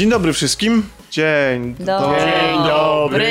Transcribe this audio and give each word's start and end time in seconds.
Dzień 0.00 0.10
dobry 0.10 0.32
wszystkim. 0.32 0.82
Dzień 1.10 1.74
dobry. 1.78 2.20
Dzień 2.20 2.58
dobry. 2.66 3.28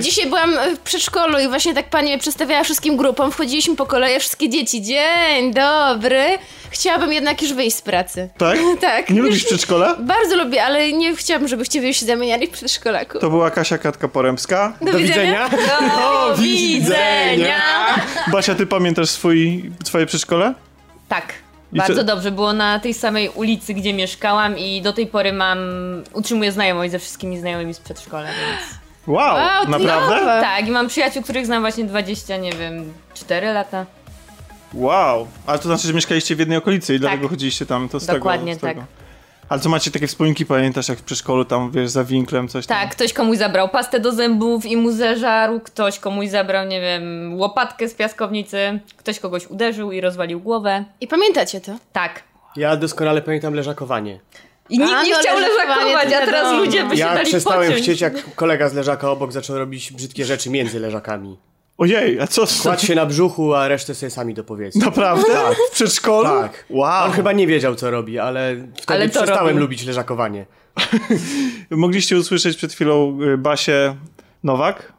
Dzisiaj 0.00 0.26
byłam 0.26 0.54
w 0.76 0.78
przedszkolu 0.78 1.38
i 1.38 1.48
właśnie 1.48 1.74
tak 1.74 1.90
pani 1.90 2.08
mnie 2.08 2.18
przedstawiała 2.18 2.64
wszystkim 2.64 2.96
grupom. 2.96 3.32
Wchodziliśmy 3.32 3.76
po 3.76 3.86
kolei, 3.86 4.20
wszystkie 4.20 4.48
dzieci. 4.48 4.82
Dzień 4.82 5.54
dobry. 5.54 6.24
Chciałabym 6.70 7.12
jednak 7.12 7.42
już 7.42 7.52
wyjść 7.52 7.76
z 7.76 7.82
pracy. 7.82 8.28
Tak? 8.38 8.58
tak. 8.80 9.10
Nie 9.10 9.22
lubisz 9.22 9.44
przedszkola? 9.44 9.96
Bardzo 10.00 10.36
lubię, 10.36 10.64
ale 10.64 10.92
nie 10.92 11.16
chciałabym, 11.16 11.48
żebyście 11.48 11.80
wy 11.80 11.94
się 11.94 12.06
zamieniali 12.06 12.46
w 12.46 12.50
przedszkolaku. 12.50 13.18
To 13.18 13.30
była 13.30 13.50
Kasia 13.50 13.78
Katka-Poremska. 13.78 14.72
Do, 14.80 14.92
widzenia. 14.98 15.48
Do 15.48 16.36
widzenia. 16.36 17.62
Basia, 18.32 18.54
ty 18.54 18.66
pamiętasz 18.66 19.10
swój, 19.10 19.70
swoje 19.84 20.06
przedszkole? 20.06 20.54
Tak. 21.08 21.41
Bardzo 21.78 21.94
co- 21.94 22.04
dobrze, 22.04 22.30
było 22.30 22.52
na 22.52 22.78
tej 22.80 22.94
samej 22.94 23.28
ulicy, 23.28 23.74
gdzie 23.74 23.92
mieszkałam 23.94 24.58
i 24.58 24.82
do 24.82 24.92
tej 24.92 25.06
pory 25.06 25.32
mam, 25.32 25.58
utrzymuję 26.12 26.52
znajomość 26.52 26.90
ze 26.92 26.98
wszystkimi 26.98 27.38
znajomymi 27.38 27.74
z 27.74 27.78
przedszkola, 27.80 28.24
więc... 28.26 28.60
Wow, 29.06 29.34
Wow, 29.36 29.68
naprawdę? 29.68 30.16
nowe. 30.20 30.40
Tak, 30.40 30.68
i 30.68 30.70
mam 30.70 30.88
przyjaciół, 30.88 31.22
których 31.22 31.46
znam 31.46 31.62
właśnie 31.62 31.84
20, 31.84 32.36
nie 32.36 32.52
wiem, 32.52 32.92
4 33.14 33.52
lata. 33.52 33.86
Wow. 34.74 35.28
Ale 35.46 35.58
to 35.58 35.64
znaczy, 35.64 35.86
że 35.86 35.94
mieszkaliście 35.94 36.36
w 36.36 36.38
jednej 36.38 36.58
okolicy 36.58 36.94
i 36.94 36.98
dlatego 37.00 37.22
Tak. 37.22 37.30
chodziliście 37.30 37.66
tam, 37.66 37.88
to 37.88 38.00
z 38.00 38.06
Dokładnie 38.06 38.56
tego, 38.56 38.58
z 38.58 38.70
tego. 38.70 38.84
Ale 39.52 39.60
co 39.60 39.68
macie 39.68 39.90
takie 39.90 40.06
wspominki, 40.06 40.46
pamiętasz 40.46 40.88
jak 40.88 40.98
w 40.98 41.02
przedszkolu 41.02 41.44
tam, 41.44 41.70
wiesz, 41.70 41.90
za 41.90 42.04
winklem 42.04 42.48
coś 42.48 42.66
tam? 42.66 42.78
Tak, 42.78 42.90
ktoś 42.90 43.12
komuś 43.12 43.38
zabrał 43.38 43.68
pastę 43.68 44.00
do 44.00 44.12
zębów 44.12 44.66
i 44.66 44.76
mu 44.76 44.92
zeżarł, 44.92 45.60
ktoś 45.60 45.98
komuś 45.98 46.28
zabrał, 46.28 46.66
nie 46.66 46.80
wiem, 46.80 47.34
łopatkę 47.34 47.88
z 47.88 47.94
piaskownicy, 47.94 48.80
ktoś 48.96 49.20
kogoś 49.20 49.46
uderzył 49.46 49.92
i 49.92 50.00
rozwalił 50.00 50.40
głowę. 50.40 50.84
I 51.00 51.06
pamiętacie 51.06 51.60
to? 51.60 51.72
Tak. 51.92 52.22
Ja 52.56 52.76
doskonale 52.76 53.22
pamiętam 53.22 53.54
leżakowanie. 53.54 54.20
I 54.68 54.78
nikt 54.78 54.92
A, 54.92 55.02
nie 55.02 55.10
no, 55.10 55.18
chciał 55.20 55.38
leżakować, 55.38 56.06
a 56.06 56.26
teraz 56.26 56.52
ludzie 56.58 56.84
by 56.84 56.96
się 56.96 57.00
Ja 57.00 57.14
dali 57.14 57.26
przestałem 57.26 57.66
pociąć. 57.68 57.82
chcieć, 57.82 58.00
jak 58.00 58.34
kolega 58.34 58.68
z 58.68 58.74
leżaka 58.74 59.10
obok 59.10 59.32
zaczął 59.32 59.58
robić 59.58 59.92
brzydkie 59.92 60.24
rzeczy 60.24 60.50
między 60.50 60.80
leżakami. 60.80 61.38
Ojej, 61.82 62.20
a 62.20 62.26
co? 62.26 62.44
Kładź 62.62 62.82
się 62.82 62.94
na 62.94 63.06
brzuchu, 63.06 63.54
a 63.54 63.68
resztę 63.68 63.94
sobie 63.94 64.10
sami 64.10 64.34
dopowiedzcie. 64.34 64.80
Naprawdę? 64.80 65.32
Tak. 65.32 65.56
W 65.70 65.74
przedszkolu? 65.74 66.28
Tak. 66.28 66.64
Wow. 66.70 67.04
On 67.04 67.12
chyba 67.12 67.32
nie 67.32 67.46
wiedział, 67.46 67.74
co 67.74 67.90
robi, 67.90 68.18
ale 68.18 68.56
wtedy 68.56 68.92
Ale 69.00 69.08
przestałem 69.08 69.46
robił. 69.46 69.60
lubić 69.60 69.86
leżakowanie. 69.86 70.46
Mogliście 71.70 72.18
usłyszeć 72.18 72.56
przed 72.56 72.72
chwilą 72.72 73.18
y, 73.22 73.38
Basię 73.38 73.96
Nowak 74.44 74.92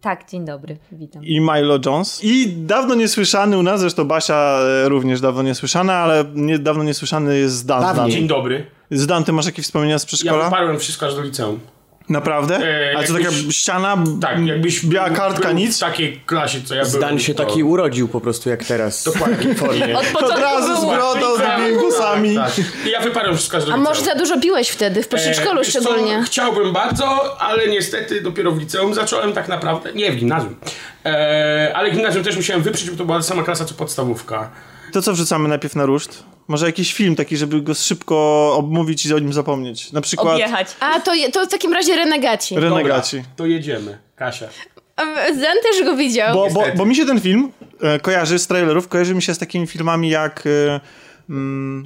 Tak, 0.00 0.30
dzień 0.30 0.44
dobry, 0.44 0.76
witam. 0.92 1.24
i 1.24 1.40
Milo 1.40 1.78
Jones. 1.86 2.20
I 2.24 2.48
dawno 2.48 2.94
niesłyszany 2.94 3.58
u 3.58 3.62
nas, 3.62 3.80
zresztą 3.80 4.04
Basia 4.04 4.58
e, 4.84 4.88
również 4.88 5.20
dawno 5.20 5.42
niesłyszana, 5.42 5.94
ale 5.94 6.24
nie, 6.34 6.58
dawno 6.58 6.84
niesłyszany 6.84 7.38
jest 7.38 7.66
Dan. 7.66 7.82
Dawniej. 7.96 8.16
Dzień 8.16 8.26
dobry. 8.28 8.66
Z 8.90 9.06
Dan, 9.06 9.24
ty 9.24 9.32
masz 9.32 9.46
jakieś 9.46 9.64
wspomnienia 9.64 9.98
z 9.98 10.02
Ja 10.02 10.06
przedszkola? 10.06 10.44
wyparłem 10.44 10.78
wszystko 10.78 11.06
aż 11.06 11.14
do 11.14 11.22
liceum. 11.22 11.60
Naprawdę? 12.08 12.56
E, 12.92 12.98
A 12.98 13.02
co 13.04 13.12
taka 13.14 13.28
ściana, 13.50 13.96
Tak, 14.20 14.46
jakbyś 14.46 14.86
biała 14.86 15.10
kartka, 15.10 15.48
był 15.48 15.56
nic? 15.56 15.76
W 15.76 15.80
takiej 15.80 16.20
klasie, 16.26 16.58
co 16.64 16.74
ja 16.74 16.82
byłem. 16.82 16.96
Zdań 16.96 17.18
się 17.18 17.34
to- 17.34 17.44
taki 17.44 17.62
urodził 17.64 18.08
po 18.08 18.20
prostu 18.20 18.50
jak 18.50 18.64
teraz. 18.64 19.04
Dokładnie. 19.04 19.54
Formie. 19.54 19.98
Od 19.98 20.22
Od 20.22 20.38
razu 20.38 20.80
z 20.80 20.84
brodą, 20.84 21.36
z 21.36 21.38
długimi 21.38 21.78
włosami. 21.78 22.36
Tak. 22.36 22.52
I 22.86 22.90
Ja 22.90 23.00
wyparłem 23.00 23.36
wszystko 23.36 23.56
do 23.58 23.62
A 23.62 23.66
liceum. 23.66 23.82
może 23.84 24.02
za 24.02 24.14
dużo 24.14 24.40
piłeś 24.40 24.68
wtedy, 24.68 25.02
w 25.02 25.08
przedszkolu 25.08 25.60
E, 25.60 25.64
wiesz 25.64 25.72
co, 25.72 25.80
szczególnie. 25.80 26.22
chciałbym 26.26 26.72
bardzo, 26.72 27.36
ale 27.40 27.68
niestety 27.68 28.20
dopiero 28.20 28.52
w 28.52 28.58
liceum 28.60 28.94
zacząłem 28.94 29.32
tak 29.32 29.48
naprawdę. 29.48 29.92
Nie, 29.92 30.12
w 30.12 30.16
gimnazjum. 30.16 30.56
E, 31.04 31.72
ale 31.74 31.90
gimnazjum 31.90 32.24
też 32.24 32.36
musiałem 32.36 32.62
wyprzeć, 32.62 32.90
bo 32.90 32.96
to 32.96 33.04
była 33.04 33.16
ta 33.18 33.22
sama 33.24 33.42
klasa 33.42 33.64
co 33.64 33.74
podstawówka. 33.74 34.50
To 34.92 35.02
co 35.02 35.12
wrzucamy 35.12 35.48
najpierw 35.48 35.76
na 35.76 35.86
ruszt? 35.86 36.22
Może 36.48 36.66
jakiś 36.66 36.94
film 36.94 37.16
taki, 37.16 37.36
żeby 37.36 37.62
go 37.62 37.74
szybko 37.74 38.16
obmówić 38.56 39.06
i 39.06 39.14
o 39.14 39.18
nim 39.18 39.32
zapomnieć. 39.32 39.92
Na 39.92 40.00
przykład 40.00 40.34
Objechać. 40.34 40.68
A, 40.80 41.00
to, 41.00 41.14
je- 41.14 41.30
to 41.32 41.46
w 41.46 41.48
takim 41.48 41.72
razie 41.72 41.96
Renegaci. 41.96 42.54
Renegaci. 42.56 43.16
Dobra, 43.16 43.32
to 43.36 43.46
jedziemy. 43.46 43.98
Kasia. 44.16 44.48
A, 44.96 45.02
Zan 45.34 45.56
też 45.62 45.84
go 45.84 45.96
widział. 45.96 46.34
Bo, 46.34 46.48
bo, 46.50 46.64
bo 46.76 46.84
mi 46.84 46.96
się 46.96 47.06
ten 47.06 47.20
film 47.20 47.52
e, 47.80 48.00
kojarzy 48.00 48.38
z 48.38 48.46
trailerów, 48.46 48.88
kojarzy 48.88 49.14
mi 49.14 49.22
się 49.22 49.34
z 49.34 49.38
takimi 49.38 49.66
filmami 49.66 50.10
jak... 50.10 50.44
E, 50.46 50.80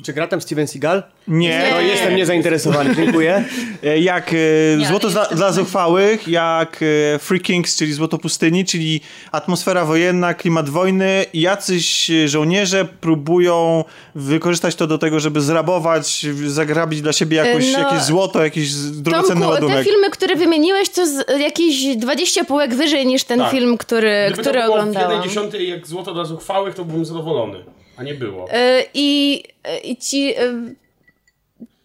Czy 0.05 0.13
gra 0.13 0.27
tam 0.27 0.41
Steven 0.41 0.67
Seagal? 0.67 1.03
nie, 1.29 1.69
No 1.73 1.81
jestem 1.81 2.17
niezainteresowany, 2.17 2.95
dziękuję. 2.97 3.45
E, 3.85 3.99
Jak 3.99 4.31
e, 4.33 4.77
Nie, 4.79 4.87
Złoto 4.87 5.09
ale 5.09 5.37
dla, 5.37 5.53
zuchwałych, 5.53 6.29
jak 6.29 6.81
e, 7.15 7.19
Free 7.19 7.41
Kings, 7.41 7.77
czyli 7.77 7.93
Złoto 7.93 8.19
Pustyni, 8.19 8.65
czyli 8.65 9.01
atmosfera 9.33 9.85
wojenna, 9.85 10.35
klimat 10.35 10.69
wojny 10.69 11.25
i 11.33 11.41
jacyś 11.41 12.11
żołnierze 12.27 12.85
próbują 12.85 13.85
wykorzystać 14.15 14.75
to 14.75 14.87
do 14.87 14.99
tego, 14.99 15.21
żeby 15.21 15.41
zrabować, 15.41 16.27
zagrabić 16.47 17.03
dla 17.03 17.13
siebie 17.13 17.37
jakoś, 17.37 17.73
no, 17.73 17.79
jakieś 17.79 18.01
złoto, 18.03 18.45
jakiś 18.45 18.73
drogocenny 18.75 19.41
Tomku, 19.45 19.57
te 19.59 19.65
ładunek. 19.67 19.87
filmy, 19.89 20.11
które 20.11 20.37
wymieniłeś, 20.37 20.89
to 20.89 21.07
z, 21.07 21.41
jakieś 21.41 21.97
20 21.97 22.45
półek 22.45 22.75
wyżej 22.75 23.07
niż 23.07 23.25
ten 23.25 23.39
Tak. 23.39 23.51
film, 23.51 23.79
który, 23.79 24.25
Gdyby 24.27 24.43
który 24.43 24.59
to 24.61 24.65
było 24.67 24.75
oglądałam. 24.77 25.23
w 25.29 25.35
1 25.37 25.51
jak 25.67 25.87
złoto 25.87 26.15
dla 26.15 26.25
zuchwałych, 26.25 26.75
to 26.75 26.85
byłem 26.85 27.05
zadowolony. 27.05 27.65
A 27.99 28.03
nie 28.03 28.15
było. 28.15 28.47
E, 28.51 28.85
I, 28.95 29.43
e, 29.65 29.79
I 29.79 29.97
ci... 29.97 30.35
e, 30.37 30.41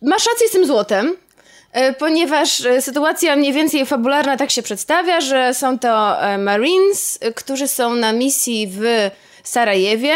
Masz 0.02 0.26
rację 0.26 0.48
z 0.48 0.52
tym 0.52 0.66
złotem, 0.66 1.16
ponieważ 2.00 2.64
sytuacja 2.80 3.36
mniej 3.36 3.54
więcej 3.54 3.86
fabularna 3.86 4.38
tak 4.38 4.52
się 4.52 4.62
przedstawia, 4.64 5.22
że 5.22 5.54
są 5.54 5.80
to 5.80 6.18
Marines, 6.40 7.20
którzy 7.36 7.68
są 7.68 7.96
na 7.96 8.14
misji 8.14 8.68
w 8.72 8.82
Sarajewie 9.44 10.14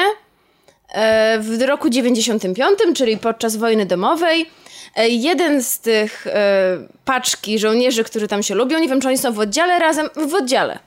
w 1.40 1.62
roku 1.66 1.90
95, 1.90 2.80
czyli 2.96 3.18
podczas 3.18 3.56
wojny 3.56 3.86
domowej. 3.86 4.46
Jeden 5.10 5.64
z 5.64 5.80
tych 5.80 6.28
paczki 7.06 7.60
żołnierzy, 7.60 8.04
którzy 8.04 8.28
tam 8.28 8.44
się 8.44 8.56
lubią, 8.56 8.80
nie 8.80 8.88
wiem 8.88 9.02
czy 9.02 9.08
oni 9.08 9.18
są 9.18 9.34
w 9.34 9.40
oddziale 9.40 9.80
razem, 9.80 10.10
w 10.28 10.34
oddziale. 10.34 10.80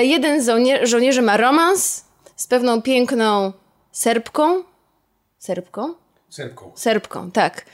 Jeden 0.00 0.42
z 0.42 0.46
żołnie- 0.46 0.86
żołnierzy 0.86 1.22
ma 1.22 1.36
romans 1.36 2.04
z 2.36 2.46
pewną 2.46 2.82
piękną 2.82 3.52
Serbką. 4.00 4.62
Serbką? 5.38 5.94
Serką. 6.30 6.72
Serbką, 6.74 7.30
tak. 7.30 7.64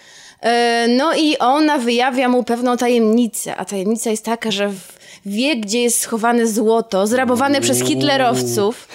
E, 0.40 0.86
No 0.88 1.14
i 1.14 1.38
ona 1.38 1.78
wyjawia 1.78 2.28
mu 2.28 2.44
pewną 2.44 2.76
tajemnicę, 2.76 3.56
a 3.56 3.64
tajemnica 3.64 4.10
jest 4.10 4.24
taka, 4.24 4.50
że 4.50 4.68
w- 4.68 4.92
wie, 5.26 5.56
gdzie 5.56 5.82
jest 5.82 6.00
schowane 6.00 6.46
złoto, 6.46 7.06
zrabowane 7.06 7.60
przez 7.60 7.78
hitlerowców 7.88 8.88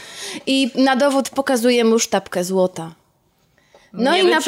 i 0.46 0.72
na 0.76 0.96
dowód 0.96 1.30
pokazuje 1.30 1.84
mu 1.84 2.00
sztabkę 2.00 2.44
złota. 2.44 2.92
No 3.94 4.12
Mnie 4.12 4.20
i 4.24 4.26
na 4.26 4.42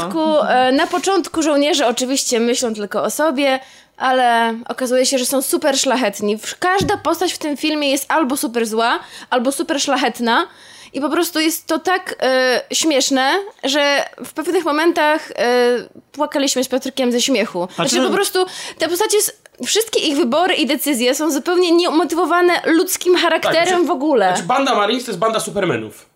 początku, 0.00 0.20
e, 0.48 0.72
na 0.72 0.86
początku 0.86 1.42
żołnierze 1.42 1.86
oczywiście 1.86 2.40
myślą 2.40 2.74
tylko 2.74 3.02
o 3.02 3.10
sobie, 3.10 3.60
ale 3.96 4.54
okazuje 4.68 5.06
się, 5.06 5.18
że 5.18 5.26
są 5.26 5.42
super 5.42 5.78
szlachetni. 5.78 6.38
Każda 6.58 6.96
postać 6.96 7.32
w 7.32 7.38
tym 7.38 7.56
filmie 7.56 7.90
jest 7.90 8.04
albo 8.08 8.36
super 8.36 8.66
zła, 8.66 8.98
albo 9.30 9.52
super 9.52 9.80
szlachetna. 9.80 10.46
I 10.92 11.00
po 11.00 11.10
prostu 11.10 11.40
jest 11.40 11.66
to 11.66 11.78
tak 11.78 12.14
e, 12.22 12.60
śmieszne, 12.72 13.32
że 13.64 14.04
w 14.24 14.32
pewnych 14.32 14.64
momentach 14.64 15.30
e, 15.30 15.34
płakaliśmy 16.12 16.64
z 16.64 16.68
Piotrkiem 16.68 17.12
ze 17.12 17.20
śmiechu. 17.20 17.68
A 17.70 17.74
Znaczy 17.74 17.96
czy- 17.96 18.02
po 18.02 18.10
prostu 18.10 18.46
te 18.78 18.88
postacie, 18.88 19.16
wszystkie 19.66 20.00
ich 20.00 20.16
wybory 20.16 20.54
i 20.54 20.66
decyzje 20.66 21.14
są 21.14 21.30
zupełnie 21.30 21.72
nieumotywowane 21.72 22.60
ludzkim 22.66 23.16
charakterem 23.16 23.68
znaczy- 23.68 23.84
w 23.84 23.90
ogóle. 23.90 24.26
Znaczy 24.28 24.42
banda 24.42 24.74
Marines 24.74 25.04
to 25.04 25.10
jest 25.10 25.18
banda 25.18 25.40
Supermanów. 25.40 26.06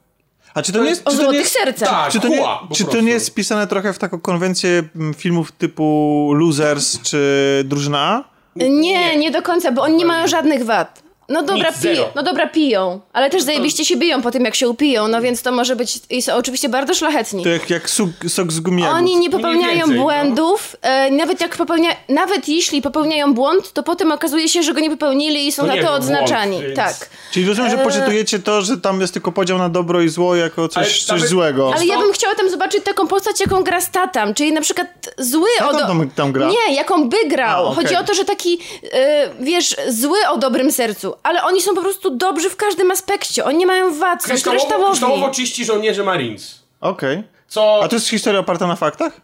A 0.55 0.63
czy 0.63 0.73
to 0.73 0.83
nie 0.83 0.89
jest... 0.91 1.09
o 1.09 1.11
Czy 1.11 1.17
to 1.17 1.23
nie 1.23 1.25
złotych 1.25 1.41
jest 1.41 1.53
sercach. 1.53 1.89
Tak, 1.89 2.13
czy 2.13 2.21
to, 2.21 2.29
nie, 2.29 2.37
huła, 2.37 2.63
po 2.69 2.75
czy 2.75 2.85
to 2.85 3.01
nie 3.01 3.13
jest 3.13 3.31
wpisane 3.31 3.67
trochę 3.67 3.93
w 3.93 3.99
taką 3.99 4.21
konwencję 4.21 4.83
mm, 4.97 5.15
filmów 5.15 5.53
typu 5.53 6.31
Losers 6.35 7.03
czy 7.03 7.63
Drużyna 7.65 7.99
A? 8.01 8.25
Nie, 8.57 8.71
Nie. 8.71 9.17
nie 9.17 9.31
do 9.31 9.43
końca, 9.43 9.73
bo 9.73 9.83
oni 9.83 9.97
nie 9.97 10.05
mają 10.05 10.27
żadnych 10.29 10.65
wad. 10.65 11.03
No 11.29 11.43
dobra, 11.43 11.71
Nic, 11.71 11.83
piją, 11.83 12.05
no 12.15 12.23
dobra, 12.23 12.47
piją, 12.47 13.01
ale 13.13 13.31
też 13.31 13.43
zajebiście 13.43 13.85
się 13.85 13.97
biją 13.97 14.23
po 14.23 14.31
tym, 14.31 14.45
jak 14.45 14.55
się 14.55 14.69
upiją, 14.69 15.09
no 15.09 15.21
więc 15.23 15.43
to 15.43 15.53
może 15.53 15.77
być, 15.77 15.99
i 16.11 16.23
są 16.23 16.35
oczywiście 16.35 16.69
bardzo 16.69 16.95
szlachetni. 16.95 17.43
To 17.43 17.49
jak, 17.49 17.71
jak 17.71 17.91
sok, 17.91 18.09
sok 18.29 18.53
z 18.53 18.61
gumiagów. 18.61 18.95
Oni 18.95 19.17
nie 19.19 19.31
popełniają 19.31 19.77
więcej, 19.79 19.97
no. 19.97 20.03
błędów, 20.03 20.77
e, 20.83 21.11
nawet 21.11 21.41
jak 21.41 21.57
popełnia, 21.57 21.91
nawet 22.09 22.49
jeśli 22.49 22.83
popełniają 22.83 23.35
błąd, 23.35 23.73
to 23.73 23.83
potem 23.83 24.13
okazuje 24.13 24.49
się, 24.49 24.63
że 24.63 24.75
go 24.75 24.81
nie 24.81 24.91
popełnili 24.91 25.47
i 25.47 25.53
są 25.53 25.63
To 25.67 25.77
na 25.77 25.83
to 25.83 25.93
odznaczani. 25.93 26.51
błąd, 26.51 26.65
więc- 26.67 26.77
Tak. 26.77 27.11
Czyli 27.33 27.47
rozumiem, 27.47 27.71
że 27.71 27.79
poczytujecie 27.79 28.39
to, 28.39 28.63
że 28.63 28.77
tam 28.77 29.01
jest 29.01 29.13
tylko 29.13 29.33
podział 29.33 29.59
na 29.59 29.69
dobro 29.69 30.03
i 30.03 30.09
zło 30.09 30.37
jako 30.37 30.69
coś, 30.69 30.77
Ale 30.77 30.87
coś 30.95 31.09
nawet- 31.09 31.29
złego. 31.29 31.73
Ale 31.77 31.87
ja 31.87 31.99
bym 31.99 32.13
chciała 32.13 32.35
tam 32.35 32.51
zobaczyć 32.51 32.85
taką 32.85 33.07
postać, 33.07 33.41
jaką 33.41 33.63
gra 33.63 33.81
Statam, 33.81 34.35
czyli 34.35 34.53
na 34.53 34.61
przykład 34.61 34.87
zły 35.19 35.49
Statham 35.57 35.77
o... 35.77 35.79
do- 35.81 35.87
tam- 35.87 36.11
tam 36.11 36.33
gra? 36.33 36.49
Nie, 36.49 36.75
jaką 36.75 37.09
by 37.09 37.17
grał. 37.29 37.67
A, 37.67 37.69
okej. 37.69 37.85
Chodzi 37.85 37.97
o 37.97 38.05
to, 38.05 38.15
że 38.15 38.25
taki, 38.25 38.59
e, 38.93 39.29
wiesz, 39.41 39.77
zły 39.89 40.19
o 40.31 40.37
dobrym 40.39 40.73
sercu, 40.73 41.16
ale 41.23 41.43
oni 41.45 41.63
są 41.63 41.75
po 41.75 41.81
prostu 41.81 42.11
dobrzy 42.11 42.51
w 42.51 42.57
każdym 42.57 42.91
aspekcie. 42.91 43.45
Oni 43.45 43.59
nie 43.59 43.67
mają 43.67 43.99
wad, 43.99 44.23
są 44.23 44.29
Kryształowo, 44.29 44.61
kryształowi. 44.61 44.91
kryształowo 44.91 45.31
czyści 45.31 45.65
żołnierze 45.65 46.05
Marines. 46.05 46.63
Okej. 46.81 47.23
Co... 47.49 47.81
A 47.83 47.89
to 47.89 47.97
jest 47.97 48.09
historia 48.09 48.41
oparta 48.41 48.67
na 48.67 48.77
faktach? 48.77 49.21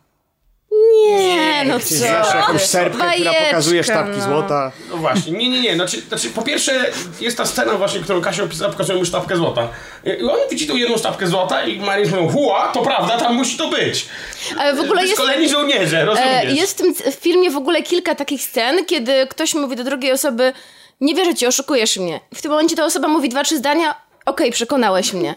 Nie, 1.06 1.64
no 1.66 1.80
co? 1.80 1.94
Znasz 1.94 2.34
jakąś 2.34 2.62
serpkę, 2.62 2.90
która 2.98 3.10
Bajeczka, 3.10 3.44
pokazuje 3.44 3.84
sztabki 3.84 4.18
no. 4.18 4.24
złota. 4.24 4.72
No 4.90 4.96
właśnie, 4.96 5.32
nie, 5.32 5.48
nie, 5.48 5.60
nie. 5.60 5.74
Znaczy, 5.74 6.00
znaczy, 6.00 6.30
po 6.30 6.42
pierwsze 6.42 6.90
jest 7.20 7.36
ta 7.36 7.46
scena 7.46 7.72
właśnie, 7.74 8.00
którą 8.00 8.20
Kasia 8.20 8.42
opisała, 8.42 8.72
pokazuje 8.72 8.98
mu 8.98 9.04
sztabkę 9.04 9.36
złota. 9.36 9.68
I 10.20 10.24
on 10.24 10.38
widzi 10.50 10.66
tą 10.66 10.76
jedną 10.76 10.98
sztabkę 10.98 11.26
złota 11.26 11.64
i 11.64 11.80
Marines 11.80 12.10
mówią, 12.12 12.28
huła, 12.28 12.68
to 12.74 12.82
prawda, 12.82 13.18
tam 13.18 13.34
musi 13.34 13.56
to 13.58 13.68
być. 13.68 14.06
Ale 14.58 14.74
w 14.74 14.80
ogóle 14.80 15.02
jest... 15.02 15.16
Wyszkoleni 15.16 15.48
żołnierze, 15.48 16.00
E, 16.00 16.04
rozumiesz? 16.04 16.54
Jest 16.60 16.72
w 16.72 16.82
tym 16.82 16.94
filmie 17.20 17.50
w 17.50 17.56
ogóle 17.56 17.82
kilka 17.82 18.14
takich 18.14 18.42
scen, 18.42 18.84
kiedy 18.84 19.26
ktoś 19.26 19.54
mówi 19.54 19.76
do 19.76 19.84
drugiej 19.84 20.12
osoby 20.12 20.52
nie 21.02 21.14
wierzę 21.14 21.34
ci, 21.34 21.46
oszukujesz 21.46 21.96
mnie. 21.96 22.20
W 22.34 22.42
tym 22.42 22.50
momencie 22.50 22.76
ta 22.76 22.84
osoba 22.84 23.08
mówi 23.08 23.28
dwa, 23.28 23.44
trzy 23.44 23.58
zdania 23.58 23.94
okej, 24.26 24.52
przekonałeś 24.52 25.12
mnie. 25.12 25.34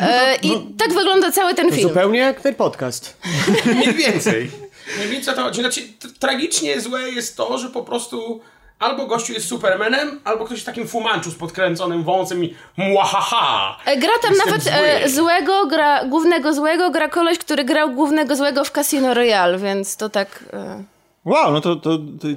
E, 0.00 0.36
I 0.42 0.50
tak 0.78 0.92
wygląda 0.94 1.32
cały 1.32 1.54
ten 1.54 1.70
film. 1.72 1.88
Zupełnie 1.88 2.18
jak 2.18 2.40
ten 2.40 2.54
podcast. 2.54 3.16
Mniej 3.76 3.94
więcej. 3.94 4.50
Mniej 4.96 5.08
więcej 5.08 5.34
o 5.34 5.36
to 5.36 5.42
chodzi. 5.42 5.60
Znaczy, 5.60 5.80
t- 5.80 6.08
tragicznie 6.18 6.80
złe 6.80 7.02
jest 7.10 7.36
to, 7.36 7.58
że 7.58 7.68
po 7.68 7.82
prostu 7.82 8.40
albo 8.78 9.06
gościu 9.06 9.32
jest 9.32 9.48
Supermanem, 9.48 10.20
albo 10.24 10.44
ktoś 10.44 10.56
jest 10.56 10.66
takim 10.66 10.88
fumanczu 10.88 11.30
z 11.30 11.34
podkręconym 11.34 12.04
wąsem 12.04 12.44
i 12.44 12.54
młahaha. 12.76 13.76
E, 13.86 13.96
Gra 13.96 14.10
tam 14.22 14.32
Jestem 14.32 14.48
nawet 14.48 14.62
zły. 14.64 14.72
e, 14.72 15.08
złego, 15.10 15.66
gra 15.66 16.04
głównego 16.04 16.54
złego, 16.54 16.90
gra 16.90 17.08
koleś, 17.08 17.38
który 17.38 17.64
grał 17.64 17.90
głównego 17.90 18.36
złego 18.36 18.64
w 18.64 18.70
Casino 18.70 19.14
Royale, 19.14 19.58
więc 19.58 19.96
to 19.96 20.08
tak... 20.08 20.44
E... 20.52 20.84
Wow, 21.24 21.52
no 21.52 21.60
to, 21.60 21.76
to, 21.76 21.98
to, 21.98 22.28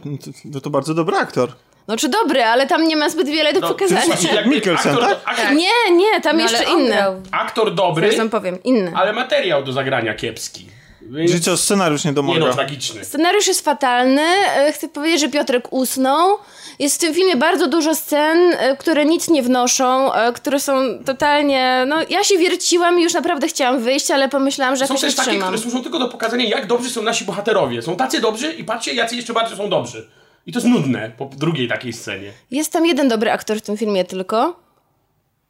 to, 0.54 0.62
to 0.62 0.70
bardzo 0.70 0.94
dobry 0.94 1.18
aktor. 1.18 1.52
No 1.92 1.98
czy 1.98 2.10
dobry, 2.10 2.44
ale 2.44 2.68
tam 2.68 2.88
nie 2.88 2.96
ma 2.96 3.10
zbyt 3.10 3.28
wiele 3.28 3.54
do 3.54 3.60
No, 3.60 3.68
pokazania. 3.68 4.02
właśnie 4.06 4.34
jakby 4.34 4.50
Mikkelsen, 4.56 4.92
aktor, 4.94 5.10
tak? 5.10 5.20
aktor, 5.26 5.52
Nie, 5.56 5.96
nie, 5.96 6.22
tam 6.22 6.38
No, 6.38 6.44
jeszcze 6.44 6.64
grał. 6.88 7.22
aktor 7.32 7.76
dobry, 7.76 8.12
wam 8.18 8.30
powiem, 8.30 8.64
inne. 8.64 8.92
ale 8.96 9.14
materiał 9.14 9.64
do 9.64 9.74
zagrania 9.74 10.14
kiepski. 10.14 10.68
Więc... 11.02 11.32
Czyli 11.32 11.44
co, 11.44 11.58
scenariusz 11.58 12.04
nie 12.04 12.12
Nie 12.12 12.16
no, 12.16 12.34
domaga. 12.34 12.54
tragiczny. 12.54 13.06
Scenariusz 13.06 13.48
jest 13.48 13.66
fatalny. 13.66 14.22
E, 14.22 14.72
Chcę 14.74 14.90
powiedzieć, 14.90 15.20
że 15.22 15.30
Piotrek 15.30 15.74
usnął. 15.74 16.38
Jest 16.80 16.96
w 16.96 17.00
tym 17.00 17.14
filmie 17.14 17.36
bardzo 17.36 17.68
dużo 17.68 17.96
scen, 17.96 18.54
e, 18.60 18.78
które 18.78 19.06
nic 19.06 19.30
nie 19.30 19.42
wnoszą, 19.44 20.14
e, 20.14 20.34
które 20.34 20.60
są 20.60 20.74
totalnie... 21.06 21.84
No, 21.88 21.96
ja 22.10 22.24
się 22.24 22.38
wierciłam 22.38 23.00
i 23.00 23.04
już 23.04 23.14
naprawdę 23.14 23.48
chciałam 23.48 23.80
wyjść, 23.80 24.12
ale 24.12 24.30
pomyślałam, 24.30 24.76
że 24.76 24.88
Są 24.88 24.94
jakoś 24.94 25.02
też 25.16 25.26
takie, 25.26 25.40
które 25.40 25.58
służą 25.58 25.84
tylko 25.84 26.00
do 26.00 26.10
pokazania, 26.10 26.46
jak 26.46 26.68
dobrzy 26.68 26.90
są 26.90 27.02
nasi 27.02 27.26
bohaterowie. 27.26 27.82
Są 27.82 27.96
tacy 27.96 28.22
dobrzy 28.22 28.54
i 28.54 28.64
patrzcie, 28.64 28.94
jacy 28.94 29.16
jeszcze 29.16 29.34
bardziej 29.34 29.58
są 29.58 29.70
dobrzy. 29.70 30.08
I 30.46 30.52
to 30.52 30.60
jest 30.60 30.68
nudne 30.68 31.12
po 31.18 31.26
drugiej 31.26 31.68
takiej 31.68 31.94
scenie. 31.94 32.32
Jest 32.52 32.74
tam 32.74 32.86
jeden 32.86 33.08
dobry 33.08 33.32
aktor 33.32 33.58
w 33.58 33.62
tym 33.62 33.78
filmie 33.78 34.06
tylko. 34.06 34.60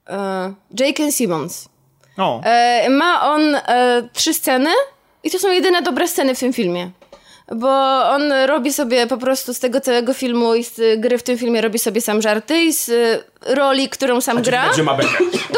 E, 0.10 0.54
J.K. 0.80 1.12
Simmons. 1.12 1.70
O, 2.18 2.42
E, 2.44 2.90
ma 2.90 3.22
on 3.32 3.56
e, 3.56 4.10
trzy 4.14 4.34
sceny 4.34 4.70
i 5.24 5.32
to 5.32 5.40
są 5.40 5.52
jedyne 5.52 5.82
dobre 5.82 6.08
sceny 6.08 6.36
w 6.36 6.40
tym 6.40 6.54
filmie. 6.54 6.92
Bo 7.56 8.04
on 8.10 8.32
robi 8.32 8.74
sobie 8.74 9.08
po 9.08 9.18
prostu 9.18 9.54
z 9.54 9.60
tego 9.60 9.82
całego 9.82 10.14
filmu 10.14 10.56
i 10.56 10.64
z 10.64 11.00
gry 11.02 11.18
w 11.18 11.24
tym 11.24 11.38
filmie 11.38 11.62
robi 11.62 11.80
sobie 11.80 12.02
sam 12.02 12.22
żarty 12.22 12.62
i 12.64 12.74
z 12.74 12.92
roli, 13.46 13.90
którą 13.90 14.22
sam 14.22 14.42
gra. 14.42 14.62
Widać, 14.62 14.78
że 14.78 14.84
ma 14.84 14.94
bekę. 14.94 15.10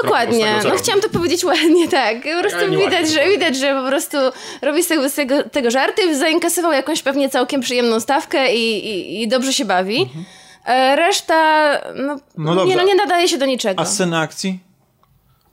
Dokładnie. 0.04 0.56
Co 0.62 0.70
No 0.70 0.76
chciałam 0.76 1.02
to 1.02 1.10
powiedzieć 1.10 1.44
ładnie, 1.44 1.88
tak. 1.88 2.18
Po 2.36 2.42
prostu 2.42 2.68
nie 2.70 2.78
widać, 2.78 2.94
ładnie. 2.94 3.08
że, 3.08 3.28
widać, 3.30 3.56
że 3.58 3.82
po 3.82 3.88
prostu 3.88 4.18
robi 4.62 4.84
z 4.84 4.88
tego, 4.88 5.10
z 5.10 5.14
tego, 5.14 5.44
tego 5.44 5.72
żarty, 5.72 6.16
zainkasował 6.18 6.72
jakąś 6.72 7.02
pewnie 7.02 7.30
całkiem 7.30 7.62
przyjemną 7.62 8.00
stawkę 8.00 8.56
i, 8.56 8.88
i, 8.88 9.22
i 9.24 9.28
dobrze 9.28 9.54
się 9.54 9.66
bawi. 9.66 10.10
E, 10.66 10.96
Reszta, 10.96 11.72
no, 11.96 12.16
No 12.38 12.66
nie, 12.66 12.76
no, 12.76 12.84
nie 12.84 12.96
nadaje 12.96 13.28
się 13.28 13.38
do 13.38 13.46
niczego. 13.46 13.82
a 13.82 13.86
sceny 13.86 14.18
akcji? 14.18 14.60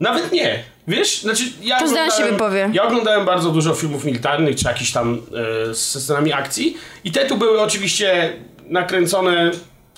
Nawet 0.00 0.32
nie. 0.32 0.62
Wiesz, 0.90 1.20
znaczy 1.20 1.42
ja 1.62 1.78
To 1.78 1.88
zdanie 1.88 2.02
oglądałem- 2.02 2.26
siebie 2.26 2.38
powie. 2.38 2.70
Ja 2.72 2.82
oglądałem 2.84 3.24
bardzo 3.26 3.50
dużo 3.50 3.74
filmów 3.74 4.04
militarnych, 4.04 4.56
czy 4.56 4.64
jakichś 4.68 4.92
tam 4.92 5.22
e, 5.70 5.74
ze 5.74 6.00
scenami 6.00 6.32
akcji 6.32 6.76
i 7.04 7.12
te 7.12 7.26
tu 7.26 7.36
były 7.36 7.60
oczywiście 7.60 8.32
nakręcone 8.66 9.50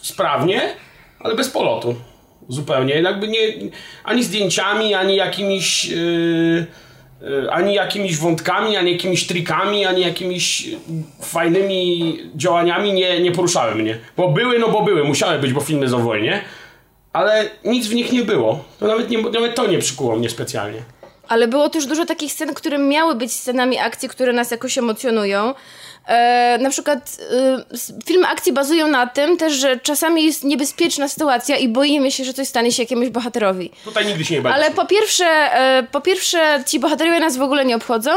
sprawnie, 0.02 0.60
ale 1.20 1.34
bez 1.34 1.48
polotu. 1.50 1.94
Zupełnie. 2.48 2.94
Jakby 2.94 3.28
nie, 3.28 3.38
ani 4.04 4.24
zdjęciami, 4.24 4.94
ani 4.94 5.16
jakimiś 5.16 5.90
e, 5.92 7.52
ani 7.52 7.74
jakimiś 7.74 8.16
wątkami, 8.16 8.76
ani 8.76 8.92
jakimiś 8.92 9.26
trikami, 9.26 9.86
ani 9.86 10.00
jakimiś 10.00 10.68
fajnymi 11.22 12.18
działaniami 12.36 12.92
nie, 12.92 13.20
nie 13.20 13.32
poruszały 13.32 13.74
mnie. 13.74 13.98
Bo 14.16 14.28
były, 14.28 14.58
no 14.58 14.68
bo 14.68 14.82
były, 14.82 15.04
musiały 15.04 15.38
być, 15.38 15.52
bo 15.52 15.60
filmy 15.60 15.88
są 15.88 16.02
wojnie. 16.02 16.42
Ale 17.12 17.50
nic 17.64 17.86
w 17.86 17.94
nich 17.94 18.12
nie 18.12 18.22
było. 18.22 18.64
To 18.78 18.86
nawet, 18.86 19.10
nie, 19.10 19.22
nawet 19.22 19.54
to 19.54 19.66
nie 19.66 19.78
przykuło 19.78 20.16
mnie 20.16 20.30
specjalnie. 20.30 20.82
Ale 21.28 21.48
było 21.48 21.70
też 21.70 21.86
dużo 21.86 22.06
takich 22.06 22.32
scen, 22.32 22.54
które 22.54 22.78
miały 22.78 23.14
być 23.14 23.32
scenami 23.32 23.78
akcji, 23.78 24.08
które 24.08 24.32
nas 24.32 24.50
jakoś 24.50 24.78
emocjonują. 24.78 25.54
E, 26.06 26.58
na 26.60 26.70
przykład 26.70 27.16
e, 27.30 28.04
filmy 28.06 28.28
akcji 28.28 28.52
bazują 28.52 28.88
na 28.88 29.06
tym 29.06 29.36
też, 29.36 29.52
że 29.52 29.76
czasami 29.76 30.24
jest 30.24 30.44
niebezpieczna 30.44 31.08
sytuacja 31.08 31.56
i 31.56 31.68
boimy 31.68 32.10
się, 32.10 32.24
że 32.24 32.34
coś 32.34 32.48
stanie 32.48 32.72
się 32.72 32.82
jakiemuś 32.82 33.08
bohaterowi. 33.08 33.70
Tutaj 33.84 34.06
nigdy 34.06 34.24
się 34.24 34.34
nie 34.34 34.42
baliśmy. 34.42 34.64
Ale 34.64 34.74
po 34.74 34.86
pierwsze, 34.86 35.24
e, 35.24 35.86
po 35.92 36.00
pierwsze 36.00 36.62
ci 36.66 36.80
bohaterowie 36.80 37.20
nas 37.20 37.36
w 37.36 37.42
ogóle 37.42 37.64
nie 37.64 37.76
obchodzą, 37.76 38.10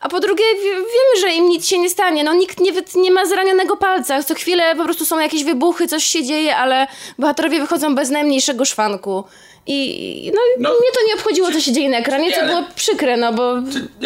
a 0.00 0.08
po 0.08 0.20
drugie 0.20 0.44
wie, 0.54 0.70
wiemy, 0.70 1.20
że 1.20 1.32
im 1.32 1.48
nic 1.48 1.66
się 1.68 1.78
nie 1.78 1.90
stanie. 1.90 2.24
No 2.24 2.34
nikt 2.34 2.60
nie, 2.60 2.72
nie 2.96 3.10
ma 3.10 3.26
zranionego 3.26 3.76
palca. 3.76 4.22
Co 4.22 4.34
chwilę 4.34 4.76
po 4.76 4.84
prostu 4.84 5.04
są 5.04 5.18
jakieś 5.18 5.44
wybuchy, 5.44 5.86
coś 5.86 6.04
się 6.04 6.24
dzieje, 6.24 6.56
ale 6.56 6.86
bohaterowie 7.18 7.60
wychodzą 7.60 7.94
bez 7.94 8.10
najmniejszego 8.10 8.64
szwanku. 8.64 9.24
I 9.66 10.32
no, 10.34 10.40
No, 10.58 10.68
mnie 10.70 10.90
to 10.94 11.06
nie 11.08 11.14
obchodziło, 11.14 11.52
co 11.52 11.60
się 11.60 11.72
dzieje 11.72 11.88
na 11.90 11.98
ekranie, 11.98 12.32
co 12.32 12.46
było 12.46 12.64
przykre, 12.74 13.16
no 13.16 13.32
bo 13.32 13.54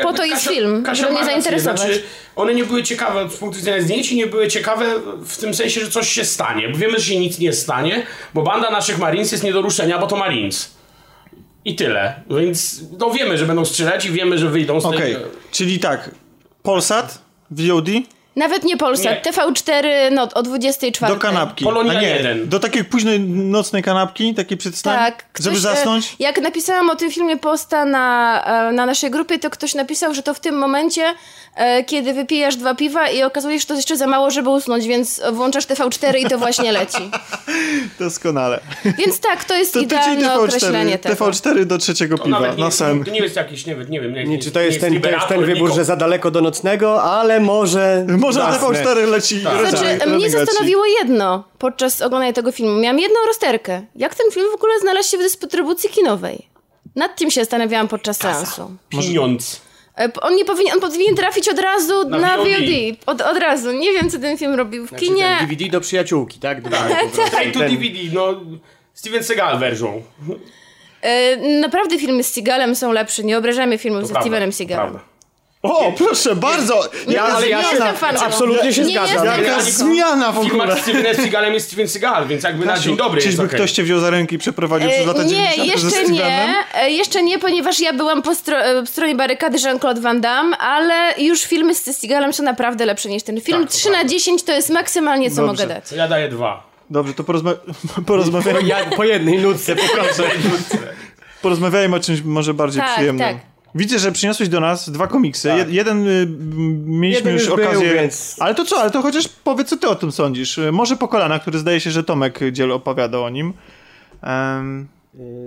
po 0.02 0.12
to 0.12 0.24
jest 0.24 0.44
Kasia- 0.46 0.50
film, 0.54 0.82
Kasia 0.82 1.02
żeby 1.02 1.14
mnie 1.16 1.24
zainteresować. 1.24 1.80
Znaczy, 1.80 2.02
one 2.36 2.54
nie 2.54 2.64
były 2.64 2.82
ciekawe 2.82 3.30
z 3.30 3.36
punktu 3.36 3.58
widzenia 3.58 3.82
zdjęć 3.82 4.12
i 4.12 4.16
nie 4.16 4.26
były 4.26 4.48
ciekawe 4.48 4.86
w 5.26 5.36
tym 5.36 5.54
sensie, 5.54 5.80
że 5.80 5.90
coś 5.90 6.08
się 6.12 6.24
stanie. 6.24 6.68
Bo 6.68 6.78
wiemy, 6.78 6.98
że 6.98 7.04
się 7.06 7.18
nic 7.20 7.38
nie 7.38 7.52
stanie, 7.52 8.06
bo 8.34 8.42
banda 8.42 8.70
naszych 8.70 8.98
Marines 8.98 9.32
jest 9.32 9.44
nie 9.44 9.52
do 9.52 9.62
ruszenia, 9.62 9.98
bo 9.98 10.06
to 10.06 10.16
Marines. 10.16 10.74
I 11.64 11.74
tyle. 11.74 12.22
Więc 12.38 12.80
no 12.98 13.10
wiemy, 13.10 13.38
że 13.38 13.46
będą 13.46 13.64
strzelać 13.64 14.04
i 14.04 14.10
wiemy, 14.10 14.38
że 14.38 14.48
wyjdą 14.50 14.80
z 14.80 14.84
Okej, 14.84 15.14
tego. 15.14 15.26
czyli 15.52 15.78
tak, 15.78 16.10
Polsat, 16.62 17.18
VOD, 17.50 17.88
Nawet 18.36 18.64
nie 18.64 18.76
Polsat, 18.76 19.26
Nie. 19.26 19.32
TV4 19.32 19.86
no, 20.12 20.28
o 20.34 20.42
24. 20.42 21.12
do 21.14 21.18
kanapki. 21.20 21.64
Polonia 21.64 21.98
A 21.98 22.00
nie, 22.02 22.08
jeden. 22.08 22.48
do 22.48 22.60
takiej 22.60 22.84
późnej 22.84 23.20
nocnej 23.20 23.82
kanapki, 23.82 24.34
takiej 24.34 24.58
przed 24.58 24.76
snem, 24.76 24.94
Tak. 24.96 25.24
żeby 25.40 25.56
ktoś, 25.56 25.56
e, 25.56 25.60
zasnąć. 25.60 26.16
Jak 26.18 26.40
napisałam 26.40 26.90
o 26.90 26.96
tym 26.96 27.10
filmie 27.10 27.36
posta 27.36 27.84
na, 27.84 28.68
e, 28.68 28.72
na 28.72 28.86
naszej 28.86 29.10
grupie, 29.10 29.38
to 29.38 29.50
ktoś 29.50 29.74
napisał, 29.74 30.14
że 30.14 30.22
to 30.22 30.34
w 30.34 30.40
tym 30.40 30.58
momencie, 30.58 31.02
e, 31.56 31.84
kiedy 31.84 32.12
wypijasz 32.12 32.56
dwa 32.56 32.74
piwa 32.74 33.08
i 33.10 33.22
okazuje 33.22 33.56
się, 33.56 33.60
że 33.60 33.66
to 33.66 33.74
jeszcze 33.74 33.96
za 33.96 34.06
mało, 34.06 34.30
żeby 34.30 34.48
usnąć, 34.48 34.86
więc 34.86 35.20
włączasz 35.32 35.66
TV4 35.66 36.18
i 36.18 36.24
to 36.28 36.38
właśnie 36.38 36.72
leci. 36.72 37.10
Doskonale. 37.98 38.60
Więc 38.98 39.20
tak, 39.20 39.44
to 39.44 39.54
jest 39.54 39.72
To, 39.74 39.80
idealne 39.80 40.28
TV4, 40.28 40.38
określenie 40.38 40.98
tego. 40.98 41.14
TV4 41.14 41.64
do 41.64 41.78
trzeciego 41.78 42.18
To 42.18 42.24
piwa, 42.24 42.40
nawet 42.40 42.58
nie, 42.58 42.64
na 42.64 42.70
sen. 42.70 43.04
to 43.04 43.10
nie 43.10 43.20
jest 43.20 43.36
jakiś, 43.36 43.66
nie, 43.66 43.76
wiem, 43.76 43.90
nie 43.90 44.00
wiem. 44.00 44.14
Nie, 44.14 44.24
Nie, 44.24 44.38
czy 44.38 44.50
to 44.50 44.60
jest 44.60 44.76
nie 44.76 44.80
ten, 44.80 44.92
jest 44.92 45.04
Liberator, 45.06 45.28
ten 45.28 45.46
wybór, 45.46 45.74
że 45.74 45.84
za 45.84 45.96
daleko 45.96 46.30
do 46.30 46.40
nocnego, 46.40 47.02
ale 47.02 47.40
może. 47.40 48.06
Może 48.24 48.40
na 48.40 48.52
zasnę. 48.52 48.68
TV4 48.84 49.08
leci. 49.08 49.40
Znaczy, 49.40 49.84
leci- 49.84 50.06
mnie 50.10 50.30
zastanowiło 50.30 50.84
jedno 50.86 51.44
podczas 51.58 52.02
oglądania 52.02 52.32
tego 52.32 52.52
filmu. 52.52 52.80
Miałam 52.80 52.98
jedną 52.98 53.16
rozterkę. 53.26 53.82
Jak 53.96 54.14
ten 54.14 54.30
film 54.32 54.46
w 54.52 54.54
ogóle 54.54 54.80
znalazł 54.80 55.10
się 55.10 55.18
w 55.18 55.20
dystrybucji 55.20 55.90
kinowej? 55.90 56.48
Nad 56.96 57.16
tym 57.16 57.30
się 57.30 57.40
zastanawiałam 57.40 57.88
podczas 57.88 58.16
seansu. 58.16 58.70
Pieniądz. 58.88 59.60
E, 59.98 60.08
On 60.22 60.36
nie 60.36 60.44
powinien, 60.44 60.74
on 60.74 60.80
powinien 60.80 61.16
trafić 61.16 61.48
od 61.48 61.58
razu 61.58 62.08
na, 62.08 62.18
Na 62.18 62.36
VOD. 62.36 62.46
VOD. 62.46 62.96
Od, 63.06 63.20
od 63.20 63.36
razu. 63.38 63.72
Nie 63.72 63.92
wiem, 63.92 64.10
co 64.10 64.18
ten 64.18 64.38
film 64.38 64.54
robił 64.54 64.86
w 64.86 64.88
Znaczy, 64.88 65.04
kinie. 65.04 65.36
ten 65.38 65.48
DVD 65.48 65.70
do 65.70 65.80
przyjaciółki, 65.80 66.38
tak? 66.40 66.62
Prostu 66.62 67.26
Straight 67.26 67.54
to 67.54 67.60
DVD, 67.60 67.98
no 68.12 68.34
Steven 68.94 69.24
Seagal 69.24 69.58
version. 69.58 70.02
E, 71.02 71.36
naprawdę 71.60 71.98
filmy 71.98 72.22
z 72.22 72.32
Seagalem 72.32 72.76
są 72.76 72.92
lepsze. 72.92 73.24
Nie 73.24 73.38
obrażamy 73.38 73.78
filmów 73.78 74.00
To 74.02 74.06
ze 74.06 74.12
prawda, 74.12 74.24
Stevenem 74.30 74.52
Seagalem. 74.52 74.90
prawda. 74.90 75.13
O, 75.64 75.92
proszę 75.92 76.36
bardzo! 76.36 76.90
Ja, 77.06 77.12
Jaka 77.12 77.34
ale 77.36 77.48
ja 77.48 77.58
nie 77.62 77.64
się- 77.78 77.84
absolutnie 78.26 78.72
się 78.72 78.82
nie 78.82 78.90
zgadzam. 78.90 79.26
Jaka 79.26 79.42
fanką. 79.56 79.70
zmiana 79.70 80.32
w 80.32 80.38
ogóle! 80.38 80.50
filmach 80.50 80.78
z 80.78 80.82
Stevenem 80.82 81.14
Seagalem 81.16 81.54
jest 81.54 81.66
Steven 81.66 81.88
Seagal, 81.88 82.26
więc 82.26 82.44
jakby 82.44 82.66
na 82.66 82.78
dzień 82.78 82.96
dobry 82.96 83.16
jest 83.20 83.28
Czyżby 83.28 83.48
ktoś 83.48 83.72
cię 83.72 83.82
wziął 83.82 84.00
za 84.00 84.10
rękę 84.10 84.34
i 84.34 84.38
przeprowadził 84.38 84.90
przez 84.90 85.06
lata 85.06 85.22
E, 85.22 85.26
90. 85.26 85.58
Nie, 85.58 85.64
ze 85.66 85.72
jeszcze 85.72 85.90
Stevenem? 85.90 86.16
nie. 86.16 86.54
E, 86.74 86.90
Jeszcze 86.90 87.22
nie, 87.22 87.38
ponieważ 87.38 87.80
ja 87.80 87.92
byłam 87.92 88.22
po 88.22 88.30
stro- 88.30 88.82
e, 88.82 88.86
stronie 88.86 89.14
barykady 89.14 89.58
Jean-Claude 89.58 90.00
Van 90.00 90.20
Damme, 90.20 90.58
ale 90.58 91.14
już 91.18 91.42
filmy 91.42 91.74
z 91.74 91.96
Seagalem 91.98 92.32
są 92.32 92.42
naprawdę 92.42 92.86
lepsze 92.86 93.08
niż 93.08 93.22
ten 93.22 93.40
film. 93.40 93.58
Tak, 93.62 93.70
to 93.70 93.76
3 93.78 93.88
na 93.88 93.94
prawda. 93.94 94.08
10 94.10 94.42
to 94.42 94.52
jest 94.52 94.70
maksymalnie, 94.70 95.30
co 95.30 95.36
Dobrze. 95.46 95.62
mogę 95.64 95.74
dać. 95.74 95.92
Ja 95.92 96.08
daję 96.08 96.28
dwa. 96.28 96.66
Dobrze, 96.90 97.14
to 97.14 97.22
porozma- 97.22 97.54
porozmawiajmy, 98.06 98.62
Ja 98.68 98.76
po 98.96 99.04
jednej 99.04 99.38
nutce 99.38 99.76
poproszę. 99.76 100.22
porozmawiajmy 101.42 101.96
o 101.96 102.00
czymś 102.00 102.22
może 102.22 102.54
bardziej 102.54 102.82
Tak, 102.82 102.94
przyjemnym. 102.94 103.28
tak. 103.28 103.53
Widzę, 103.74 103.98
że 103.98 104.12
przyniosłeś 104.12 104.48
do 104.48 104.60
nas 104.60 104.90
dwa 104.90 105.06
komiksy. 105.06 105.48
Tak. 105.48 105.58
Jed- 105.68 105.70
jeden 105.72 106.08
y, 106.08 106.26
mieliśmy 106.86 107.18
Jeden 107.18 107.32
już 107.32 107.46
już 107.46 107.56
był, 107.56 107.64
okazję. 107.68 107.94
więc- 107.94 108.36
Ale 108.40 108.54
to 108.54 108.64
co, 108.64 108.80
ale 108.80 108.90
to 108.90 109.02
chociaż 109.02 109.28
powiedz, 109.28 109.68
co 109.68 109.76
ty 109.76 109.88
o 109.88 109.94
tym 109.94 110.12
sądzisz. 110.12 110.58
Y, 110.58 110.72
Może 110.72 110.96
po 110.96 111.08
kolana, 111.08 111.38
który 111.38 111.58
zdaje 111.58 111.80
się, 111.80 111.90
że 111.90 112.04
Tomek 112.04 112.40
Dziel 112.52 112.72
opowiadał 112.72 113.24
o 113.24 113.30
nim. 113.30 113.48
Y, 113.48 114.24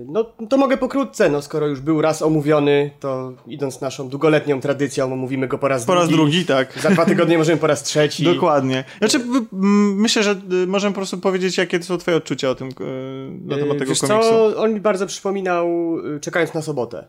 No 0.08 0.24
to 0.50 0.58
mogę 0.58 0.78
pokrótce, 0.78 1.30
no 1.30 1.42
skoro 1.42 1.68
już 1.68 1.80
był 1.82 2.02
raz 2.02 2.22
omówiony, 2.22 2.92
to 3.00 3.34
idąc 3.48 3.82
naszą 3.82 4.10
długoletnią 4.10 4.62
tradycją, 4.62 5.14
omówimy 5.14 5.48
go 5.48 5.58
po 5.58 5.68
raz 5.68 5.86
Po 5.86 5.96
raz 5.96 6.08
drugi. 6.10 6.16
drugi, 6.32 6.46
tak. 6.46 6.80
Za 6.82 6.90
dwa 6.90 7.06
tygodnie 7.06 7.38
możemy 7.38 7.58
po 7.58 7.68
raz 7.68 7.84
trzeci. 7.84 8.24
Dokładnie. 8.24 8.84
Znaczy, 9.00 9.20
myślę, 9.96 10.24
że 10.24 10.32
y, 10.64 10.68
możemy 10.68 10.94
po 10.94 11.00
prostu 11.00 11.18
powiedzieć, 11.18 11.58
jakie 11.58 11.84
są 11.84 11.98
twoje 11.98 12.18
odczucia 12.18 12.50
o 12.50 12.56
tym, 12.56 12.70
na 13.46 13.56
temat 13.56 13.78
tego 13.78 13.90
Wiesz 13.90 14.00
komiksu. 14.00 14.30
co, 14.30 14.58
on 14.58 14.74
mi 14.74 14.80
bardzo 14.80 15.08
przypominał 15.08 15.68
Czekając 16.22 16.54
na 16.54 16.62
sobotę. 16.62 17.06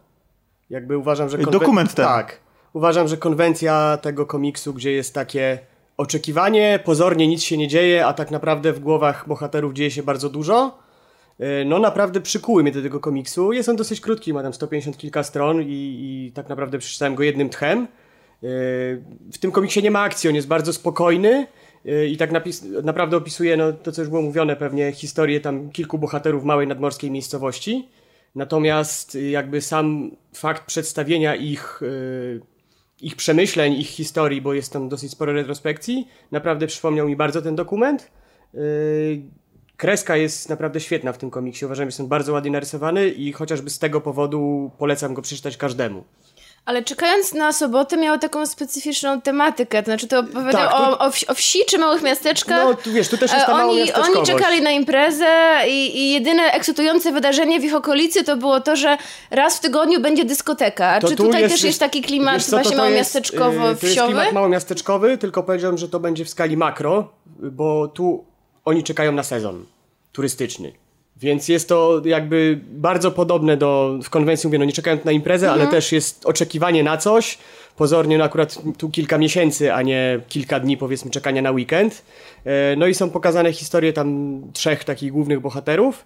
Jakby 0.71 0.99
uważam, 0.99 1.29
że... 1.29 1.39
Y, 1.39 1.47
dokument 1.47 1.95
ten. 1.95 2.05
Tak. 2.05 2.41
Uważam, 2.73 3.09
że 3.09 3.17
konwencja 3.17 3.99
tego 4.03 4.27
komiksu, 4.27 4.75
gdzie 4.75 4.93
jest 4.93 5.15
takie 5.15 5.59
oczekiwanie, 5.97 6.81
pozornie 6.85 7.29
nic 7.29 7.43
się 7.43 7.57
nie 7.57 7.69
dzieje, 7.69 8.07
a 8.07 8.13
tak 8.13 8.31
naprawdę 8.31 8.73
w 8.73 8.81
głowach 8.81 9.29
bohaterów 9.29 9.73
dzieje 9.73 9.91
się 9.91 10.03
bardzo 10.03 10.29
dużo, 10.31 10.79
y, 11.41 11.65
no 11.67 11.79
naprawdę 11.79 12.21
przykuły 12.21 12.63
mnie 12.63 12.73
do 12.73 12.83
tego 12.83 13.01
komiksu. 13.01 13.53
Jest 13.53 13.69
on 13.69 13.77
dosyć 13.77 14.01
krótki, 14.01 14.33
ma 14.33 14.43
tam 14.43 14.55
150 14.55 14.99
kilka 14.99 15.23
stron 15.23 15.63
i, 15.63 15.67
i 15.69 16.33
tak 16.33 16.49
naprawdę 16.49 16.79
przeczytałem 16.79 17.15
go 17.15 17.23
jednym 17.23 17.49
tchem. 17.49 17.83
Y, 17.83 17.87
W 19.33 19.39
tym 19.41 19.53
komiksie 19.53 19.83
nie 19.83 19.91
ma 19.91 20.01
akcji, 20.01 20.29
on 20.29 20.35
jest 20.35 20.49
bardzo 20.49 20.73
spokojny 20.73 21.47
y, 21.87 22.07
i 22.07 22.17
tak 22.17 22.31
naprawdę 22.85 23.17
opisuje 23.17 23.57
no, 23.57 23.73
to, 23.73 23.93
co 23.93 24.03
już 24.03 24.09
było 24.09 24.23
mówione, 24.23 24.57
pewnie 24.57 24.93
historię 24.93 25.41
tam 25.41 25.71
kilku 25.71 25.99
bohaterów 25.99 26.45
małej 26.45 26.67
nadmorskiej 26.67 27.11
miejscowości. 27.11 27.89
Natomiast 28.35 29.15
y, 29.15 29.31
jakby 29.31 29.61
sam 29.61 30.11
fakt 30.35 30.67
przedstawienia 30.67 31.35
ich, 31.35 31.83
y, 31.83 32.41
ich 33.01 33.17
przemyśleń, 33.17 33.73
ich 33.73 33.89
historii, 33.89 34.43
bo 34.43 34.55
jest 34.55 34.73
tam 34.73 34.89
dosyć 34.89 35.11
sporo 35.11 35.33
retrospekcji, 35.33 36.09
naprawdę 36.31 36.67
przypomniał 36.67 37.09
mi 37.09 37.17
bardzo 37.17 37.43
ten 37.43 37.57
dokument. 37.57 38.11
Y, 38.55 39.23
Kreska 39.77 40.17
jest 40.17 40.49
naprawdę 40.49 40.81
świetna 40.81 41.13
w 41.13 41.19
tym 41.19 41.31
komiksie. 41.31 41.65
Uważam, 41.65 41.85
że 41.85 41.89
jest 41.89 42.01
on 42.01 42.09
bardzo 42.09 42.33
ładnie 42.33 42.51
narysowany 42.51 43.09
i 43.09 43.33
chociażby 43.33 43.71
z 43.71 43.79
tego 43.79 44.01
powodu 44.01 44.71
polecam 44.79 45.15
go 45.15 45.23
przeczytać 45.23 45.57
każdemu. 45.57 46.05
Ale 46.65 46.83
czekając 46.83 47.35
na 47.35 47.53
sobotę 47.53 47.97
miało 47.97 48.19
taką 48.19 48.47
specyficzną 48.47 49.21
tematykę, 49.21 49.83
to 49.83 49.85
znaczy 49.87 50.09
to 50.09 50.19
opowiadał 50.19 50.53
Tak, 50.53 50.71
tu- 50.71 50.77
o, 50.77 50.99
o, 50.99 51.11
wsi, 51.11 51.27
o 51.27 51.35
wsi 51.35 51.59
czy 51.69 51.79
małych 51.79 52.03
miasteczkach. 52.03 52.65
No, 52.65 52.75
tu 52.75 52.93
wiesz, 52.93 53.09
tu 53.09 53.19
też 53.19 53.33
jest 53.33 53.47
ta 53.47 53.53
E, 53.53 53.55
oni, 53.65 53.93
oni 53.93 54.27
czekali 54.27 54.63
na 54.63 54.71
imprezę 54.71 55.27
i, 55.69 55.99
i 55.99 56.13
jedyne 56.13 56.43
ekscytujące 56.43 57.13
wydarzenie 57.13 57.61
w 57.61 57.65
ich 57.65 57.75
okolicy 57.75 58.25
to 58.25 58.37
było 58.37 58.61
to, 58.61 58.77
że 58.77 58.99
raz 59.31 59.57
w 59.57 59.61
tygodniu 59.61 60.01
będzie 60.01 60.25
dyskoteka. 60.25 61.01
To 61.01 61.09
czy 61.09 61.17
tu 61.17 61.25
tutaj 61.25 61.43
jest- 61.43 61.55
też 61.55 61.65
jest 61.65 61.81
taki 61.81 62.03
klimat 62.03 62.35
wiesz 62.35 62.45
co, 62.45 62.51
to 62.51 62.57
właśnie 62.57 62.71
to 62.77 62.85
jest, 62.85 62.89
małomiasteczkowo 62.91 63.69
yy, 63.69 63.77
To 63.77 63.87
jest 63.87 64.01
klimat 64.03 64.33
małomiasteczkowy, 64.33 65.19
tylko 65.19 65.43
powiedziałem, 65.43 65.79
że 65.79 65.89
to 65.89 66.01
będzie 66.01 66.25
w 66.25 66.29
skali 66.29 66.57
makro, 66.57 67.09
bo 67.27 67.89
tu 67.89 68.25
oni 68.65 68.83
czekają 68.85 69.13
na 69.13 69.23
sezon 69.23 69.65
turystyczny. 70.13 70.73
Więc 71.21 71.49
jest 71.49 71.69
to 71.69 72.03
jakby 72.05 72.61
bardzo 72.71 73.11
podobne 73.11 73.57
do, 73.57 73.99
w 74.03 74.11
konwencji 74.11 74.47
mówię, 74.47 74.59
no 74.59 74.65
nie 74.65 74.73
czekając 74.73 75.05
na 75.05 75.13
imprezę, 75.13 75.51
ale 75.51 75.67
też 75.67 75.93
jest 75.93 76.27
oczekiwanie 76.27 76.83
na 76.83 76.97
coś. 76.97 77.39
Pozornie 77.77 78.19
no 78.19 78.25
akurat 78.25 78.59
tu 78.79 78.91
kilka 78.91 79.19
miesięcy, 79.19 79.75
a 79.75 79.83
nie 79.83 80.21
kilka 80.29 80.61
dni 80.61 80.77
powiedzmy 80.77 81.11
czekania 81.11 81.43
na 81.43 81.51
weekend. 81.51 82.03
E, 82.45 82.77
No 82.77 82.87
i 82.87 82.95
są 82.95 83.11
pokazane 83.11 83.53
historie 83.53 83.93
tam 83.93 84.41
trzech 84.53 84.85
takich 84.85 85.13
głównych 85.13 85.41
bohaterów. 85.41 86.05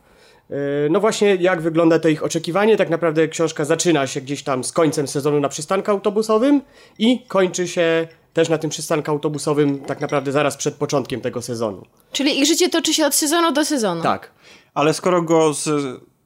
E, 0.51 0.55
No 0.91 1.01
właśnie, 1.01 1.35
jak 1.41 1.61
wygląda 1.61 1.99
to 1.99 2.09
ich 2.09 2.23
oczekiwanie? 2.25 2.77
Tak 2.77 2.91
naprawdę 2.91 3.29
książka 3.29 3.65
zaczyna 3.65 4.07
się 4.07 4.21
gdzieś 4.21 4.43
tam 4.43 4.65
z 4.65 4.73
końcem 4.73 5.09
sezonu 5.09 5.41
na 5.41 5.49
przystanku 5.49 5.91
autobusowym 5.91 6.61
i 6.99 7.21
kończy 7.29 7.69
się 7.69 8.07
też 8.33 8.49
na 8.49 8.59
tym 8.59 8.71
przystanku 8.71 9.11
autobusowym 9.11 9.79
tak 9.79 10.01
naprawdę 10.01 10.33
zaraz 10.33 10.57
przed 10.57 10.75
początkiem 10.75 11.21
tego 11.21 11.43
sezonu. 11.43 11.87
Czyli 12.13 12.39
ich 12.41 12.47
życie 12.47 12.69
toczy 12.69 12.95
się 12.95 13.07
od 13.07 13.15
sezonu 13.15 13.53
do 13.53 13.65
sezonu. 13.65 14.03
Tak. 14.03 14.31
Ale 14.75 14.95
skoro 14.95 15.23
go 15.23 15.53
z 15.55 15.71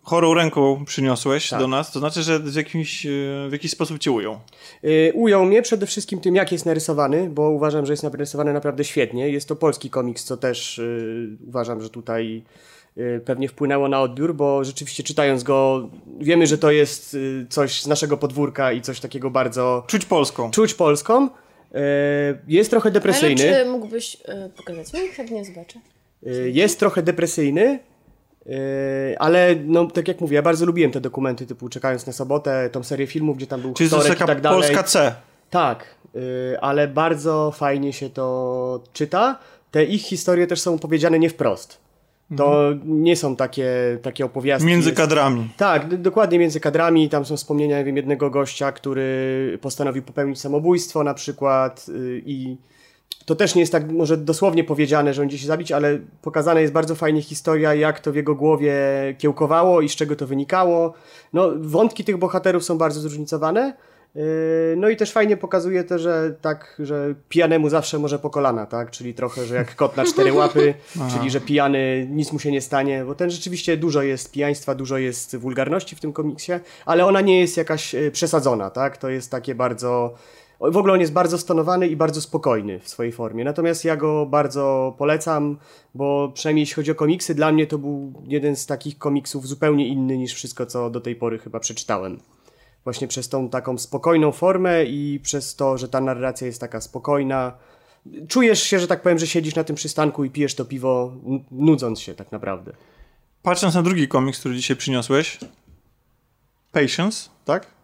chorą 0.02 0.34
ręką 0.34 0.84
przyniosłeś 0.84 1.48
Tak. 1.50 1.60
do 1.60 1.68
nas, 1.68 1.92
to 1.92 1.98
znaczy, 1.98 2.22
że 2.22 2.38
w, 2.38 2.54
jakimś, 2.54 3.06
y, 3.06 3.46
w 3.48 3.52
jakiś 3.52 3.70
sposób 3.70 3.98
cię 3.98 4.10
ujął. 4.10 4.38
Y, 4.84 5.12
Ujął 5.14 5.44
mnie 5.44 5.62
przede 5.62 5.86
wszystkim 5.86 6.20
tym, 6.20 6.34
jak 6.34 6.52
jest 6.52 6.66
narysowany, 6.66 7.30
bo 7.30 7.50
uważam, 7.50 7.86
że 7.86 7.92
jest 7.92 8.02
narysowany 8.02 8.52
naprawdę 8.52 8.84
świetnie. 8.84 9.28
Jest 9.28 9.48
to 9.48 9.56
polski 9.56 9.90
komiks, 9.90 10.24
co 10.24 10.36
też 10.36 10.78
y, 10.78 11.28
uważam, 11.48 11.82
że 11.82 11.90
tutaj 11.90 12.42
pewnie 13.24 13.48
wpłynęło 13.48 13.88
na 13.88 14.00
odbiór, 14.02 14.34
bo 14.34 14.64
rzeczywiście 14.64 15.02
czytając 15.02 15.42
go 15.42 15.88
wiemy, 16.20 16.46
że 16.46 16.58
to 16.58 16.70
jest 16.70 17.16
coś 17.48 17.82
z 17.82 17.86
naszego 17.86 18.16
podwórka 18.16 18.72
i 18.72 18.80
coś 18.80 19.00
takiego 19.00 19.30
bardzo 19.30 19.84
Czuć 19.86 20.04
polską. 20.04 20.50
czuć 20.50 20.74
polską. 20.74 21.26
Y, 21.26 21.78
Jest 22.48 22.70
trochę 22.70 22.86
Ale 22.86 22.92
depresyjny. 22.94 23.36
czy 23.36 23.64
mógłbyś 23.70 24.16
e, 24.24 24.48
pokazać 24.56 24.92
mi? 24.92 25.00
Chętnie 25.08 25.44
zobaczę. 25.44 25.78
Jest 26.52 26.78
trochę 26.78 27.02
depresyjny, 27.02 27.78
ale 29.18 29.54
no, 29.64 29.86
tak 29.86 30.08
jak 30.08 30.20
mówię, 30.20 30.34
ja 30.34 30.42
bardzo 30.42 30.66
lubiłem 30.66 30.90
te 30.90 31.00
dokumenty 31.00 31.46
typu 31.46 31.68
Czekając 31.68 32.06
na 32.06 32.12
sobotę, 32.12 32.70
tą 32.72 32.82
serię 32.82 33.06
filmów, 33.06 33.36
gdzie 33.36 33.46
tam 33.46 33.60
był 33.60 33.74
Czyli 33.74 33.90
to 33.90 33.96
jest 33.96 34.06
Storek 34.06 34.22
i 34.22 34.26
tak 34.26 34.40
dalej. 34.40 34.60
Polska 34.60 34.82
C. 34.82 35.14
Tak, 35.50 35.94
y, 36.16 36.60
ale 36.60 36.88
bardzo 36.88 37.50
fajnie 37.50 37.92
się 37.92 38.10
to 38.10 38.80
czyta. 38.92 39.38
Te 39.70 39.84
ich 39.84 40.02
historie 40.02 40.46
też 40.46 40.60
są 40.60 40.74
opowiedziane 40.74 41.18
nie 41.18 41.30
wprost. 41.30 41.86
To 42.36 42.70
nie 42.84 43.16
są 43.16 43.36
takie, 43.36 43.98
takie 44.02 44.24
opowiastki. 44.24 44.68
Między 44.68 44.92
kadrami. 44.92 45.48
Tak, 45.56 45.96
dokładnie 45.96 46.38
między 46.38 46.60
kadrami. 46.60 47.08
Tam 47.08 47.24
są 47.24 47.36
wspomnienia, 47.36 47.78
nie 47.78 47.84
wiem, 47.84 47.96
jednego 47.96 48.30
gościa, 48.30 48.72
który 48.72 49.58
postanowił 49.60 50.02
popełnić 50.02 50.40
samobójstwo 50.40 51.04
na 51.04 51.14
przykład 51.14 51.86
y, 51.88 52.22
i 52.26 52.56
to 53.26 53.34
też 53.34 53.54
nie 53.54 53.60
jest 53.60 53.72
tak 53.72 53.92
może 53.92 54.16
dosłownie 54.16 54.64
powiedziane, 54.64 55.14
że 55.14 55.22
on 55.22 55.28
gdzieś 55.28 55.40
się 55.40 55.46
zabić, 55.46 55.72
ale 55.72 55.98
pokazana 56.22 56.60
jest 56.60 56.72
bardzo 56.72 56.94
fajnie 56.94 57.22
historia, 57.22 57.74
jak 57.74 58.00
to 58.00 58.12
w 58.12 58.16
jego 58.16 58.34
głowie 58.34 58.74
kiełkowało 59.18 59.80
i 59.80 59.88
z 59.88 59.96
czego 59.96 60.16
to 60.16 60.26
wynikało. 60.26 60.94
No, 61.32 61.50
wątki 61.56 62.04
tych 62.04 62.16
bohaterów 62.16 62.64
są 62.64 62.78
bardzo 62.78 63.00
zróżnicowane. 63.00 63.76
Yy, 64.14 64.22
No 64.76 64.88
i 64.88 64.96
też 64.96 65.12
fajnie 65.12 65.36
pokazuje 65.36 65.84
to, 65.84 65.98
że 65.98 66.34
tak, 66.40 66.76
że 66.78 67.14
pijanemu 67.28 67.68
zawsze 67.68 67.98
może 67.98 68.18
po 68.18 68.30
kolana, 68.30 68.66
tak? 68.66 68.90
Czyli 68.90 69.14
trochę, 69.14 69.46
że 69.46 69.54
jak 69.54 69.76
kot 69.76 69.96
na 69.96 70.04
cztery 70.04 70.32
łapy, 70.32 70.74
czyli 71.12 71.30
że 71.30 71.40
pijany 71.40 72.08
nic 72.10 72.32
mu 72.32 72.38
się 72.38 72.52
nie 72.52 72.60
stanie, 72.60 73.04
bo 73.04 73.14
ten 73.14 73.30
rzeczywiście 73.30 73.76
dużo 73.76 74.02
jest 74.02 74.32
pijaństwa, 74.32 74.74
dużo 74.74 74.98
jest 74.98 75.36
wulgarności 75.36 75.96
w 75.96 76.00
tym 76.00 76.12
komiksie, 76.12 76.52
ale 76.86 77.06
ona 77.06 77.20
nie 77.20 77.40
jest 77.40 77.56
jakaś 77.56 77.94
e, 77.94 78.10
przesadzona, 78.10 78.70
tak? 78.70 78.96
To 78.96 79.08
jest 79.08 79.30
takie 79.30 79.54
bardzo 79.54 80.14
w 80.60 80.76
ogóle 80.76 80.92
on 80.92 81.00
jest 81.00 81.12
bardzo 81.12 81.38
stonowany 81.38 81.88
i 81.88 81.96
bardzo 81.96 82.20
spokojny 82.20 82.80
w 82.80 82.88
swojej 82.88 83.12
formie. 83.12 83.44
Natomiast 83.44 83.84
ja 83.84 83.96
go 83.96 84.26
bardzo 84.26 84.94
polecam, 84.98 85.58
bo 85.94 86.32
przynajmniej 86.34 86.62
jeśli 86.62 86.74
chodzi 86.74 86.90
o 86.90 86.94
komiksy, 86.94 87.34
dla 87.34 87.52
mnie 87.52 87.66
to 87.66 87.78
był 87.78 88.12
jeden 88.26 88.56
z 88.56 88.66
takich 88.66 88.98
komiksów 88.98 89.46
zupełnie 89.46 89.88
inny 89.88 90.18
niż 90.18 90.34
wszystko, 90.34 90.66
co 90.66 90.90
do 90.90 91.00
tej 91.00 91.16
pory 91.16 91.38
chyba 91.38 91.60
przeczytałem. 91.60 92.20
Właśnie 92.84 93.08
przez 93.08 93.28
tą 93.28 93.48
taką 93.48 93.78
spokojną 93.78 94.32
formę 94.32 94.84
i 94.84 95.20
przez 95.22 95.56
to, 95.56 95.78
że 95.78 95.88
ta 95.88 96.00
narracja 96.00 96.46
jest 96.46 96.60
taka 96.60 96.80
spokojna. 96.80 97.52
Czujesz 98.28 98.62
się, 98.62 98.78
że 98.78 98.86
tak 98.86 99.02
powiem, 99.02 99.18
że 99.18 99.26
siedzisz 99.26 99.54
na 99.54 99.64
tym 99.64 99.76
przystanku 99.76 100.24
i 100.24 100.30
pijesz 100.30 100.54
to 100.54 100.64
piwo, 100.64 101.12
nudząc 101.50 102.00
się 102.00 102.14
tak 102.14 102.32
naprawdę. 102.32 102.72
Patrząc 103.42 103.74
na 103.74 103.82
drugi 103.82 104.08
komiks, 104.08 104.40
który 104.40 104.56
dzisiaj 104.56 104.76
przyniosłeś, 104.76 105.38
Patience, 106.72 107.30
tak? 107.44 107.75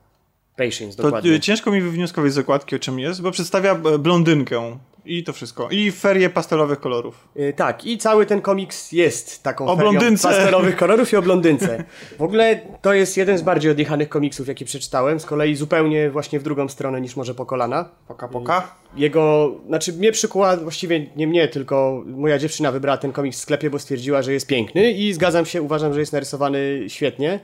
Patience, 0.56 0.96
To 0.96 1.02
dokładnie. 1.02 1.30
y, 1.30 1.40
ciężko 1.40 1.70
mi 1.70 1.80
wywnioskować 1.80 2.32
z 2.32 2.38
okładki, 2.38 2.76
o 2.76 2.78
czym 2.78 2.98
jest, 2.98 3.22
bo 3.22 3.30
przedstawia 3.30 3.72
e, 3.94 3.98
blondynkę 3.98 4.78
i 5.04 5.24
to 5.24 5.32
wszystko. 5.32 5.68
I 5.70 5.90
ferie 5.90 6.30
pastelowych 6.30 6.80
kolorów. 6.80 7.28
Y, 7.36 7.52
Tak, 7.56 7.84
i 7.84 7.98
cały 7.98 8.26
ten 8.26 8.40
komiks 8.40 8.92
jest 8.92 9.42
taką 9.42 9.66
O 9.66 9.76
blondynce. 9.76 10.28
pastelowych 10.28 10.76
kolorów 10.76 11.12
i 11.12 11.16
o 11.16 11.22
blondynce. 11.22 11.84
W 12.18 12.22
ogóle 12.22 12.60
to 12.82 12.92
jest 12.94 13.16
jeden 13.16 13.38
z 13.38 13.42
bardziej 13.42 13.70
odjechanych 13.70 14.08
komiksów, 14.08 14.48
jaki 14.48 14.64
przeczytałem, 14.64 15.20
z 15.20 15.26
kolei 15.26 15.54
zupełnie 15.56 16.10
właśnie 16.10 16.40
w 16.40 16.42
drugą 16.42 16.68
stronę 16.68 17.00
niż 17.00 17.16
może 17.16 17.34
po 17.34 17.46
kolana. 17.46 17.88
Poka, 18.08 18.28
poka. 18.28 18.74
Jego, 18.96 19.54
znaczy 19.66 19.92
mnie 19.92 20.12
przykuła, 20.12 20.56
właściwie 20.56 21.06
nie 21.16 21.26
mnie, 21.26 21.48
tylko 21.48 22.02
moja 22.06 22.38
dziewczyna 22.38 22.72
wybrała 22.72 22.96
ten 22.98 23.12
komiks 23.12 23.38
w 23.38 23.40
sklepie, 23.40 23.70
bo 23.70 23.78
stwierdziła, 23.78 24.22
że 24.22 24.32
jest 24.32 24.46
piękny 24.46 24.92
i 24.92 25.12
zgadzam 25.12 25.46
się, 25.46 25.62
uważam, 25.62 25.94
że 25.94 26.00
jest 26.00 26.12
narysowany 26.12 26.84
świetnie. 26.88 27.40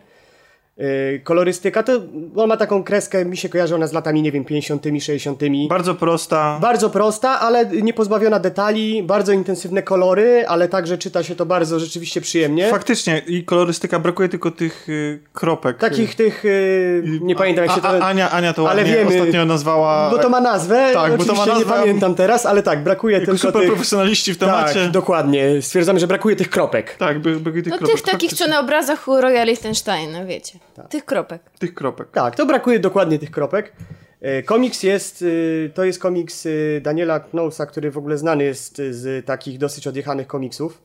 Yy, 0.78 1.20
kolorystyka 1.24 1.82
to, 1.82 1.92
on 2.36 2.48
ma 2.48 2.56
taką 2.56 2.84
kreskę, 2.84 3.24
mi 3.24 3.36
się 3.36 3.48
kojarzy 3.48 3.74
ona 3.74 3.86
z 3.86 3.92
latami, 3.92 4.22
nie 4.22 4.32
wiem, 4.32 4.44
50., 4.44 4.84
60. 5.00 5.40
Bardzo 5.68 5.94
prosta. 5.94 6.58
Bardzo 6.62 6.90
prosta, 6.90 7.40
ale 7.40 7.66
nie 7.66 7.94
pozbawiona 7.94 8.38
detali, 8.38 9.02
bardzo 9.02 9.32
intensywne 9.32 9.82
kolory, 9.82 10.44
ale 10.48 10.68
także 10.68 10.98
czyta 10.98 11.22
się 11.22 11.34
to 11.34 11.46
bardzo 11.46 11.80
rzeczywiście 11.80 12.20
przyjemnie. 12.20 12.70
Faktycznie, 12.70 13.22
i 13.26 13.44
kolorystyka, 13.44 13.98
brakuje 13.98 14.28
tylko 14.28 14.50
tych 14.50 14.88
y, 14.88 15.20
kropek. 15.32 15.78
Takich 15.78 16.14
tych, 16.14 16.44
yy, 16.44 17.02
nie 17.20 17.36
pamiętam 17.36 17.64
jak 17.64 17.74
się 17.74 17.80
to... 17.80 17.88
A, 17.88 17.92
a, 17.92 18.08
Ania, 18.08 18.30
Ania 18.30 18.52
to 18.52 18.70
ale 18.70 18.84
wiemy, 18.84 19.20
ostatnio 19.20 19.44
nazwała... 19.44 20.10
Bo 20.10 20.18
to 20.18 20.28
ma 20.28 20.40
nazwę, 20.40 20.90
Tak, 20.94 21.16
bo 21.16 21.24
to 21.24 21.34
ma 21.34 21.46
nazwę, 21.46 21.60
nie 21.60 21.66
pamiętam 21.66 22.14
teraz, 22.14 22.46
ale 22.46 22.62
tak, 22.62 22.82
brakuje 22.82 23.14
Jako 23.14 23.26
tylko 23.26 23.38
super 23.38 23.62
tych... 23.62 23.70
profesjonaliści 23.70 24.34
w 24.34 24.38
temacie. 24.38 24.82
Tak, 24.82 24.90
dokładnie. 24.90 25.62
Stwierdzamy, 25.62 26.00
że 26.00 26.06
brakuje 26.06 26.36
tych 26.36 26.50
kropek. 26.50 26.96
Tak, 26.96 27.18
by, 27.18 27.40
tych 27.62 27.66
No 27.66 27.78
kropek. 27.78 27.96
tych 27.96 28.02
takich, 28.02 28.32
co 28.32 28.48
na 28.48 28.60
obrazach 28.60 29.08
u 29.08 29.20
Roya 29.20 29.44
Lichtensteina, 29.44 30.24
wiecie. 30.24 30.67
Tych 30.82 31.04
kropek. 31.04 31.42
Tych 31.58 31.74
kropek. 31.74 32.10
Tak, 32.10 32.36
to 32.36 32.46
brakuje 32.46 32.78
dokładnie 32.78 33.18
tych 33.18 33.30
kropek. 33.30 33.72
E, 34.20 34.42
Komiks 34.42 34.82
jest, 34.82 35.22
y, 35.22 35.70
to 35.74 35.84
jest 35.84 35.98
komiks 35.98 36.46
y, 36.46 36.80
Daniela 36.84 37.20
Knowlesa, 37.20 37.66
który 37.66 37.90
w 37.90 37.98
ogóle 37.98 38.18
znany 38.18 38.44
jest 38.44 38.78
y, 38.78 38.94
z 38.94 39.26
takich 39.26 39.58
dosyć 39.58 39.86
odjechanych 39.86 40.26
komiksów. 40.26 40.82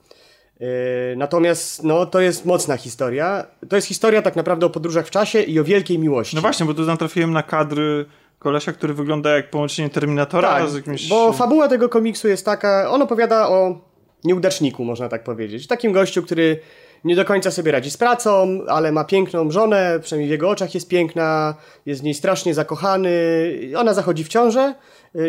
Yy, 0.59 0.67
Natomiast 1.17 1.83
no, 1.83 2.05
to 2.05 2.21
jest 2.21 2.45
mocna 2.45 2.77
historia. 2.77 3.45
To 3.69 3.75
jest 3.75 3.87
historia 3.87 4.21
tak 4.21 4.35
naprawdę 4.35 4.65
o 4.65 4.69
podróżach 4.69 5.07
w 5.07 5.09
czasie 5.09 5.41
i 5.41 5.59
o 5.59 5.63
wielkiej 5.63 5.99
miłości. 5.99 6.35
No 6.35 6.41
właśnie, 6.41 6.65
bo 6.65 6.73
tu 6.73 6.81
natrafiłem 6.81 7.33
na 7.33 7.43
kadry 7.43 8.05
kolesia, 8.39 8.73
który 8.73 8.93
wygląda 8.93 9.35
jak 9.35 9.49
połączenie 9.49 9.89
Terminatora 9.89 10.49
Tak, 10.49 10.69
z 10.69 10.75
jakimś... 10.75 11.09
bo 11.09 11.33
fabuła 11.33 11.67
tego 11.67 11.89
komiksu 11.89 12.27
jest 12.27 12.45
taka, 12.45 12.89
on 12.89 13.01
opowiada 13.01 13.49
o 13.49 13.81
nieudaczniku, 14.23 14.85
można 14.85 15.09
tak 15.09 15.23
powiedzieć. 15.23 15.67
Takim 15.67 15.91
gościu, 15.91 16.23
który 16.23 16.59
nie 17.03 17.15
do 17.15 17.25
końca 17.25 17.51
sobie 17.51 17.71
radzi 17.71 17.91
z 17.91 17.97
pracą, 17.97 18.59
ale 18.67 18.91
ma 18.91 19.03
piękną 19.03 19.51
żonę, 19.51 19.99
przynajmniej 20.01 20.27
w 20.27 20.31
jego 20.31 20.49
oczach 20.49 20.73
jest 20.73 20.87
piękna, 20.87 21.55
jest 21.85 22.01
w 22.01 22.03
niej 22.03 22.13
strasznie 22.13 22.53
zakochany. 22.53 23.09
Ona 23.77 23.93
zachodzi 23.93 24.23
w 24.23 24.27
ciążę 24.27 24.75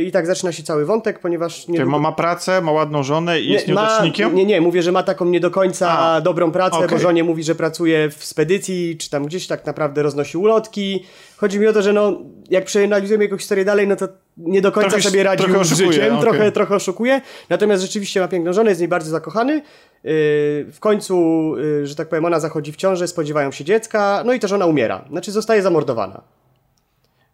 i 0.03 0.13
tak 0.13 0.27
zaczyna 0.27 0.53
się 0.53 0.63
cały 0.63 0.85
wątek, 0.85 1.19
ponieważ... 1.19 1.69
Nie 1.69 1.79
Czyli 1.79 1.91
ma, 1.91 1.99
ma 1.99 2.13
pracę, 2.13 2.61
ma 2.61 2.73
ładną 2.73 3.03
żonę 3.03 3.41
i 3.41 3.49
jest 3.53 3.69
ma, 3.69 3.73
nieudacznikiem? 3.75 4.35
nie, 4.35 4.45
nie, 4.45 4.61
mówię, 4.61 4.83
że 4.83 4.93
ma 4.93 5.03
taką 5.03 5.25
nie 5.25 5.41
do 5.41 5.51
końca 5.51 5.99
A, 5.99 6.21
dobrą 6.21 6.53
pracę, 6.53 6.79
bo 6.79 6.85
okej. 6.85 6.99
żonie 6.99 7.25
mówi, 7.25 7.45
że 7.45 7.55
pracuje 7.55 8.11
w 8.11 8.25
spedycji, 8.25 8.97
czy 8.99 9.11
tam 9.11 9.27
gdzieś 9.27 9.47
tak 9.47 9.67
naprawdę 9.67 10.03
roznosi 10.03 10.39
ulotki. 10.39 11.05
Chodzi 11.37 11.59
mi 11.61 11.67
o 11.67 11.73
to, 11.73 11.83
że 11.83 11.93
no, 11.93 12.13
jak 12.51 12.65
przeanalizujemy 12.65 13.25
jego 13.25 13.39
historię 13.39 13.65
dalej, 13.65 13.89
no 13.89 13.97
to 13.97 14.09
nie 14.37 14.61
do 14.61 14.73
końca 14.73 14.91
Trochę- 14.91 15.05
sobie 15.05 15.23
radzi 15.23 15.45
trochę 15.45 15.65
z 15.65 15.73
oszukuje, 15.73 15.93
życiem, 15.93 16.15
okej. 16.17 16.21
trochę, 16.31 16.53
trochę 16.53 16.75
oszukuje. 16.75 17.21
Natomiast 17.49 17.83
rzeczywiście 17.83 18.21
ma 18.21 18.29
piękną 18.29 18.53
żonę, 18.53 18.71
jest 18.71 18.81
niej 18.81 18.89
bardzo 18.89 19.11
zakochany. 19.11 19.53
Yy, 19.55 19.63
w 20.73 20.77
końcu, 20.81 21.17
yy, 21.57 21.87
że 21.87 21.95
tak 21.95 22.09
powiem, 22.09 22.25
ona 22.25 22.41
zachodzi 22.41 22.73
w 22.73 22.77
ciążę, 22.77 23.09
spodziewają 23.09 23.53
się 23.53 23.65
dziecka, 23.65 24.23
no 24.27 24.33
i 24.33 24.41
ta 24.41 24.49
żona 24.49 24.67
umiera. 24.67 25.05
Znaczy 25.11 25.33
zostaje 25.33 25.63
zamordowana. 25.63 26.23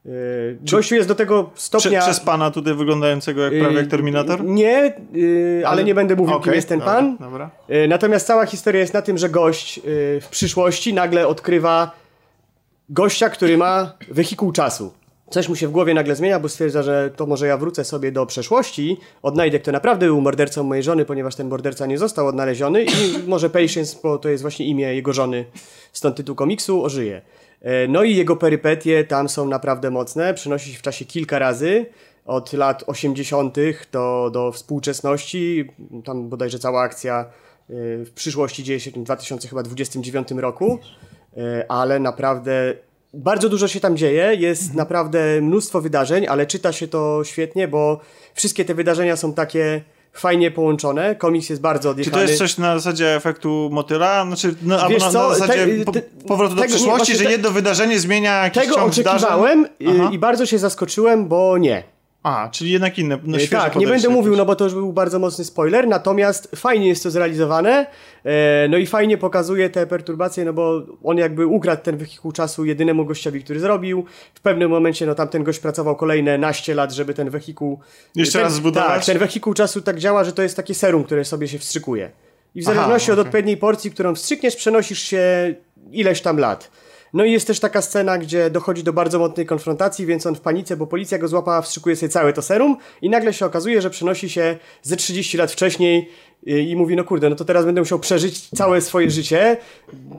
Yy, 0.05 0.59
gościu 0.73 0.95
jest 0.95 1.09
do 1.09 1.15
tego 1.15 1.45
Prze, 1.45 1.63
stopnia... 1.63 2.01
przez 2.01 2.21
pana 2.21 2.51
tutaj 2.51 2.75
wyglądającego 2.75 3.43
jak 3.43 3.53
prawie 3.59 3.75
jak 3.75 3.85
Yy, 3.85 3.91
Terminator? 3.91 4.45
Nie, 4.45 4.95
yy, 5.13 5.63
ale 5.67 5.85
nie 5.85 5.95
będę 5.95 6.17
mówił, 6.17 6.35
kim 6.35 6.43
Okej, 6.43 6.55
jest 6.55 6.69
ten 6.69 6.79
dobra, 6.79 6.95
pan. 6.95 7.17
Dobra. 7.17 7.51
Y, 7.71 7.89
Natomiast 7.89 8.27
cała 8.27 8.47
historia 8.47 8.81
jest 8.81 8.95
na 8.95 9.03
tym, 9.03 9.19
że 9.19 9.29
gość 9.29 9.81
w 10.21 10.27
przyszłości 10.31 10.95
nagle 10.95 11.27
odkrywa 11.27 11.91
gościa, 12.89 13.31
który 13.31 13.59
ma 13.59 13.93
wehikuł 14.11 14.53
czasu. 14.53 14.93
Coś 15.31 15.49
mu 15.49 15.57
się 15.57 15.69
w 15.69 15.71
głowie 15.71 15.95
nagle 15.95 16.17
zmienia, 16.17 16.41
bo 16.41 16.49
stwierdza, 16.49 16.83
że 16.83 17.11
to 17.17 17.27
może 17.27 17.47
ja 17.47 17.57
wrócę 17.57 17.85
sobie 17.85 18.13
do 18.13 18.27
przeszłości, 18.27 19.01
odnajdę, 19.23 19.59
kto 19.59 19.73
naprawdę 19.73 20.07
był 20.07 20.21
mordercą 20.21 20.63
mojej 20.63 20.83
żony, 20.83 21.05
ponieważ 21.05 21.35
ten 21.35 21.49
morderca 21.49 21.87
nie 21.87 21.99
został 21.99 22.27
odnaleziony 22.27 22.85
i 22.85 22.89
może 23.27 23.51
Patience, 23.51 23.97
bo 24.03 24.19
to 24.19 24.29
jest 24.29 24.43
właśnie 24.43 24.67
imię 24.67 24.95
jego 24.95 25.13
żony, 25.13 25.45
stąd 25.93 26.17
tytuł 26.17 26.35
komiksu, 26.35 26.85
ożyje. 26.85 27.23
E, 27.63 27.89
No 27.89 28.03
i 28.03 28.17
jego 28.17 28.37
perypetie 28.37 29.05
tam 29.05 29.29
są 29.29 29.47
naprawdę 29.47 29.91
mocne, 29.91 30.35
przenosi 30.35 30.73
się 30.73 30.79
w 30.79 30.83
czasie 30.83 31.05
kilka 31.05 31.39
razy, 31.39 31.87
od 32.27 32.53
lat 32.53 32.85
80. 32.87 33.57
do, 33.93 34.31
do 34.33 34.53
współczesności, 34.53 35.71
tam 36.05 36.29
bodajże 36.29 36.59
cała 36.59 36.83
akcja 36.83 37.25
y, 37.71 38.05
w 38.05 38.13
przyszłości 38.15 38.65
dzieje 38.65 38.81
się 38.81 38.91
w 38.91 38.95
2029 39.03 40.31
roku, 40.31 40.79
y, 41.37 41.69
ale 41.69 42.01
naprawdę 42.01 42.75
bardzo 43.15 43.49
dużo 43.49 43.69
się 43.69 43.81
tam 43.81 43.97
dzieje, 43.97 44.35
jest 44.35 44.75
naprawdę 44.75 45.41
mnóstwo 45.41 45.81
wydarzeń, 45.81 46.27
ale 46.27 46.47
czyta 46.47 46.73
się 46.73 46.89
to 46.89 47.25
świetnie, 47.25 47.69
bo 47.69 48.01
wszystkie 48.35 48.65
te 48.65 48.75
wydarzenia 48.75 49.17
są 49.17 49.33
takie 49.33 49.83
fajnie 50.13 50.51
połączone, 50.51 51.15
komiks 51.15 51.49
jest 51.51 51.63
bardzo 51.63 51.83
Czy 51.83 51.91
odjechany. 51.91 52.17
to 52.17 52.23
jest 52.23 52.39
coś 52.39 52.59
na 52.59 52.79
zasadzie 52.79 53.17
efektu 53.17 53.69
motyla? 53.73 54.25
Znaczy, 54.27 54.55
no, 54.63 54.81
albo 54.81 54.99
na, 54.99 55.05
na 55.07 55.11
zasadzie 55.35 55.85
te- 55.85 55.93
te- 55.93 56.03
powrotu 56.29 56.55
do 56.55 56.63
tego- 56.63 56.75
przyszłości, 56.75 57.17
że 57.17 57.25
te- 57.25 57.31
jedno 57.31 57.51
wydarzenie 57.51 57.99
zmienia 58.01 58.45
jakiś 58.45 58.63
Tego 58.63 58.85
oczekiwałem 58.85 59.65
y, 59.65 59.69
i 60.13 60.19
bardzo 60.19 60.47
się 60.47 60.59
zaskoczyłem, 60.59 61.29
bo 61.29 61.59
nie. 61.59 61.83
A, 62.23 62.49
czyli 62.53 62.71
jednak 62.71 62.99
inne, 62.99 63.19
no 63.25 63.39
E, 63.39 63.49
tak, 63.49 63.77
nie 63.77 63.87
będę 63.87 64.09
mówił, 64.09 64.37
no 64.37 64.47
bo 64.47 64.57
to 64.57 64.65
już 64.65 64.75
był 64.75 64.93
bardzo 64.93 65.19
mocny 65.19 65.45
spoiler, 65.45 65.89
natomiast 65.89 66.51
fajnie 66.57 66.89
jest 66.89 67.03
to 67.03 67.11
zrealizowane, 67.11 67.87
e, 68.25 68.69
no 68.69 68.77
i 68.77 68.87
fajnie 68.87 69.19
pokazuje 69.19 69.71
te 69.71 69.87
perturbacje, 69.87 70.45
no 70.45 70.53
bo 70.53 70.83
on 71.05 71.19
jakby 71.19 71.47
ukradł 71.47 71.83
ten 71.83 71.97
wehikuł 71.97 72.33
czasu 72.33 72.65
jedynemu 72.65 73.05
gościowi, 73.05 73.45
który 73.45 73.61
zrobił. 73.61 74.05
W 74.35 74.41
pewnym 74.41 74.71
momencie, 74.71 75.07
no 75.07 75.15
tamten 75.15 75.45
gość 75.45 75.59
pracował 75.59 75.97
kolejne 75.97 76.39
naście 76.39 76.75
lat, 76.75 76.93
żeby 76.93 77.15
ten 77.15 77.31
wehikuł... 77.31 77.81
Jeszcze 78.15 78.33
ten, 78.33 78.43
raz 78.43 78.55
zbudować? 78.55 78.89
Tak, 78.89 79.05
ten 79.05 79.19
wehikuł 79.19 79.55
czasu 79.55 79.81
tak 79.81 79.99
działa, 79.99 80.25
że 80.25 80.33
to 80.33 80.43
jest 80.43 80.57
takie 80.57 80.75
serum, 80.75 81.05
które 81.05 81.25
sobie 81.25 81.49
się 81.49 81.59
wstrzykuje. 81.59 82.11
I 82.55 82.63
w 82.63 82.69
Aha, 82.69 82.75
zależności 82.75 83.13
od 83.13 83.19
odpowiedniej 83.19 83.57
porcji, 83.57 83.91
którą 83.91 84.15
wstrzykniesz, 84.15 84.57
przenosisz 84.57 85.03
się 85.03 85.55
ileś 85.93 86.21
tam 86.21 86.39
lat. 86.39 86.71
No 87.13 87.25
i 87.25 87.33
jest 87.33 87.47
też 87.47 87.61
taka 87.61 87.83
scena, 87.83 88.19
gdzie 88.19 88.51
dochodzi 88.51 88.83
do 88.85 88.93
bardzo 88.93 89.19
mocnej 89.19 89.47
konfrontacji, 89.47 90.07
więc 90.07 90.27
on 90.27 90.35
w 90.35 90.41
panice, 90.41 90.77
bo 90.77 90.87
policja 90.87 91.19
go 91.19 91.29
złapała, 91.29 91.63
wstrzykuje 91.63 91.97
sobie 91.97 92.09
całe 92.11 92.33
to 92.33 92.43
serum 92.43 92.77
i 93.03 93.11
nagle 93.11 93.33
się 93.33 93.47
okazuje, 93.47 93.83
że 93.83 93.91
przenosi 93.91 94.31
się 94.31 94.57
ze 94.83 94.97
30 94.97 95.37
lat 95.39 95.53
wcześniej 95.53 96.11
y, 96.49 96.61
i 96.61 96.77
mówi, 96.77 96.97
no 96.97 97.05
kurde, 97.05 97.31
no 97.31 97.37
to 97.37 97.45
teraz 97.45 97.65
będę 97.65 97.81
musiał 97.81 97.99
przeżyć 97.99 98.49
całe 98.51 98.81
swoje 98.81 99.11
życie 99.11 99.57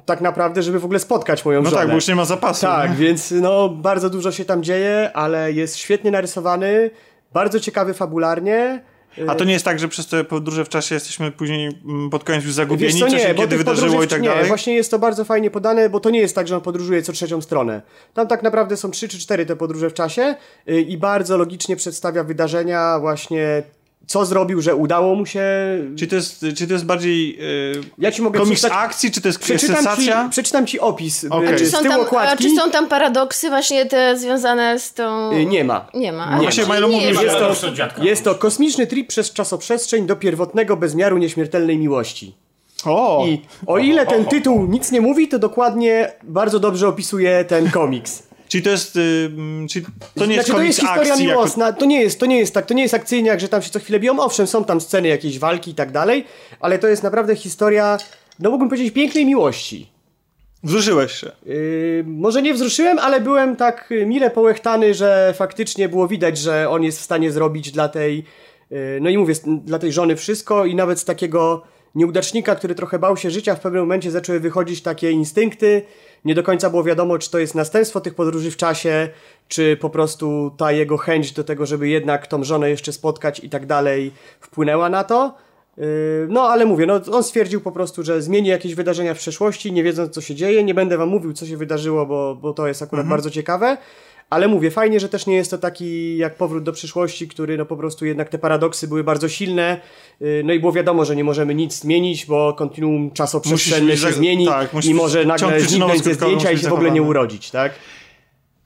tak 0.06 0.22
naprawdę, 0.22 0.64
żeby 0.64 0.80
w 0.80 0.86
ogóle 0.86 1.00
spotkać 1.00 1.46
moją 1.46 1.62
No 1.62 1.70
żonę. 1.70 1.82
tak, 1.82 1.90
bo 1.90 1.96
już 1.96 2.08
nie 2.08 2.16
ma 2.16 2.26
zapasu. 2.26 2.62
Tak, 2.66 2.92
nie? 2.92 2.98
więc 2.98 3.32
no 3.32 3.70
bardzo 3.70 4.10
dużo 4.10 4.32
się 4.32 4.46
tam 4.46 4.64
dzieje, 4.64 5.12
ale 5.14 5.52
jest 5.54 5.78
świetnie 5.78 6.12
narysowany, 6.12 6.90
bardzo 7.34 7.60
ciekawy 7.60 7.94
fabularnie. 7.94 8.84
A 9.28 9.36
to 9.36 9.44
nie 9.44 9.54
jest 9.54 9.66
tak, 9.66 9.80
że 9.80 9.88
przez 9.88 10.08
te 10.08 10.24
podróże 10.24 10.66
w 10.66 10.70
czasie 10.70 10.96
jesteśmy 10.96 11.32
później 11.32 11.80
mm, 11.86 12.10
pod 12.10 12.24
koniec 12.24 12.44
już 12.44 12.54
zagubieni, 12.54 12.94
co, 12.94 13.00
co 13.00 13.08
nie, 13.08 13.20
się 13.20 13.34
bo 13.34 13.42
kiedy 13.42 13.58
wydarzyło 13.58 14.04
i 14.04 14.08
tak 14.08 14.22
nie, 14.22 14.30
dalej? 14.30 14.48
Właśnie 14.48 14.74
jest 14.76 14.92
to 14.92 15.00
bardzo 15.00 15.26
fajnie 15.26 15.52
podane, 15.52 15.90
bo 15.90 16.00
to 16.00 16.10
nie 16.10 16.20
jest 16.20 16.36
tak, 16.36 16.48
że 16.48 16.56
on 16.56 16.62
podróżuje 16.62 17.02
co 17.02 17.14
trzecią 17.14 17.42
stronę. 17.42 17.82
Tam 18.14 18.28
tak 18.28 18.44
naprawdę 18.44 18.78
są 18.78 18.92
trzy 18.92 19.08
czy 19.08 19.20
cztery 19.20 19.46
te 19.46 19.56
podróże 19.56 19.90
w 19.90 19.94
czasie 19.94 20.36
y, 20.70 20.82
i 20.82 20.98
bardzo 20.98 21.38
logicznie 21.38 21.76
przedstawia 21.76 22.24
wydarzenia 22.24 23.00
właśnie 23.00 23.64
co 24.08 24.26
zrobił, 24.26 24.62
że 24.62 24.76
udało 24.76 25.16
mu 25.16 25.26
się... 25.26 25.44
Czy 26.00 26.08
to 26.08 26.16
jest, 26.16 26.46
czy 26.58 26.68
to 26.68 26.74
jest 26.74 26.86
bardziej 26.86 27.38
yy, 27.38 27.82
Ja 27.98 28.12
ci 28.12 28.22
mogę 28.22 28.40
komiks 28.40 28.62
przeczytać- 28.62 28.84
akcji, 28.86 29.12
czy 29.12 29.22
to 29.22 29.28
jest 29.28 29.40
Przeczytam 29.40 29.76
ci, 29.78 29.84
sensacja? 29.84 30.28
przeczytam 30.30 30.68
ci 30.68 30.80
opis 30.80 31.26
okay. 31.30 31.56
Czy 31.58 31.66
Są 31.70 31.84
tam, 31.84 32.02
okładki. 32.02 32.44
czy 32.44 32.56
są 32.56 32.72
tam 32.72 32.88
paradoksy 32.88 33.50
właśnie 33.50 33.86
te 33.86 34.18
związane 34.18 34.80
z 34.80 34.94
tą... 34.94 35.32
Y, 35.32 35.46
Nie 35.46 35.64
ma. 35.64 35.88
Nie 35.94 36.12
ma. 36.12 36.36
Nie. 36.36 36.42
Właśnie 36.42 36.64
Milo 36.64 36.88
jest 36.88 37.20
że- 37.20 37.26
Jest 37.26 37.38
to, 37.98 38.04
jest 38.04 38.24
to 38.24 38.36
kosmiczny 38.36 38.88
trip 38.88 39.08
przez 39.08 39.34
czasoprzestrzeń 39.34 40.06
do 40.06 40.16
pierwotnego 40.16 40.78
bezmiaru 40.78 41.18
nieśmiertelnej 41.18 41.78
miłości. 41.78 42.36
O! 42.86 43.26
I 43.28 43.42
o 43.68 43.78
ile 43.78 44.06
ten 44.06 44.26
tytuł 44.26 44.66
nic 44.68 44.92
nie 44.92 45.02
mówi, 45.02 45.28
to 45.28 45.40
dokładnie 45.40 46.12
bardzo 46.24 46.60
dobrze 46.60 46.88
opisuje 46.88 47.46
ten 47.46 47.72
komiks. 47.72 48.24
Czyli 48.52 48.64
to 48.64 48.70
jest, 48.70 48.96
yy, 48.96 49.32
mm, 49.34 49.68
czyli 49.68 49.86
to 50.16 50.26
nie 50.26 50.36
jest 50.36 50.48
znaczy, 50.48 50.60
to 50.60 50.66
jest 50.66 50.80
historia 50.80 51.12
akcji, 51.14 51.26
jako, 51.26 51.40
miłosna, 51.40 51.74
to 51.74 51.86
nie 51.86 52.02
jest, 52.02 52.20
to 52.20 52.26
nie 52.26 52.40
jest 52.40 52.54
tak, 52.54 52.66
to 52.66 52.74
nie 52.74 52.82
jest 52.84 52.94
akcyjniak, 52.94 53.40
że 53.40 53.48
tam 53.48 53.62
się 53.62 53.70
co 53.70 53.80
chwilę 53.80 54.00
biją, 54.00 54.20
owszem, 54.20 54.48
są 54.48 54.64
tam 54.64 54.82
sceny 54.82 55.08
jakiejś 55.08 55.40
walki 55.40 55.72
i 55.72 55.76
tak 55.76 55.92
dalej, 55.92 56.26
ale 56.60 56.80
to 56.80 56.88
jest 56.88 57.04
naprawdę 57.04 57.36
historia, 57.36 57.98
no 58.40 58.50
mógłbym 58.50 58.70
powiedzieć, 58.70 58.94
pięknej 58.94 59.26
miłości. 59.26 59.92
wzruszyłeś 60.64 61.12
się. 61.12 61.32
Yy, 61.46 62.04
może 62.08 62.42
nie 62.42 62.54
wzruszyłem, 62.54 63.00
ale 63.00 63.22
byłem 63.22 63.56
tak 63.56 63.92
y, 63.92 64.06
mile 64.06 64.30
połechtany, 64.30 64.94
że 64.94 65.34
faktycznie 65.38 65.90
było 65.90 66.08
widać, 66.08 66.38
że 66.38 66.70
on 66.70 66.84
jest 66.84 67.00
w 67.00 67.04
stanie 67.04 67.32
zrobić 67.32 67.72
dla 67.72 67.90
tej, 67.90 68.24
yy, 68.70 69.00
no 69.02 69.10
i 69.10 69.18
mówię, 69.18 69.34
dla 69.66 69.80
tej 69.80 69.92
żony 69.92 70.16
wszystko 70.16 70.66
i 70.66 70.76
nawet 70.76 71.00
z 71.00 71.06
takiego 71.06 71.64
nieudacznika, 71.96 72.56
który 72.56 72.76
trochę 72.76 73.00
bał 73.00 73.18
się 73.18 73.32
życia, 73.32 73.56
w 73.56 73.60
pewnym 73.60 73.82
momencie 73.82 74.12
zaczęły 74.12 74.40
wychodzić 74.40 74.82
takie 74.82 75.12
instynkty. 75.12 75.82
Nie 76.26 76.36
do 76.36 76.44
końca 76.44 76.70
było 76.70 76.84
wiadomo, 76.84 77.18
czy 77.18 77.32
to 77.32 77.40
jest 77.40 77.56
następstwo 77.56 78.02
tych 78.02 78.16
podróży 78.16 78.52
w 78.52 78.58
czasie, 78.58 79.10
czy 79.48 79.78
po 79.78 79.90
prostu 79.90 80.52
ta 80.58 80.72
jego 80.72 80.98
chęć 80.98 81.32
do 81.32 81.44
tego, 81.44 81.66
żeby 81.66 81.90
jednak 81.90 82.28
tą 82.28 82.44
żonę 82.44 82.70
jeszcze 82.70 82.94
spotkać 82.94 83.40
i 83.40 83.50
tak 83.50 83.66
dalej, 83.66 84.12
wpłynęła 84.40 84.90
na 84.90 85.04
to. 85.04 85.34
Yy, 85.78 85.84
No, 86.30 86.42
ale 86.42 86.66
mówię, 86.66 86.86
no, 86.86 87.02
on 87.12 87.24
stwierdził 87.24 87.62
po 87.62 87.72
prostu, 87.72 88.04
że 88.04 88.22
zmieni 88.22 88.50
jakieś 88.50 88.76
wydarzenia 88.76 89.14
w 89.14 89.18
przeszłości, 89.18 89.72
nie 89.72 89.84
wiedząc, 89.84 90.14
co 90.14 90.22
się 90.22 90.36
dzieje. 90.36 90.64
Nie 90.64 90.74
będę 90.74 90.98
wam 90.98 91.10
mówił, 91.10 91.34
co 91.34 91.46
się 91.46 91.58
wydarzyło, 91.58 92.06
bo, 92.06 92.36
bo 92.36 92.54
to 92.54 92.68
jest 92.68 92.82
akurat 92.82 93.08
bardzo 93.08 93.30
ciekawe. 93.30 93.78
Ale 94.32 94.48
mówię, 94.48 94.72
fajnie, 94.72 95.00
że 95.00 95.10
też 95.10 95.26
nie 95.28 95.36
jest 95.36 95.52
to 95.52 95.58
taki 95.58 96.18
jak 96.18 96.36
powrót 96.36 96.64
do 96.64 96.72
przyszłości, 96.72 97.28
który 97.28 97.58
no 97.58 97.66
po 97.66 97.78
prostu 97.78 98.06
jednak 98.06 98.30
te 98.30 98.38
paradoksy 98.38 98.88
były 98.88 99.04
bardzo 99.04 99.30
silne. 99.30 99.82
Yy, 100.20 100.42
No 100.46 100.54
i 100.54 100.60
było 100.60 100.72
wiadomo, 100.72 101.06
że 101.06 101.16
nie 101.16 101.24
możemy 101.24 101.56
nic 101.56 101.80
zmienić, 101.80 102.26
bo 102.26 102.54
kontinuum 102.54 103.12
czasoprzestrzenne 103.12 103.92
się 103.92 103.98
za- 103.98 104.12
zmieni 104.12 104.46
tak, 104.46 104.70
i 104.86 104.94
może 104.94 105.26
nagle 105.26 105.60
zniknąć 105.62 106.04
ze 106.04 106.14
zdjęcia 106.14 106.52
i 106.52 106.58
się 106.58 106.70
w 106.70 106.74
ogóle 106.74 106.92
nie 106.92 107.02
urodzić, 107.02 107.52
tak? 107.52 107.72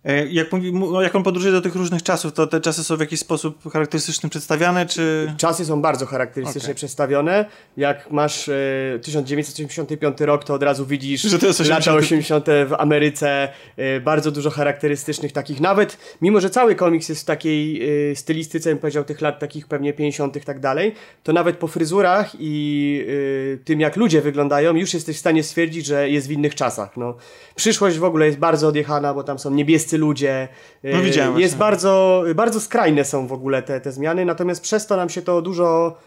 E, 0.06 0.28
Jak, 0.28 0.52
mówi, 0.52 0.74
no, 0.74 1.02
jak 1.02 1.15
on 1.15 1.24
podróżuje 1.24 1.54
do 1.54 1.62
tych 1.62 1.76
różnych 1.76 2.04
czasów, 2.04 2.34
to 2.34 2.48
te 2.48 2.62
czasy 2.62 2.84
są 2.84 2.98
w 2.98 3.00
jakiś 3.00 3.20
sposób 3.20 3.72
charakterystyczny 3.72 4.30
przedstawiane, 4.30 4.86
czy... 4.86 5.34
Czasy 5.38 5.65
są 5.65 5.82
bardzo 5.82 6.06
charakterystycznie 6.06 6.68
Okej. 6.68 6.76
przedstawione. 6.76 7.46
Jak 7.78 8.12
masz 8.12 8.50
e, 8.50 9.00
1985 9.02 10.22
rok, 10.22 10.44
to 10.44 10.54
od 10.54 10.63
razu 10.63 10.86
widzisz 10.86 11.22
Że 11.22 11.39
to 11.39 11.48
jest 11.48 11.60
lata 11.60 11.94
80. 11.94 12.50
80. 12.50 12.70
w 12.70 12.74
Ameryce. 12.78 13.50
E, 13.78 14.00
bardzo 14.00 14.32
dużo 14.32 14.50
charakterystycznych 14.50 15.32
takich. 15.32 15.60
Nawet, 15.60 15.98
mimo 16.22 16.39
że 16.39 16.50
cały 16.50 16.76
komiks 16.76 17.10
jest 17.10 17.22
w 17.22 17.26
takiej 17.26 17.89
e, 18.12 18.15
stylistyce, 18.15 18.70
bym 18.70 18.78
powiedział, 18.78 19.04
tych 19.04 19.22
lat 19.22 19.39
takich 19.39 19.68
pewnie 19.68 19.94
50. 19.94 20.46
tak 20.46 20.60
dalej, 20.60 20.96
to 21.24 21.34
nawet 21.34 21.58
po 21.58 21.68
fryzurach 21.68 22.32
i 22.39 23.06
e, 23.54 23.58
tym, 23.58 23.80
jak 23.80 23.96
ludzie 23.96 24.22
wyglądają, 24.22 24.76
już 24.76 24.94
jesteś 24.94 25.15
w 25.15 25.20
stanie 25.20 25.44
stwierdzić, 25.44 25.86
że 25.86 26.10
jest 26.10 26.28
w 26.28 26.32
innych 26.32 26.56
czasach. 26.56 26.98
No, 26.98 27.15
przyszłość 27.56 27.98
w 27.98 28.04
ogóle 28.04 28.26
jest 28.26 28.38
bardzo 28.38 28.68
odjechana, 28.68 29.13
bo 29.13 29.24
tam 29.24 29.39
są 29.39 29.52
niebiescy 29.52 29.94
ludzie. 29.97 30.47
No, 30.84 31.01
widziałem 31.01 31.39
Jest 31.39 31.58
bardzo, 31.58 32.23
bardzo 32.36 32.60
skrajne 32.60 33.05
są 33.05 33.27
w 33.27 33.34
ogóle 33.34 33.63
te, 33.63 33.81
te 33.81 33.91
zmiany, 33.91 34.25
natomiast 34.25 34.62
przez 34.62 34.88
to 34.88 34.97
nam 34.97 35.10
się 35.10 35.21
to 35.21 35.41
dużo 35.41 35.97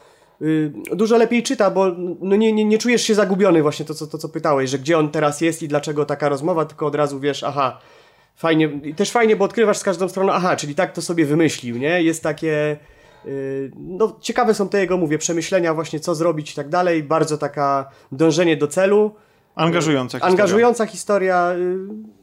y, 0.42 0.72
dużo 0.92 1.16
lepiej 1.16 1.42
czyta, 1.42 1.70
bo 1.70 1.87
no 2.20 2.37
nie, 2.37 2.53
nie, 2.53 2.64
nie 2.64 2.79
czujesz 2.79 3.03
się 3.03 3.14
zagubiony 3.14 3.62
właśnie 3.62 3.85
to 3.85 3.94
co, 3.94 4.07
to, 4.07 4.18
co 4.18 4.29
pytałeś, 4.29 4.70
że 4.70 4.79
gdzie 4.79 4.98
on 4.98 5.11
teraz 5.11 5.40
jest 5.40 5.62
i 5.62 5.68
dlaczego 5.68 6.05
taka 6.05 6.29
rozmowa, 6.29 6.64
tylko 6.64 6.87
od 6.87 6.94
razu 6.94 7.20
wiesz, 7.20 7.42
aha, 7.42 7.79
fajnie, 8.37 8.70
też 8.96 9.11
fajnie, 9.11 9.37
bo 9.37 9.44
odkrywasz 9.44 9.79
z 9.79 9.83
każdą 9.83 10.09
stroną, 10.09 10.33
aha, 10.33 10.57
czyli 10.57 10.74
tak 10.74 10.92
to 10.92 11.03
sobie 11.03 11.27
wymyślił, 11.27 11.79
nie? 11.79 12.03
Jest 12.03 12.22
takie, 12.22 12.77
y, 13.27 13.70
no 13.77 14.16
ciekawe 14.20 14.55
są 14.55 14.68
te 14.68 14.81
jego, 14.81 14.96
mówię, 14.96 15.18
przemyślenia 15.18 15.74
właśnie, 15.74 16.01
co 16.01 16.14
zrobić 16.14 16.53
i 16.53 16.55
tak 16.55 16.68
dalej, 16.68 17.03
bardzo 17.03 17.38
taka 17.38 17.90
dążenie 18.12 18.57
do 18.57 18.66
celu, 18.68 19.14
Angażująca 19.55 20.18
historia. 20.18 20.31
angażująca 20.31 20.87
historia, 20.87 21.53
y, 21.53 22.18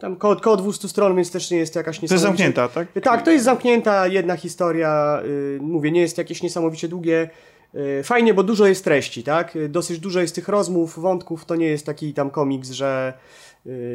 tam 0.00 0.16
koło, 0.16 0.36
koło 0.36 0.56
200 0.56 0.88
stron, 0.88 1.16
więc 1.16 1.30
też 1.30 1.50
nie 1.50 1.58
jest 1.58 1.74
jakaś 1.76 1.98
To 1.98 2.04
jest 2.04 2.12
niesamowicie... 2.12 2.44
zamknięta, 2.44 2.68
tak? 2.68 2.88
Tak, 3.02 3.24
to 3.24 3.30
jest 3.30 3.44
zamknięta 3.44 4.06
jedna 4.06 4.36
historia, 4.36 5.20
y, 5.24 5.58
mówię, 5.62 5.90
nie 5.90 6.00
jest 6.00 6.18
jakieś 6.18 6.42
niesamowicie 6.42 6.88
długie. 6.88 7.30
Y, 7.74 8.02
fajnie, 8.04 8.34
bo 8.34 8.42
dużo 8.42 8.66
jest 8.66 8.84
treści, 8.84 9.22
tak? 9.22 9.56
Y, 9.56 9.68
Dosyć 9.68 9.98
dużo 9.98 10.20
jest 10.20 10.34
tych 10.34 10.48
rozmów, 10.48 10.98
wątków, 10.98 11.44
to 11.44 11.56
nie 11.56 11.66
jest 11.66 11.86
taki 11.86 12.14
tam 12.14 12.30
komiks, 12.30 12.70
że 12.70 13.12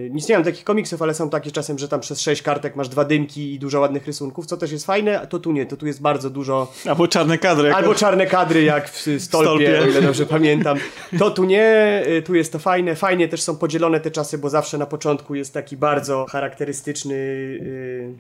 nic 0.09 0.29
nie 0.29 0.35
mam 0.35 0.43
takich 0.43 0.63
komiksów, 0.63 1.01
ale 1.01 1.13
są 1.13 1.29
takie 1.29 1.51
czasem, 1.51 1.79
że 1.79 1.87
tam 1.87 1.99
przez 1.99 2.21
sześć 2.21 2.41
kartek 2.41 2.75
masz 2.75 2.89
dwa 2.89 3.05
dymki 3.05 3.53
i 3.53 3.59
dużo 3.59 3.79
ładnych 3.79 4.05
rysunków, 4.07 4.45
co 4.45 4.57
też 4.57 4.71
jest 4.71 4.85
fajne, 4.85 5.21
a 5.21 5.25
to 5.27 5.39
tu 5.39 5.51
nie, 5.51 5.65
to 5.65 5.77
tu 5.77 5.87
jest 5.87 6.01
bardzo 6.01 6.29
dużo 6.29 6.71
Albo 6.85 7.07
czarne 7.07 7.37
kadry. 7.37 7.67
jak- 7.67 7.77
Albo 7.77 7.95
czarne 7.95 8.25
kadry, 8.25 8.63
jak 8.63 8.89
w 8.91 8.97
stolpie, 8.97 9.19
Stolpie. 9.19 9.81
o 9.81 9.85
ile 9.85 10.01
dobrze 10.01 10.25
pamiętam. 10.25 10.77
To 11.19 11.31
tu 11.31 11.43
nie, 11.43 12.03
y, 12.07 12.21
tu 12.21 12.35
jest 12.35 12.51
to 12.51 12.59
fajne. 12.59 12.95
Fajnie 12.95 13.27
też 13.27 13.41
są 13.41 13.57
podzielone 13.57 13.99
te 13.99 14.11
czasy, 14.11 14.37
bo 14.37 14.49
zawsze 14.49 14.77
na 14.77 14.85
początku 14.85 15.35
jest 15.35 15.53
taki 15.53 15.77
bardzo 15.77 16.25
charakterystyczny 16.29 17.13
y, 17.15 18.13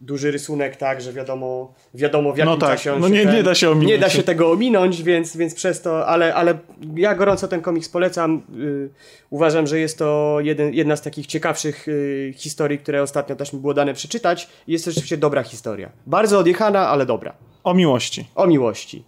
duży 0.00 0.30
rysunek, 0.30 0.76
tak, 0.76 1.00
że 1.00 1.12
wiadomo, 1.12 1.74
wiadomo 1.94 2.32
w 2.32 2.38
jakim 2.38 2.52
No 2.52 2.58
tak, 2.58 2.70
czasie 2.70 2.92
on 2.92 3.00
no 3.00 3.08
się 3.08 3.14
nie- 3.14 3.24
ten, 3.24 3.34
nie 3.34 3.42
da 3.42 3.54
się 3.54 3.70
ominąć. 3.70 3.88
Nie 3.88 3.98
da 3.98 4.08
się 4.10 4.22
tego 4.22 4.50
ominąć, 4.50 5.02
więc, 5.02 5.36
więc 5.36 5.54
przez 5.54 5.82
to, 5.82 6.06
ale, 6.06 6.34
ale 6.34 6.58
ja 6.96 7.14
gorąco 7.14 7.48
ten 7.48 7.60
komiks 7.60 7.88
polecam. 7.88 8.42
Y, 8.58 8.90
uważam, 9.30 9.66
że 9.66 9.78
jest 9.78 9.98
to 9.98 10.38
jeden, 10.40 10.74
jedna 10.74 10.96
z 10.96 11.02
takich 11.02 11.26
ciekawszych 11.26 11.88
y, 11.88 12.34
historii, 12.36 12.78
które 12.78 13.02
ostatnio 13.02 13.36
też 13.36 13.52
mi 13.52 13.60
było 13.60 13.74
dane 13.74 13.94
przeczytać. 13.94 14.48
Jest 14.66 14.84
to 14.84 14.90
rzeczywiście 14.90 15.16
dobra 15.16 15.42
historia. 15.42 15.90
Bardzo 16.06 16.38
odjechana, 16.38 16.88
ale 16.88 17.06
dobra. 17.06 17.32
O 17.64 17.74
miłości. 17.74 18.26
O 18.34 18.46
miłości. 18.46 19.04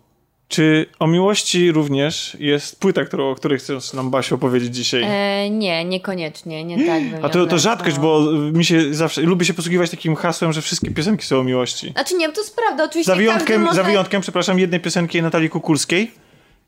Czy 0.50 0.86
o 0.98 1.06
miłości 1.06 1.72
również 1.72 2.36
jest 2.40 2.80
płyta, 2.80 3.04
którą, 3.04 3.30
o 3.30 3.34
której 3.34 3.58
chcesz 3.58 3.92
nam 3.92 4.10
Basiu 4.10 4.34
opowiedzieć 4.34 4.74
dzisiaj? 4.74 5.02
E, 5.06 5.50
nie, 5.50 5.84
niekoniecznie, 5.84 6.64
nie 6.64 6.86
tak 6.86 7.10
bym 7.10 7.24
A 7.24 7.28
to, 7.28 7.46
to 7.46 7.58
rzadkość, 7.58 7.96
nazwała. 7.96 8.24
bo 8.24 8.32
mi 8.32 8.64
się 8.64 8.94
zawsze, 8.94 9.20
lubię 9.20 9.46
się 9.46 9.54
posługiwać 9.54 9.90
takim 9.90 10.16
hasłem, 10.16 10.52
że 10.52 10.62
wszystkie 10.62 10.90
piosenki 10.90 11.26
są 11.26 11.40
o 11.40 11.44
miłości. 11.44 11.90
Znaczy 11.92 12.14
nie, 12.14 12.32
to 12.32 12.40
jest 12.40 12.56
prawda, 12.56 12.84
oczywiście 12.84 13.12
Za 13.12 13.16
wyjątkiem, 13.16 13.62
może... 13.62 13.74
za 13.74 13.82
wyjątkiem, 13.82 14.22
przepraszam, 14.22 14.58
jednej 14.58 14.80
piosenki 14.80 15.22
Natalii 15.22 15.50
Kukulskiej. 15.50 16.10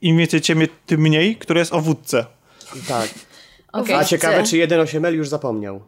Im 0.03 0.18
więcej 0.18 0.40
ciebie, 0.40 0.68
tym 0.87 1.01
mniej, 1.01 1.37
która 1.37 1.61
jest 1.61 1.73
o 1.73 1.81
wódce. 1.81 2.27
Tak. 2.88 3.09
Okej, 3.73 3.95
A 3.95 4.05
ciekawe, 4.05 4.42
czy 4.42 4.57
1.8L 4.57 5.14
już 5.14 5.29
zapomniał. 5.29 5.83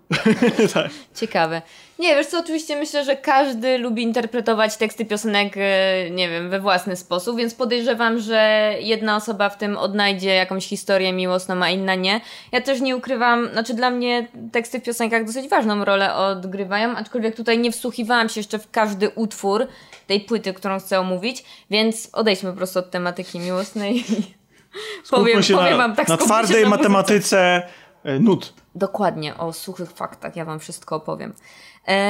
Ciekawe. 1.21 1.63
Nie, 1.99 2.15
wiesz 2.15 2.27
co, 2.27 2.39
oczywiście 2.39 2.77
myślę, 2.77 3.05
że 3.05 3.17
każdy 3.17 3.79
lubi 3.79 4.03
interpretować 4.03 4.77
teksty 4.77 5.05
piosenek, 5.05 5.55
e, 5.57 6.11
nie 6.11 6.29
wiem, 6.29 6.51
we 6.51 6.61
własny 6.61 6.97
sposób, 6.97 7.37
więc 7.37 7.55
podejrzewam, 7.55 8.19
że 8.19 8.73
jedna 8.81 9.17
osoba 9.17 9.49
w 9.49 9.59
tym 9.59 9.77
odnajdzie 9.77 10.35
jakąś 10.35 10.67
historię 10.67 11.13
miłosną, 11.13 11.63
a 11.63 11.71
inna 11.71 11.95
nie. 11.95 12.21
Ja 12.53 12.61
też 12.61 12.81
nie 12.81 12.97
ukrywam, 12.97 13.49
znaczy 13.53 13.75
dla 13.75 13.91
mnie 13.91 14.29
teksty 14.53 14.81
w 14.81 14.83
piosenkach 14.83 15.25
dosyć 15.25 15.49
ważną 15.49 15.85
rolę 15.85 16.15
odgrywają, 16.15 16.97
aczkolwiek 16.97 17.37
tutaj 17.37 17.59
nie 17.59 17.73
wsłuchiwałam 17.73 18.29
się 18.29 18.41
jeszcze 18.41 18.59
w 18.59 18.71
każdy 18.71 19.11
utwór 19.11 19.67
tej 20.07 20.21
płyty, 20.21 20.53
którą 20.53 20.79
chcę 20.81 21.01
omówić, 21.01 21.45
więc 21.71 22.09
odejdźmy 22.13 22.51
po 22.51 22.57
prostu 22.57 22.79
od 22.79 22.91
tematyki 22.91 23.39
miłosnej 23.39 23.97
i 23.97 24.35
powiem, 25.11 25.43
się 25.43 25.55
powiem 25.55 25.71
na, 25.71 25.77
wam 25.77 25.97
tak 25.97 26.09
na 26.09 26.17
twardej 26.17 26.63
na 26.63 26.69
matematyce 26.69 27.63
e, 28.05 28.19
nut. 28.19 28.55
Dokładnie, 28.75 29.37
o 29.37 29.53
suchych 29.53 29.93
faktach, 29.93 30.37
ja 30.37 30.45
wam 30.45 30.61
wszystko 30.61 30.97
opowiem. 30.97 31.35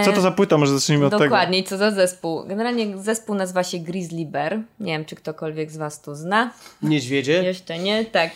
Co 0.05 0.13
to 0.13 0.21
za 0.21 0.31
płyta? 0.31 0.59
Może 0.59 0.73
zacznijmy 0.73 1.07
od 1.07 1.13
tego. 1.13 1.25
Dokładnie, 1.25 1.59
i 1.59 1.65
co 1.65 1.79
za 1.79 1.91
zespół. 1.91 2.45
Generalnie 2.47 2.99
zespół 2.99 3.35
nazywa 3.35 3.65
się 3.65 3.79
Grizzly 3.79 4.27
Bear. 4.27 4.59
Nie 4.81 4.93
wiem, 4.93 5.05
czy 5.05 5.17
ktokolwiek 5.17 5.71
z 5.71 5.77
Was 5.77 6.01
to 6.01 6.15
zna. 6.15 6.51
Niedźwiedzie? 6.83 7.43
Jeszcze 7.43 7.79
nie, 7.79 8.05
tak. 8.05 8.31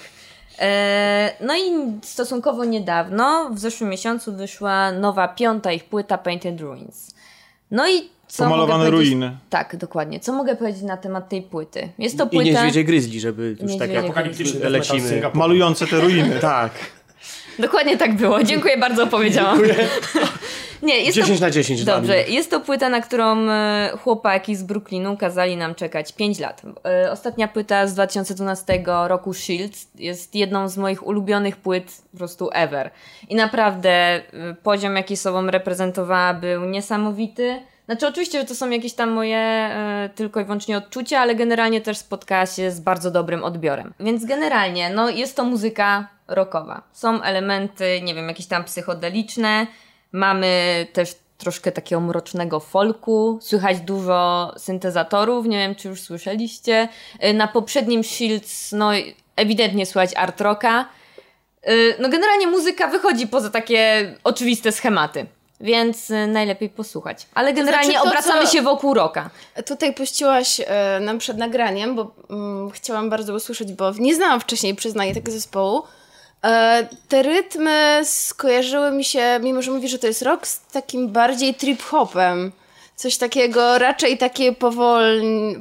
E, 0.58 1.32
no 1.40 1.56
i 1.56 1.60
stosunkowo 2.02 2.64
niedawno, 2.64 3.50
w 3.52 3.58
zeszłym 3.58 3.90
miesiącu, 3.90 4.36
wyszła 4.36 4.92
nowa 4.92 5.28
piąta 5.28 5.72
ich 5.72 5.84
płyta 5.84 6.18
Painted 6.18 6.60
Ruins. 6.60 7.14
No 7.70 7.88
i 7.88 8.08
co 8.28 8.44
Pomalowane 8.44 8.90
ruiny. 8.90 9.36
Tak, 9.50 9.76
dokładnie. 9.76 10.20
Co 10.20 10.32
mogę 10.32 10.56
powiedzieć 10.56 10.82
na 10.82 10.96
temat 10.96 11.28
tej 11.28 11.42
płyty? 11.42 11.88
Jest 11.98 12.18
to 12.18 12.24
I 12.24 12.28
płyta... 12.28 12.44
niedźwiedzie 12.44 12.84
gryzli, 12.84 13.20
żeby 13.20 13.56
już 13.62 13.78
tak 13.78 13.90
z 14.36 14.60
lecimy. 14.62 15.22
Malujące 15.34 15.86
te 15.86 16.00
ruiny. 16.00 16.38
Tak. 16.40 16.72
Dokładnie 17.58 17.96
tak 17.96 18.16
było. 18.16 18.42
Dziękuję 18.42 18.76
bardzo, 18.76 19.04
opowiedziałam. 19.04 19.60
Nie, 20.82 21.00
jest 21.00 21.16
10 21.16 21.38
to... 21.38 21.44
na 21.44 21.50
10 21.50 21.84
dla 21.84 21.96
Dobrze, 21.96 22.22
jest 22.22 22.50
to 22.50 22.60
płyta, 22.60 22.88
na 22.88 23.00
którą 23.00 23.48
e, 23.48 23.90
chłopaki 24.02 24.56
z 24.56 24.62
Brooklynu 24.62 25.16
kazali 25.16 25.56
nam 25.56 25.74
czekać 25.74 26.12
5 26.12 26.38
lat. 26.38 26.62
E, 26.84 27.12
Ostatnia 27.12 27.48
płyta 27.48 27.86
z 27.86 27.94
2012 27.94 28.82
roku 29.06 29.34
Shields 29.34 29.88
jest 29.94 30.34
jedną 30.34 30.68
z 30.68 30.76
moich 30.76 31.06
ulubionych 31.06 31.56
płyt 31.56 32.02
po 32.12 32.18
prostu 32.18 32.50
ever. 32.52 32.90
I 33.28 33.34
naprawdę 33.34 33.90
e, 33.90 34.22
poziom, 34.62 34.96
jaki 34.96 35.16
sobą 35.16 35.46
reprezentowała 35.46 36.34
był 36.34 36.64
niesamowity. 36.64 37.60
Znaczy 37.88 38.06
oczywiście, 38.06 38.40
że 38.40 38.46
to 38.46 38.54
są 38.54 38.70
jakieś 38.70 38.92
tam 38.94 39.10
moje 39.10 39.38
e, 39.38 40.10
tylko 40.14 40.40
i 40.40 40.44
wyłącznie 40.44 40.76
odczucia, 40.76 41.20
ale 41.20 41.34
generalnie 41.34 41.80
też 41.80 41.98
spotkała 41.98 42.46
się 42.46 42.70
z 42.70 42.80
bardzo 42.80 43.10
dobrym 43.10 43.44
odbiorem. 43.44 43.94
Więc 44.00 44.24
generalnie, 44.24 44.90
no 44.90 45.10
jest 45.10 45.36
to 45.36 45.44
muzyka 45.44 46.08
rockowa. 46.28 46.82
Są 46.92 47.22
elementy, 47.22 48.00
nie 48.02 48.14
wiem, 48.14 48.28
jakieś 48.28 48.46
tam 48.46 48.64
psychodeliczne, 48.64 49.66
Mamy 50.12 50.86
też 50.92 51.14
troszkę 51.38 51.72
takiego 51.72 52.00
mrocznego 52.00 52.60
folku, 52.60 53.38
słychać 53.42 53.80
dużo 53.80 54.52
syntezatorów, 54.56 55.46
nie 55.46 55.58
wiem 55.58 55.74
czy 55.74 55.88
już 55.88 56.00
słyszeliście. 56.00 56.88
Y, 57.24 57.34
Na 57.34 57.48
poprzednim 57.48 58.04
Shields, 58.04 58.72
no 58.72 58.90
ewidentnie 59.36 59.86
słychać 59.86 60.10
art 60.16 60.40
rocka. 60.40 60.88
Y, 61.68 61.94
No 61.98 62.08
generalnie 62.08 62.46
muzyka 62.46 62.86
wychodzi 62.88 63.26
poza 63.26 63.50
takie 63.50 64.12
oczywiste 64.24 64.72
schematy, 64.72 65.26
więc 65.60 66.10
y, 66.10 66.26
najlepiej 66.26 66.68
posłuchać. 66.68 67.26
Ale 67.34 67.52
generalnie 67.52 67.90
znaczy 67.90 68.04
to, 68.04 68.10
obracamy 68.10 68.46
się 68.46 68.62
wokół 68.62 68.94
rocka. 68.94 69.30
Tutaj 69.66 69.94
puściłaś 69.94 70.60
e, 70.66 71.00
nam 71.00 71.18
przed 71.18 71.38
nagraniem, 71.38 71.94
bo 71.94 72.14
mm, 72.30 72.70
chciałam 72.70 73.10
bardzo 73.10 73.34
usłyszeć, 73.34 73.72
bo 73.72 73.92
nie 73.98 74.14
znałam 74.14 74.40
wcześniej, 74.40 74.74
przyznaję, 74.74 75.14
tego 75.14 75.32
zespołu. 75.32 75.82
E, 76.44 76.88
te 77.08 77.22
rytmy 77.22 78.00
skojarzyły 78.04 78.90
mi 78.90 79.04
się, 79.04 79.40
mimo 79.42 79.62
że 79.62 79.70
mówisz, 79.70 79.90
że 79.90 79.98
to 79.98 80.06
jest 80.06 80.22
rock, 80.22 80.46
z 80.46 80.60
takim 80.60 81.08
bardziej 81.08 81.54
trip-hopem. 81.54 82.50
Coś 82.96 83.16
takiego, 83.16 83.78
raczej 83.78 84.18
takie 84.18 84.52
z 84.52 84.56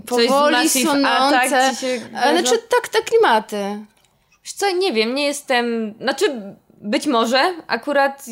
powoli 0.05 0.69
sunące. 0.69 1.75
Się 1.81 1.87
E? 2.13 2.39
Znaczy 2.39 2.57
tak, 2.57 2.87
te 2.87 3.01
klimaty. 3.01 3.85
Wiesz 4.43 4.53
co, 4.53 4.71
nie 4.71 4.93
wiem, 4.93 5.15
nie 5.15 5.25
jestem. 5.25 5.93
Znaczy, 6.01 6.55
być 6.81 7.07
może 7.07 7.53
akurat 7.67 8.25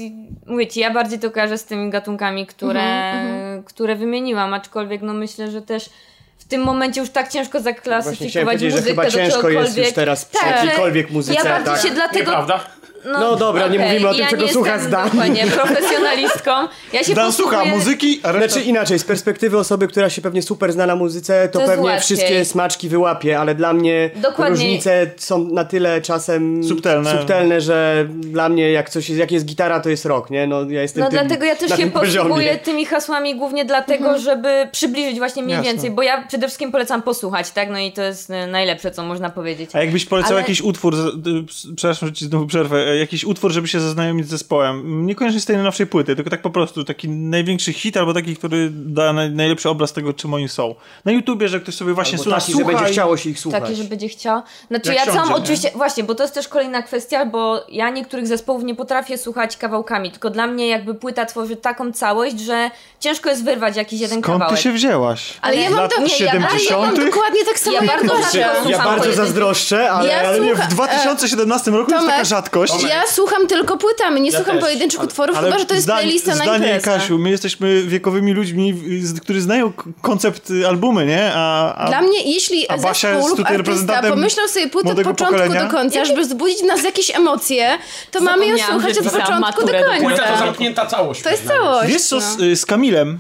mówię 0.46 0.68
ci, 0.68 0.80
ja 0.80 0.92
bardziej 0.92 1.20
to 1.20 1.32
kojarzę 1.32 1.58
z 1.58 1.66
tymi 1.66 1.90
gatunkami, 1.90 2.46
które, 2.46 3.12
Mhm, 3.12 3.64
które 3.64 3.96
wymieniłam, 3.96 4.54
aczkolwiek 4.54 5.02
no 5.02 5.14
myślę, 5.14 5.52
że 5.52 5.62
też 5.62 5.90
w 6.38 6.46
tym 6.48 6.64
momencie 6.64 7.02
już 7.02 7.10
tak 7.10 7.30
ciężko 7.30 7.60
zaklasyfikować 7.60 8.46
powiedzieć, 8.46 8.72
że 8.72 8.78
muzykę 8.78 8.90
chyba 8.90 9.04
do 9.04 9.12
ciężko 9.12 9.50
jest 9.50 9.78
już 9.78 9.92
teraz 9.94 10.26
przy 10.26 10.40
Tak, 10.40 10.56
jakiejkolwiek 10.56 11.12
muzyce. 11.12 11.34
Ja 11.34 11.44
bardziej 11.44 11.74
tak. 11.74 11.82
się 11.84 11.90
dlatego... 11.90 12.20
Nieprawda? 12.20 12.60
No 13.06 13.36
dobra, 13.36 13.68
nie 13.68 13.78
okej, 13.80 13.88
mówimy 13.90 14.08
o 14.10 14.12
tym, 14.12 14.22
ja 14.22 14.30
czego 14.30 14.44
nie 14.44 14.54
słucha 14.54 14.72
jestem 14.74 14.90
Zdan. 14.92 15.10
Dokładnie, 15.10 15.48
profesjonalistką. 15.58 16.52
Ja 16.94 17.04
się 17.04 17.14
Dan 17.16 17.34
słucha 17.34 17.58
posługuję- 17.58 17.76
muzyki, 17.76 18.20
a 18.24 18.32
reszta... 18.32 18.48
Znaczy 18.50 18.70
inaczej, 18.70 19.00
z 19.00 19.04
perspektywy 19.04 19.58
osoby, 19.58 19.88
która 19.88 20.10
się 20.10 20.22
pewnie 20.22 20.42
super 20.42 20.74
zna 20.74 20.86
na 20.86 20.96
muzyce, 20.96 21.50
to, 21.52 21.60
To 21.60 21.66
pewnie 21.66 22.00
wszystkie 22.00 22.46
smaczki 22.46 22.90
wyłapie, 22.90 23.40
ale 23.40 23.56
dla 23.56 23.74
mnie 23.74 24.10
Dokładnie. 24.16 24.50
różnice 24.50 25.12
są 25.18 25.44
na 25.44 25.66
tyle 25.66 26.02
czasem 26.02 26.64
Subtelne. 26.64 27.12
subtelne, 27.12 27.62
że 27.62 28.08
dla 28.10 28.50
mnie 28.50 28.72
jak 28.72 28.90
coś 28.90 29.10
jest, 29.10 29.20
jak 29.20 29.32
jest 29.32 29.46
gitara, 29.46 29.80
to 29.80 29.90
jest 29.90 30.06
rock, 30.06 30.30
nie? 30.30 30.48
No 30.48 30.70
ja 30.70 30.82
jestem 30.82 31.04
No 31.04 31.10
tym, 31.10 31.20
dlatego 31.20 31.46
ja 31.46 31.56
też 31.56 31.78
się 31.78 31.92
posługuję 31.92 32.58
tymi 32.58 32.86
hasłami 32.86 33.36
głównie 33.36 33.66
dlatego, 33.66 34.20
żeby 34.20 34.68
przybliżyć 34.72 35.18
właśnie 35.18 35.44
mniej 35.44 35.56
Jasne. 35.58 35.72
więcej, 35.72 35.92
bo 35.92 36.02
ja 36.04 36.28
przede 36.28 36.48
wszystkim 36.48 36.72
polecam 36.72 37.02
posłuchać, 37.02 37.52
tak? 37.52 37.70
No 37.70 37.80
i 37.80 37.92
to 37.92 38.02
jest 38.02 38.30
e, 38.30 38.48
najlepsze, 38.48 38.92
co 38.92 39.04
można 39.04 39.30
powiedzieć. 39.30 39.70
A 39.74 39.80
jakbyś 39.80 40.06
polecał 40.06 40.32
Ale- 40.32 40.42
jakiś 40.42 40.62
utwór, 40.62 40.96
z- 40.96 41.28
y, 41.70 41.76
przepraszam, 41.76 42.10
że 42.10 42.14
ci 42.16 42.26
znowu 42.26 42.46
przerwę, 42.48 42.95
jakiś 43.00 43.24
utwór, 43.24 43.52
żeby 43.52 43.68
się 43.68 43.80
zaznajomić 43.80 44.28
z 44.28 44.30
zespołem. 44.30 45.06
Niekoniecznie 45.06 45.40
z 45.42 45.46
tej 45.46 45.56
najnowszej 45.56 45.88
płyty, 45.88 46.16
tylko 46.16 46.30
tak 46.30 46.42
po 46.42 46.50
prostu 46.50 46.84
taki 46.84 47.10
największy 47.10 47.74
hit 47.74 47.98
albo 47.98 48.14
taki, 48.14 48.36
który 48.36 48.70
da 48.72 49.14
naj, 49.14 49.32
najlepszy 49.32 49.70
obraz 49.70 49.94
tego, 49.94 50.14
czym 50.14 50.34
oni 50.34 50.50
są. 50.50 50.76
Na 51.06 51.12
YouTubie, 51.12 51.48
że 51.48 51.60
ktoś 51.60 51.76
sobie 51.76 51.94
właśnie 51.94 52.14
Albo 52.14 52.24
słucha, 52.24 52.40
taki, 52.40 52.52
że 52.58 52.66
będzie 52.66 52.86
chciało 52.86 53.18
się 53.18 53.30
ich 53.30 53.40
słuchać. 53.40 53.64
Taki, 53.64 53.76
że 53.76 53.84
będzie 53.84 54.08
chciał. 54.10 54.42
Znaczy 54.68 54.94
Jak 54.94 55.06
ja 55.08 55.14
nie? 55.26 55.36
oczywiście, 55.36 55.72
właśnie, 55.76 56.04
bo 56.04 56.16
to 56.16 56.24
jest 56.24 56.34
też 56.36 56.48
kolejna 56.48 56.82
kwestia, 56.82 57.26
bo 57.26 57.66
ja 57.70 57.90
niektórych 57.90 58.28
zespołów 58.28 58.64
nie 58.64 58.76
potrafię 58.76 59.18
słuchać 59.18 59.58
kawałkami, 59.58 60.12
tylko 60.12 60.30
dla 60.30 60.48
mnie 60.48 60.68
jakby 60.68 60.96
płyta 60.96 61.26
tworzy 61.26 61.56
taką 61.56 61.92
całość, 61.92 62.40
że 62.40 62.72
ciężko 63.00 63.30
jest 63.30 63.44
wyrwać 63.44 63.76
jakiś 63.76 64.02
jeden 64.02 64.22
Skąd 64.22 64.26
kawałek. 64.40 64.56
ty 64.58 64.64
się 64.64 64.72
wzięłaś? 64.72 65.34
Ale 65.42 65.56
ja 65.56 65.70
mam, 65.70 65.80
lat 65.80 65.96
to, 65.96 66.02
nie, 66.02 66.08
ja, 66.20 66.32
ale 66.32 66.40
ja 66.40 66.48
mam 66.48 66.60
70.? 66.60 67.06
dokładnie 67.06 67.46
tak 67.46 67.60
samo 67.60 67.76
Ja 67.78 67.84
jak 67.84 68.08
bardzo 68.08 68.38
Ja 68.70 68.84
bardzo 68.84 69.14
zazdroszczę, 69.14 69.92
ale... 69.92 70.10
Ja 70.10 70.20
Ale 70.20 70.40
nie, 70.40 70.56
w 70.56 70.58
słucha- 70.58 70.68
2017 70.70 71.72
roku 71.72 71.92
jest 71.92 72.08
taka 72.08 72.24
rzadkość. 72.24 72.74
Ja 72.90 73.04
słucham 73.12 73.48
tylko 73.48 73.78
płytami, 73.78 74.22
nie 74.22 74.32
słucham 74.32 74.56
też. 74.56 74.64
pojedynczych 74.64 75.04
utworów, 75.04 75.38
Ale 75.38 75.48
chyba 75.48 75.60
że 75.60 75.66
to 75.66 75.74
jest 75.74 75.88
zdań- 75.88 76.00
playlista 76.02 76.36
na 76.36 76.44
zdanie 76.44 76.66
imprezę. 76.68 76.86
Kasiu, 77.00 77.18
my 77.18 77.30
jesteśmy 77.30 77.84
wiekowymi 77.84 78.34
ludźmi, 78.34 78.74
którzy 79.22 79.42
znają 79.42 79.74
koncept 80.02 80.50
y, 80.52 80.68
albumy, 80.68 81.06
nie? 81.06 81.32
A, 81.36 81.76
a 81.76 81.88
Dla 81.88 82.02
mnie, 82.02 82.34
jeśli 82.34 82.70
a 82.70 82.78
Basia 82.78 82.94
zespół 82.94 83.18
jest 83.18 83.30
lub 83.30 83.38
tutaj 83.38 83.56
artysta 83.56 83.72
reprezentantem 83.72 84.12
pomyślał 84.12 84.48
sobie 84.48 84.68
płytę 84.70 84.90
od 84.92 84.98
początku 84.98 85.26
pokolenia. 85.26 85.64
do 85.66 85.72
końca, 85.72 86.06
żeby 86.06 86.22
wzbudzić 86.22 86.60
w 86.60 86.66
nas 86.66 86.84
jakieś 86.84 87.16
emocje, 87.16 87.78
to 88.12 88.22
mamy 88.22 88.48
ją 88.48 88.58
słuchać 88.58 88.98
od 88.98 89.06
początku 89.06 89.62
do 89.66 89.74
końca. 89.74 90.00
Płyta 90.00 90.24
to 90.32 90.38
zamknięta 90.38 90.86
całość. 90.86 91.22
To 91.22 91.30
jest 91.30 91.48
całość. 91.48 91.90
Wiesz 91.92 92.02
co, 92.02 92.22
z, 92.22 92.38
no. 92.38 92.46
y, 92.46 92.56
z 92.56 92.66
Kamilem 92.66 93.20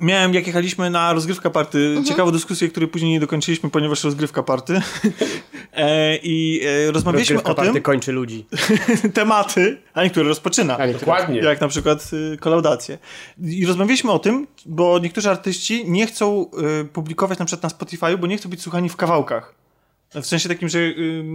miałem, 0.00 0.34
jak 0.34 0.46
jechaliśmy 0.46 0.90
na 0.90 1.12
rozgrywka 1.12 1.50
party, 1.50 1.78
Mhm. 1.88 2.04
ciekawą 2.06 2.30
dyskusję, 2.30 2.68
której 2.68 2.88
później 2.88 3.10
nie 3.10 3.20
dokończyliśmy, 3.20 3.70
ponieważ 3.70 4.04
rozgrywka 4.04 4.42
party. 4.42 4.80
e, 5.72 6.16
I 6.16 6.60
e, 6.88 6.92
rozmawialiśmy 6.92 7.34
Rozgrywka 7.34 7.52
o 7.52 7.54
party 7.54 7.72
tym, 7.72 7.82
kończy 7.82 8.12
ludzi. 8.12 8.46
tematy, 9.14 9.78
a 9.94 10.04
niektóre 10.04 10.28
rozpoczyna. 10.28 10.78
A 10.78 10.86
nie 10.86 10.92
Dokładnie. 10.92 11.40
Jak 11.40 11.60
na 11.60 11.68
przykład 11.68 12.10
y, 12.34 12.38
kolaudacje. 12.38 12.98
I 13.44 13.66
rozmawialiśmy 13.66 14.12
o 14.12 14.18
tym, 14.18 14.46
bo 14.66 14.98
niektórzy 14.98 15.30
artyści 15.30 15.90
nie 15.90 16.06
chcą 16.06 16.46
y, 16.80 16.84
publikować 16.84 17.38
na 17.38 17.44
przykład 17.44 17.62
na 17.62 17.68
Spotify, 17.68 18.18
bo 18.18 18.26
nie 18.26 18.36
chcą 18.36 18.48
być 18.50 18.62
słuchani 18.62 18.88
w 18.88 18.96
kawałkach. 18.96 19.54
W 20.22 20.26
sensie 20.26 20.48
takim, 20.48 20.68
że 20.68 20.78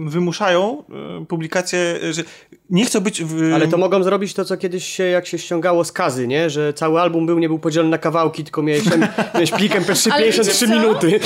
wymuszają 0.06 0.84
y, 1.22 1.26
publikację, 1.26 1.98
że 2.10 2.22
nie 2.70 2.84
chcą 2.84 3.00
być 3.00 3.24
w... 3.24 3.52
Ale 3.54 3.68
to 3.68 3.76
mogą 3.76 4.02
zrobić 4.02 4.34
to, 4.34 4.44
co 4.44 4.56
kiedyś 4.56 4.86
się, 4.86 5.04
jak 5.04 5.26
się 5.26 5.38
ściągało 5.38 5.84
z 5.84 5.92
kazy, 5.92 6.28
nie? 6.28 6.50
Że 6.50 6.72
cały 6.72 7.00
album 7.00 7.26
był, 7.26 7.38
nie 7.38 7.48
był 7.48 7.58
podzielony 7.58 7.90
na 7.90 7.98
kawałki, 7.98 8.44
tylko 8.44 8.62
miałeś, 8.62 8.84
ten, 8.84 9.08
miałeś 9.34 9.50
plikiem 9.50 9.84
PS3 9.84 10.10
Ale 10.12 10.24
53 10.24 10.66
wiecie 10.66 10.74
co? 10.74 10.80
minuty. 10.80 11.20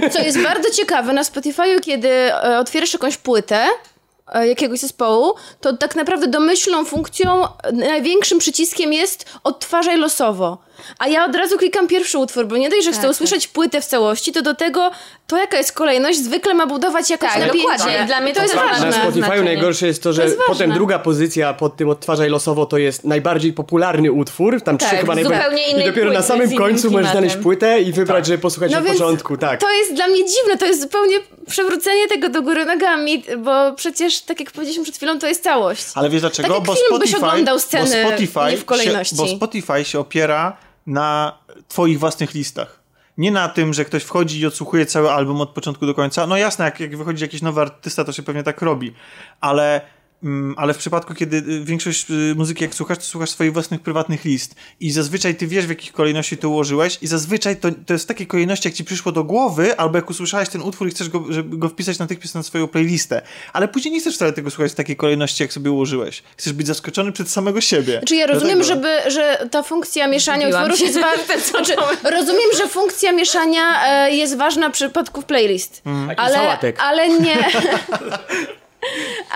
E, 0.00 0.10
co 0.10 0.22
jest 0.22 0.42
bardzo 0.42 0.70
ciekawe, 0.70 1.12
na 1.12 1.22
Spotify'u, 1.22 1.80
kiedy 1.80 2.08
e, 2.08 2.58
otwierasz 2.58 2.92
jakąś 2.92 3.16
płytę, 3.16 3.66
e, 4.32 4.48
jakiegoś 4.48 4.80
zespołu, 4.80 5.34
to 5.60 5.76
tak 5.76 5.96
naprawdę 5.96 6.26
domyślną 6.26 6.84
funkcją, 6.84 7.42
największym 7.72 8.38
przyciskiem 8.38 8.92
jest 8.92 9.38
odtwarzaj 9.44 9.98
losowo. 9.98 10.58
A 10.98 11.08
ja 11.08 11.24
od 11.24 11.36
razu 11.36 11.58
klikam 11.58 11.86
pierwszy 11.88 12.18
utwór, 12.18 12.46
bo 12.46 12.56
nie 12.56 12.70
dość, 12.70 12.84
że 12.84 12.92
chcę 12.92 13.02
tak. 13.02 13.10
usłyszeć 13.10 13.48
płytę 13.48 13.80
w 13.80 13.86
całości, 13.86 14.32
to 14.32 14.42
do 14.42 14.54
tego 14.54 14.90
to 15.26 15.38
jaka 15.38 15.56
jest 15.56 15.72
kolejność 15.72 16.18
zwykle 16.18 16.54
ma 16.54 16.66
budować 16.66 17.10
jakoś 17.10 17.28
Tak, 17.32 17.40
napięcie. 17.40 17.68
dokładnie. 17.68 18.04
Dla 18.06 18.20
mnie 18.20 18.32
to 18.32 18.36
to 18.36 18.42
jest 18.42 18.54
ważne. 18.54 18.90
Na 18.90 18.96
Spotify'u 18.96 19.12
znaczenie. 19.12 19.42
najgorsze 19.42 19.86
jest 19.86 20.02
to, 20.02 20.12
że 20.12 20.24
jest 20.24 20.38
potem 20.46 20.72
druga 20.72 20.98
pozycja 20.98 21.54
pod 21.54 21.76
tym 21.76 21.88
odtwarzaj 21.88 22.30
losowo 22.30 22.66
to 22.66 22.78
jest 22.78 23.04
najbardziej 23.04 23.52
popularny 23.52 24.12
utwór, 24.12 24.60
tam 24.62 24.78
trzy 24.78 24.90
Tak, 24.90 25.00
chyba 25.00 25.12
z 25.12 25.16
najbardziej. 25.16 25.80
I 25.80 25.84
dopiero 25.84 26.12
na 26.12 26.22
samym 26.22 26.56
końcu 26.56 26.90
możesz 26.90 27.10
znaleźć 27.10 27.36
płytę 27.36 27.80
i 27.80 27.92
wybrać, 27.92 28.26
żeby 28.26 28.38
posłuchać 28.38 28.72
No 28.72 28.78
na 28.78 28.84
więc 28.84 28.98
początku. 28.98 29.36
Tak. 29.36 29.60
To 29.60 29.70
jest 29.70 29.94
dla 29.94 30.06
mnie 30.06 30.24
dziwne, 30.24 30.58
to 30.58 30.66
jest 30.66 30.80
zupełnie 30.80 31.16
przewrócenie 31.48 32.08
tego 32.08 32.28
do 32.28 32.42
góry 32.42 32.64
nogami, 32.64 33.24
bo 33.38 33.72
przecież, 33.72 34.20
tak 34.20 34.40
jak 34.40 34.50
powiedzieliśmy 34.50 34.84
przed 34.84 34.96
chwilą, 34.96 35.18
to 35.18 35.26
jest 35.26 35.42
całość. 35.42 35.84
Ale 35.94 36.10
wiesz 36.10 36.20
dlaczego? 36.20 36.48
Tak 36.48 36.56
jak 36.56 36.66
bo 36.66 36.74
film 36.74 36.98
byś 36.98 37.10
Spotify, 37.10 37.26
oglądał 37.26 37.58
sceny 37.58 38.02
bo 38.02 38.08
Spotify 38.08 38.50
nie 38.50 38.56
w 38.56 38.64
kolejności. 38.64 39.16
Się, 39.16 39.22
bo 39.22 39.28
Spotify 39.28 39.84
się 39.84 40.00
opiera 40.00 40.56
na 40.86 41.38
twoich 41.68 41.98
własnych 41.98 42.34
listach. 42.34 42.80
Nie 43.18 43.30
na 43.30 43.48
tym, 43.48 43.74
że 43.74 43.84
ktoś 43.84 44.02
wchodzi 44.02 44.40
i 44.40 44.46
odsłuchuje 44.46 44.86
cały 44.86 45.10
album 45.10 45.40
od 45.40 45.50
początku 45.50 45.86
do 45.86 45.94
końca. 45.94 46.26
No 46.26 46.36
jasne, 46.36 46.64
jak, 46.64 46.80
jak 46.80 46.96
wychodzi 46.96 47.24
jakiś 47.24 47.42
nowy 47.42 47.60
artysta, 47.60 48.04
to 48.04 48.12
się 48.12 48.22
pewnie 48.22 48.42
tak 48.42 48.62
robi. 48.62 48.94
Ale, 49.40 49.80
ale 50.56 50.74
w 50.74 50.78
przypadku, 50.78 51.14
kiedy 51.14 51.36
y, 51.36 51.64
większość 51.64 52.10
y, 52.10 52.34
muzyki 52.36 52.64
jak 52.64 52.74
słuchasz, 52.74 52.98
to 52.98 53.04
słuchasz 53.04 53.30
swoich 53.30 53.52
własnych 53.52 53.80
prywatnych 53.80 54.24
list. 54.24 54.54
I 54.80 54.90
zazwyczaj 54.90 55.34
ty 55.34 55.46
wiesz, 55.46 55.66
w 55.66 55.68
jakich 55.68 55.92
kolejności 55.92 56.36
to 56.36 56.48
ułożyłeś 56.48 56.98
i 57.02 57.06
zazwyczaj 57.06 57.56
to, 57.56 57.68
to 57.86 57.92
jest 57.92 58.04
w 58.04 58.08
takiej 58.08 58.26
kolejności, 58.26 58.68
jak 58.68 58.74
ci 58.74 58.84
przyszło 58.84 59.12
do 59.12 59.24
głowy, 59.24 59.76
albo 59.76 59.98
jak 59.98 60.10
usłyszałeś 60.10 60.48
ten 60.48 60.62
utwór 60.62 60.88
i 60.88 60.90
chcesz 60.90 61.08
go, 61.08 61.24
żeby 61.28 61.56
go 61.56 61.68
wpisać 61.68 61.98
natychmiast 61.98 62.34
na 62.34 62.42
swoją 62.42 62.68
playlistę. 62.68 63.22
Ale 63.52 63.68
później 63.68 63.94
nie 63.94 64.00
chcesz 64.00 64.14
wcale 64.14 64.32
tego 64.32 64.50
słuchać 64.50 64.72
w 64.72 64.74
takiej 64.74 64.96
kolejności, 64.96 65.42
jak 65.42 65.52
sobie 65.52 65.70
ułożyłeś. 65.70 66.22
Chcesz 66.36 66.52
być 66.52 66.66
zaskoczony 66.66 67.12
przed 67.12 67.30
samego 67.30 67.60
siebie. 67.60 67.98
Znaczy 67.98 68.16
ja 68.16 68.26
rozumiem, 68.26 68.58
Dlatego- 68.58 68.88
żeby, 68.90 69.10
że 69.10 69.48
ta 69.50 69.62
funkcja 69.62 70.08
mieszania 70.08 70.48
utworów 70.48 70.78
się. 70.78 70.84
jest 70.84 71.00
ważna. 71.00 71.34
Znaczy, 71.50 71.74
rozumiem, 72.04 72.50
że 72.56 72.68
funkcja 72.68 73.12
mieszania 73.12 73.62
e, 73.86 74.10
jest 74.16 74.36
ważna 74.36 74.68
w 74.68 74.72
przypadku 74.72 75.22
playlist. 75.22 75.82
Ale, 76.16 76.34
sałatek. 76.34 76.80
ale 76.80 77.08
nie. 77.08 77.36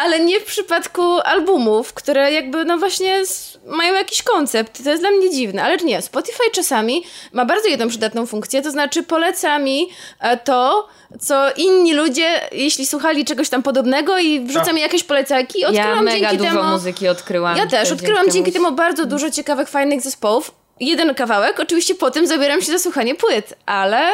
ale 0.02 0.20
nie 0.20 0.40
w 0.40 0.44
przypadku 0.44 1.02
albumów, 1.02 1.92
które 1.92 2.32
jakby 2.32 2.64
no 2.64 2.78
właśnie 2.78 3.22
mają 3.66 3.94
jakiś 3.94 4.22
koncept. 4.22 4.84
To 4.84 4.90
jest 4.90 5.02
dla 5.02 5.10
mnie 5.10 5.30
dziwne, 5.30 5.64
ale 5.64 5.76
nie. 5.76 6.02
Spotify 6.02 6.42
czasami 6.52 7.04
ma 7.32 7.44
bardzo 7.44 7.68
jedną 7.68 7.88
przydatną 7.88 8.26
funkcję, 8.26 8.62
to 8.62 8.70
znaczy 8.70 9.02
poleca 9.02 9.58
mi 9.58 9.88
e, 10.20 10.36
to, 10.36 10.88
co 11.20 11.52
inni 11.56 11.94
ludzie, 11.94 12.40
jeśli 12.52 12.86
słuchali 12.86 13.24
czegoś 13.24 13.48
tam 13.48 13.62
podobnego 13.62 14.18
i 14.18 14.40
wrzuca 14.40 14.72
mi 14.72 14.80
jakieś 14.80 15.04
polecaki. 15.04 15.60
Ja 15.60 15.68
Odkryłam 15.68 16.04
mega 16.04 16.30
dzięki 16.30 16.36
dużo 16.36 16.50
temu... 16.50 16.70
muzyki 16.70 17.08
odkryłam. 17.08 17.56
Ja 17.56 17.66
też. 17.66 17.92
Odkryłam 17.92 18.30
dzięki 18.30 18.52
temu. 18.52 18.64
temu 18.64 18.76
bardzo 18.76 19.06
dużo 19.06 19.30
ciekawych, 19.30 19.68
fajnych 19.68 20.00
zespołów. 20.00 20.50
Jeden 20.80 21.14
kawałek, 21.14 21.60
oczywiście 21.60 21.94
potem 21.94 22.26
zabieram 22.26 22.62
się 22.62 22.72
za 22.72 22.78
słuchanie 22.78 23.14
płyt, 23.14 23.54
ale 23.66 24.10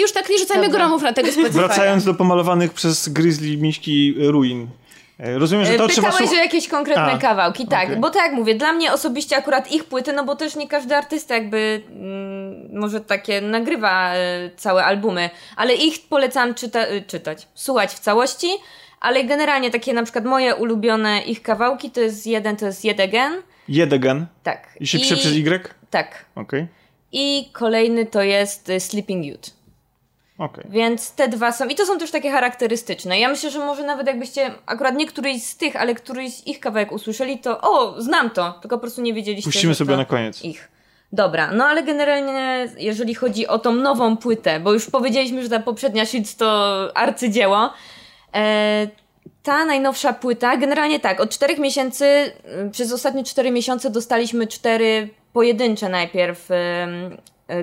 już 0.00 0.12
tak 0.12 0.30
nie 0.30 0.38
rzucajmy 0.38 0.64
Dobra. 0.64 0.78
gromów 0.80 1.02
na 1.02 1.12
tego 1.12 1.28
Spotify. 1.32 1.52
Wracając 1.52 2.04
do 2.04 2.14
pomalowanych 2.14 2.72
przez 2.72 3.08
Grizzly 3.08 3.56
miśki 3.56 4.14
ruin. 4.18 4.66
E, 5.20 5.38
Rozumiem, 5.38 5.66
że 5.66 5.74
to 5.74 5.88
trzeba 5.88 6.06
Pytałeś 6.08 6.24
o 6.24 6.28
słuchać. 6.28 6.44
jakieś 6.46 6.68
konkretne 6.68 7.12
A, 7.12 7.18
kawałki, 7.18 7.66
tak. 7.66 7.84
okej. 7.84 7.96
Bo 8.00 8.10
tak 8.10 8.22
jak 8.22 8.32
mówię, 8.32 8.54
dla 8.54 8.72
mnie 8.72 8.92
osobiście 8.92 9.36
akurat 9.36 9.72
ich 9.72 9.84
płyty, 9.84 10.12
no 10.12 10.24
bo 10.24 10.36
też 10.36 10.56
nie 10.56 10.68
każdy 10.68 10.96
artysta 10.96 11.34
jakby 11.34 11.82
mm, 11.90 12.78
może 12.80 13.00
takie 13.00 13.40
nagrywa 13.40 14.14
e, 14.14 14.50
całe 14.56 14.84
albumy, 14.84 15.30
ale 15.56 15.74
ich 15.74 16.08
polecam 16.08 16.54
czyta, 16.54 16.80
e, 16.80 17.00
czytać, 17.02 17.48
słuchać 17.54 17.94
w 17.94 17.98
całości, 17.98 18.48
ale 19.00 19.24
generalnie 19.24 19.70
takie 19.70 19.92
na 19.92 20.02
przykład 20.02 20.24
moje 20.24 20.54
ulubione 20.54 21.22
ich 21.22 21.42
kawałki 21.42 21.90
to 21.90 22.00
jest 22.00 22.26
jeden, 22.26 22.56
to 22.56 22.66
jest 22.66 22.84
Again, 23.04 23.32
Jedegen. 23.68 24.26
tak. 24.42 24.68
I 24.80 24.86
się 24.86 24.98
pisze 24.98 25.16
przez 25.16 25.32
Y? 25.32 25.68
Tak. 25.90 26.24
Okej. 26.34 26.66
I 27.12 27.48
kolejny 27.52 28.06
to 28.06 28.22
jest 28.22 28.70
e, 28.70 28.80
Sleeping 28.80 29.24
Youth. 29.26 29.50
Okej. 30.38 30.64
Więc 30.68 31.12
te 31.12 31.28
dwa 31.28 31.52
są. 31.52 31.68
I 31.68 31.74
to 31.74 31.86
są 31.86 31.98
też 31.98 32.10
takie 32.10 32.30
charakterystyczne. 32.30 33.20
Ja 33.20 33.28
myślę, 33.28 33.50
że 33.50 33.58
może 33.58 33.82
nawet 33.82 34.06
jakbyście 34.06 34.50
akurat 34.66 34.94
nie 34.94 35.06
któryś 35.06 35.42
z 35.42 35.56
tych, 35.56 35.76
ale 35.76 35.94
któryś 35.94 36.34
z 36.34 36.46
ich 36.46 36.60
kawałek 36.60 36.92
usłyszeli, 36.92 37.38
to 37.38 37.60
o, 37.60 38.02
znam 38.02 38.30
to, 38.30 38.52
tylko 38.52 38.76
po 38.76 38.80
prostu 38.80 39.02
nie 39.02 39.14
wiedzieliście. 39.14 39.50
Puścimy 39.50 39.74
sobie 39.74 39.96
na 39.96 40.04
koniec. 40.04 40.44
Ich. 40.44 40.68
Dobra, 41.12 41.50
no 41.50 41.64
ale 41.64 41.82
generalnie 41.82 42.68
jeżeli 42.78 43.14
chodzi 43.14 43.46
o 43.46 43.58
tą 43.58 43.72
nową 43.72 44.16
płytę, 44.16 44.60
bo 44.60 44.72
już 44.72 44.90
powiedzieliśmy, 44.90 45.42
że 45.42 45.48
ta 45.48 45.60
poprzednia 45.60 46.06
Shields 46.06 46.36
to 46.36 46.90
arcydzieło, 46.94 47.70
e, 48.34 48.86
ta 49.42 49.64
najnowsza 49.64 50.12
płyta, 50.12 50.56
generalnie 50.56 51.00
tak, 51.00 51.20
od 51.20 51.30
czterech 51.30 51.58
miesięcy, 51.58 52.04
y, 52.04 52.70
przez 52.70 52.92
ostatnie 52.92 53.24
cztery 53.24 53.50
miesiące 53.50 53.90
dostaliśmy 53.90 54.46
cztery 54.46 55.08
pojedyncze 55.32 55.88
najpierw 55.88 56.48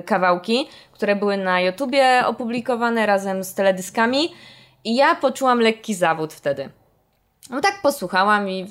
kawałki, 0.06 0.68
które 0.92 1.16
były 1.16 1.36
na 1.36 1.60
YouTubie 1.60 2.22
opublikowane 2.26 3.06
razem 3.06 3.44
z 3.44 3.54
teledyskami 3.54 4.34
i 4.84 4.96
ja 4.96 5.14
poczułam 5.14 5.60
lekki 5.60 5.94
zawód 5.94 6.32
wtedy. 6.32 6.70
No 7.50 7.60
tak 7.60 7.82
posłuchałam 7.82 8.48
i 8.48 8.70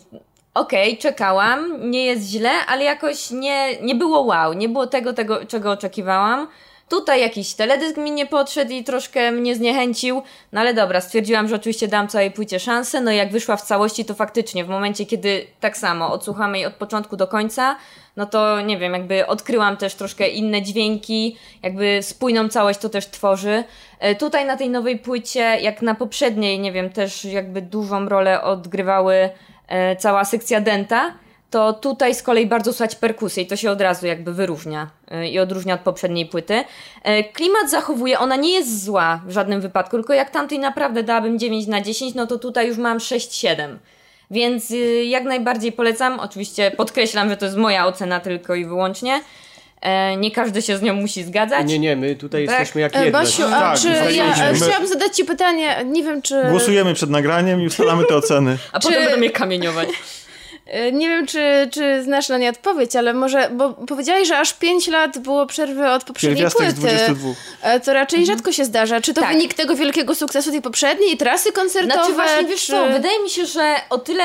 okej, 0.54 0.97
czekałam, 0.97 1.89
nie 1.91 2.06
jest 2.06 2.28
źle, 2.28 2.52
ale 2.67 2.84
jakoś 2.84 3.32
nie, 3.32 3.82
nie 3.82 3.95
było 3.95 4.21
wow, 4.21 4.54
nie 4.54 4.69
było 4.69 4.88
tego, 4.88 5.13
tego, 5.13 5.45
czego 5.45 5.71
oczekiwałam. 5.71 6.47
Tutaj 6.91 7.21
jakiś 7.21 7.54
teledysk 7.54 7.97
mi 7.97 8.12
nie 8.12 8.25
podszedł 8.25 8.71
i 8.71 8.84
troszkę 8.84 9.32
mnie 9.32 9.56
zniechęcił, 9.56 10.21
no 10.51 10.62
ale 10.62 10.73
dobra, 10.73 11.01
stwierdziłam, 11.01 11.47
że 11.47 11.56
oczywiście 11.56 11.88
dam 11.88 12.08
całej 12.08 12.32
płycie 12.32 12.60
szansę, 12.60 13.01
no 13.01 13.12
i 13.12 13.15
jak 13.15 13.32
wyszła 13.32 13.58
w 13.58 13.62
całości, 13.62 14.06
to 14.06 14.13
faktycznie 14.13 14.65
w 14.65 14.69
momencie, 14.69 15.06
kiedy 15.06 15.47
tak 15.60 15.77
samo 15.77 16.12
odsłuchamy 16.13 16.58
jej 16.58 16.67
od 16.67 16.73
początku 16.73 17.17
do 17.17 17.27
końca, 17.27 17.75
no 18.15 18.25
to 18.25 18.62
nie 18.62 18.77
wiem, 18.77 18.93
jakby 18.93 19.27
odkryłam 19.27 19.77
też 19.77 19.95
troszkę 19.95 20.27
inne 20.27 20.62
dźwięki, 20.62 21.38
jakby 21.63 21.99
spójną 22.01 22.49
całość 22.49 22.80
to 22.80 22.89
też 22.89 23.08
tworzy. 23.08 23.63
E, 23.99 24.15
Tutaj 24.15 24.45
na 24.45 24.58
tej 24.58 24.69
nowej 24.69 24.99
płycie, 24.99 25.39
jak 25.39 25.82
na 25.82 25.95
poprzedniej, 25.95 26.60
nie 26.60 26.71
wiem, 26.71 26.89
też 26.89 27.25
jakby 27.25 27.62
dużą 27.62 28.10
rolę 28.10 28.41
odgrywały 28.41 29.30
e, 29.67 29.95
cała 29.95 30.25
sekcja 30.25 30.62
denta, 30.62 31.13
to 31.52 31.74
tutaj 31.74 32.16
z 32.16 32.24
kolei 32.24 32.46
bardzo 32.46 32.74
słychać 32.74 32.96
perkusję 32.96 33.44
i 33.44 33.48
to 33.48 33.56
się 33.56 33.72
od 33.72 33.82
razu 33.82 34.08
jakby 34.08 34.34
wyróżnia 34.34 34.90
e, 35.12 35.28
i 35.28 35.40
odróżnia 35.40 35.74
od 35.74 35.82
poprzedniej 35.82 36.26
płyty. 36.26 36.64
E, 37.04 37.24
Klimat 37.24 37.70
zachowuje, 37.70 38.20
ona 38.20 38.36
nie 38.36 38.54
jest 38.54 38.84
zła 38.84 39.22
w 39.26 39.32
żadnym 39.32 39.62
wypadku, 39.62 39.98
tylko 39.98 40.14
jak 40.14 40.30
tamtej 40.30 40.60
naprawdę 40.60 41.04
dałabym 41.04 41.40
9 41.40 41.68
na 41.68 41.82
10, 41.82 42.16
no 42.16 42.28
to 42.28 42.40
tutaj 42.40 42.68
już 42.68 42.78
mam 42.78 42.98
6-7. 42.98 43.78
Więc 44.32 44.72
y, 44.72 45.06
jak 45.06 45.24
najbardziej 45.24 45.72
polecam. 45.72 46.20
Oczywiście 46.20 46.72
podkreślam, 46.72 47.30
że 47.30 47.38
to 47.38 47.46
jest 47.46 47.58
moja 47.58 47.86
ocena 47.86 48.20
tylko 48.20 48.56
i 48.56 48.66
wyłącznie. 48.66 49.22
E, 49.82 50.18
nie 50.18 50.32
każdy 50.32 50.62
się 50.62 50.78
z 50.78 50.82
nią 50.82 50.94
musi 50.94 51.24
zgadzać. 51.24 51.68
Nie, 51.68 51.80
nie, 51.80 51.96
my 51.96 52.16
tutaj 52.16 52.48
Tak. 52.48 52.60
jesteśmy 52.60 52.82
jak 52.82 52.96
E, 52.96 53.06
jedno. 53.06 53.20
Basiu, 53.20 53.44
a 53.44 53.50
Tak, 53.50 53.80
czy 53.80 53.88
tak, 53.94 54.16
ja 54.16 54.34
tak. 54.36 54.52
My- 54.52 54.68
chciałam 54.68 54.88
zadać 54.88 55.16
ci 55.16 55.26
pytanie, 55.26 55.76
nie 55.86 56.04
wiem 56.04 56.22
czy... 56.22 56.44
Głosujemy 56.50 56.94
przed 56.94 57.10
nagraniem 57.10 57.62
i 57.62 57.68
ustalamy 57.68 58.04
te 58.06 58.16
oceny. 58.16 58.58
A 58.72 58.80
potem 58.80 59.04
będą 59.04 59.18
mnie 59.18 59.30
kamieniować. 59.30 59.90
E, 60.65 60.91
Nie 60.91 61.10
wiem, 61.10 61.28
czy, 61.28 61.69
czy 61.71 62.04
znasz 62.04 62.30
na 62.30 62.38
nie 62.38 62.50
odpowiedź, 62.50 62.95
ale 62.95 63.13
może, 63.13 63.50
bo 63.54 63.69
powiedziałeś, 63.74 64.28
że 64.28 64.38
aż 64.39 64.54
5 64.54 64.88
lat 64.88 65.17
było 65.17 65.45
przerwy 65.45 65.89
od 65.89 66.04
poprzedniej 66.04 66.52
płyty. 66.52 66.74
22. 66.74 67.30
E, 67.62 67.80
To 67.80 67.93
raczej 67.93 68.26
rzadko 68.26 68.52
się 68.52 68.65
zdarza. 68.65 69.02
Czy 69.02 69.13
to 69.13 69.21
Tak. 69.21 69.30
wynik 69.32 69.54
tego 69.54 69.76
wielkiego 69.76 70.15
sukcesu 70.15 70.52
tej 70.52 70.62
poprzedniej 70.62 71.17
trasy 71.17 71.52
koncertowe? 71.52 71.93
Znaczy 71.95 72.13
właśnie, 72.13 72.45
wiesz 72.45 72.65
czy... 72.65 72.71
co, 72.71 72.86
wydaje 72.86 73.19
mi 73.24 73.30
się, 73.30 73.45
że 73.45 73.76
o 73.89 73.97
tyle 73.97 74.24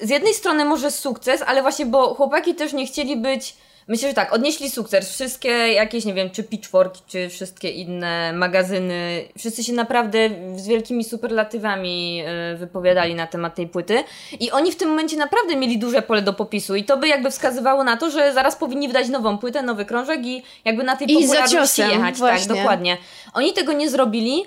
z 0.00 0.10
jednej 0.10 0.34
strony 0.34 0.64
może 0.64 0.90
sukces, 0.90 1.42
ale 1.46 1.62
właśnie, 1.62 1.86
bo 1.86 2.14
chłopaki 2.14 2.54
też 2.54 2.72
nie 2.72 2.86
chcieli 2.86 3.16
być 3.16 3.54
Myślę, 3.88 4.08
że 4.08 4.14
tak, 4.14 4.32
odnieśli 4.32 4.70
sukces. 4.70 5.12
Wszystkie 5.12 5.48
jakieś, 5.50 6.04
nie 6.04 6.14
wiem, 6.14 6.30
czy 6.30 6.44
Pitchfork, 6.44 6.94
czy 7.06 7.28
wszystkie 7.28 7.70
inne 7.70 8.32
magazyny, 8.32 9.24
wszyscy 9.38 9.64
się 9.64 9.72
naprawdę 9.72 10.30
z 10.56 10.68
wielkimi 10.68 11.04
superlatywami 11.04 12.22
y, 12.52 12.56
wypowiadali 12.56 13.14
na 13.14 13.26
temat 13.26 13.54
tej 13.54 13.68
płyty. 13.68 14.04
I 14.40 14.50
oni 14.50 14.72
w 14.72 14.76
tym 14.76 14.88
momencie 14.88 15.16
naprawdę 15.16 15.56
mieli 15.56 15.78
duże 15.78 16.02
pole 16.02 16.22
do 16.22 16.32
popisu. 16.32 16.74
I 16.74 16.84
to 16.84 16.96
by 16.96 17.08
jakby 17.08 17.30
wskazywało 17.30 17.84
na 17.84 17.96
to, 17.96 18.10
że 18.10 18.32
zaraz 18.32 18.56
powinni 18.56 18.88
wydać 18.88 19.08
nową 19.08 19.38
płytę, 19.38 19.62
nowy 19.62 19.84
krążek 19.84 20.26
i 20.26 20.42
jakby 20.64 20.82
na 20.82 20.96
tej 20.96 21.12
I 21.12 21.14
popularności 21.14 21.82
jechać. 21.82 22.16
właśnie. 22.16 22.48
Tak, 22.48 22.56
dokładnie. 22.56 22.96
Oni 23.34 23.52
tego 23.52 23.72
nie 23.72 23.90
zrobili, 23.90 24.44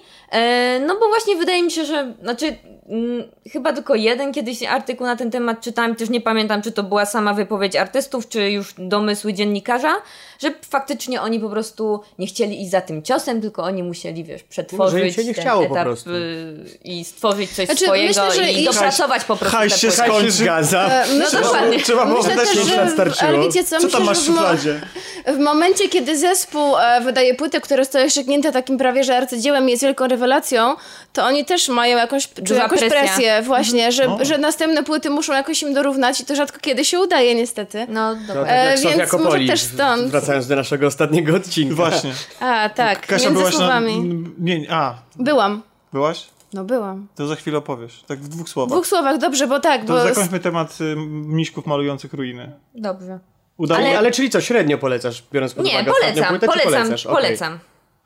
no 0.88 0.96
bo 1.00 1.08
właśnie 1.08 1.36
wydaje 1.36 1.64
mi 1.64 1.72
się, 1.72 1.86
że, 1.86 2.14
znaczy, 2.22 2.56
mm, 2.90 3.24
chyba 3.52 3.74
tylko 3.74 3.96
jeden 3.96 4.34
kiedyś 4.34 4.64
artykuł 4.64 5.08
na 5.08 5.16
ten 5.16 5.32
temat 5.32 5.62
czytałem, 5.62 5.96
też 5.96 6.10
nie 6.10 6.22
pamiętam, 6.22 6.62
czy 6.62 6.72
to 6.72 6.84
była 6.84 7.06
sama 7.06 7.34
wypowiedź 7.34 7.76
artystów, 7.76 8.30
czy 8.30 8.52
już 8.52 8.74
domysły 8.78 9.34
dziennikarza, 9.34 9.94
że 10.40 10.54
faktycznie 10.70 11.22
oni 11.22 11.40
po 11.40 11.50
prostu 11.50 12.02
nie 12.20 12.28
chcieli 12.28 12.62
iść 12.62 12.72
za 12.72 12.82
tym 12.82 13.04
ciosem, 13.04 13.42
tylko 13.42 13.64
oni 13.64 13.84
musieli, 13.84 14.24
wiesz, 14.24 14.44
przetworzyć 14.44 15.16
się 15.16 15.24
nie 15.24 15.34
ten 15.34 15.44
chciało 15.44 15.66
po 15.66 15.74
etap 15.74 15.84
prostu. 15.84 16.10
y, 16.10 16.66
i 16.84 17.06
stworzyć 17.06 17.52
coś 17.52 17.66
Znaczy, 17.66 17.86
swojego 17.86 18.08
myślę, 18.08 18.44
że 18.46 18.52
i 18.52 18.62
i- 18.62 18.66
dopracować 18.66 19.24
po 19.26 19.36
prostu 19.36 19.58
hajs 19.58 19.74
te 19.74 19.80
się 19.80 19.92
skończy. 19.92 20.32
zgadza. 20.32 20.88
E, 20.90 21.06
No 21.20 21.42
dokładnie. 21.42 21.80
Trzeba 21.80 22.06
było 22.06 22.18
myślę 22.24 22.36
też, 22.36 22.50
że 22.68 22.90
starczyło. 22.90 23.30
Ale 23.30 23.40
wiecie 23.40 23.64
co, 23.64 23.70
Co 23.80 23.84
myślę, 23.86 23.92
tam 24.00 24.04
masz 24.08 24.20
w 24.20 24.24
w, 24.24 24.30
mo- 24.30 24.36
szufladzie? 24.36 24.82
w 25.28 25.40
momencie, 25.40 25.90
kiedy 25.90 26.18
zespół 26.18 26.78
e, 26.78 27.02
wydaje 27.02 27.36
płytę, 27.36 27.62
która 27.62 27.84
zostaje 27.84 28.10
ściągnięta 28.10 28.52
takim 28.52 28.78
prawie, 28.78 29.04
że 29.04 29.18
arcydziełem 29.18 29.70
jest 29.70 29.84
wielką 29.84 30.08
rewelacją, 30.26 30.76
to 31.14 31.26
oni 31.26 31.46
też 31.46 31.70
mają 31.70 31.98
jakąś, 31.98 32.30
jakąś 32.56 32.80
presja. 32.80 32.90
presję 33.02 33.42
właśnie, 33.42 33.92
że, 33.92 34.08
No. 34.08 34.18
że 34.22 34.38
następne 34.38 34.84
płyty 34.84 35.10
muszą 35.10 35.34
jakoś 35.34 35.62
im 35.64 35.74
dorównać 35.74 36.22
i 36.22 36.26
to 36.26 36.36
rzadko 36.36 36.60
kiedy 36.60 36.86
się 36.86 37.00
udaje 37.00 37.36
niestety. 37.36 37.86
No, 37.90 38.16
To 38.16 38.22
dokładnie. 38.28 38.46
tak 38.54 38.68
jak 38.68 38.80
E, 38.80 38.98
więc 38.98 39.12
może 39.14 39.24
Kopoli, 39.24 39.48
też 39.48 39.62
stąd. 39.62 40.12
wracając 40.12 40.48
do 40.48 40.56
naszego 40.56 40.88
ostatniego 40.88 41.36
odcinka. 41.36 41.76
Właśnie. 41.76 42.14
A, 42.40 42.70
tak, 42.70 43.08
Kasia 43.08 43.26
między 43.26 43.40
byłaś 43.40 43.56
słowami. 43.56 44.04
na... 44.04 44.30
Nie, 44.38 44.72
a, 44.72 44.96
Byłam. 45.16 45.62
byłaś? 45.94 46.26
No 46.54 46.64
byłam. 46.64 47.08
To 47.16 47.28
za 47.28 47.36
chwilę 47.36 47.58
opowiesz. 47.58 48.04
Tak 48.08 48.20
w 48.20 48.28
dwóch 48.28 48.48
W 48.48 48.50
słowach. 48.50 48.72
dwóch 48.72 48.88
słowach, 48.88 49.18
dobrze, 49.18 49.48
bo 49.48 49.60
tak, 49.60 49.82
To 49.82 49.88
bo... 49.94 50.04
zakończmy 50.04 50.40
temat 50.40 50.78
y, 50.82 50.96
miśków 51.26 51.66
malujących 51.66 52.14
ruiny. 52.14 52.52
Dobrze. 52.76 53.20
Udało 53.58 53.82
Ale, 53.82 53.98
ale, 53.98 54.12
czyli 54.12 54.30
co, 54.30 54.42
średnio 54.42 54.78
polecasz, 54.78 55.24
biorąc 55.34 55.54
pod 55.54 55.66
Nie, 55.66 55.72
uwagę 55.72 55.92
polecam, 55.92 56.26
płytę, 56.30 56.48
polecam, 56.48 56.72
polecasz? 56.74 57.06
Okej. 57.06 57.16
polecam. 57.24 57.60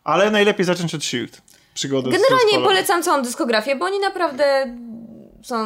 ale 0.03 0.32
najlepiej 0.32 0.65
zacząć 0.65 0.95
od 0.95 1.03
Shield. 1.03 1.41
Przygody 1.73 2.12
z 2.12 2.13
Generalnie 2.13 2.67
polecam 2.67 3.03
całą 3.03 3.23
dyskografię, 3.23 3.75
bo 3.75 3.86
oni 3.86 3.99
naprawdę 3.99 4.75
są 5.41 5.58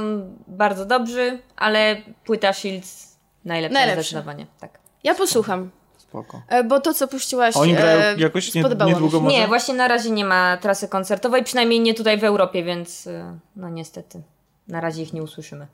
bardzo 0.47 0.85
dobrzy, 0.85 1.39
ale 1.55 2.01
płyta 2.25 2.53
Shields 2.53 3.17
najlepsza 3.45 3.79
Najlepsza. 3.79 4.01
zdecydowanie. 4.01 4.47
Tak. 4.59 4.79
Ja 5.03 5.15
posłucham, 5.15 5.69
Spoko. 5.97 6.41
e, 6.47 6.63
bo 6.63 6.79
to, 6.79 6.93
co 6.93 7.07
puściłaś, 7.07 7.57
oni 7.57 7.73
grają 7.73 7.99
e, 7.99 8.15
jakoś 8.17 8.53
nie, 8.53 8.63
niedługo 8.85 9.19
może? 9.19 9.37
Nie, 9.37 9.47
właśnie 9.47 9.73
na 9.73 9.87
razie 9.87 10.09
nie 10.09 10.25
ma 10.25 10.57
trasy 10.57 10.87
koncertowej, 10.87 11.43
przynajmniej 11.43 11.79
nie 11.79 11.93
tutaj 11.93 12.17
w 12.17 12.23
Europie, 12.23 12.63
więc 12.63 13.07
y, 13.07 13.23
no 13.55 13.69
niestety 13.69 14.21
na 14.67 14.81
razie 14.81 15.03
ich 15.03 15.13
nie 15.13 15.23
usłyszymy. 15.23 15.67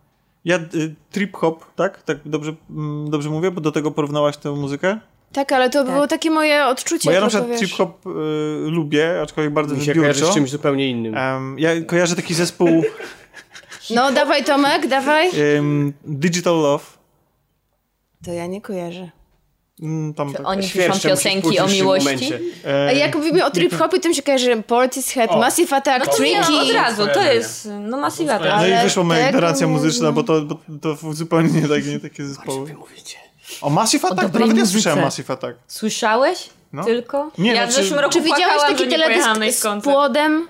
Ja 0.46 0.58
y, 0.58 0.96
trip 1.12 1.38
hop, 1.38 1.66
tak? 1.76 2.04
Tak 2.04 2.18
dobrze, 2.26 2.54
mm, 2.70 3.10
dobrze 3.10 3.30
mówię, 3.30 3.52
bo 3.52 3.62
do 3.62 3.72
tego 3.72 3.92
porównałaś 3.92 4.38
tę 4.38 4.52
muzykę? 4.52 5.00
Tak, 5.34 5.52
ale 5.52 5.70
to 5.70 5.84
Tak. 5.84 5.94
było 5.94 6.08
takie 6.08 6.32
moje 6.32 6.66
odczucie. 6.66 7.06
Bo 7.10 7.12
ja 7.12 7.22
na 7.22 7.28
przykład 7.28 7.50
wiesz. 7.50 7.60
trip 7.60 7.72
hop 7.74 8.06
y, 8.08 8.10
lubię, 8.72 9.22
aczkolwiek 9.24 9.54
bardzo 9.54 9.76
Mi 9.76 9.86
się 9.86 9.94
kojarzy 9.96 10.14
z 10.14 10.16
wybiórczo. 10.20 10.34
czymś 10.36 10.50
zupełnie 10.52 10.90
innym. 10.90 11.18
Em, 11.18 11.60
ja 11.60 11.70
kojarzę 11.82 12.16
taki 12.16 12.34
zespół 12.34 12.84
No, 13.96 14.12
dawaj 14.12 14.44
Tomek, 14.44 14.88
dawaj. 14.88 15.30
em, 15.58 15.94
Digital 16.06 16.54
Love. 16.62 16.84
To 18.26 18.32
ja 18.34 18.48
nie 18.48 18.62
kojarzę. 18.62 19.10
Mm, 19.82 20.14
tam 20.14 20.34
tak. 20.34 20.48
Oni 20.48 20.70
piszą 20.70 21.10
piosenki 21.10 21.60
o 21.60 21.66
tym 21.66 21.74
miłości. 21.76 22.34
E, 22.66 22.88
A 22.88 22.92
jak 22.92 23.16
mówimy 23.16 23.46
o 23.46 23.52
trip 23.52 23.74
hopie, 23.78 24.00
to 24.00 24.10
mi 24.10 24.16
się 24.16 24.22
kojarzy 24.22 24.64
Portishead, 24.68 25.32
O. 25.32 25.40
Massive 25.40 25.74
Attack, 25.76 26.06
No 26.08 26.14
to 26.14 26.24
nie, 26.24 26.36
Tricky. 26.44 26.54
od 26.62 26.72
razu, 26.72 27.08
to 27.14 27.22
jest 27.34 27.70
no 27.80 27.98
Massive 27.98 28.28
To 28.28 28.36
Attack. 28.36 28.70
No 28.72 28.80
i 28.80 28.84
wyszła 28.84 29.04
moja 29.04 29.32
nie 29.62 29.68
muzyczna, 29.68 30.12
bo 30.12 30.24
to, 30.24 30.42
bo 30.42 30.58
to 30.82 31.14
zupełnie 31.14 31.62
nie, 31.62 31.68
tak, 31.68 31.86
nie 31.86 32.00
takie 32.00 32.26
zespoły. 32.26 32.74
Mówicie. 32.74 33.18
O 33.62 33.70
Massive 33.70 34.08
Attack? 34.08 34.22
dobrej 34.22 34.42
Nawet 34.48 34.58
ja 34.58 34.66
słyszałem 34.72 35.02
Massive 35.02 35.34
Attack. 35.34 35.60
Słyszałeś? 35.68 36.50
No. 36.74 36.84
Tylko? 36.84 37.32
Nie, 37.38 37.54
ja 37.54 37.68
w 37.68 37.72
znaczy- 37.72 37.84
zeszłym 37.84 38.00
roku 38.00 38.14
Czy 38.14 38.22
widziałeś 38.22 38.62
taki 38.62 38.88
teledysk 38.88 39.30
z 39.80 39.84
płodem? 39.84 40.48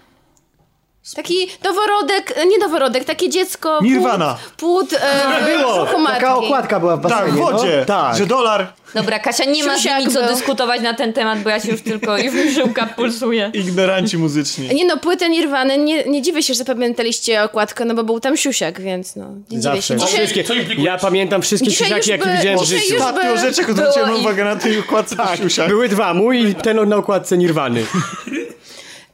Taki 1.15 1.47
noworodek, 1.63 2.33
nie 2.47 2.57
noworodek, 2.57 3.03
takie 3.03 3.29
dziecko. 3.29 3.79
Nirvana. 3.81 4.37
Płód, 4.57 4.89
płód 4.89 4.93
e, 5.01 5.41
w 5.41 5.45
Było! 5.45 5.85
brzuchu 5.85 5.99
matki. 6.01 6.19
Taka 6.21 6.35
okładka 6.35 6.79
była 6.79 6.97
w 6.97 7.01
basenie, 7.01 7.21
Tak, 7.21 7.31
w 7.31 7.37
wodzie. 7.37 7.77
No? 7.79 7.85
Tak. 7.85 8.17
Że 8.17 8.25
dolar. 8.25 8.73
Dobra, 8.95 9.19
Kasia, 9.19 9.45
nie 9.45 9.63
ma 9.63 9.77
z 9.77 9.85
nimi 9.85 10.07
co 10.13 10.27
dyskutować 10.27 10.81
na 10.81 10.93
ten 10.93 11.13
temat, 11.13 11.39
bo 11.41 11.49
ja 11.49 11.59
się 11.59 11.71
już 11.71 11.81
tylko, 11.81 12.17
już 12.17 12.33
mi 12.33 12.51
żyłka 12.51 12.85
pulsuje. 12.85 13.51
Ignoranci 13.53 14.17
muzyczni. 14.17 14.75
Nie 14.75 14.85
no, 14.85 14.97
płytę 14.97 15.29
Nirwany, 15.29 15.77
nie, 15.77 16.03
nie 16.03 16.21
dziwię 16.21 16.43
się, 16.43 16.53
że 16.53 16.57
zapamiętaliście 16.57 17.43
okładkę, 17.43 17.85
no 17.85 17.93
bo 17.93 18.03
był 18.03 18.19
tam 18.19 18.37
siusiak, 18.37 18.81
więc 18.81 19.15
no, 19.15 19.25
nie 19.29 19.43
dziwię 19.49 19.61
Zawsze. 19.61 19.81
się. 19.81 19.99
Co- 19.99 20.05
Dzisiaj, 20.05 20.19
Wszystkie, 20.19 20.43
co 20.43 20.53
implikuje? 20.53 20.87
ja 20.87 20.97
pamiętam 20.97 21.41
wszystkie 21.41 21.69
Dzisiaj 21.69 21.87
siusiaki, 21.87 22.09
jakie 22.09 22.29
widziałem 22.37 22.59
w 22.59 22.63
życiu. 22.63 22.95
Ostatnią 22.97 23.37
rzecz, 23.37 23.57
jaką 23.57 23.73
było 23.73 23.91
zwróciłem 23.91 24.19
uwagę 24.19 24.43
na 24.43 24.55
tej 24.55 24.79
okładce, 24.79 25.15
to 25.15 25.35
siusiak. 25.35 25.67
Były 25.67 25.89
dwa, 25.89 26.13
mój 26.13 26.49
i 26.49 26.55
ten 26.55 26.89
na 26.89 26.95
okładce 26.95 27.37
Nirwany. 27.37 27.85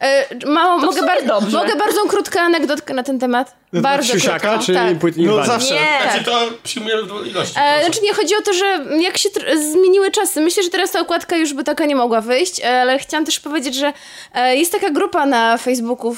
E, 0.05 0.25
mało, 0.45 0.77
mogę, 0.77 0.97
sumie 0.97 1.07
bar- 1.07 1.25
dobrze. 1.25 1.57
mogę 1.57 1.75
bardzo 1.75 2.01
krótką 2.05 2.39
anegdotkę 2.39 2.93
na 2.93 3.03
ten 3.03 3.19
temat? 3.19 3.55
Bardzo 3.73 4.13
Siusiaka 4.13 4.39
krótką, 4.39 4.65
czy 4.65 4.73
tak. 4.73 4.99
płyt 4.99 5.15
No 5.17 5.45
zawsze. 5.45 5.73
Nie. 5.73 6.11
Znaczy 6.11 6.25
to 6.25 6.39
przyjmujemy 6.63 7.03
w 7.03 7.27
ilości. 7.27 7.59
E, 7.59 7.83
znaczy 7.83 8.01
nie, 8.03 8.13
chodzi 8.13 8.35
o 8.35 8.41
to, 8.41 8.53
że 8.53 8.85
jak 8.99 9.17
się 9.17 9.29
zmieniły 9.71 10.11
czasy, 10.11 10.41
myślę, 10.41 10.63
że 10.63 10.69
teraz 10.69 10.91
ta 10.91 10.99
okładka 10.99 11.37
już 11.37 11.53
by 11.53 11.63
taka 11.63 11.85
nie 11.85 11.95
mogła 11.95 12.21
wyjść, 12.21 12.59
e, 12.59 12.81
ale 12.81 12.99
chciałam 12.99 13.25
też 13.25 13.39
powiedzieć, 13.39 13.75
że 13.75 13.93
e, 14.33 14.55
jest 14.55 14.71
taka 14.71 14.89
grupa 14.89 15.25
na 15.25 15.57
Facebooku, 15.57 16.15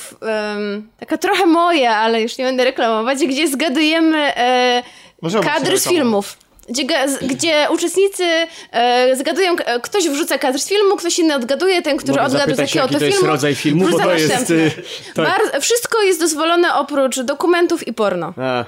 taka 0.99 1.17
trochę 1.17 1.45
moja, 1.45 1.95
ale 1.95 2.21
już 2.21 2.37
nie 2.37 2.45
będę 2.45 2.63
reklamować, 2.63 3.17
gdzie 3.17 3.47
zgadujemy 3.47 4.17
e, 4.37 4.83
kadry 5.43 5.79
z 5.79 5.87
filmów. 5.87 6.37
Gdzie, 6.69 6.85
gdzie 7.21 7.67
uczestnicy 7.73 8.23
e, 8.71 9.15
zgadują, 9.15 9.55
e, 9.65 9.79
ktoś 9.79 10.09
wrzuca 10.09 10.37
kadr 10.37 10.59
z 10.59 10.69
filmu, 10.69 10.95
ktoś 10.95 11.19
inny 11.19 11.35
odgaduje, 11.35 11.81
ten, 11.81 11.97
który 11.97 12.13
Mogę 12.13 12.25
odgadł 12.25 12.49
jakiego 12.61 12.79
jaki 12.79 12.93
to 12.93 12.99
to 12.99 13.05
jest 13.05 13.17
filmu. 13.17 13.31
rodzaj 13.31 13.55
filmu, 13.55 13.87
bo 13.89 13.99
to 13.99 14.13
jest... 14.13 14.51
y, 14.51 14.71
To... 15.15 15.23
Bar- 15.23 15.61
wszystko 15.61 16.01
jest 16.03 16.19
dozwolone 16.19 16.73
oprócz 16.75 17.19
dokumentów 17.19 17.87
i 17.87 17.93
porno. 17.93 18.33
A, 18.37 18.65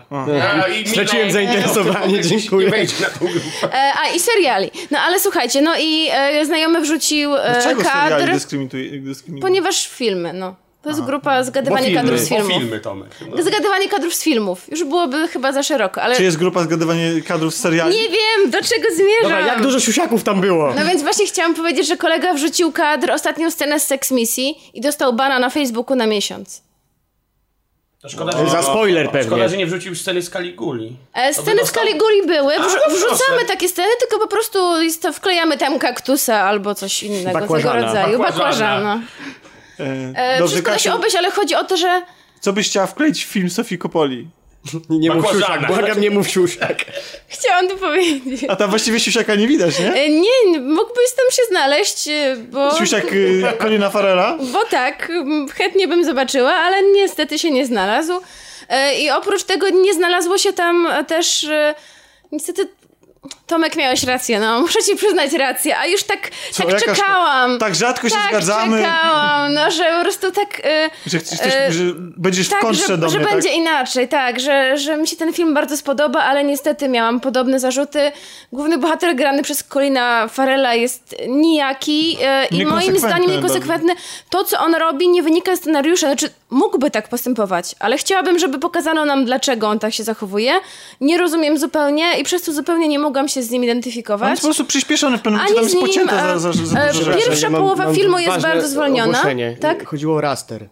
A, 0.64 0.68
i 0.68 0.88
Straciłem 0.88 1.32
zainteresowanie, 1.32 2.14
Nie 2.18 2.22
dziękuję. 2.22 2.70
wejdzie 2.70 2.94
na 3.02 3.08
tą 3.10 3.20
grupę. 3.20 3.74
E, 3.78 3.92
a 4.04 4.10
i 4.16 4.20
seriali. 4.20 4.72
No 4.92 5.00
ale 5.00 5.20
słuchajcie, 5.20 5.62
no 5.62 5.74
i 5.80 6.08
e, 6.12 6.46
znajomy 6.46 6.82
wrzucił 6.82 7.36
e, 7.36 7.52
Dlaczego 7.52 7.84
seriali 7.84 8.10
kadr, 8.10 8.34
dyskryminuje? 8.34 9.00
dyskryminują? 9.02 9.42
ponieważ 9.42 9.88
filmy, 9.88 10.34
no. 10.34 10.56
To 10.82 10.90
jest 10.90 11.02
grupa 11.02 11.44
zgadywanie 11.44 11.86
filmy, 11.86 12.02
kadrów 12.02 12.20
z 12.20 12.30
filmów. 12.30 12.48
filmy, 12.54 12.80
Tomek. 12.80 13.10
No. 13.36 13.44
Zgadywanie 13.44 13.90
kadrów 13.90 14.14
z 14.14 14.24
filmów. 14.24 14.70
Już 14.72 14.84
byłoby 14.84 15.28
chyba 15.28 15.52
za 15.52 15.64
szeroko, 15.64 16.02
ale 16.02 16.16
Czy 16.16 16.24
jest 16.24 16.38
grupa 16.38 16.64
zgadywania 16.64 17.02
kadrów 17.28 17.54
z 17.56 17.60
seriali? 17.60 17.96
nie 17.98 18.10
wiem, 18.10 18.52
do 18.52 18.58
czego 18.58 18.88
zmierzam. 18.96 19.22
Dobra, 19.24 19.40
jak 19.48 19.62
dużo 19.62 19.80
siusiaków 19.80 20.24
tam 20.24 20.42
było? 20.42 20.74
No 20.74 20.86
więc 20.86 21.02
właśnie 21.04 21.28
chciałam 21.28 21.56
powiedzieć, 21.56 21.88
że 21.88 21.98
kolega 21.98 22.34
wrzucił 22.34 22.72
kadr, 22.72 23.12
ostatnią 23.12 23.52
scenę 23.52 23.80
z 23.80 23.88
Sex 23.88 24.12
Misji 24.12 24.72
i 24.74 24.82
dostał 24.82 25.14
bana 25.14 25.40
na 25.40 25.50
Facebooku 25.50 25.96
na 25.96 26.08
miesiąc. 26.08 26.62
To 28.02 28.10
szkoda, 28.10 28.32
że, 28.46 28.50
Za 28.52 28.62
spoiler 28.64 29.06
pewnie. 29.10 29.24
Szkoda, 29.28 29.48
że 29.48 29.58
nie 29.58 29.66
wrzucił 29.66 29.96
sceny 29.96 30.22
z 30.22 30.30
Caliguli. 30.30 30.96
E, 31.14 31.34
sceny 31.34 31.66
z 31.66 31.72
Caliguli 31.72 32.28
były, 32.28 32.54
Wrzu- 32.54 32.78
A, 32.88 32.90
wrzucamy 32.90 33.46
takie 33.48 33.70
sceny, 33.70 33.90
tylko 34.00 34.20
po 34.20 34.28
prostu 34.28 34.82
jest 34.82 35.02
to, 35.02 35.14
wklejamy 35.14 35.58
tam 35.58 35.80
kaktusa 35.80 36.42
albo 36.42 36.76
coś 36.76 37.04
innego 37.04 37.26
tego 37.28 37.40
Bakłażana. 37.40 37.82
rodzaju. 37.82 38.18
Bakłażana. 38.20 38.36
Bakłażana. 38.40 39.02
E, 39.80 39.84
E, 40.16 40.40
Dobrze, 40.40 40.52
wszystko 40.54 40.72
da 40.72 40.78
się 40.80 40.94
obejść, 40.94 41.16
ale 41.16 41.32
chodzi 41.32 41.56
o 41.56 41.64
to, 41.64 41.78
że 41.78 42.02
co 42.42 42.54
byś 42.54 42.70
chciała 42.70 42.88
wkleić 42.88 43.26
w 43.26 43.28
film 43.28 43.50
Sofii 43.50 43.78
Kopoli? 43.78 44.28
Nie 44.90 45.12
mów 45.12 45.32
siusiak, 45.32 45.68
błagam, 45.68 46.02
nie 46.02 46.12
mów 46.12 46.30
siusiak. 46.30 46.86
Chciałam 47.28 47.68
to 47.68 47.76
powiedzieć. 47.76 48.42
A 48.50 48.56
tam 48.56 48.70
właściwie 48.70 49.00
siusiaka 49.00 49.36
nie 49.36 49.48
widać, 49.48 49.80
nie? 49.80 49.94
E, 49.94 50.10
Nie, 50.10 50.60
mógłbyś 50.62 51.12
tam 51.18 51.26
się 51.32 51.42
znaleźć, 51.50 52.08
e, 52.08 52.36
bo... 52.52 52.76
Siusiak 52.78 53.14
y, 53.14 53.44
Colina 53.62 53.90
Farrella. 53.90 54.38
Bo 54.54 54.66
tak, 54.66 55.12
chętnie 55.54 55.88
bym 55.88 56.06
zobaczyła, 56.06 56.54
ale 56.54 56.84
niestety 56.84 57.40
się 57.40 57.52
nie 57.52 57.66
znalazł. 57.66 58.14
E, 58.70 59.00
I 59.00 59.10
oprócz 59.12 59.44
tego 59.44 59.70
nie 59.70 59.94
znalazło 59.94 60.38
się 60.38 60.54
tam 60.54 60.88
też. 61.08 61.44
e, 61.44 61.76
Niestety. 62.32 62.68
Tomek, 63.50 63.76
miałeś 63.76 64.04
rację, 64.04 64.40
no, 64.40 64.62
muszę 64.62 64.80
ci 64.84 64.96
przyznać 64.96 65.34
rację, 65.34 65.78
a 65.78 65.86
już 65.86 66.04
tak, 66.04 66.30
Co, 66.52 66.64
tak 66.64 66.72
jakaż 66.74 66.98
czekałam. 66.98 67.60
Tak 67.60 67.76
rzadko 67.76 68.10
się 68.10 68.16
tak 68.16 68.28
zgadzamy. 68.30 68.78
czekałam, 68.78 69.54
no, 69.54 69.72
że 69.72 69.84
po 69.98 70.02
prostu 70.02 70.32
tak... 70.32 70.62
e, 70.66 70.90
Że, 71.06 71.20
chcesz, 71.20 71.40
e, 71.42 71.72
że 71.74 71.84
będziesz 71.96 72.48
w 72.48 72.50
tak, 72.50 72.60
kontrze 72.60 72.88
że, 72.88 72.98
do 72.98 73.10
że 73.10 73.18
mnie, 73.18 73.26
tak? 73.26 73.36
będzie 73.36 73.50
inaczej, 73.50 74.08
tak, 74.08 74.40
że, 74.40 74.78
że 74.78 74.98
mi 74.98 75.08
się 75.08 75.16
ten 75.16 75.34
film 75.34 75.54
bardzo 75.54 75.78
spodoba, 75.78 76.20
ale 76.20 76.44
niestety 76.44 76.90
miałam 76.90 77.20
podobne 77.20 77.60
zarzuty. 77.60 78.12
Główny 78.54 78.78
bohater 78.78 79.16
grany 79.16 79.44
przez 79.44 79.64
Colina 79.64 80.28
Farella 80.28 80.74
jest 80.74 81.16
nijaki 81.28 82.18
e, 82.22 82.46
i 82.46 82.66
moim 82.66 82.98
zdaniem 82.98 83.32
niekonsekwentny. 83.32 83.94
To, 84.30 84.44
co 84.44 84.60
on 84.60 84.76
robi, 84.76 85.10
nie 85.10 85.24
wynika 85.24 85.56
z 85.56 85.60
scenariusza, 85.60 86.08
znaczy 86.08 86.30
mógłby 86.50 86.92
tak 86.92 87.08
postępować, 87.08 87.76
ale 87.80 87.98
chciałabym, 87.98 88.40
żeby 88.40 88.60
pokazano 88.60 89.06
nam, 89.06 89.26
dlaczego 89.26 89.68
on 89.68 89.80
tak 89.80 89.94
się 89.94 90.04
zachowuje. 90.04 90.54
Nie 91.02 91.18
rozumiem 91.18 91.58
zupełnie 91.58 92.20
i 92.20 92.24
przez 92.24 92.42
to 92.42 92.52
zupełnie 92.54 92.88
nie 92.88 93.00
mogłam 93.00 93.28
się 93.28 93.39
z 93.44 93.50
nim 93.50 93.62
On 93.62 93.64
identyfikować. 93.64 94.30
jest 94.30 94.42
po 94.42 94.48
prostu 94.48 94.66
przyspieszony 94.66 95.18
w 95.18 95.22
pewnym 95.22 95.42
momencie, 95.42 95.62
tam 96.06 96.30
jest 96.30 96.42
za, 96.44 96.50
e, 96.50 96.54
za, 96.54 96.54
za, 96.54 96.66
za 96.66 96.80
e, 96.80 96.94
dużo 96.94 97.12
pierwsza. 97.14 97.46
Ja 97.46 97.50
mam- 97.50 97.62
połowa 97.62 97.86
mam 97.86 97.96
filmu 97.96 98.20
jest 98.20 98.42
bardzo 98.42 98.68
zwolniona. 98.68 99.10
ogłoszenie. 99.20 99.58
Tak? 99.62 99.88
Chodziło 99.88 100.16
o 100.16 100.22
raster. 100.22 100.70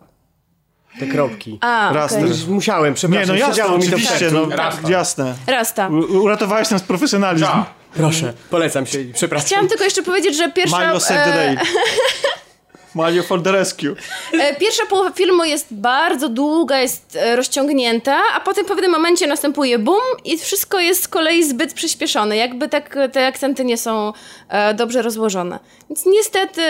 Te 1.00 1.08
kropki. 1.08 1.58
A, 1.62 1.94
Raster. 1.94 2.24
okej. 2.26 2.38
Musiałem, 2.48 2.90
Nie, 2.92 2.96
przepraszam, 2.96 3.28
no 3.28 3.36
jasne, 3.36 3.66
oczywiście, 3.66 4.32
no, 4.32 4.50
Rasta. 4.56 4.90
jasne. 4.90 5.36
Rasta. 5.48 5.88
U- 5.88 6.24
Uratowałeś 6.24 6.70
nas 6.70 6.82
profesjonalizm. 6.84 7.46
Tak. 7.46 7.66
Proszę, 7.94 8.34
polecam 8.50 8.86
się, 8.86 9.00
przepraszam. 9.14 9.46
Chciałam 9.48 9.68
tylko 9.68 9.84
jeszcze 9.84 10.04
powiedzieć, 10.04 10.38
że 10.38 10.52
pierwsza... 10.52 11.00
The 11.00 11.24
e, 11.24 11.56
day. 11.56 11.58
Mario 12.98 13.24
for 13.24 13.42
the 13.44 13.52
rescue. 13.52 13.96
E, 14.34 14.56
Pierwsza 14.56 14.86
połowa 14.86 15.12
filmu 15.12 15.44
jest 15.44 15.68
bardzo 15.72 16.30
długa, 16.30 16.80
jest 16.80 17.16
e, 17.16 17.36
rozciągnięta, 17.36 18.18
a 18.36 18.40
potem 18.40 18.66
w 18.66 18.68
pewnym 18.68 18.92
momencie 18.92 19.28
następuje 19.28 19.80
boom 19.80 20.02
i 20.26 20.38
wszystko 20.38 20.80
jest 20.80 21.04
z 21.04 21.08
kolei 21.08 21.44
zbyt 21.44 21.74
przyspieszone. 21.74 22.38
Jakby 22.38 22.70
tak 22.70 22.98
te 23.12 23.28
akcenty 23.28 23.66
nie 23.66 23.78
są 23.78 24.14
e, 24.50 24.74
dobrze 24.74 25.02
rozłożone. 25.02 25.60
Więc 25.90 26.06
niestety 26.06 26.62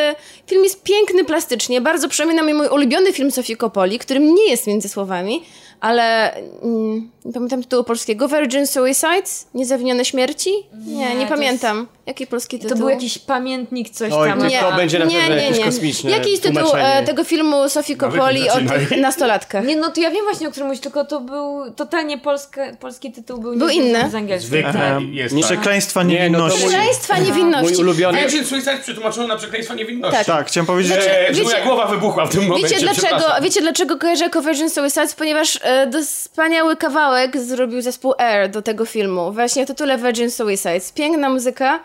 film 0.47 0.63
jest 0.63 0.83
piękny 0.83 1.25
plastycznie, 1.25 1.81
bardzo 1.81 2.09
przypomina 2.09 2.43
mi 2.43 2.53
mój 2.53 2.67
ulubiony 2.67 3.13
film 3.13 3.31
Sofii 3.31 3.57
Coppoli, 3.57 3.99
którym 3.99 4.35
nie 4.35 4.49
jest 4.49 4.67
między 4.67 4.89
słowami, 4.89 5.43
ale 5.79 6.35
mm, 6.35 7.11
nie 7.25 7.33
pamiętam 7.33 7.61
tytułu 7.63 7.83
polskiego. 7.83 8.27
Virgin 8.27 8.67
Suicides? 8.67 9.47
Niezawinione 9.53 10.05
śmierci? 10.05 10.49
Nie, 10.85 10.95
nie, 10.95 11.15
Nie, 11.15 11.27
pamiętam. 11.27 11.87
Jaki 12.07 12.27
polski 12.27 12.59
tytuł? 12.59 12.69
To 12.69 12.75
był 12.79 12.89
jakiś 12.89 13.17
pamiętnik, 13.19 13.89
coś 13.89 14.13
Oj, 14.13 14.29
tam. 14.29 14.47
Nie, 14.47 14.59
To 14.59 14.71
będzie 14.75 14.99
na 14.99 15.05
nie, 15.05 15.19
pewno 15.19 15.35
nie, 15.35 15.41
jakieś 15.41 15.59
nie. 15.59 15.65
kosmiczne 15.65 16.11
Jaki 16.11 16.31
jest 16.31 16.43
tytuł 16.43 16.67
e, 16.75 17.03
tego 17.03 17.23
filmu 17.23 17.69
Sofii 17.69 17.97
Coppoli 17.97 18.49
o 18.49 18.53
tych 18.57 18.91
nastolatkach? 19.01 19.65
Nie, 19.65 19.75
no 19.75 19.91
to 19.91 20.01
ja 20.01 20.11
wiem 20.11 20.23
właśnie, 20.25 20.47
o 20.47 20.51
którym 20.51 20.67
mówisz, 20.67 20.81
tylko 20.81 21.05
to 21.05 21.19
był 21.21 21.71
totalnie 21.75 22.17
polska, 22.17 22.61
polski 22.79 23.11
tytuł, 23.11 23.37
był, 23.41 23.55
Był 23.57 23.69
inny. 23.69 24.09
z 24.09 24.15
angielskiego. 24.15 24.69
Zwykle 24.71 25.01
jest 25.11 25.35
tak. 25.35 25.43
Przekleństwa 25.45 26.03
Nie, 26.03 26.29
no 26.29 26.37
to 26.37 26.43
niewinności. 26.47 26.59
mój- 26.63 26.69
Przekleństwa 26.69 27.13
Mój 27.15 27.23
niewinności. 27.27 27.75
ulubiony... 27.81 28.19
Virgin 28.19 28.45
Suicide 28.45 28.77
przetłumaczono 28.77 29.27
na 29.27 29.35
przekleństwa 29.35 29.73
niewinności. 29.75 30.17
Tak. 30.17 30.25
Tak, 30.27 30.47
chciałem 30.47 30.65
powiedzieć, 30.67 30.93
że 30.93 31.21
E, 31.21 31.27
że 31.27 31.33
Wiecie- 31.33 31.43
moja 31.43 31.65
głowa 31.65 31.85
wybuchła 31.85 32.25
w 32.25 32.29
tym 32.29 32.47
momencie, 32.47 32.67
Wiecie 32.69 32.79
dlaczego, 32.81 33.25
wiecie 33.41 33.61
dlaczego 33.61 33.97
kojarzę 33.97 34.23
jako 34.23 34.41
Virgin 34.41 34.69
Suicides? 34.69 35.15
Ponieważ 35.15 35.59
e, 35.63 35.91
wspaniały 36.03 36.75
kawałek 36.75 37.37
zrobił 37.37 37.81
zespół 37.81 38.13
Air 38.17 38.49
do 38.51 38.61
tego 38.61 38.85
filmu. 38.85 39.31
Właśnie 39.33 39.63
w 39.63 39.67
tytule 39.67 39.97
Virgin 39.97 40.31
Suicides. 40.31 40.91
Piękna 40.91 41.29
muzyka. 41.29 41.79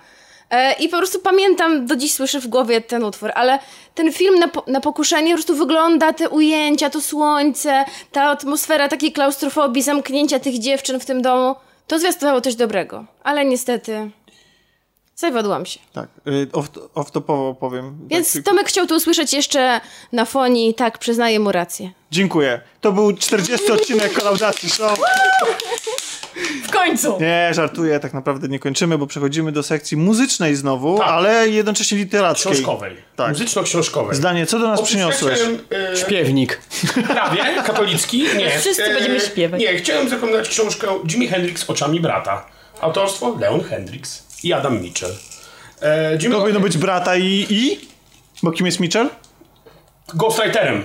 E, 0.53 0.73
I 0.73 0.89
po 0.89 0.97
prostu 0.97 1.21
pamiętam, 1.21 1.87
do 1.87 1.97
dziś 1.97 2.15
słyszę 2.15 2.41
w 2.41 2.47
głowie 2.47 2.81
ten 2.81 3.05
utwór, 3.05 3.31
ale 3.35 3.59
ten 3.95 4.13
film 4.13 4.39
na, 4.39 4.49
po, 4.49 4.65
na 4.67 4.81
pokuszenie 4.81 5.31
po 5.31 5.37
prostu 5.37 5.57
wygląda, 5.57 6.13
te 6.13 6.29
ujęcia, 6.29 6.91
to 6.91 7.01
słońce, 7.01 7.85
ta 8.13 8.23
atmosfera 8.23 8.89
takiej 8.89 9.13
klaustrofobii, 9.13 9.83
zamknięcia 9.83 10.39
tych 10.41 10.59
dziewczyn 10.59 11.01
w 11.01 11.05
tym 11.05 11.23
domu, 11.23 11.55
to 11.87 11.99
zwiastowało 11.99 12.41
coś 12.41 12.55
dobrego. 12.55 13.05
Ale 13.23 13.45
niestety 13.45 14.11
zawiodłam 15.17 15.67
się. 15.67 15.81
Tak, 15.93 16.09
y, 16.29 16.49
off, 16.53 16.71
off-topowo 16.95 17.55
powiem. 17.55 17.99
Więc 18.07 18.33
tak, 18.33 18.43
Tomek 18.43 18.69
chciał 18.69 18.87
tu 18.87 18.95
usłyszeć 18.95 19.33
jeszcze 19.33 19.81
na 20.13 20.25
fonii, 20.25 20.75
tak, 20.75 20.99
przyznaję 20.99 21.41
mu 21.41 21.53
rację. 21.53 21.91
Dziękuję. 22.11 22.61
To 22.81 22.93
był 22.93 23.13
40 23.13 23.73
odcinek 23.73 24.13
Kolaudacji 24.13 24.71
Show. 24.71 25.01
W 26.65 26.71
końcu! 26.71 27.19
Nie, 27.21 27.51
żartuję, 27.55 28.01
tak 28.01 28.15
naprawdę 28.15 28.49
nie 28.49 28.59
kończymy, 28.59 28.99
bo 28.99 29.07
przechodzimy 29.07 29.53
do 29.53 29.63
sekcji 29.63 29.97
muzycznej 29.97 30.55
znowu, 30.57 30.99
Tak. 30.99 31.09
ale 31.09 31.49
jednocześnie 31.49 31.99
literackiej. 31.99 32.53
Książkowej. 32.53 32.97
Tak. 33.17 33.29
Muzyczno-książkowej. 33.33 34.17
Zdanie, 34.17 34.47
co 34.47 34.59
do 34.59 34.69
nas 34.69 34.83
przyniosłeś? 34.83 35.39
chciałem, 35.39 35.59
e, 35.93 35.97
Śpiewnik. 35.97 36.61
prawie, 37.09 37.43
katolicki, 37.67 38.25
nie. 38.39 38.51
Wszyscy 38.59 38.95
będziemy 38.95 39.21
śpiewać. 39.21 39.61
Nie, 39.61 39.77
chciałem 39.77 40.09
zarekomendować 40.09 40.49
książkę 40.49 40.87
Jimi 41.07 41.29
Hendrix 41.29 41.71
oczami 41.71 42.01
brata. 42.01 42.47
Autorstwo 42.81 43.37
Leon 43.41 43.61
Hendrix 43.65 44.25
i 44.45 44.53
Adam 44.53 44.81
Mitchell. 44.83 45.11
E, 45.83 46.17
Jimi 46.19 46.35
To 46.35 46.41
powinno 46.41 46.61
być 46.61 46.79
brata 46.79 47.17
i... 47.17 47.47
i? 47.51 47.81
Bo 48.43 48.53
kim 48.53 48.67
jest 48.67 48.81
Mitchell? 48.81 49.09
ghostwriterem. 50.15 50.83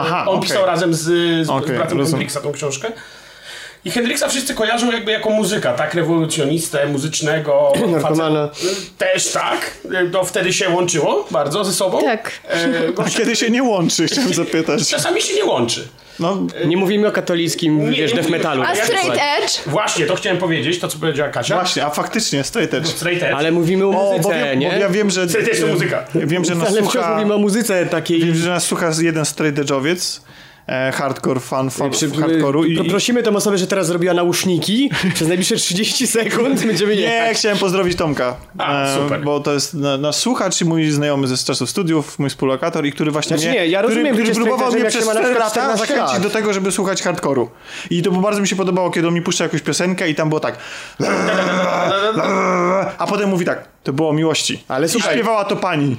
Aha, 0.00 0.24
on 0.28 0.36
okej. 0.38 0.48
pisał 0.48 0.66
razem 0.66 0.94
z, 0.94 0.98
z, 0.98 1.46
z 1.46 1.46
bratem 1.46 1.98
rozumiem. 1.98 2.06
Hendrixa 2.06 2.40
tą 2.40 2.52
książkę. 2.52 2.92
I 3.84 3.90
Hendrixa 3.90 4.28
wszyscy 4.28 4.54
kojarzą 4.54 4.92
jakby 4.92 5.12
jako 5.12 5.30
muzyka, 5.30 5.72
tak? 5.72 5.94
Rewolucjonistę, 5.94 6.86
muzycznego. 6.86 7.72
Narkomana. 7.92 8.48
Też 8.98 9.28
tak. 9.32 9.70
E, 9.94 10.06
To 10.10 10.24
wtedy 10.24 10.52
się 10.52 10.68
łączyło 10.70 11.26
bardzo 11.30 11.64
ze 11.64 11.72
sobą. 11.72 12.00
Tak. 12.02 12.30
E, 12.50 12.68
A 13.06 13.10
kiedy 13.10 13.36
się 13.36 13.50
nie 13.50 13.62
łączy, 13.62 14.06
chciałem 14.06 14.34
zapytać. 14.44 14.88
Czasami 14.88 15.22
się 15.22 15.34
nie 15.34 15.44
łączy. 15.44 15.88
No, 16.20 16.36
Nie 16.66 16.76
mówimy 16.76 17.08
o 17.08 17.12
katolickim, 17.12 17.90
Nie, 17.90 17.96
wiesz, 17.96 18.10
nie 18.10 18.16
death 18.16 18.30
metalu. 18.30 18.62
A 18.62 18.74
Ja 18.74 18.84
straight 18.84 19.10
edge? 19.42 19.52
Właśnie, 19.66 20.06
to 20.06 20.14
chciałem 20.16 20.38
powiedzieć, 20.38 20.78
to 20.78 20.88
co 20.88 20.98
powiedziała 20.98 21.30
Kasia. 21.30 21.54
właśnie, 21.54 21.84
a 21.84 21.90
faktycznie, 21.90 22.44
straight 22.44 22.74
edge. 22.74 22.86
Straight 22.88 23.22
edge. 23.22 23.34
Ale 23.36 23.52
mówimy 23.52 23.84
o 23.86 23.88
O, 23.88 23.92
muzyce, 24.12 24.22
bo, 24.22 24.34
wiem, 24.34 24.58
nie? 24.58 24.70
bo 24.70 24.76
ja 24.76 24.88
wiem, 24.88 25.10
że... 25.10 25.28
Straight 25.28 25.52
edge 25.52 25.60
to 25.60 25.66
muzyka. 25.66 26.04
Wiem, 26.14 26.44
że 26.44 26.54
nas 26.54 26.68
Ale 26.68 26.76
wciąż 26.80 26.92
słucha... 26.92 27.14
mówimy 27.14 27.34
o 27.34 27.38
muzyce 27.38 27.86
takiej... 27.86 28.20
Wiem, 28.24 28.34
że 28.34 28.48
nas 28.50 28.64
słucha 28.64 28.90
jeden 29.00 29.24
straight 29.24 29.58
edge'owiec. 29.62 30.20
E, 30.68 30.92
hardcore 30.92 31.40
fan, 31.40 31.70
fan 31.70 31.90
Przy, 31.90 32.08
hardcore'u 32.08 32.66
i... 32.66 32.74
pro- 32.76 32.84
prosimy 32.84 33.22
tę 33.22 33.30
osobę, 33.30 33.58
że 33.58 33.66
teraz 33.66 33.86
zrobiła 33.86 34.14
nauszniki. 34.14 34.90
Przez 35.14 35.28
najbliższe 35.28 35.56
30 35.56 36.06
sekund 36.06 36.66
będziemy 36.66 36.96
Nie, 36.96 37.02
jechać. 37.02 37.36
chciałem 37.38 37.58
pozdrowić 37.58 37.96
Tomka. 37.96 38.36
A, 38.58 38.94
super. 38.94 39.24
Bo 39.24 39.40
to 39.40 39.52
jest 39.52 39.74
na- 39.74 39.98
nasz 39.98 40.16
słuchacz 40.16 40.60
i 40.60 40.64
mój 40.64 40.90
znajomy 40.90 41.26
ze 41.26 41.36
czasów 41.36 41.70
studiów, 41.70 42.18
mój 42.18 42.30
współlokator 42.30 42.86
i 42.86 42.92
który 42.92 43.10
właśnie 43.10 43.38
Znaczy 43.38 43.50
mnie, 43.50 43.60
nie, 43.60 43.66
ja 43.66 43.78
który, 43.78 43.94
rozumiem, 43.94 44.14
który 44.14 44.28
jest 44.28 44.40
próbował 44.40 44.72
mnie 44.72 44.84
przez 44.84 44.94
jak 44.94 45.02
się 45.02 45.06
ma 45.06 45.14
na 45.14 45.20
4 45.20 45.34
przykład 45.34 45.56
lata 45.56 45.74
14 45.76 45.94
zachęcić 45.94 46.22
do 46.22 46.30
tego, 46.30 46.52
żeby 46.52 46.72
słuchać 46.72 47.02
hardkoru. 47.02 47.50
I 47.90 48.02
to 48.02 48.10
bardzo 48.10 48.40
mi 48.40 48.48
się 48.48 48.56
podobało, 48.56 48.90
kiedy 48.90 49.08
on 49.08 49.14
mi 49.14 49.22
puszcza 49.22 49.44
jakąś 49.44 49.62
piosenkę 49.62 50.10
i 50.10 50.14
tam 50.14 50.28
było 50.28 50.40
tak 50.40 50.58
a 52.98 53.06
potem 53.08 53.30
mówi 53.30 53.44
tak, 53.44 53.68
to 53.86 53.92
było 53.92 54.08
o 54.08 54.12
miłości. 54.12 54.64
Ale 54.68 54.86
I 54.86 54.88
słuchaj- 54.88 55.14
śpiewała 55.14 55.44
to 55.44 55.56
pani. 55.56 55.96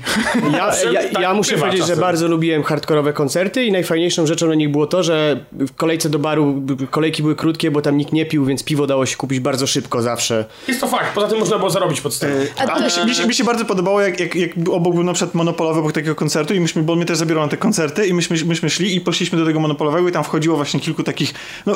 Ja, 0.52 0.72
ja, 0.92 1.10
tak 1.14 1.22
ja 1.22 1.34
muszę 1.34 1.58
powiedzieć, 1.58 1.82
że 1.82 1.88
czasem. 1.88 2.00
bardzo 2.00 2.28
lubiłem 2.28 2.64
hardkorowe 2.64 3.14
koncerty 3.14 3.66
i 3.66 3.72
najfajniejszą 3.72 4.26
rzeczą 4.26 4.48
na 4.48 4.56
nich 4.56 4.72
było 4.72 4.88
to, 4.88 5.04
że 5.04 5.40
w 5.52 5.76
kolejce 5.76 6.10
do 6.10 6.20
baru 6.20 6.62
kolejki 6.92 7.22
były 7.22 7.36
krótkie, 7.36 7.72
bo 7.72 7.82
tam 7.82 7.98
nikt 7.98 8.14
nie 8.14 8.26
pił, 8.26 8.46
więc 8.46 8.64
piwo 8.64 8.88
dało 8.88 9.06
się 9.06 9.16
kupić 9.18 9.40
bardzo 9.40 9.68
szybko 9.68 10.02
zawsze. 10.02 10.46
Jest 10.68 10.82
to 10.82 10.88
fakt, 10.88 11.14
poza 11.16 11.28
tym 11.28 11.40
można 11.40 11.58
było 11.58 11.70
zarobić 11.70 12.02
pod 12.02 12.14
sceną. 12.14 12.36
A 12.58 12.80
mi 12.80 12.92
się, 12.92 13.06
mi, 13.06 13.16
się, 13.16 13.28
mi 13.28 13.34
się 13.34 13.44
bardzo 13.44 13.66
podobało, 13.66 14.02
jak, 14.02 14.20
jak, 14.20 14.36
jak 14.36 14.52
obok 14.72 14.94
był 14.94 15.04
na 15.04 15.14
przykład 15.14 15.36
monopolowy 15.36 15.80
obok 15.80 15.92
takiego 15.92 16.16
koncertu 16.16 16.54
i 16.54 16.60
myśmy, 16.60 16.84
bo 16.84 16.96
mnie 16.96 17.06
też 17.06 17.18
zabierał 17.18 17.44
na 17.44 17.50
te 17.50 17.58
koncerty 17.58 18.08
i 18.08 18.14
myśmy, 18.14 18.38
myśmy 18.46 18.70
szli 18.70 18.96
i 18.96 19.02
poszliśmy 19.02 19.40
do 19.40 19.46
tego 19.46 19.60
monopolowego 19.60 20.10
i 20.10 20.12
tam 20.12 20.24
wchodziło 20.24 20.56
właśnie 20.56 20.80
kilku 20.80 21.04
takich, 21.04 21.34
no, 21.66 21.76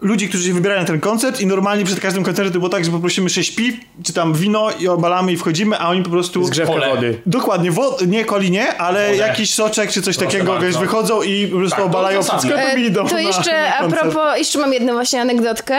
ludzi, 0.00 0.28
którzy 0.28 0.48
się 0.48 0.54
wybierają 0.54 0.80
na 0.80 0.86
ten 0.86 1.00
koncert 1.00 1.40
i 1.40 1.46
normalnie 1.46 1.84
przed 1.84 2.00
każdym 2.00 2.24
koncertem 2.24 2.52
to 2.52 2.58
było 2.58 2.68
tak, 2.68 2.84
że 2.84 2.90
poprosimy 2.90 3.30
sześć 3.30 3.54
piw, 3.54 3.74
czy 4.04 4.12
tam 4.12 4.34
wino 4.34 4.70
i 4.80 4.88
obalamy 4.88 5.32
i 5.32 5.36
wchodzimy, 5.36 5.78
a 5.78 5.88
oni 5.88 6.02
po 6.02 6.10
prostu... 6.10 6.44
Zgrzewka 6.44 6.72
Pole. 6.72 6.88
wody. 6.88 7.20
Dokładnie, 7.26 7.70
wod, 7.70 8.06
nie 8.06 8.24
kolinie, 8.24 8.76
ale 8.76 9.16
jakiś 9.16 9.54
soczek 9.54 9.90
czy 9.92 10.02
coś 10.02 10.16
takiego, 10.16 10.52
bardzo. 10.52 10.66
wiesz, 10.66 10.78
wychodzą 10.78 11.22
i 11.22 11.46
po 11.46 11.56
prostu 11.56 11.70
Tak, 11.76 11.80
to 11.80 11.86
obalają 11.86 12.20
przed 12.22 12.40
sklepem 12.42 12.78
i 12.78 12.82
idą 12.82 13.04
E, 13.04 13.08
To 13.08 13.14
na, 13.14 13.20
jeszcze 13.20 13.52
na 13.52 13.76
a 13.76 13.88
propos, 13.88 14.38
jeszcze 14.38 14.58
mam 14.58 14.72
jedną 14.72 14.92
właśnie 14.92 15.20
anegdotkę. 15.20 15.76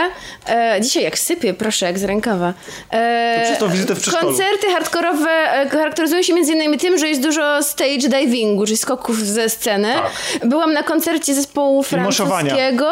E, 0.49 0.77
dzisiaj 0.81 1.03
jak 1.03 1.19
sypię, 1.19 1.53
proszę, 1.53 1.85
jak 1.85 1.99
z 1.99 2.03
rękawa. 2.03 2.53
E, 2.91 3.39
To 3.39 3.45
przez 3.45 3.59
tą 3.59 3.69
wizytę 3.69 3.95
w 3.95 3.99
przedszkolu. 4.01 4.27
koncerty 4.27 4.67
hardkorowe 4.73 5.29
e, 5.29 5.69
charakteryzują 5.69 6.21
się 6.23 6.33
między 6.33 6.53
innymi 6.53 6.77
tym, 6.77 6.97
że 6.97 7.07
jest 7.07 7.21
dużo 7.21 7.63
stage 7.63 8.09
divingu, 8.09 8.65
czyli 8.65 8.77
skoków 8.77 9.19
ze 9.19 9.49
sceny. 9.49 9.93
Tak. 9.93 10.49
Byłam 10.49 10.73
na 10.73 10.83
koncercie 10.83 11.33
zespołu 11.33 11.83
francuskiego. 11.83 12.87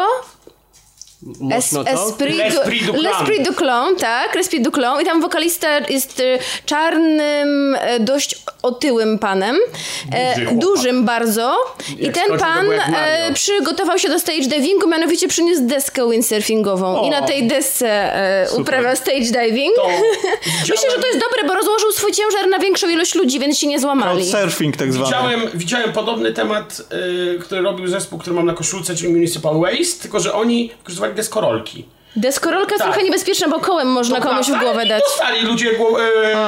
Mocno 1.40 1.56
Es, 1.56 1.70
to. 1.70 2.08
Esprit, 2.08 2.38
L'Esprit 2.38 2.84
du. 2.86 2.92
L'Esprit 2.92 3.42
du 3.42 3.54
Clan, 3.54 3.96
tak, 3.96 4.34
L'Esprit 4.34 4.60
du 4.60 4.70
Clan 4.70 5.02
i 5.02 5.04
tam 5.04 5.20
wokalista 5.20 5.78
jest 5.78 6.20
e, 6.20 6.38
czarnym, 6.66 7.76
e, 7.80 8.00
dość 8.00 8.42
otyłym 8.62 9.18
panem, 9.18 9.56
e, 10.12 10.34
Duży 10.34 10.74
dużym 10.74 11.04
bardzo 11.04 11.56
i 11.98 12.04
Jak 12.04 12.14
ten 12.14 12.38
pan 12.38 12.66
e, 12.72 13.32
przygotował 13.34 13.98
się 13.98 14.08
do 14.08 14.18
stage 14.18 14.48
divingu, 14.48 14.88
mianowicie 14.88 15.28
przyniósł 15.28 15.66
deskę 15.66 16.10
windsurfingową 16.10 17.00
O. 17.00 17.06
i 17.06 17.10
na 17.10 17.22
tej 17.22 17.46
desce 17.46 17.88
e, 17.88 18.46
uprawiał 18.56 18.96
stage 18.96 19.20
diving. 19.20 19.76
To 19.76 19.88
Myślę, 20.70 20.90
że 20.90 20.98
to 21.02 21.06
jest 21.06 21.18
dobre, 21.18 21.48
bo 21.48 21.54
rozłożył 21.54 21.92
swój 21.92 22.12
ciężar 22.12 22.48
na 22.48 22.58
większą 22.58 22.88
ilość 22.88 23.14
ludzi, 23.14 23.40
więc 23.40 23.58
się 23.58 23.66
nie 23.66 23.80
złamali. 23.80 24.26
Surfing 24.30 24.76
tak 24.76 24.92
zwany. 24.92 25.06
Widziałem, 25.06 25.40
widziałem 25.54 25.92
podobny 25.92 26.32
temat, 26.32 26.82
y, 27.34 27.38
który 27.38 27.62
robił 27.62 27.88
zespół, 27.88 28.18
który 28.18 28.36
mam 28.36 28.46
na 28.46 28.54
koszulce, 28.54 28.96
czyli 28.96 29.12
Municipal 29.12 29.60
Waste, 29.60 30.02
tylko 30.02 30.20
że 30.20 30.32
oni 30.32 30.68
wykorzystywali 30.68 31.13
deskorolki. 31.16 31.86
Deskorolka 32.16 32.72
jest 32.74 32.78
Tak. 32.84 32.92
trochę 32.92 33.04
niebezpieczna, 33.04 33.48
bo 33.48 33.60
kołem 33.60 33.88
można 33.88 34.20
To 34.20 34.28
komuś 34.28 34.46
w 34.46 34.60
głowę 34.60 34.86
dać. 34.86 35.02
Dostali 35.04 35.42
ludzie 35.42 35.72
głowę, 35.72 36.02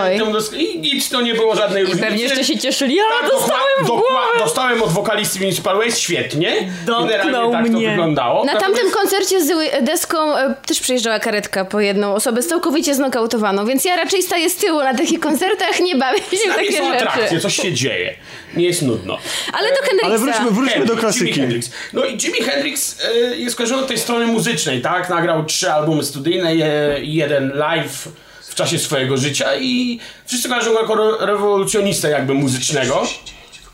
Oj. 0.04 0.16
e, 0.58 0.62
i 0.62 0.78
nic 0.80 1.08
to 1.08 1.20
nie 1.20 1.34
było 1.34 1.56
żadnej 1.56 1.82
różnicy. 1.82 2.02
Pewnie 2.06 2.22
jeszcze 2.22 2.44
się 2.44 2.58
cieszyli. 2.58 2.94
Ja 2.94 3.02
Tak, 3.20 3.30
dostałem 3.30 3.60
dokła- 3.80 3.84
w 3.84 3.86
głowę! 3.86 4.38
Dostałem 4.38 4.82
od 4.82 4.90
wokalisty 4.92 5.38
Municipal 5.40 5.76
Waste, 5.76 6.00
świetnie. 6.00 6.54
Dotknął 6.86 7.06
Generalnie 7.08 7.52
tak 7.52 7.66
to 7.66 7.72
mnie. 7.72 7.88
wyglądało. 7.90 8.44
Na 8.44 8.52
Natomiast- 8.52 8.74
tamtym 8.80 8.90
koncercie 9.00 9.44
z 9.44 9.52
deską 9.84 10.36
e, 10.36 10.54
też 10.66 10.80
przyjeżdżała 10.80 11.18
karetka 11.18 11.64
po 11.64 11.80
jedną 11.80 12.14
osobę 12.14 12.42
całkowicie 12.42 12.94
znokautowaną, 12.94 13.66
więc 13.66 13.84
ja 13.84 13.96
raczej 13.96 14.22
staję 14.22 14.50
z 14.50 14.56
tyłu 14.56 14.78
na 14.82 14.94
takich 14.94 15.20
koncertach, 15.20 15.80
nie 15.80 15.96
bawię 15.96 16.18
się 16.18 16.50
w 16.52 16.54
takie 16.54 16.72
są 16.78 16.92
atrakcje, 16.92 17.22
rzeczy. 17.22 17.40
coś 17.40 17.56
się 17.56 17.72
dzieje. 17.72 18.14
Nie 18.56 18.64
jest 18.66 18.82
nudno. 18.82 19.18
Ale 19.52 19.68
do 19.70 19.76
Hendrixa. 19.76 20.06
Ale 20.06 20.18
wróćmy, 20.18 20.50
wróćmy 20.50 20.70
Hendrix, 20.72 20.94
do 20.94 21.00
klasyki. 21.00 21.24
Jimi 21.26 21.40
Hendrix. 21.40 21.70
No 21.92 22.04
i 22.04 22.12
Jimi 22.16 22.38
Hendrix 22.42 22.98
e, 23.32 23.36
jest 23.36 23.56
kojarzony 23.56 23.82
od 23.82 23.88
tej 23.88 23.98
strony 23.98 24.26
muzycznej, 24.26 24.80
tak? 24.82 25.10
Nagrał 25.10 25.44
trzy 25.56 25.72
albumy 25.72 26.04
studyjne 26.04 26.54
i 27.02 27.14
jeden 27.14 27.52
live 27.54 28.08
w 28.48 28.54
czasie 28.54 28.78
swojego 28.78 29.16
życia 29.16 29.56
i 29.56 30.00
wszyscy 30.26 30.48
kojarzą 30.48 30.72
go 30.72 30.80
jako 30.80 30.94
re- 30.94 31.26
rewolucjonistę 31.26 32.10
jakby 32.10 32.34
muzycznego. 32.34 33.02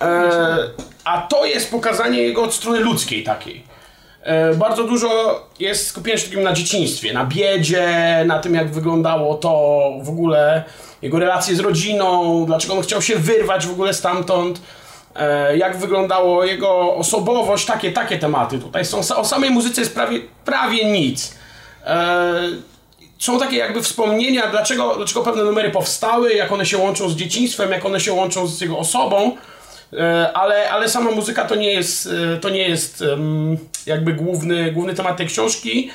E, 0.00 0.58
a 1.04 1.20
to 1.20 1.44
jest 1.46 1.70
pokazanie 1.70 2.22
jego 2.22 2.42
od 2.42 2.54
strony 2.54 2.80
ludzkiej 2.80 3.24
takiej. 3.24 3.64
E, 4.22 4.54
bardzo 4.54 4.84
dużo 4.84 5.40
jest 5.60 5.86
skupienia 5.86 6.18
się 6.18 6.24
takim 6.24 6.42
na 6.42 6.52
dzieciństwie, 6.52 7.12
na 7.12 7.24
biedzie, 7.26 7.88
na 8.26 8.38
tym 8.38 8.54
jak 8.54 8.70
wyglądało 8.70 9.34
to 9.34 9.50
w 10.02 10.08
ogóle, 10.08 10.64
jego 11.02 11.18
relacje 11.18 11.56
z 11.56 11.60
rodziną, 11.60 12.44
dlaczego 12.46 12.74
on 12.74 12.82
chciał 12.82 13.02
się 13.02 13.16
wyrwać 13.18 13.66
w 13.66 13.70
ogóle 13.70 13.94
stamtąd, 13.94 14.60
e, 15.16 15.56
jak 15.56 15.76
wyglądało 15.76 16.44
jego 16.44 16.94
osobowość, 16.94 17.66
takie, 17.66 17.92
takie 17.92 18.18
tematy 18.18 18.58
tutaj 18.58 18.84
są. 18.84 19.00
O 19.16 19.24
samej 19.24 19.50
muzyce 19.50 19.80
jest 19.80 19.94
prawie, 19.94 20.20
prawie 20.44 20.84
nic. 20.84 21.41
E, 21.86 22.34
są 23.18 23.38
takie 23.38 23.56
jakby 23.56 23.82
wspomnienia, 23.82 24.46
dlaczego, 24.50 24.94
dlaczego 24.96 25.22
pewne 25.22 25.44
numery 25.44 25.70
powstały, 25.70 26.34
jak 26.34 26.52
one 26.52 26.66
się 26.66 26.78
łączą 26.78 27.08
z 27.08 27.16
dzieciństwem, 27.16 27.70
jak 27.70 27.84
one 27.84 28.00
się 28.00 28.12
łączą 28.12 28.46
z 28.46 28.60
jego 28.60 28.78
osobą. 28.78 29.36
E, 29.92 30.32
ale, 30.32 30.70
ale 30.70 30.88
sama 30.88 31.10
muzyka 31.10 31.44
to 31.44 31.54
nie 31.54 31.72
jest, 31.72 32.08
e, 32.34 32.36
to 32.36 32.50
nie 32.50 32.68
jest 32.68 33.04
jakby 33.86 34.12
główny, 34.12 34.72
główny 34.72 34.94
temat 34.94 35.16
tej 35.16 35.26
książki. 35.26 35.90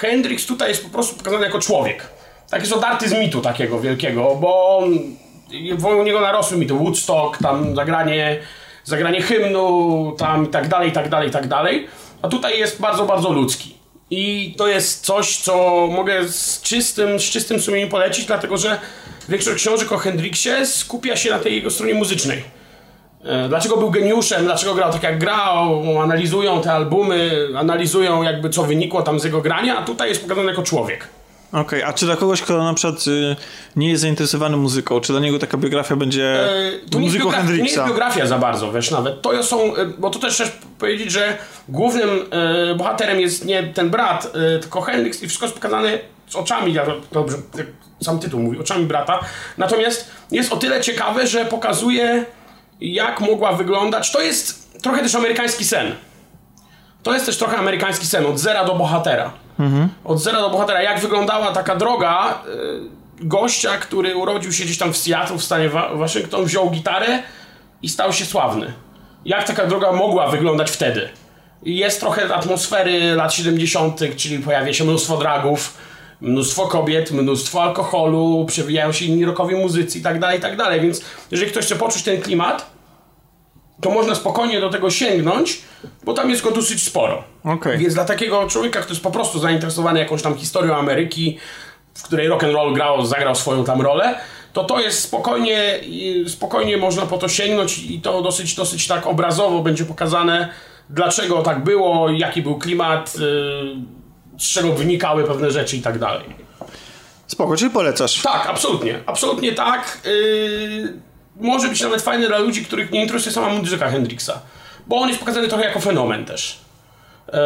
Hendrix 0.00 0.46
tutaj 0.46 0.68
jest 0.68 0.84
po 0.84 0.90
prostu 0.90 1.16
pokazany 1.16 1.44
jako 1.44 1.58
człowiek. 1.58 2.10
Tak 2.50 2.60
jest 2.60 2.72
odarty 2.72 3.08
z 3.08 3.12
mitu 3.12 3.40
takiego 3.40 3.80
wielkiego, 3.80 4.34
bo 4.34 4.82
wokół 5.76 6.02
niego 6.02 6.20
narosły 6.20 6.58
mity 6.58 6.74
Woodstock, 6.74 7.38
tam 7.38 7.76
zagranie, 7.76 8.38
zagranie 8.84 9.22
hymnu, 9.22 10.14
tam 10.18 10.46
i 10.46 10.48
tak 10.48 10.68
dalej, 10.68 10.88
i 10.88 10.92
tak 10.92 11.08
dalej, 11.08 11.28
i 11.28 11.32
tak 11.32 11.46
dalej. 11.46 11.86
A 12.22 12.28
tutaj 12.28 12.58
jest 12.58 12.80
bardzo, 12.80 13.06
bardzo 13.06 13.32
ludzki. 13.32 13.77
I 14.10 14.54
to 14.58 14.68
jest 14.68 15.04
coś, 15.04 15.36
co 15.36 15.86
mogę 15.92 16.28
z 16.28 16.62
czystym, 16.62 17.20
z 17.20 17.22
czystym 17.22 17.60
sumieniem 17.60 17.88
polecić, 17.88 18.26
dlatego 18.26 18.56
że 18.56 18.78
większość 19.28 19.56
książek 19.56 19.92
o 19.92 19.98
Hendrixie 19.98 20.66
skupia 20.66 21.16
się 21.16 21.30
na 21.30 21.38
tej 21.38 21.54
jego 21.54 21.70
stronie 21.70 21.94
muzycznej. 21.94 22.42
E, 23.24 23.48
Dlaczego 23.48 23.76
był 23.76 23.90
geniuszem, 23.90 24.44
dlaczego 24.44 24.74
grał 24.74 24.92
tak 24.92 25.02
jak 25.02 25.18
grał, 25.18 25.82
analizują 26.02 26.60
te 26.60 26.72
albumy, 26.72 27.48
analizują 27.56 28.22
jakby 28.22 28.50
co 28.50 28.62
wynikło 28.62 29.02
tam 29.02 29.20
z 29.20 29.24
jego 29.24 29.40
grania, 29.40 29.78
a 29.78 29.84
tutaj 29.84 30.08
jest 30.08 30.22
pokazany 30.22 30.48
jako 30.48 30.62
człowiek. 30.62 31.08
Okej, 31.52 31.82
a 31.82 31.92
czy 31.92 32.06
dla 32.06 32.16
kogoś, 32.16 32.42
kto 32.42 32.64
na 32.64 32.74
przykład 32.74 33.06
y, 33.06 33.36
nie 33.76 33.90
jest 33.90 34.02
zainteresowany 34.02 34.56
muzyką, 34.56 35.00
czy 35.00 35.12
dla 35.12 35.20
niego 35.20 35.38
taka 35.38 35.56
biografia 35.56 35.96
będzie 35.96 36.44
E, 36.44 36.72
To 36.90 36.98
muzyką 36.98 37.24
biografia, 37.24 37.46
to 37.46 37.52
nie 37.52 37.58
jest 37.58 37.74
Hendrixa? 37.74 37.86
biografia 37.88 38.26
za 38.26 38.38
bardzo, 38.38 38.72
wiesz, 38.72 38.90
nawet. 38.90 39.22
To 39.22 39.42
są, 39.42 39.76
e, 39.76 39.86
bo 39.98 40.10
to 40.10 40.18
też 40.18 40.34
trzeba 40.34 40.50
powiedzieć, 40.78 41.12
że 41.12 41.36
głównym 41.68 42.08
e, 42.70 42.74
bohaterem 42.74 43.20
jest 43.20 43.44
nie 43.44 43.62
ten 43.62 43.90
brat, 43.90 44.32
e, 44.56 44.58
tylko 44.58 44.80
Hendrix 44.80 45.22
i 45.22 45.26
wszystko 45.26 45.46
jest 45.46 45.54
pokazane 45.56 45.98
z 46.28 46.36
oczami, 46.36 46.72
ja 46.72 46.86
dobrze, 47.12 47.36
sam 48.02 48.18
tytuł 48.18 48.40
mówi, 48.40 48.58
oczami 48.58 48.86
brata. 48.86 49.20
Natomiast 49.58 50.10
jest 50.30 50.52
o 50.52 50.56
tyle 50.56 50.80
ciekawe, 50.80 51.26
że 51.26 51.44
pokazuje, 51.44 52.24
jak 52.80 53.20
mogła 53.20 53.52
wyglądać. 53.52 54.12
To 54.12 54.20
jest 54.22 54.72
trochę 54.82 55.02
też 55.02 55.14
amerykański 55.14 55.64
sen. 55.64 55.94
To 57.02 57.14
jest 57.14 57.26
też 57.26 57.36
trochę 57.38 57.56
amerykański 57.56 58.06
sen, 58.06 58.26
od 58.26 58.38
zera 58.38 58.64
do 58.64 58.74
bohatera. 58.74 59.32
Od 60.04 60.18
zera 60.22 60.40
do 60.40 60.50
bohatera. 60.50 60.82
Jak 60.82 61.00
wyglądała 61.00 61.52
taka 61.52 61.76
droga 61.76 62.42
y, 63.20 63.26
gościa, 63.26 63.78
który 63.78 64.16
urodził 64.16 64.52
się 64.52 64.64
gdzieś 64.64 64.78
tam 64.78 64.92
w 64.92 64.96
Seattle, 64.96 65.38
w 65.38 65.44
stanie 65.44 65.68
Wa- 65.68 65.94
Waszyngton, 65.94 66.44
wziął 66.44 66.70
gitarę 66.70 67.06
i 67.82 67.88
stał 67.88 68.12
się 68.12 68.24
sławny. 68.24 68.72
Jak 69.24 69.44
taka 69.46 69.66
droga 69.66 69.92
mogła 69.92 70.28
wyglądać 70.28 70.70
wtedy? 70.70 71.08
Jest 71.62 72.00
trochę 72.00 72.34
atmosfery 72.34 73.14
lat 73.14 73.34
70., 73.34 74.00
czyli 74.16 74.38
pojawia 74.38 74.72
się 74.72 74.84
mnóstwo 74.84 75.16
dragów, 75.16 75.74
mnóstwo 76.20 76.66
kobiet, 76.66 77.10
mnóstwo 77.12 77.62
alkoholu, 77.62 78.44
przewijają 78.48 78.92
się 78.92 79.04
inni 79.04 79.24
rockowi 79.24 79.54
muzycy 79.54 79.98
i 79.98 80.02
tak 80.02 80.18
dalej, 80.20 80.38
i 80.38 80.42
tak 80.42 80.56
dalej. 80.56 80.80
Więc 80.80 81.00
jeżeli 81.30 81.50
ktoś 81.50 81.64
chce 81.64 81.76
poczuć 81.76 82.02
ten 82.02 82.20
klimat, 82.22 82.70
to 83.80 83.90
można 83.90 84.14
spokojnie 84.14 84.60
do 84.60 84.70
tego 84.70 84.90
sięgnąć, 84.90 85.62
bo 86.04 86.14
tam 86.14 86.30
jest 86.30 86.42
go 86.42 86.50
dosyć 86.50 86.82
sporo. 86.82 87.24
Okej. 87.44 87.78
Więc 87.78 87.94
dla 87.94 88.04
takiego 88.04 88.48
człowieka, 88.48 88.80
który 88.80 88.92
jest 88.92 89.02
po 89.02 89.10
prostu 89.10 89.38
zainteresowany 89.38 89.98
jakąś 89.98 90.22
tam 90.22 90.36
historią 90.36 90.76
Ameryki, 90.76 91.38
w 91.94 92.02
której 92.02 92.28
rock 92.28 92.44
and 92.44 92.54
roll 92.54 92.74
grał, 92.74 93.06
zagrał 93.06 93.34
swoją 93.34 93.64
tam 93.64 93.80
rolę, 93.80 94.20
to 94.52 94.64
to 94.64 94.80
jest 94.80 95.02
spokojnie, 95.02 95.80
spokojnie 96.28 96.76
można 96.76 97.06
po 97.06 97.18
to 97.18 97.28
sięgnąć 97.28 97.78
i 97.78 98.00
to 98.00 98.22
dosyć, 98.22 98.54
dosyć 98.54 98.86
tak 98.86 99.06
obrazowo 99.06 99.62
będzie 99.62 99.84
pokazane, 99.84 100.48
dlaczego 100.90 101.42
tak 101.42 101.64
było, 101.64 102.10
jaki 102.10 102.42
był 102.42 102.58
klimat, 102.58 103.14
yy, 103.18 103.76
z 104.38 104.50
czego 104.50 104.72
wynikały 104.72 105.24
pewne 105.24 105.50
rzeczy 105.50 105.76
i 105.76 105.82
tak 105.82 105.98
dalej. 105.98 106.24
Spoko, 107.26 107.56
czyli 107.56 107.70
polecasz. 107.70 108.22
Tak, 108.22 108.46
absolutnie, 108.46 109.00
absolutnie 109.06 109.52
tak. 109.52 109.98
Yy, 110.04 111.07
może 111.40 111.68
być 111.68 111.80
nawet 111.80 112.02
fajny 112.02 112.28
dla 112.28 112.38
ludzi, 112.38 112.64
których 112.64 112.90
nie 112.90 113.02
interesuje 113.02 113.32
sama 113.32 113.48
muzyka 113.48 113.90
Hendrixa, 113.90 114.32
bo 114.86 114.96
on 114.96 115.08
jest 115.08 115.20
pokazany 115.20 115.48
trochę 115.48 115.64
jako 115.64 115.80
fenomen 115.80 116.24
też. 116.24 116.58
Yy, 117.32 117.38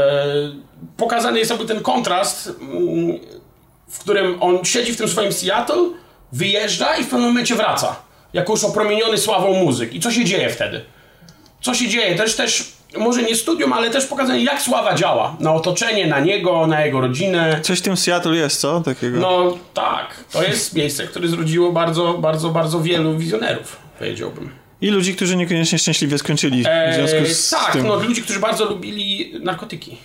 pokazany 0.97 1.38
jest 1.38 1.51
jakby 1.51 1.66
ten 1.66 1.80
kontrast, 1.80 2.53
mm, 2.61 3.18
w 3.88 3.99
którym 3.99 4.43
on 4.43 4.64
siedzi 4.64 4.93
w 4.93 4.97
tym 4.97 5.09
swoim 5.09 5.32
Seattle, 5.32 5.90
wyjeżdża 6.32 6.97
i 6.97 7.05
w 7.05 7.09
pewnym 7.09 7.28
momencie 7.28 7.55
wraca, 7.55 7.97
jako 8.32 8.53
już 8.53 8.64
opromieniony 8.64 9.18
sławą 9.18 9.55
muzyk. 9.55 9.95
I 9.95 10.01
co 10.01 10.11
się 10.11 10.24
dzieje 10.24 10.51
wtedy? 10.51 10.84
Co 11.61 11.74
się 11.74 11.88
dzieje? 11.88 12.16
Też, 12.16 12.36
też 12.36 12.72
może 12.99 13.22
nie 13.22 13.36
studium, 13.36 13.72
ale 13.72 13.90
też 13.90 14.07
pokazanie, 14.07 14.45
jak 14.45 14.62
sława 14.62 14.95
działa 14.95 15.36
na 15.40 15.55
otoczenie, 15.55 16.07
na 16.07 16.20
niego, 16.20 16.66
na 16.66 16.86
jego 16.86 17.01
rodzinę. 17.01 17.61
Coś 17.62 17.78
w 17.78 17.82
tym 17.82 17.97
Seattle 17.97 18.36
jest, 18.36 18.61
co? 18.61 18.80
Takiego. 18.80 19.20
No 19.20 19.59
tak, 19.74 20.24
to 20.32 20.43
jest 20.43 20.74
miejsce, 20.74 21.07
które 21.07 21.28
zrodziło 21.28 21.72
bardzo, 21.72 22.14
bardzo, 22.14 22.49
bardzo 22.49 22.80
wielu 22.80 23.18
wizjonerów, 23.18 23.76
powiedziałbym. 24.03 24.51
I 24.81 24.91
ludzi, 24.91 25.15
którzy 25.15 25.37
niekoniecznie 25.37 25.79
szczęśliwie 25.79 26.19
skończyli 26.19 26.63
w 26.63 26.95
związku 26.95 27.17
Eee, 27.17 27.35
z 27.35 27.51
tak, 27.51 27.73
tym. 27.73 27.87
no 27.87 27.97
ludzi, 27.97 28.23
którzy 28.23 28.41
bardzo 28.41 28.65
lubili 28.65 29.33
narkotyki. 29.41 29.97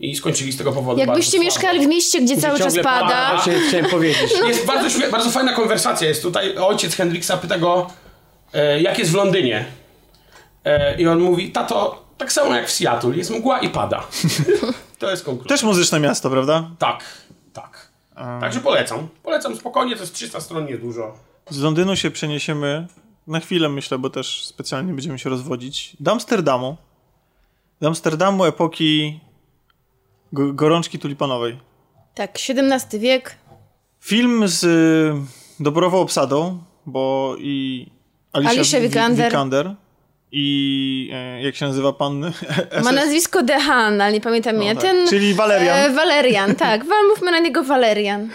I 0.00 0.16
skończyli 0.16 0.52
z 0.52 0.56
tego 0.56 0.72
powodu 0.72 1.00
Jakbyście 1.00 1.38
mieszkali 1.38 1.86
w 1.86 1.88
mieście, 1.88 2.22
gdzie 2.22 2.36
cały 2.36 2.58
czas 2.58 2.74
Ciągle 2.74 2.82
pada, 2.82 3.30
Właśnie 3.34 3.54
chciałem 3.68 3.86
powiedzieć. 3.86 4.32
Jest 4.48 4.66
bardzo, 4.66 5.10
bardzo 5.10 5.30
fajna 5.30 5.52
konwersacja 5.52 6.08
jest 6.08 6.22
tutaj. 6.22 6.56
Ojciec 6.56 6.96
Hendriksa 6.96 7.36
pyta 7.36 7.58
go, 7.58 7.90
e, 8.54 8.82
jak 8.82 8.98
jest 8.98 9.10
w 9.10 9.14
Londynie. 9.14 9.64
E, 10.64 11.00
I 11.00 11.06
on 11.06 11.20
mówi, 11.20 11.50
tato, 11.50 12.04
tak 12.18 12.32
samo 12.32 12.54
jak 12.54 12.68
w 12.68 12.72
Seattle, 12.72 13.16
jest 13.16 13.30
mgła 13.30 13.58
i 13.58 13.68
pada. 13.68 14.06
to 14.98 15.10
jest 15.10 15.24
konkluzja. 15.24 15.48
Też 15.48 15.62
muzyczne 15.62 16.00
miasto, 16.00 16.30
prawda? 16.30 16.70
Tak, 16.78 17.04
tak. 17.52 17.88
Także 18.40 18.60
polecam. 18.60 19.08
Polecam 19.22 19.56
spokojnie, 19.56 19.96
to 19.96 20.00
jest 20.00 20.14
300 20.14 20.40
stron, 20.40 20.66
nie 20.66 20.78
dużo. 20.78 21.25
Z 21.50 21.60
Londynu 21.60 21.96
się 21.96 22.10
przeniesiemy 22.10 22.86
na 23.26 23.40
chwilę, 23.40 23.68
myślę, 23.68 23.98
bo 23.98 24.10
też 24.10 24.44
specjalnie 24.44 24.92
będziemy 24.92 25.18
się 25.18 25.30
rozwodzić. 25.30 25.96
Do 26.00 26.12
Amsterdamu. 26.12 26.76
Do 27.80 27.88
Amsterdamu 27.88 28.44
epoki 28.44 29.20
go- 30.32 30.52
gorączki 30.52 30.98
tulipanowej. 30.98 31.58
tak, 32.14 32.30
XVII 32.48 33.00
wiek, 33.00 33.36
Film 34.00 34.48
z 34.48 34.64
y, 34.64 35.14
doborową 35.64 35.98
obsadą, 36.00 36.62
bo 36.86 37.34
i 37.38 37.86
Alicia, 38.32 38.50
Alicia 38.52 38.80
Vikander. 38.80 39.26
Vikander 39.30 39.74
i 40.32 41.10
e, 41.12 41.42
jak 41.42 41.56
się 41.56 41.66
nazywa 41.66 41.92
pan? 41.92 42.32
Ma 42.84 42.92
nazwisko 42.92 43.42
Dehan, 43.42 44.00
ale 44.00 44.12
nie 44.12 44.20
pamiętam 44.20 44.56
imienia. 44.56 44.74
tak. 44.74 44.82
Ten, 44.82 45.08
Czyli 45.08 45.34
Valerian. 45.34 45.78
E, 45.78 45.90
Valerian, 45.90 46.54
tak. 46.54 46.84
Mówmy 47.10 47.30
na 47.30 47.38
niego 47.38 47.62
Valerian. 47.64 48.28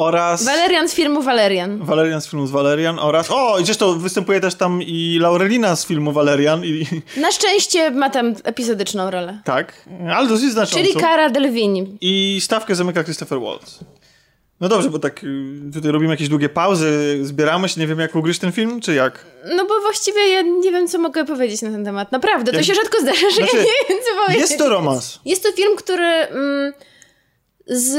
Oraz... 0.00 0.44
Valerian 0.44 0.88
z 0.88 0.94
filmu 0.94 1.22
Valerian. 1.22 1.84
Valerian 1.84 2.20
z 2.20 2.28
filmu 2.28 2.46
z 2.46 2.50
Valerian 2.50 2.98
oraz... 2.98 3.30
O, 3.30 3.58
i 3.58 3.64
zresztą 3.64 3.98
występuje 3.98 4.40
też 4.40 4.54
tam 4.54 4.82
i 4.82 5.18
Laurelina 5.20 5.76
z 5.76 5.86
filmu 5.86 6.12
Valerian 6.12 6.64
i... 6.64 6.86
Na 7.16 7.32
szczęście 7.32 7.90
ma 7.90 8.10
tam 8.10 8.34
epizodyczną 8.44 9.10
rolę. 9.10 9.40
Tak, 9.44 9.88
ale 10.14 10.28
dosyć 10.28 10.52
znaczącą. 10.52 10.84
Czyli 10.86 11.00
Cara 11.00 11.30
Delevingne. 11.30 11.86
I 12.00 12.40
stawkę 12.42 12.74
zamyka 12.74 13.04
Christopher 13.04 13.40
Waltz. 13.40 13.78
No 14.60 14.68
dobrze, 14.68 14.90
bo 14.90 14.98
tak 14.98 15.24
y, 15.24 15.72
tutaj 15.74 15.90
robimy 15.90 16.12
jakieś 16.12 16.28
długie 16.28 16.48
pauzy, 16.48 17.18
zbieramy 17.22 17.68
się, 17.68 17.80
nie 17.80 17.86
wiem 17.86 17.98
jak 17.98 18.14
ugryźć 18.14 18.40
ten 18.40 18.52
film, 18.52 18.80
czy 18.80 18.94
jak? 18.94 19.26
No 19.56 19.64
bo 19.66 19.80
właściwie 19.80 20.28
ja 20.28 20.42
nie 20.42 20.72
wiem, 20.72 20.88
co 20.88 20.98
mogę 20.98 21.24
powiedzieć 21.24 21.62
na 21.62 21.70
ten 21.70 21.84
temat. 21.84 22.12
Naprawdę, 22.12 22.52
to 22.52 22.58
Jak- 22.58 22.66
się 22.66 22.74
rzadko 22.74 23.00
zdarza, 23.00 23.30
że 23.30 23.36
Znaczy, 23.36 23.56
ja 23.56 23.62
nie 23.62 23.88
wiem, 23.88 23.98
co 24.04 24.22
powiedzieć. 24.22 24.40
Jest 24.40 24.58
to 24.58 24.68
romans. 24.68 25.20
Jest 25.24 25.42
to 25.42 25.52
film, 25.52 25.76
który 25.76 26.04
mm, 26.04 26.72
z 27.66 27.98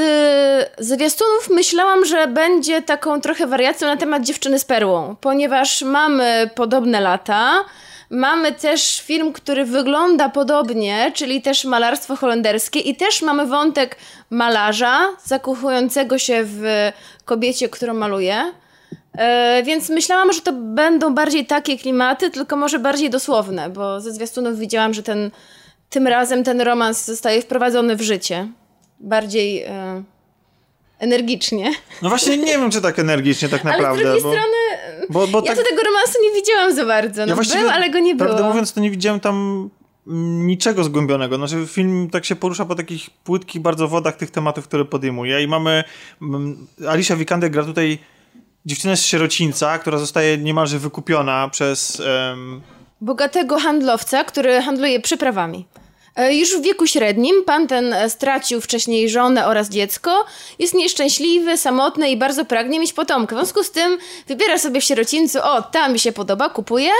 zwiastunów 0.80 1.50
myślałam, 1.50 2.06
że 2.06 2.28
będzie 2.28 2.82
taką 2.82 3.22
trochę 3.22 3.48
wariacją 3.48 3.88
na 3.88 3.98
temat 3.98 4.24
dziewczyny 4.24 4.60
z 4.60 4.66
perłą, 4.66 5.16
ponieważ 5.22 5.82
mamy 5.82 6.50
podobne 6.56 7.02
lata. 7.02 7.66
Mamy 8.10 8.52
też 8.52 9.02
film, 9.02 9.34
który 9.34 9.66
wygląda 9.66 10.30
podobnie, 10.30 11.12
czyli 11.16 11.42
też 11.42 11.66
malarstwo 11.66 12.16
holenderskie 12.16 12.80
i 12.80 12.96
też 12.96 13.22
mamy 13.22 13.46
wątek 13.46 13.98
malarza 14.30 15.10
zakochującego 15.26 16.18
się 16.18 16.42
w 16.44 16.92
kobiecie, 17.26 17.70
którą 17.70 17.94
maluje. 17.94 18.54
Więc 19.64 19.90
myślałam, 19.90 20.34
że 20.34 20.42
to 20.42 20.54
będą 20.54 21.14
bardziej 21.14 21.46
takie 21.46 21.78
klimaty, 21.78 22.30
tylko 22.30 22.56
może 22.56 22.80
bardziej 22.80 23.10
dosłowne, 23.10 23.70
bo 23.70 24.02
ze 24.02 24.12
zwiastunów 24.12 24.60
widziałam, 24.60 24.94
że 24.94 25.04
ten, 25.04 25.32
tym 25.90 26.08
razem 26.08 26.44
ten 26.44 26.62
romans 26.62 27.06
zostaje 27.06 27.42
wprowadzony 27.42 27.96
w 27.96 28.02
życie. 28.02 28.48
Bardziej 29.02 29.64
e, 29.64 30.04
energicznie. 31.00 31.72
No 32.02 32.10
właśnie 32.10 32.38
nie 32.38 32.58
wiem, 32.58 32.72
czy 32.72 32.82
tak 32.82 33.00
energicznie 33.00 33.50
tak 33.50 33.62
Ale 33.66 33.74
z 33.74 33.78
naprawdę. 33.78 34.04
drugiej 34.04 34.24
bo, 34.24 34.30
strony 34.30 34.62
bo, 35.10 35.28
bo 35.28 35.40
ja 35.40 35.46
tak, 35.46 35.58
to 35.58 35.70
tego 35.70 35.84
romansu 35.84 36.14
nie 36.24 36.42
widziałam 36.42 36.74
za 36.76 36.86
bardzo. 36.86 37.26
No 37.26 37.36
był, 37.36 37.70
ale 37.70 37.90
go 37.90 38.00
nie 38.00 38.16
było. 38.16 38.30
Prawdę 38.30 38.48
mówiąc, 38.48 38.74
to 38.74 38.80
nie 38.80 38.92
widziałem 38.92 39.20
tam 39.20 39.70
mm, 40.08 40.48
niczego 40.48 40.84
zgłębionego. 40.84 41.36
Znaczy 41.36 41.68
film 41.68 42.10
tak 42.10 42.26
się 42.26 42.36
porusza 42.36 42.66
po 42.66 42.76
takich 42.76 43.10
płytkich 43.10 43.62
bardzo 43.62 43.88
wodach 43.88 44.16
tych 44.16 44.32
tematów, 44.32 44.68
które 44.68 44.86
podejmuje 44.86 45.44
i 45.44 45.48
mamy 45.48 45.84
mm, 46.22 46.68
Alicia 46.90 47.16
Vikander 47.16 47.52
gra 47.52 47.64
tutaj 47.64 48.00
dziewczynę 48.66 48.98
z 48.98 49.06
sierocińca, 49.06 49.80
która 49.80 49.98
zostaje 49.98 50.38
niemalże 50.38 50.80
wykupiona 50.80 51.50
przez 51.50 52.02
em, 52.06 52.62
bogatego 53.02 53.60
handlowca, 53.60 54.24
który 54.24 54.62
handluje 54.62 55.00
przyprawami. 55.00 55.66
E, 56.16 56.36
Już 56.36 56.58
w 56.58 56.62
wieku 56.62 56.88
średnim 56.88 57.44
pan 57.46 57.68
ten 57.68 57.94
e, 57.94 58.10
stracił 58.10 58.62
wcześniej 58.62 59.10
żonę 59.10 59.48
oraz 59.48 59.70
dziecko, 59.70 60.26
jest 60.60 60.74
nieszczęśliwy, 60.74 61.58
samotny 61.58 62.10
i 62.12 62.18
bardzo 62.18 62.46
pragnie 62.46 62.80
mieć 62.80 62.94
potomkę. 62.94 63.36
W 63.36 63.40
związku 63.40 63.64
z 63.64 63.72
tym 63.72 63.98
wybiera 64.28 64.58
sobie 64.58 64.82
w 64.82 64.84
sierocińcu, 64.84 65.40
o, 65.44 65.62
ta 65.62 65.90
mi 65.90 66.00
się 66.00 66.12
podoba, 66.12 66.50
kupuje, 66.50 66.92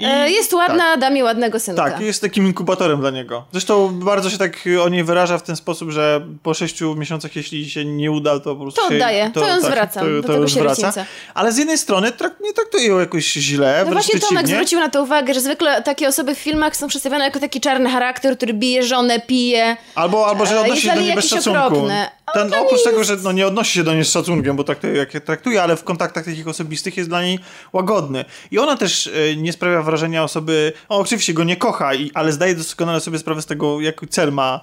e, 0.00 0.30
jest 0.30 0.52
ładna, 0.52 0.96
da 0.96 1.10
mi 1.10 1.22
ładnego 1.22 1.60
synka. 1.60 1.82
Tak, 1.90 2.00
jest 2.00 2.20
takim 2.20 2.46
inkubatorem 2.46 3.00
dla 3.00 3.10
niego. 3.10 3.44
Zresztą 3.52 3.88
bardzo 4.00 4.30
się 4.30 4.38
tak 4.38 4.56
o 4.84 4.88
niej 4.88 5.04
wyraża 5.04 5.38
w 5.38 5.42
ten 5.42 5.56
sposób, 5.56 5.90
że 5.90 6.26
po 6.42 6.54
sześciu 6.54 6.94
miesiącach, 6.94 7.36
jeśli 7.36 7.70
się 7.70 7.84
nie 7.84 8.10
uda, 8.10 8.40
to 8.40 8.54
po 8.56 8.62
prostu 8.62 8.80
To 8.80 8.94
oddaje, 8.94 9.30
to 9.34 9.48
ją 9.48 9.60
zwracam 9.60 10.22
do 10.22 10.28
tego 10.28 10.38
już 10.42 10.54
wraca. 10.54 10.74
sierocińca. 10.74 11.04
Ale 11.34 11.52
z 11.52 11.58
jednej 11.58 11.78
strony 11.78 12.12
trak, 12.12 12.32
nie 12.40 12.52
traktuje 12.52 12.86
ją 12.86 12.98
jakoś 12.98 13.32
źle, 13.32 13.82
No 13.86 13.92
właśnie 13.92 14.20
Tomek 14.20 14.48
zwrócił 14.48 14.80
na 14.80 14.88
to 14.88 15.02
uwagę, 15.02 15.34
że 15.34 15.40
zwykle 15.40 15.82
takie 15.82 16.08
osoby 16.08 16.34
w 16.34 16.38
filmach 16.38 16.76
są 16.76 16.88
przedstawiane 16.88 17.24
jako 17.24 17.40
taki 17.40 17.60
czarny 17.60 17.90
charakter, 17.90 18.36
który 18.36 18.54
bije 18.54 18.82
żonę, 18.82 19.20
pije. 19.20 19.76
Albo, 19.94 20.26
albo 20.26 20.46
że 20.46 20.54
E, 20.56 20.60
odnosi 20.60 20.82
się 20.82 20.94
do 20.94 21.00
niej 21.00 21.14
bez 21.14 21.28
szacunku. 21.28 21.58
okropne. 21.66 22.10
Ten, 22.34 22.54
oprócz 22.54 22.84
tego, 22.84 23.04
że 23.04 23.16
no, 23.16 23.32
nie 23.32 23.46
odnosi 23.46 23.72
się 23.72 23.84
do 23.84 23.94
niej 23.94 24.04
z 24.04 24.10
szacunkiem, 24.10 24.56
bo 24.56 24.64
traktuje 24.64 24.96
jak 24.96 25.14
je 25.14 25.20
traktuje, 25.20 25.62
ale 25.62 25.76
w 25.76 25.84
kontaktach 25.84 26.24
takich 26.24 26.48
osobistych 26.48 26.96
jest 26.96 27.08
dla 27.08 27.22
niej 27.22 27.38
łagodny. 27.72 28.24
I 28.50 28.58
ona 28.58 28.76
też 28.76 29.06
e, 29.06 29.36
nie 29.36 29.52
sprawia 29.52 29.82
wrażenia 29.82 30.24
osoby, 30.24 30.72
o, 30.88 30.98
oczywiście 30.98 31.34
go 31.34 31.44
nie 31.44 31.56
kocha, 31.56 31.94
i, 31.94 32.10
ale 32.14 32.32
zdaje 32.32 32.54
doskonale 32.54 33.00
sobie 33.00 33.18
sprawę 33.18 33.42
z 33.42 33.46
tego, 33.46 33.80
jaki 33.80 34.08
cel 34.08 34.32
ma 34.32 34.60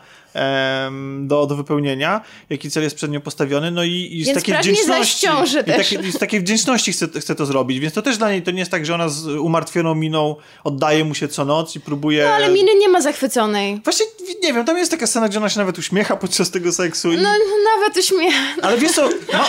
do, 1.22 1.46
do 1.46 1.56
wypełnienia, 1.56 2.22
jaki 2.50 2.72
cel 2.72 2.84
jest 2.84 2.96
przed 2.96 3.12
nią 3.12 3.22
postawiony, 3.22 3.72
no 3.72 3.84
i, 3.84 4.10
i 4.14 4.26
z 4.26 4.34
takiej 4.34 4.56
wdzięczności. 4.58 4.88
zaś 4.88 5.14
ciąży 5.16 5.60
i, 5.60 5.64
też. 5.64 5.78
takie, 5.90 6.08
I 6.08 6.12
z 6.12 6.18
takiej 6.20 6.40
wdzięczności 6.40 6.92
chce, 6.94 7.08
chce 7.20 7.36
to 7.36 7.46
zrobić, 7.46 7.80
więc 7.80 7.94
to 7.94 8.02
też 8.02 8.18
dla 8.18 8.32
niej 8.32 8.42
to 8.42 8.52
nie 8.52 8.60
jest 8.60 8.72
tak, 8.72 8.86
że 8.86 8.96
ona 8.96 9.10
z 9.10 9.28
umartwioną 9.28 9.96
miną 9.96 10.36
oddaje 10.64 11.04
mu 11.06 11.16
się 11.16 11.28
co 11.28 11.46
noc 11.46 11.76
i 11.76 11.80
próbuje... 11.80 12.24
No 12.24 12.30
ale 12.34 12.50
miny 12.50 12.76
nie 12.76 12.90
ma 12.90 13.02
zachwyconej. 13.02 13.82
Właśnie, 13.84 14.06
nie 14.44 14.54
wiem, 14.54 14.66
tam 14.66 14.78
jest 14.78 14.92
taka 14.92 15.08
scena, 15.08 15.30
gdzie 15.30 15.38
ona 15.38 15.50
się 15.50 15.60
nawet 15.60 15.78
uśmiecha 15.80 16.16
podczas 16.18 16.52
tego 16.52 16.72
seksu. 16.72 17.12
I... 17.12 17.18
No 17.18 17.30
nawet 17.78 17.98
uśmiech. 17.98 18.34
Ale 18.62 18.78
wiesz 18.78 18.92
co, 18.92 19.10
no, 19.34 19.40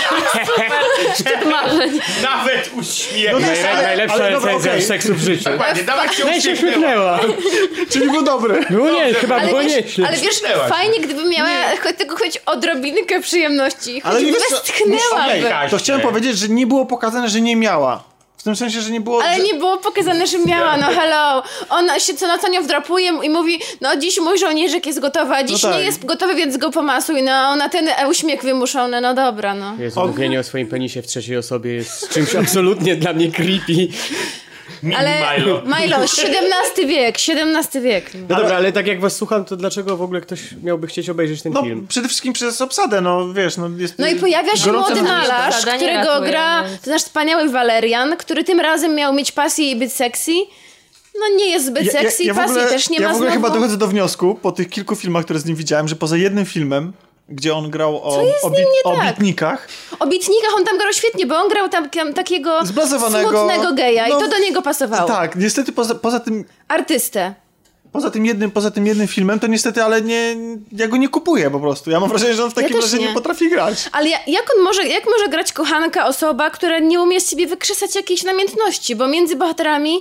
Marzeń. 1.51 2.01
Nawet 2.23 2.71
uśmiech. 2.79 3.33
No 3.33 3.39
wiesz, 3.41 3.49
Najle- 3.49 3.69
ale- 3.69 3.83
Najlepsza 3.83 4.15
ale 4.15 4.33
dobra, 4.33 4.47
recenzja 4.53 4.73
okej. 4.73 4.85
seksu 4.85 5.15
w 5.15 5.19
życiu. 5.19 5.45
Dokładnie, 5.45 5.83
nawet 5.83 6.15
się 6.15 6.25
No 6.25 6.31
uśmiechnęła. 6.37 7.21
czyli 7.93 8.11
był 8.11 8.23
dobry. 8.23 8.65
Było 8.71 8.91
nie, 8.91 9.15
chyba 9.15 9.41
było 9.41 9.63
nieźle. 9.63 10.09
ale 10.09 10.17
wiesz. 10.17 10.41
Fajnie 10.75 11.01
gdyby 11.01 11.25
miała 11.25 11.49
choć 11.83 11.97
tego 11.97 12.17
choć 12.17 12.39
odrobinkę 12.47 13.21
przyjemności. 13.21 14.03
Ale 14.05 14.15
Choć 14.15 14.25
wiesz 14.29 14.43
co, 14.49 14.57
westchnęłaby. 14.57 15.41
musi- 15.41 15.71
To 15.71 15.79
chciałem 15.79 16.03
powiedzieć, 16.03 16.39
że 16.39 16.49
nie 16.49 16.67
było 16.67 16.87
pokazane, 16.87 17.29
że 17.29 17.41
nie 17.41 17.57
miała. 17.57 18.11
W 18.37 18.43
tym 18.43 18.57
sensie, 18.57 18.81
że 18.81 18.91
nie 18.91 19.01
było... 19.01 19.23
Ale 19.25 19.37
że... 19.37 19.43
nie 19.43 19.55
było 19.55 19.77
pokazane, 19.77 20.27
że 20.27 20.39
miała, 20.39 20.77
no 20.77 20.87
hello. 20.87 21.43
Ona 21.71 21.99
się 21.99 22.15
co 22.15 22.27
na 22.27 22.49
nią 22.49 22.63
wdrapuje 22.63 23.13
i 23.23 23.31
mówi, 23.31 23.61
no 23.81 23.97
dziś 23.97 24.21
mój 24.21 24.39
żołnierzek 24.39 24.87
jest 24.87 25.01
gotowy, 25.01 25.35
a 25.35 25.45
dziś 25.45 25.63
No 25.63 25.69
tak. 25.69 25.79
nie 25.79 25.85
jest 25.85 26.05
gotowy, 26.05 26.35
więc 26.35 26.57
go 26.57 26.71
pomasuj. 26.71 27.23
No 27.23 27.33
ona 27.33 27.69
ten 27.69 27.89
uśmiech 28.09 28.43
wymuszony, 28.43 29.01
no 29.01 29.15
dobra, 29.15 29.55
no. 29.55 29.75
Jezu, 29.79 30.01
mówienie 30.07 30.41
o 30.41 30.43
swoim 30.43 30.67
penisie 30.69 31.03
w 31.03 31.07
trzeciej 31.07 31.37
osobie 31.37 31.73
jest 31.75 32.09
czymś 32.09 32.35
absolutnie 32.35 32.97
dla 32.97 33.13
mnie 33.13 33.33
creepy. 33.33 33.89
Ale 34.97 35.39
Milo. 35.39 35.63
Milo, 35.81 35.97
XVII 35.97 36.87
wiek, 36.87 37.17
XVII 37.17 37.81
wiek. 37.83 38.11
No 38.29 38.37
dobra, 38.37 38.57
ale 38.57 38.73
tak 38.73 38.87
jak 38.87 39.01
was 39.01 39.17
słucham, 39.17 39.45
to 39.45 39.57
dlaczego 39.57 39.97
w 39.97 40.03
ogóle 40.03 40.21
ktoś 40.21 40.41
miałby 40.63 40.87
chcieć 40.87 41.11
obejrzeć 41.11 41.43
ten 41.43 41.53
No, 41.53 41.63
film? 41.63 41.87
przede 41.89 42.09
wszystkim 42.09 42.33
przez 42.33 42.61
obsadę, 42.61 43.01
no 43.01 43.33
wiesz, 43.35 43.57
no 43.57 43.69
jest... 43.79 43.99
No 43.99 44.09
i 44.09 44.15
pojawia 44.17 44.57
się 44.57 44.73
młody 44.73 45.03
malarz, 45.03 45.57
którego 45.67 46.11
ratuje, 46.11 46.31
gra 46.31 46.65
nasz 46.87 47.03
wspaniały 47.03 47.49
Valerian, 47.49 48.17
który 48.17 48.45
tym 48.45 48.61
razem 48.61 48.95
miał 48.95 49.13
mieć 49.15 49.33
pasję 49.33 49.71
i 49.71 49.77
być 49.77 49.93
sexy. 49.93 50.33
No 51.21 51.37
nie 51.37 51.49
jest 51.51 51.67
zbyt 51.67 51.93
sexy, 51.93 52.25
w 52.33 52.37
pasji 52.37 52.51
ogóle, 52.51 52.67
też 52.67 52.91
nie 52.91 52.99
ja 52.99 53.03
ma 53.09 53.13
w 53.13 53.17
ogóle 53.17 53.31
znowu. 53.31 53.47
chyba 53.47 53.55
dochodzę 53.55 53.77
do 53.77 53.87
wniosku, 53.87 54.35
po 54.43 54.53
tych 54.53 54.69
kilku 54.69 54.97
filmach, 54.97 55.25
które 55.25 55.39
z 55.39 55.45
nim 55.45 55.57
widziałem, 55.57 55.89
że 55.89 55.97
poza 55.97 56.17
jednym 56.17 56.47
filmem, 56.47 56.93
gdzie 57.31 57.55
on 57.55 57.71
grał 57.71 58.03
o, 58.03 58.23
nim 58.23 58.53
nie 58.53 58.83
tak? 58.85 59.05
obitnikach, 59.09 59.69
O 60.01 60.07
bitnikach 60.07 60.55
on 60.57 60.65
tam 60.65 60.79
grał 60.79 60.93
świetnie, 60.93 61.27
bo 61.27 61.37
on 61.37 61.49
grał 61.49 61.69
tam 61.69 61.91
tam 61.91 62.15
takiego 62.15 62.61
smutnego 62.67 63.73
geja 63.73 64.09
no, 64.09 64.19
i 64.19 64.21
to 64.21 64.29
do 64.29 64.39
niego 64.39 64.63
pasowało. 64.63 65.09
tak, 65.09 65.37
niestety 65.37 65.73
poza, 65.73 65.95
poza 65.95 66.21
tym 66.21 66.45
Artystę. 66.69 67.35
Poza 67.93 68.11
tym, 68.11 68.27
jednym, 68.27 68.51
poza 68.51 68.71
tym 68.71 68.87
jednym 68.87 69.09
filmem, 69.09 69.41
to 69.41 69.47
niestety, 69.47 69.85
ale 69.85 70.03
nie, 70.03 70.37
ja 70.73 70.89
go 70.89 70.97
nie 70.97 71.09
kupuję 71.09 71.51
po 71.51 71.61
prostu. 71.61 71.91
Ja 71.91 72.01
mam 72.01 72.09
wrażenie, 72.09 72.35
że 72.35 72.45
on 72.45 72.51
w 72.51 72.55
takim 72.55 72.71
też 72.73 72.85
razie 72.85 72.99
nie. 72.99 73.07
nie. 73.07 73.15
potrafi 73.15 73.51
grać. 73.51 73.89
Ale 73.93 74.09
ja, 74.09 74.19
jak 74.27 74.55
on 74.57 74.63
może, 74.63 74.87
jak 74.87 75.05
może 75.07 75.29
grać 75.29 75.53
kochanka 75.53 76.07
osoba, 76.07 76.51
która 76.51 76.79
nie 76.79 77.01
umie 77.01 77.21
z 77.21 77.31
siebie 77.31 77.47
wykrzesać 77.47 77.95
jakiejś 77.95 78.23
namiętności, 78.25 78.97
bo 78.97 79.09
między 79.09 79.37
bohaterami 79.37 80.01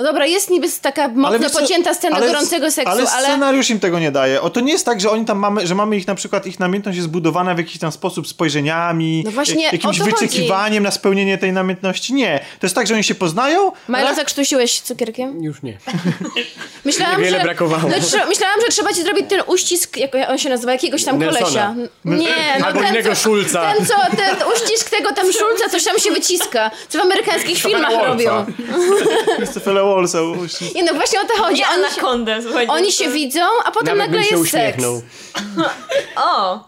no 0.00 0.06
dobra, 0.06 0.26
jest 0.26 0.50
niby 0.50 0.68
taka 0.82 1.08
mocno 1.08 1.50
pocięta 1.50 1.94
scena 1.94 2.16
ale- 2.16 2.26
gorącego 2.26 2.70
seksu, 2.70 2.90
ale 2.90 3.10
ale, 3.10 3.26
scenariusz 3.28 3.70
im 3.70 3.80
tego 3.80 3.98
nie 3.98 4.10
daje. 4.10 4.40
O, 4.42 4.50
to 4.50 4.60
nie 4.60 4.72
jest 4.72 4.84
tak, 4.84 5.00
że 5.00 5.10
oni 5.10 5.24
tam 5.24 5.38
mamy, 5.38 5.66
że 5.66 5.74
mamy 5.74 5.96
ich 5.96 6.06
na 6.06 6.14
przykład, 6.14 6.46
ich 6.46 6.60
namiętność 6.60 6.96
jest 6.96 7.08
zbudowana 7.08 7.54
w 7.54 7.58
jakiś 7.58 7.78
tam 7.78 7.92
sposób 7.92 8.28
spojrzeniami, 8.28 9.22
No 9.24 9.30
właśnie, 9.30 9.62
jak- 9.64 9.72
jakimś 9.72 9.98
wyczekiwaniem 9.98 10.82
na 10.82 10.90
spełnienie 10.90 11.38
tej 11.38 11.52
namiętności. 11.52 12.14
Nie. 12.14 12.38
To 12.60 12.66
jest 12.66 12.74
tak, 12.74 12.86
że 12.86 12.94
oni 12.94 13.04
się 13.04 13.14
poznają, 13.14 13.72
Milo, 13.88 14.14
zakrztusiłeś 14.14 14.80
cukierkiem? 14.80 15.44
Już 15.44 15.62
nie. 15.62 15.78
Myślałam, 16.84 17.18
Niewiele 17.18 17.38
że, 17.38 17.44
brakowało. 17.44 17.82
No, 17.82 17.96
myślałam, 18.28 18.60
że 18.60 18.68
trzeba 18.68 18.92
ci 18.92 19.02
zrobić 19.02 19.26
ten 19.28 19.42
uścisk, 19.46 19.96
jak 19.96 20.10
on 20.30 20.38
się 20.38 20.48
nazywa, 20.48 20.72
jakiegoś 20.72 21.04
tam 21.04 21.18
Nelsona. 21.18 21.40
kolesia. 21.40 21.74
Nie, 22.04 22.56
no 22.60 22.66
Albo 22.66 22.80
ten, 22.80 22.88
innego 22.88 23.08
co, 23.10 23.16
Schulza. 23.16 23.72
ten, 23.74 23.86
co, 23.86 23.94
ten 24.16 24.36
uścisk 24.54 24.90
tego 24.90 25.12
tam 25.12 25.32
Szulca, 25.32 25.68
coś 25.70 25.84
tam 25.84 25.98
się 25.98 26.10
wyciska, 26.10 26.70
co 26.88 26.98
w 26.98 27.02
amerykańskich 27.02 27.58
filmach 27.62 27.92
robią. 28.06 28.46
Właśnie. 30.34 30.68
Nie 30.74 30.82
no, 30.84 30.94
właśnie 30.94 31.20
o 31.20 31.24
to 31.24 31.42
chodzi. 31.42 31.60
Nie 31.60 31.68
Oni 31.68 31.84
się, 31.84 31.86
anakondę, 32.00 32.42
słuchajcie. 32.42 32.72
oni 32.72 32.92
się 32.92 33.08
widzą, 33.08 33.40
a 33.64 33.70
potem 33.70 33.98
Nawet 33.98 33.98
nagle 33.98 34.20
bym 34.20 34.28
się 34.28 34.36
jest 34.36 34.50
seks. 34.50 34.78
uśmiechnął. 34.78 35.02
O! 36.16 36.64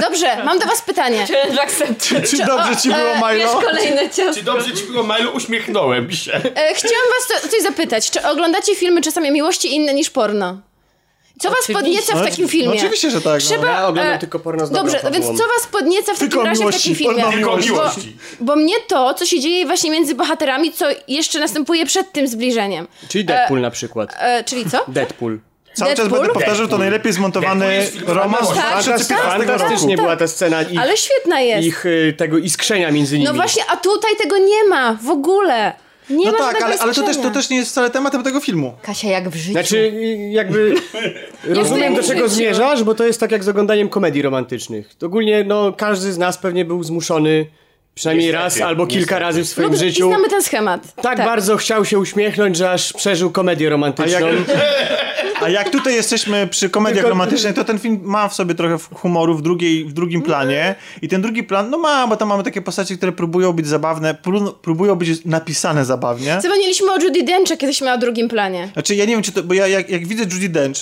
Dobrze, 0.00 0.44
mam 0.44 0.58
do 0.58 0.66
was 0.66 0.82
pytanie. 0.82 1.26
Accepted. 1.62 2.30
Czy 2.30 2.36
dobrze 2.46 2.76
ci 2.82 2.88
było, 2.88 3.00
e, 3.00 3.34
Wiesz, 3.34 3.48
Milo? 3.48 3.60
kolejne 3.60 4.08
Czy 4.34 4.42
dobrze 4.42 4.72
ci 4.74 4.84
było, 4.84 5.02
Milo? 5.02 5.30
Uśmiechnąłem 5.30 6.12
się. 6.12 6.32
E, 6.34 6.74
chciałam 6.74 7.04
was 7.18 7.42
to, 7.42 7.48
coś 7.48 7.62
zapytać. 7.62 8.10
Czy 8.10 8.22
oglądacie 8.28 8.74
filmy 8.74 9.00
czasami 9.02 9.30
miłości 9.30 9.74
inne 9.74 9.94
niż 9.94 10.10
porno? 10.10 10.56
Co 11.38 11.50
was 11.50 11.66
podnieca 11.72 12.12
w 12.12 12.16
No, 12.18 12.24
takim 12.24 12.44
no 12.44 12.50
filmie? 12.50 12.76
oczywiście, 12.78 13.10
że 13.10 13.20
tak, 13.20 13.32
no. 13.34 13.40
Trzeba, 13.48 13.66
Ja 13.66 13.86
oglądam 13.86 14.14
e, 14.14 14.18
tylko 14.18 14.38
porno 14.38 14.66
z 14.66 14.70
Dobrze, 14.70 15.00
więc 15.12 15.26
co 15.26 15.32
was 15.32 15.66
podnieca 15.72 16.14
w 16.14 16.18
Tylko 16.18 16.36
takim 16.36 16.50
razie 16.50 16.64
w 16.66 16.72
takim 16.82 16.94
filmie? 16.94 17.22
Tylko 17.22 17.36
miłości. 17.38 17.70
miłości. 17.70 18.16
Bo 18.40 18.56
mnie 18.56 18.74
to, 18.88 19.14
co 19.14 19.26
się 19.26 19.40
dzieje 19.40 19.66
właśnie 19.66 19.90
między 19.90 20.14
bohaterami, 20.14 20.72
co 20.72 20.86
jeszcze 21.08 21.40
następuje 21.40 21.86
przed 21.86 22.12
tym 22.12 22.28
zbliżeniem. 22.28 22.88
Czyli 23.08 23.24
Deadpool 23.24 23.60
na 23.60 23.70
przykład. 23.70 24.14
E, 24.18 24.44
czyli 24.44 24.70
co? 24.70 24.84
Deadpool. 24.88 25.38
Cały 25.74 25.90
czas 25.90 25.98
Deadpool? 25.98 26.20
będę 26.20 26.34
powtarzał, 26.34 26.68
to 26.68 26.78
najlepiej 26.78 27.12
zmontowany 27.12 27.86
romans 28.06 28.48
z 28.50 28.54
tak, 28.54 28.72
2015 28.82 29.38
roku. 29.38 29.46
Fantastycznie 29.58 29.96
była 29.96 30.16
ta 30.16 30.26
scena 30.28 30.62
ich, 30.62 30.80
Ale 30.80 30.96
świetna 30.96 31.40
jest. 31.40 31.66
ich 31.66 31.86
y, 31.86 32.14
tego 32.18 32.38
iskrzenia 32.38 32.90
między 32.90 33.14
nimi. 33.14 33.24
No 33.24 33.34
właśnie, 33.34 33.62
a 33.72 33.76
tutaj 33.76 34.16
tego 34.16 34.38
nie 34.38 34.64
ma 34.68 34.94
w 35.02 35.08
ogóle. 35.10 35.72
Nie 36.10 36.32
No 36.32 36.38
tak, 36.38 36.62
ale, 36.62 36.78
ale 36.78 36.94
to, 36.94 37.02
też, 37.02 37.16
to 37.16 37.30
też 37.30 37.50
nie 37.50 37.56
jest 37.56 37.70
wcale 37.70 37.90
tematem 37.90 38.22
tego 38.22 38.40
filmu. 38.40 38.72
Kasia 38.82 39.08
jak 39.08 39.28
w 39.28 39.36
życiu. 39.36 39.52
Znaczy, 39.52 39.92
jakby 40.30 40.74
rozumiem 41.44 41.94
do 41.94 42.02
czego 42.02 42.28
zmierzasz, 42.28 42.84
bo 42.84 42.94
to 42.94 43.06
jest 43.06 43.20
tak 43.20 43.32
jak 43.32 43.44
z 43.44 43.48
oglądaniem 43.48 43.88
komedii 43.88 44.22
romantycznych. 44.22 44.94
Ogólnie, 45.02 45.44
no, 45.44 45.72
każdy 45.72 46.12
z 46.12 46.18
nas 46.18 46.38
pewnie 46.38 46.64
był 46.64 46.82
zmuszony 46.82 47.46
przynajmniej 47.98 48.26
Niestety, 48.32 48.44
raz 48.44 48.60
albo 48.68 48.86
kilka 48.86 49.00
niestety. 49.00 49.20
razy 49.20 49.44
w 49.44 49.48
swoim 49.48 49.70
No, 49.70 49.76
życiu. 49.76 50.08
znamy 50.08 50.28
ten 50.28 50.42
schemat. 50.42 50.94
Tak, 51.02 51.18
bardzo 51.18 51.56
chciał 51.56 51.84
się 51.84 51.98
uśmiechnąć, 51.98 52.56
że 52.56 52.70
aż 52.70 52.92
przeżył 52.92 53.30
komedię 53.30 53.66
A 53.66 53.70
romantyczną. 53.70 54.18
jak, 54.26 54.34
a 55.40 55.48
jak 55.48 55.70
tutaj 55.70 55.94
jesteśmy 55.94 56.46
przy 56.46 56.70
komediach 56.70 56.94
Tylko- 56.96 57.08
romantycznych, 57.10 57.54
to 57.54 57.64
ten 57.64 57.78
film 57.78 58.00
ma 58.02 58.28
w 58.28 58.34
sobie 58.34 58.54
trochę 58.54 58.76
humoru 58.94 59.34
w, 59.34 59.42
drugiej, 59.42 59.84
w 59.84 59.92
drugim 59.92 60.22
planie. 60.22 60.74
I 61.02 61.08
ten 61.08 61.22
drugi 61.22 61.42
plan, 61.44 61.70
no 61.70 61.78
ma, 61.78 62.06
bo 62.06 62.16
tam 62.16 62.28
mamy 62.28 62.42
takie 62.42 62.62
postacie, 62.62 62.96
które 62.96 63.12
próbują 63.12 63.52
być 63.52 63.66
zabawne, 63.66 64.14
pró- 64.14 64.54
próbują 64.54 64.94
być 64.94 65.24
napisane 65.24 65.84
zabawnie. 65.84 66.38
Zapomnieliśmy 66.42 66.92
o 66.92 66.98
Judy 66.98 67.22
Dench, 67.22 67.50
jak 67.50 67.62
jesteśmy 67.62 67.86
na 67.86 67.96
drugim 67.98 68.28
planie. 68.28 68.68
Znaczy, 68.72 68.94
ja 68.94 69.04
nie 69.04 69.12
wiem, 69.12 69.22
czy 69.22 69.32
to, 69.32 69.42
bo 69.42 69.54
ja 69.54 69.66
jak, 69.66 69.90
jak 69.90 70.06
widzę 70.06 70.22
Judy 70.34 70.48
Dench, 70.48 70.76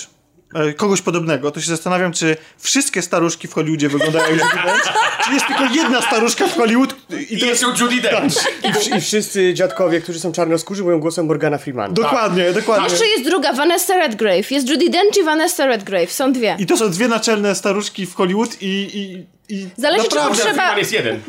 kogoś 0.77 1.01
podobnego, 1.01 1.51
to 1.51 1.61
się 1.61 1.67
zastanawiam, 1.67 2.11
czy 2.13 2.37
wszystkie 2.57 3.01
staruszki 3.01 3.47
w 3.47 3.53
Hollywoodzie 3.53 3.89
wyglądają 3.89 4.35
jak 4.35 4.53
Judy 4.53 4.63
Dench, 4.65 4.93
czy 5.25 5.33
jest 5.33 5.45
tylko 5.47 5.63
jedna 5.63 6.01
staruszka 6.01 6.47
w 6.47 6.53
Hollywood 6.55 6.95
i 7.11 7.35
I 7.35 7.39
to 7.39 7.45
jest... 7.45 7.61
jest 7.61 7.79
Judy 7.81 8.01
Dench. 8.01 8.33
I, 8.63 8.67
wsz- 8.67 8.97
I 8.97 9.01
wszyscy 9.01 9.53
dziadkowie, 9.53 10.01
którzy 10.01 10.19
są 10.19 10.31
czarnoskórzy, 10.31 10.83
mówią 10.83 10.99
głosem 10.99 11.25
Morgana 11.25 11.57
Freemana. 11.57 11.93
Dokładnie, 11.93 12.53
dokładnie. 12.53 12.89
Jeszcze 12.89 13.07
jest 13.07 13.23
druga, 13.23 13.53
Vanessa 13.53 13.97
Redgrave. 13.97 14.51
Jest 14.51 14.69
Judy 14.69 14.89
Dench 14.89 15.17
i 15.17 15.23
Vanessa 15.23 15.65
Redgrave. 15.65 16.11
Są 16.11 16.33
dwie. 16.33 16.55
I 16.59 16.65
to 16.65 16.77
są 16.77 16.89
dwie 16.91 17.07
naczelne 17.07 17.55
staruszki 17.55 18.05
w 18.05 18.15
Hollywood 18.15 18.61
i... 18.61 18.67
i, 18.67 19.25
i 19.49 19.67
Zależy, 19.77 20.03
czy 20.09 20.15
naprawdę- 20.15 20.35
potrzeba- 20.37 20.53
Freeman 20.53 20.77
jest 20.77 20.93
jeden. 20.93 21.19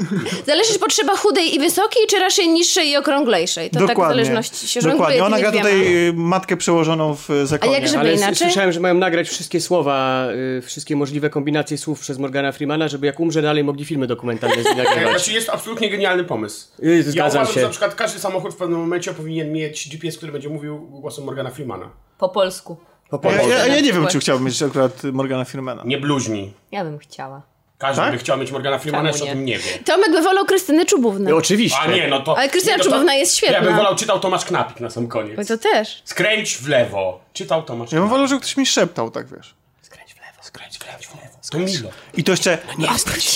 Zależy, 0.47 0.73
czy 0.73 0.79
potrzeba 0.79 1.17
chudej 1.17 1.55
i 1.55 1.59
wysokiej, 1.59 2.03
czy 2.09 2.19
raczej 2.19 2.49
niższej 2.49 2.89
i 2.89 2.97
okrąglejszej. 2.97 3.71
To 3.71 3.87
tak 3.87 3.99
w 3.99 4.01
zależności 4.01 4.69
się 4.69 4.81
Dokładnie. 4.81 5.25
Ona 5.25 5.39
gra 5.39 5.53
tutaj 5.53 6.07
y, 6.09 6.13
matkę 6.13 6.57
przełożoną 6.57 7.15
w 7.17 7.31
y, 7.31 7.47
zakonie. 7.47 7.73
jak 7.73 7.89
żeby 7.89 7.99
Ale 8.01 8.13
inaczej? 8.15 8.37
słyszałem, 8.37 8.73
że 8.73 8.81
mają 8.81 8.95
nagrać 8.95 9.29
wszystkie 9.29 9.61
słowa, 9.61 10.27
y, 10.59 10.63
wszystkie 10.63 10.97
możliwe 10.97 11.31
kombinacje 11.31 11.79
słów 11.79 12.01
przez 12.01 12.19
Morgana 12.19 12.53
Freemana, 12.53 12.89
żeby 12.89 13.07
jak 13.07 13.21
umrze 13.21 13.43
dalej 13.43 13.65
mogli 13.65 13.85
filmy 13.85 14.07
dokumentalne 14.07 14.63
z 14.63 14.67
nim 14.67 14.77
nagrywać. 14.85 15.11
Znaczy 15.11 15.33
jest 15.33 15.49
absolutnie 15.51 15.91
genialny 15.91 16.25
pomysł. 16.25 16.69
Ja 16.79 17.03
zgadzam 17.03 17.43
uważam, 17.43 17.47
się. 17.55 17.61
że 17.61 17.67
na 17.67 17.71
przykład 17.71 17.95
każdy 17.95 18.21
samochód 18.21 18.55
w 18.55 18.57
pewnym 18.57 18.79
momencie 18.81 19.15
powinien 19.15 19.53
mieć 19.53 19.89
GPS, 19.89 20.17
który 20.17 20.33
będzie 20.33 20.49
mówił 20.49 20.79
głosem 20.79 21.25
Morgana 21.25 21.51
Freemana. 21.51 21.91
Po 22.19 22.29
polsku. 22.29 22.77
Po 23.11 23.17
Ja, 23.17 23.23
polsku. 23.23 23.49
ja, 23.49 23.67
ja 23.67 23.75
nie 23.77 23.83
wiem, 23.83 23.91
przykład. 23.93 24.13
czy 24.13 24.21
chciałbym 24.21 24.47
mieć 24.47 24.63
akurat 24.63 25.05
Morgana 25.05 25.45
Freemana. 25.45 25.83
Nie 25.87 25.99
bluźni. 25.99 26.53
Ja 26.73 26.85
bym 26.85 26.99
chciała. 26.99 27.43
Każdy 27.79 28.03
Tak? 28.03 28.13
by 28.13 28.19
chciał 28.19 28.39
mieć 28.39 28.51
Morgana 28.53 28.79
Freemana, 28.79 29.09
jeszcze 29.09 29.25
o 29.25 29.27
nie? 29.27 29.33
tym 29.33 29.45
nie 29.45 29.59
wie. 29.59 29.79
Tomek 29.85 30.13
by 30.13 30.23
wolał 30.23 30.45
Krystyny 30.45 30.87
Czubówny. 30.87 31.31
No, 31.31 31.37
oczywiście. 31.37 31.79
A 31.81 31.87
nie, 31.87 32.09
no 32.09 32.21
to... 32.21 32.39
Ale 32.39 32.49
Krystyna 32.49 32.77
nie, 32.77 32.83
to- 32.83 32.91
Czubówna 32.91 33.15
jest 33.15 33.37
świetna. 33.37 33.57
Ja 33.59 33.63
bym 33.65 33.77
wolał 33.77 33.97
czytał 33.97 34.21
Tomasz 34.21 34.45
Knapik 34.45 34.81
na 34.81 34.91
sam 34.91 35.09
koniec. 35.09 35.49
to 35.49 35.59
też. 35.59 36.03
Skręć 36.05 36.57
w 36.57 36.69
lewo. 36.69 37.21
Czytał 37.33 37.63
Tomasz 37.63 37.93
Ja 37.93 38.01
bym 38.01 38.09
wolał, 38.09 38.27
żeby 38.27 38.41
ktoś 38.41 38.57
mi 38.57 38.67
szeptał, 38.67 39.11
tak 39.11 39.27
wiesz. 39.37 39.55
Skręć 39.83 40.15
w 40.15 40.17
lewo, 40.17 40.43
skręć, 40.43 40.75
skręć 40.75 41.07
w 41.07 41.15
lewo. 41.15 41.28
To 41.51 41.59
Milo. 41.59 41.91
I 42.17 42.25
to 42.25 42.33
jeszcze 42.33 42.59
na, 42.79 42.87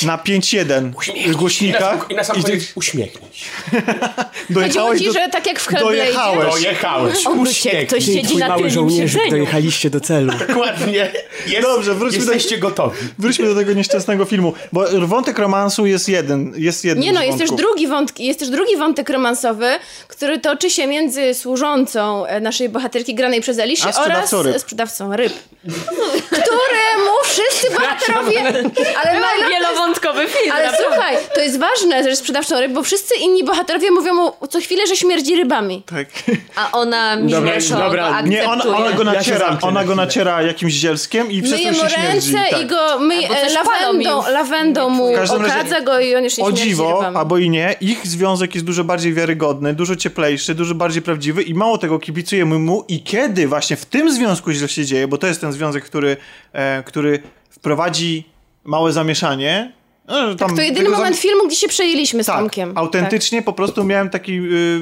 na 0.07 0.19
5.1 0.19 0.93
I 1.15 1.29
na, 1.31 1.35
głośnikach. 1.35 2.07
I 2.11 2.15
na 2.15 2.25
sam 2.25 2.37
I 2.37 2.43
koniec 2.43 2.73
uśmiechnij. 2.75 3.31
Chodziło 4.55 4.61
dojechałeś 4.61 5.01
ci, 5.01 5.07
do... 5.07 5.13
że 5.13 5.29
tak 5.29 5.47
jak 5.47 5.61
w 5.61 5.69
Hellblade'zie. 5.69 5.81
Dojechałeś. 5.83 6.53
Dojechałeś. 6.63 7.27
Obróćcie, 7.27 7.87
ktoś 7.87 7.99
Uśmiechnij. 7.99 8.25
siedzi 8.25 8.37
na 8.37 8.57
tylnym 8.57 8.91
siedzeniu. 8.91 9.31
dojechaliście 9.31 9.91
do 9.91 10.01
celu. 10.01 10.33
Dokładnie. 10.49 11.13
Jest, 11.47 11.63
Dobrze, 11.63 11.95
wróćmy 11.95 12.25
do- 12.27 12.33
Jesteście 12.33 12.59
gotowi. 12.59 12.97
Wróćmy 13.19 13.47
do 13.47 13.55
tego 13.55 13.73
nieszczęsnego 13.73 14.25
filmu, 14.25 14.53
bo 14.73 14.85
wątek 15.07 15.39
romansu 15.39 15.87
jest 15.87 16.09
jeden, 16.09 16.53
jest 16.57 16.85
jeden 16.85 17.05
Nie 17.05 17.13
no, 17.13 17.23
jest 17.23 17.39
też, 17.39 17.51
drugi 17.51 17.87
wątk, 17.87 18.21
jest 18.21 18.39
też 18.39 18.49
drugi 18.49 18.77
wątek 18.77 19.11
romansowy, 19.11 19.71
który 20.09 20.39
toczy 20.39 20.71
się 20.71 20.87
między 20.87 21.35
służącą 21.35 22.27
e, 22.27 22.41
naszej 22.41 22.69
bohaterki 22.69 23.15
granej 23.15 23.41
przez 23.41 23.59
Eliszę 23.59 23.89
A 23.89 23.93
sprzedawcą 23.93 24.37
oraz 24.39 24.53
ryb. 24.53 24.63
sprzedawcą 24.63 25.17
ryb. 25.17 25.33
któremu 26.27 27.13
wszyscy 27.25 27.71
bohaterowie... 28.09 28.41
Ale, 29.05 29.21
najlepiej- 29.21 29.49
wielowątkowy 29.51 30.27
film. 30.29 30.53
ale 30.55 30.65
naprawdę. 30.67 30.87
słuchaj, 30.95 31.17
to 31.35 31.41
jest 31.41 31.59
ważne, 31.59 32.03
że 32.03 32.09
jest 32.09 32.21
sprzedawcą 32.23 32.61
ryb, 32.61 32.73
bo 32.73 32.83
wszyscy 32.83 33.15
inni 33.17 33.45
bohaterowie 33.45 33.91
mówią 33.91 34.15
mu 34.15 34.33
co 34.51 34.61
chwilę, 34.61 34.87
że 34.87 34.97
śmierdzi 34.97 35.37
rybami. 35.37 35.83
Tak. 35.87 36.07
A 36.57 36.73
ona 36.73 37.17
mimo 37.17 37.41
Dobra, 37.71 38.21
Nie, 38.23 38.45
ona, 38.49 38.65
ona 38.65 38.93
go 38.93 39.03
Ja 39.05 39.11
się 39.13 39.19
naciera, 39.19 39.39
zamknę 39.49 39.69
ona 39.69 39.81
na 39.81 39.87
go 39.87 39.95
naciera 39.95 40.43
jakimś 40.43 40.73
zielskiem 40.73 41.31
i 41.31 41.43
przez 41.43 41.55
Myje 41.61 41.73
to 41.75 41.75
się 41.75 41.95
śmierdzi. 41.97 42.33
ręce 42.33 42.51
tak. 42.51 42.61
i 42.63 42.67
go 42.67 42.77
palą 43.65 43.93
mi 43.93 44.05
lawendą, 44.05 44.23
w- 44.23 44.29
lawendą 44.29 44.89
mu 44.89 45.13
W 45.13 45.17
każdym 45.17 45.43
razie- 45.43 45.55
okradza 45.55 45.81
go 45.81 46.01
i 46.01 46.15
on 46.15 46.25
już 46.25 46.39
nie 46.39 46.45
O 46.45 46.53
dziwo, 46.53 46.95
rybami. 46.97 47.17
albo 47.17 47.39
i 47.39 47.51
nie, 47.51 47.75
ich 47.81 48.07
związek 48.07 48.55
jest 48.55 48.67
dużo 48.67 48.85
bardziej 48.85 49.15
wiarygodny, 49.15 49.75
dużo 49.75 49.97
cieplejszy, 49.97 50.55
dużo 50.55 50.75
bardziej 50.75 51.03
prawdziwy 51.03 51.43
i 51.43 51.55
mało 51.55 51.79
tego 51.79 51.99
kibicujemy 51.99 52.59
mu 52.59 52.85
i 52.89 53.03
kiedy 53.03 53.49
właśnie 53.49 53.77
w 53.77 53.85
tym 53.85 54.13
związku 54.13 54.53
źle 54.53 54.69
się 54.69 54.85
dzieje, 54.85 55.09
bo 55.09 55.19
to 55.19 55.27
jest 55.27 55.41
ten 55.41 55.53
związek, 55.53 55.85
który, 55.85 56.17
e, 56.53 56.83
który 56.87 57.23
wprowadzi 57.53 58.25
małe 58.65 58.93
zamieszanie. 58.93 59.73
No, 60.09 60.35
tam 60.35 60.57
To 60.57 60.63
jedyny 60.63 60.91
zam- 60.91 60.99
moment 60.99 61.17
filmu, 61.17 61.47
gdzie 61.47 61.57
się 61.57 61.69
przejęliśmy 61.69 62.23
z 62.25 62.27
Tak, 62.27 62.39
Tomkiem. 62.39 62.73
autentycznie 62.79 63.43
po 63.43 63.53
prostu 63.53 63.85
miałem 63.85 64.11
taki, 64.11 64.33
y, 64.33 64.81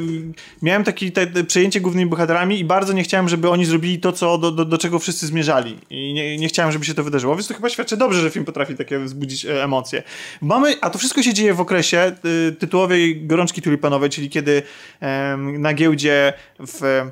miałem 0.63 0.85
taki 0.85 1.13
te, 1.13 1.27
te 1.27 1.45
przejęcie 1.45 1.81
głównymi 1.81 2.11
bohaterami 2.11 2.59
i 2.61 2.65
bardzo 2.65 2.93
nie 2.93 3.03
chciałem, 3.03 3.29
żeby 3.29 3.51
oni 3.51 3.65
zrobili 3.65 3.99
to, 4.01 4.13
co, 4.13 4.39
do, 4.39 4.51
do, 4.51 4.65
do 4.65 4.79
czego 4.79 4.99
wszyscy 4.99 5.27
zmierzali. 5.27 5.79
I 5.91 6.13
nie, 6.13 6.37
nie 6.39 6.49
chciałem, 6.49 6.73
żeby 6.73 6.85
się 6.85 6.95
to 6.95 7.05
wydarzyło, 7.05 7.35
więc 7.37 7.49
to 7.49 7.55
chyba 7.55 7.69
świadczy 7.69 7.97
dobrze, 7.97 8.21
że 8.21 8.31
film 8.31 8.45
potrafi 8.45 8.75
takie 8.77 8.99
wzbudzić 8.99 9.45
e, 9.47 9.65
emocje. 9.65 10.03
Mamy, 10.41 10.75
a 10.81 10.91
to 10.91 10.99
wszystko 10.99 11.23
się 11.23 11.35
dzieje 11.35 11.55
w 11.55 11.61
okresie 11.61 12.13
y, 12.49 12.53
tytułowej 12.53 13.27
gorączki 13.27 13.63
tulipanowej, 13.63 14.11
czyli 14.11 14.31
kiedy 14.31 14.63
em, 15.01 15.63
na 15.63 15.75
giełdzie 15.75 16.33
w 16.59 17.03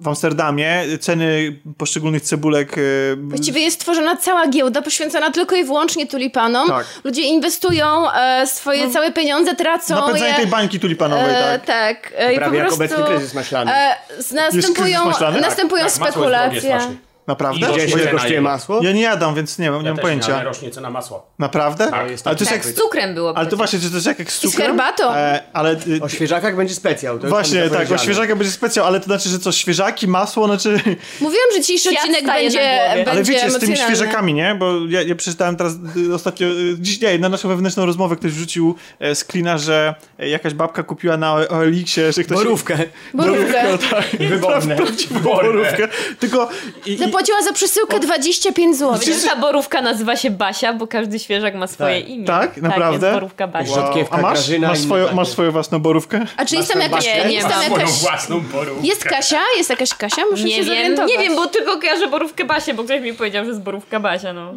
w 0.00 0.08
Amsterdamie 0.08 0.84
ceny 1.00 1.56
poszczególnych 1.78 2.22
cebulek 2.22 2.78
y, 2.78 3.16
Właściwie 3.20 3.60
jest 3.60 3.80
tworzona 3.80 4.16
cała 4.16 4.48
giełda 4.48 4.82
poświęcona 4.82 5.30
tylko 5.30 5.56
i 5.56 5.64
wyłącznie 5.64 6.06
tulipanom. 6.06 6.68
Tak. 6.68 6.86
Ludzie 7.04 7.22
inwestują 7.22 8.12
e, 8.12 8.46
swoje 8.46 8.90
całe 8.90 9.12
pieniądze, 9.12 9.54
tracą 9.56 9.94
napędzanie 9.94 10.28
je. 10.30 10.34
tej 10.36 10.46
bańki 10.46 10.80
tulipanowej, 10.80 11.34
e, 11.34 11.58
tak. 11.58 11.66
tak. 11.66 12.12
E, 12.18 12.32
i 12.32 12.34
po 12.34 12.40
Prawie 12.40 12.58
jak 12.58 12.66
prostu, 12.66 12.84
obecny 12.84 13.04
kryzys 13.04 13.34
maślany. 13.34 13.72
E, 13.74 13.96
następują 14.34 15.00
kryzys 15.00 15.04
maślany? 15.04 15.40
następują 15.40 15.84
Tak, 15.84 15.98
masło 15.98 16.06
jest 16.06 16.16
drogie 16.16 16.60
spekulacje. 16.60 16.60
strasznie. 16.60 17.09
Naprawdę? 17.30 17.66
I 17.66 17.72
Gdzieś 17.72 17.90
Cena 17.90 18.02
ile 18.02 18.12
kosztuje 18.12 18.40
masło? 18.40 18.80
Ja 18.82 18.92
nie 18.92 19.02
jadam, 19.02 19.34
więc 19.34 19.58
nie 19.58 19.70
mam, 19.70 19.82
nie 19.82 19.88
mam 19.88 19.96
Też 19.96 20.02
pojęcia. 20.02 20.28
Nie, 20.28 20.34
ale 20.34 20.44
rośnie 20.44 20.70
cena 20.70 20.90
masła. 20.90 21.22
Naprawdę? 21.38 21.84
Tak, 21.84 21.94
ale 21.94 22.04
to 22.06 22.10
jest 22.12 22.24
Tak, 22.24 22.50
jak 22.50 22.64
z 22.64 22.74
cukrem 22.74 23.14
było 23.14 23.36
Ale 23.36 23.46
to 23.46 23.56
właśnie, 23.56 23.78
czy 23.80 23.88
to 23.88 23.94
jest 23.94 24.06
jak, 24.06 24.18
jak 24.18 24.32
z 24.32 24.34
z 24.36 24.40
cukrem? 24.40 24.66
herbatą. 24.66 25.14
E, 25.14 25.42
ale 25.52 25.72
y, 25.72 26.00
O 26.02 26.08
świeżakach 26.08 26.56
będzie 26.56 26.74
specjał. 26.74 27.18
Właśnie, 27.18 27.56
tak, 27.60 27.66
o 27.66 27.70
zapowiedziane. 27.70 27.98
świeżaka 28.02 28.36
będzie 28.36 28.52
specjał, 28.52 28.86
ale 28.86 29.00
to 29.00 29.06
znaczy, 29.06 29.28
że 29.28 29.38
co, 29.38 29.52
świeżaki, 29.52 30.08
masło, 30.08 30.46
znaczy... 30.46 30.80
Mówiłam, 31.20 31.46
że 31.54 31.60
dzisiejszy 31.60 31.88
Świat 31.88 31.98
odcinek 32.04 32.26
będzie, 32.26 32.90
Ale 33.10 33.22
wiecie, 33.22 33.50
z 33.50 33.58
tymi 33.58 33.76
świeżakami, 33.76 34.34
nie? 34.34 34.54
Bo 34.54 34.72
ja, 34.88 35.02
ja 35.02 35.14
przeczytałem 35.14 35.56
teraz 35.56 35.72
y, 36.10 36.14
ostatnio, 36.14 36.46
y, 36.46 36.76
dziś 36.78 37.00
nie, 37.00 37.18
na 37.18 37.28
naszą 37.28 37.48
wewnętrzną 37.48 37.86
rozmowę 37.86 38.16
ktoś 38.16 38.32
wrzucił 38.32 38.74
e, 39.00 39.14
screena, 39.14 39.58
że 39.58 39.94
e, 40.18 40.28
jakaś 40.28 40.54
babka 40.54 40.82
kupiła 40.82 41.16
na 41.16 41.32
OLX-ie, 41.34 42.12
że 42.12 42.24
ktoś... 42.24 42.38
Borówkę. 42.38 42.78
Borówkę. 43.14 43.78
Wyborne. 44.18 44.76
Borówkę. 45.22 45.88
Tylko... 46.20 46.48
I, 46.86 46.92
i, 46.92 47.08
Zapłaciła 47.20 47.42
za 47.42 47.52
przesyłkę 47.52 48.00
25 48.00 48.76
zł. 48.76 48.98
Wiesz, 49.06 49.22
że 49.22 49.28
ta 49.28 49.36
borówka 49.36 49.82
nazywa 49.82 50.16
się 50.16 50.30
Basia, 50.30 50.72
bo 50.72 50.86
każdy 50.86 51.18
świeżak 51.18 51.54
ma 51.54 51.66
swoje 51.66 52.00
Tak. 52.00 52.08
imię. 52.10 52.24
Tak? 52.26 52.56
Naprawdę? 52.56 53.06
jest 53.06 53.18
borówka 53.20 53.46
Basia. 53.48 53.80
Wow. 53.80 53.94
A 54.10 54.20
masz, 54.20 54.48
masz, 54.58 54.78
swoją, 54.78 55.14
masz 55.14 55.28
swoją 55.28 55.52
własną 55.52 55.78
borówkę? 55.78 56.26
A 56.36 56.44
czy 56.44 56.56
jest 56.56 56.72
tam 56.72 56.82
jakaś... 56.82 57.04
Nie, 57.06 57.24
nie 57.24 57.32
jest 57.34 57.46
ma 57.46 57.52
tam 57.52 57.62
Swoją 57.62 57.80
jakaś... 57.80 58.00
własną 58.00 58.40
borówkę. 58.40 58.86
Jest 58.86 59.04
Kasia? 59.04 59.40
Jest 59.56 59.70
jakaś 59.70 59.94
Kasia? 59.94 60.22
Muszę 60.30 60.44
Nie 60.44 60.50
się 60.50 60.56
wiem, 60.56 60.66
zorientować. 60.66 61.10
nie 61.10 61.18
wiem, 61.18 61.36
bo 61.36 61.46
tylko 61.46 61.78
kojarzę 61.78 62.08
borówkę 62.08 62.44
Basię, 62.44 62.74
bo 62.74 62.84
ktoś 62.84 63.00
mi 63.02 63.14
powiedział, 63.14 63.44
że 63.44 63.48
jest 63.50 63.62
borówka 63.62 64.00
Basia, 64.00 64.32
no. 64.32 64.52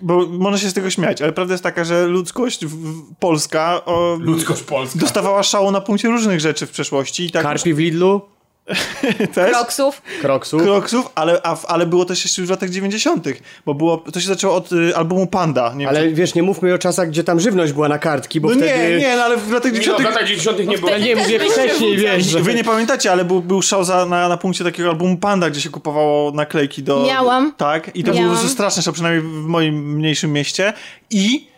Bo 0.00 0.26
można 0.26 0.58
się 0.58 0.68
z 0.70 0.74
tego 0.74 0.90
śmiać, 0.90 1.22
ale 1.22 1.32
prawda 1.32 1.54
jest 1.54 1.64
taka, 1.64 1.84
że 1.84 2.06
ludzkość 2.06 2.66
w, 2.66 2.68
w, 2.70 3.14
polska 3.20 3.84
o, 3.84 4.16
Ludzkość 4.20 4.62
polska. 4.62 4.98
dostawała 4.98 5.42
szału 5.42 5.70
na 5.70 5.80
punkcie 5.80 6.08
różnych 6.08 6.40
rzeczy 6.40 6.66
w 6.66 6.70
przeszłości 6.70 7.24
i 7.24 7.30
tak... 7.30 7.42
Karpi 7.42 7.74
w 7.74 7.78
Lidlu? 7.78 8.20
Też? 9.34 9.50
Kroksów. 9.50 10.02
Kroksów. 10.20 10.62
Kroksów, 10.62 11.08
ale, 11.14 11.40
a, 11.42 11.56
ale 11.66 11.86
było 11.86 12.04
też 12.04 12.24
jeszcze 12.24 12.42
już 12.42 12.48
w 12.48 12.50
latach 12.50 12.70
90. 12.70 13.28
Bo 13.66 13.74
było, 13.74 13.96
to 13.96 14.20
się 14.20 14.26
zaczęło 14.26 14.54
od 14.54 14.72
y, 14.72 14.96
albumu 14.96 15.26
Panda. 15.26 15.72
Nie 15.72 15.78
wiem, 15.78 15.88
Ale 15.88 16.08
wiesz, 16.08 16.34
nie 16.34 16.42
mówmy 16.42 16.74
o 16.74 16.78
czasach, 16.78 17.08
gdzie 17.08 17.24
tam 17.24 17.40
żywność 17.40 17.72
była 17.72 17.88
na 17.88 17.98
kartki, 17.98 18.40
bo 18.40 18.48
no 18.48 18.54
wtedy... 18.54 18.90
nie, 18.90 18.98
nie, 18.98 19.16
no 19.16 19.22
ale 19.22 19.36
w 19.36 19.52
latach 19.52 19.72
Nie, 19.72 19.78
no, 19.78 19.84
w 19.84 19.86
90. 19.86 20.04
latach 20.04 20.28
90. 20.28 20.58
nie 20.58 20.78
było. 20.78 20.90
Ja 20.90 20.98
nie 20.98 21.16
mówię 21.16 21.40
wcześniej, 21.40 21.96
wiesz, 21.96 22.24
że... 22.24 22.40
Wy 22.40 22.54
nie 22.54 22.64
pamiętacie, 22.64 23.12
ale 23.12 23.24
był, 23.24 23.42
był 23.42 23.62
szał 23.62 23.84
za, 23.84 24.06
na, 24.06 24.28
na 24.28 24.36
punkcie 24.36 24.64
takiego 24.64 24.88
albumu 24.88 25.16
Panda, 25.16 25.50
gdzie 25.50 25.60
się 25.60 25.70
kupowało 25.70 26.32
naklejki 26.32 26.82
do... 26.82 27.02
Miałam. 27.06 27.52
Tak, 27.56 27.90
i 27.96 28.04
to 28.04 28.10
Miałam. 28.10 28.22
było 28.22 28.34
po 28.34 28.38
prostu 28.38 28.54
straszne 28.54 28.82
szał, 28.82 28.92
przynajmniej 28.92 29.22
w 29.42 29.46
moim 29.46 29.94
mniejszym 29.96 30.32
mieście. 30.32 30.72
I 31.10 31.48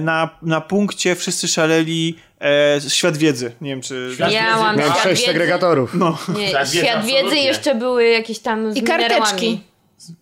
na, 0.00 0.30
na 0.42 0.60
punkcie 0.60 1.14
wszyscy 1.14 1.48
szaleli 1.48 2.18
e, 2.40 2.80
Świat 2.88 3.16
Wiedzy. 3.16 3.52
Nie 3.60 3.70
wiem, 3.70 3.80
czy... 3.82 4.10
Świat 4.14 4.32
Miałam 4.32 4.76
wiedzy. 4.76 4.78
Miałem 4.78 4.92
świat 4.92 5.02
sześć 5.02 5.20
wiedzy. 5.22 5.32
segregatorów. 5.32 5.94
No. 5.94 6.18
Nie, 6.36 6.48
Świat 6.48 6.68
wiedzy, 6.70 6.86
świat 6.86 7.04
wiedzy 7.04 7.16
absolutnie. 7.18 7.44
jeszcze 7.44 7.74
były 7.74 8.08
jakieś 8.08 8.38
tam 8.38 8.72
z 8.72 8.76
I 8.76 8.82
karteczki. 8.82 9.60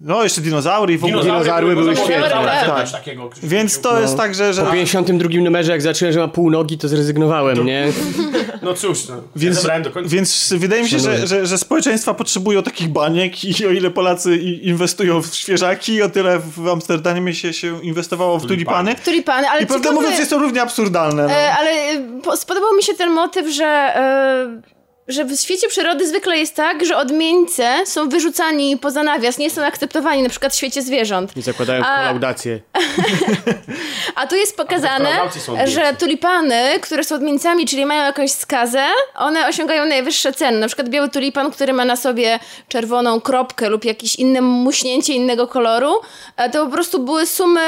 No, 0.00 0.22
jeszcze 0.22 0.40
dinozaury 0.40 0.94
i 0.94 0.98
w 0.98 1.04
ogóle... 1.04 1.22
Dinozaury 1.22 1.74
były 1.74 1.94
bo 1.94 2.04
świetne. 2.04 2.30
Tak. 2.30 2.90
takiego. 2.90 3.30
Więc 3.42 3.80
to 3.80 4.00
jest 4.00 4.16
tak, 4.16 4.34
że... 4.34 4.54
że 4.54 4.62
Po 4.62 4.72
52 4.72 5.28
numerze, 5.42 5.72
jak 5.72 5.82
zacząłem, 5.82 6.12
że 6.12 6.20
ma 6.20 6.28
pół 6.28 6.50
nogi, 6.50 6.78
to 6.78 6.88
zrezygnowałem, 6.88 7.66
nie? 7.66 7.86
No 8.62 8.74
cóż, 8.74 9.08
no. 9.08 9.14
Więc, 9.36 9.56
ja 9.56 9.62
zabrałem 9.62 9.82
do 9.82 9.90
końca. 9.90 10.10
więc 10.10 10.54
wydaje 10.56 10.82
mi 10.82 10.88
się, 10.88 10.98
że, 10.98 11.26
że, 11.26 11.46
że 11.46 11.58
społeczeństwa 11.58 12.14
potrzebują 12.14 12.62
takich 12.62 12.88
baniek 12.88 13.44
i 13.44 13.66
o 13.66 13.70
ile 13.70 13.90
Polacy 13.90 14.36
inwestują 14.36 15.22
w 15.22 15.34
świeżaki, 15.34 16.02
o 16.02 16.08
tyle 16.08 16.38
w 16.38 16.68
Amsterdamie 16.68 17.34
się, 17.34 17.52
się 17.52 17.82
inwestowało 17.82 18.38
w 18.38 18.46
tulipany. 18.46 18.94
Tulipany, 19.04 19.48
ale 19.48 19.62
I 19.62 19.66
prawdę 19.66 19.92
mówiąc 19.92 20.18
jest 20.18 20.30
to 20.30 20.38
równie 20.38 20.62
absurdalne. 20.62 21.22
No. 21.22 21.30
E, 21.30 21.52
ale 21.52 21.70
e, 21.70 22.20
po- 22.22 22.36
spodobał 22.36 22.76
mi 22.76 22.82
się 22.82 22.94
ten 22.94 23.10
motyw, 23.10 23.54
że, 23.54 23.64
e, 23.64 24.75
że 25.08 25.24
w 25.24 25.36
świecie 25.40 25.68
przyrody 25.68 26.08
zwykle 26.08 26.38
jest 26.38 26.54
tak, 26.54 26.86
że 26.86 26.96
odmieńcy 26.96 27.64
są 27.84 28.08
wyrzucani 28.08 28.76
poza 28.76 29.02
nawias, 29.02 29.38
nie 29.38 29.50
są 29.50 29.64
akceptowani, 29.64 30.22
na 30.22 30.28
przykład 30.28 30.52
w 30.52 30.56
świecie 30.56 30.82
zwierząt. 30.82 31.36
I 31.36 31.42
zakładałem 31.42 31.82
A- 31.82 31.96
kolaudację. 31.96 32.60
A 34.14 34.26
tu 34.26 34.36
jest 34.36 34.56
pokazane, 34.56 35.10
że 35.64 35.94
tulipany, 35.98 36.62
które 36.82 37.04
są 37.04 37.14
odmieńcami, 37.14 37.66
czyli 37.66 37.86
mają 37.86 38.04
jakąś 38.04 38.30
skazę, 38.30 38.84
one 39.14 39.48
osiągają 39.48 39.84
najwyższe 39.84 40.32
ceny. 40.32 40.58
Na 40.58 40.66
przykład 40.66 40.88
biały 40.88 41.08
tulipan, 41.08 41.50
który 41.50 41.72
ma 41.72 41.84
na 41.84 41.96
sobie 41.96 42.38
czerwoną 42.68 43.20
kropkę 43.20 43.68
lub 43.68 43.84
jakieś 43.84 44.16
inne 44.16 44.40
muśnięcie 44.40 45.12
innego 45.14 45.46
koloru, 45.46 45.92
e, 46.36 46.50
to 46.50 46.66
po 46.66 46.72
prostu 46.72 46.98
były 47.04 47.26
sumy 47.26 47.60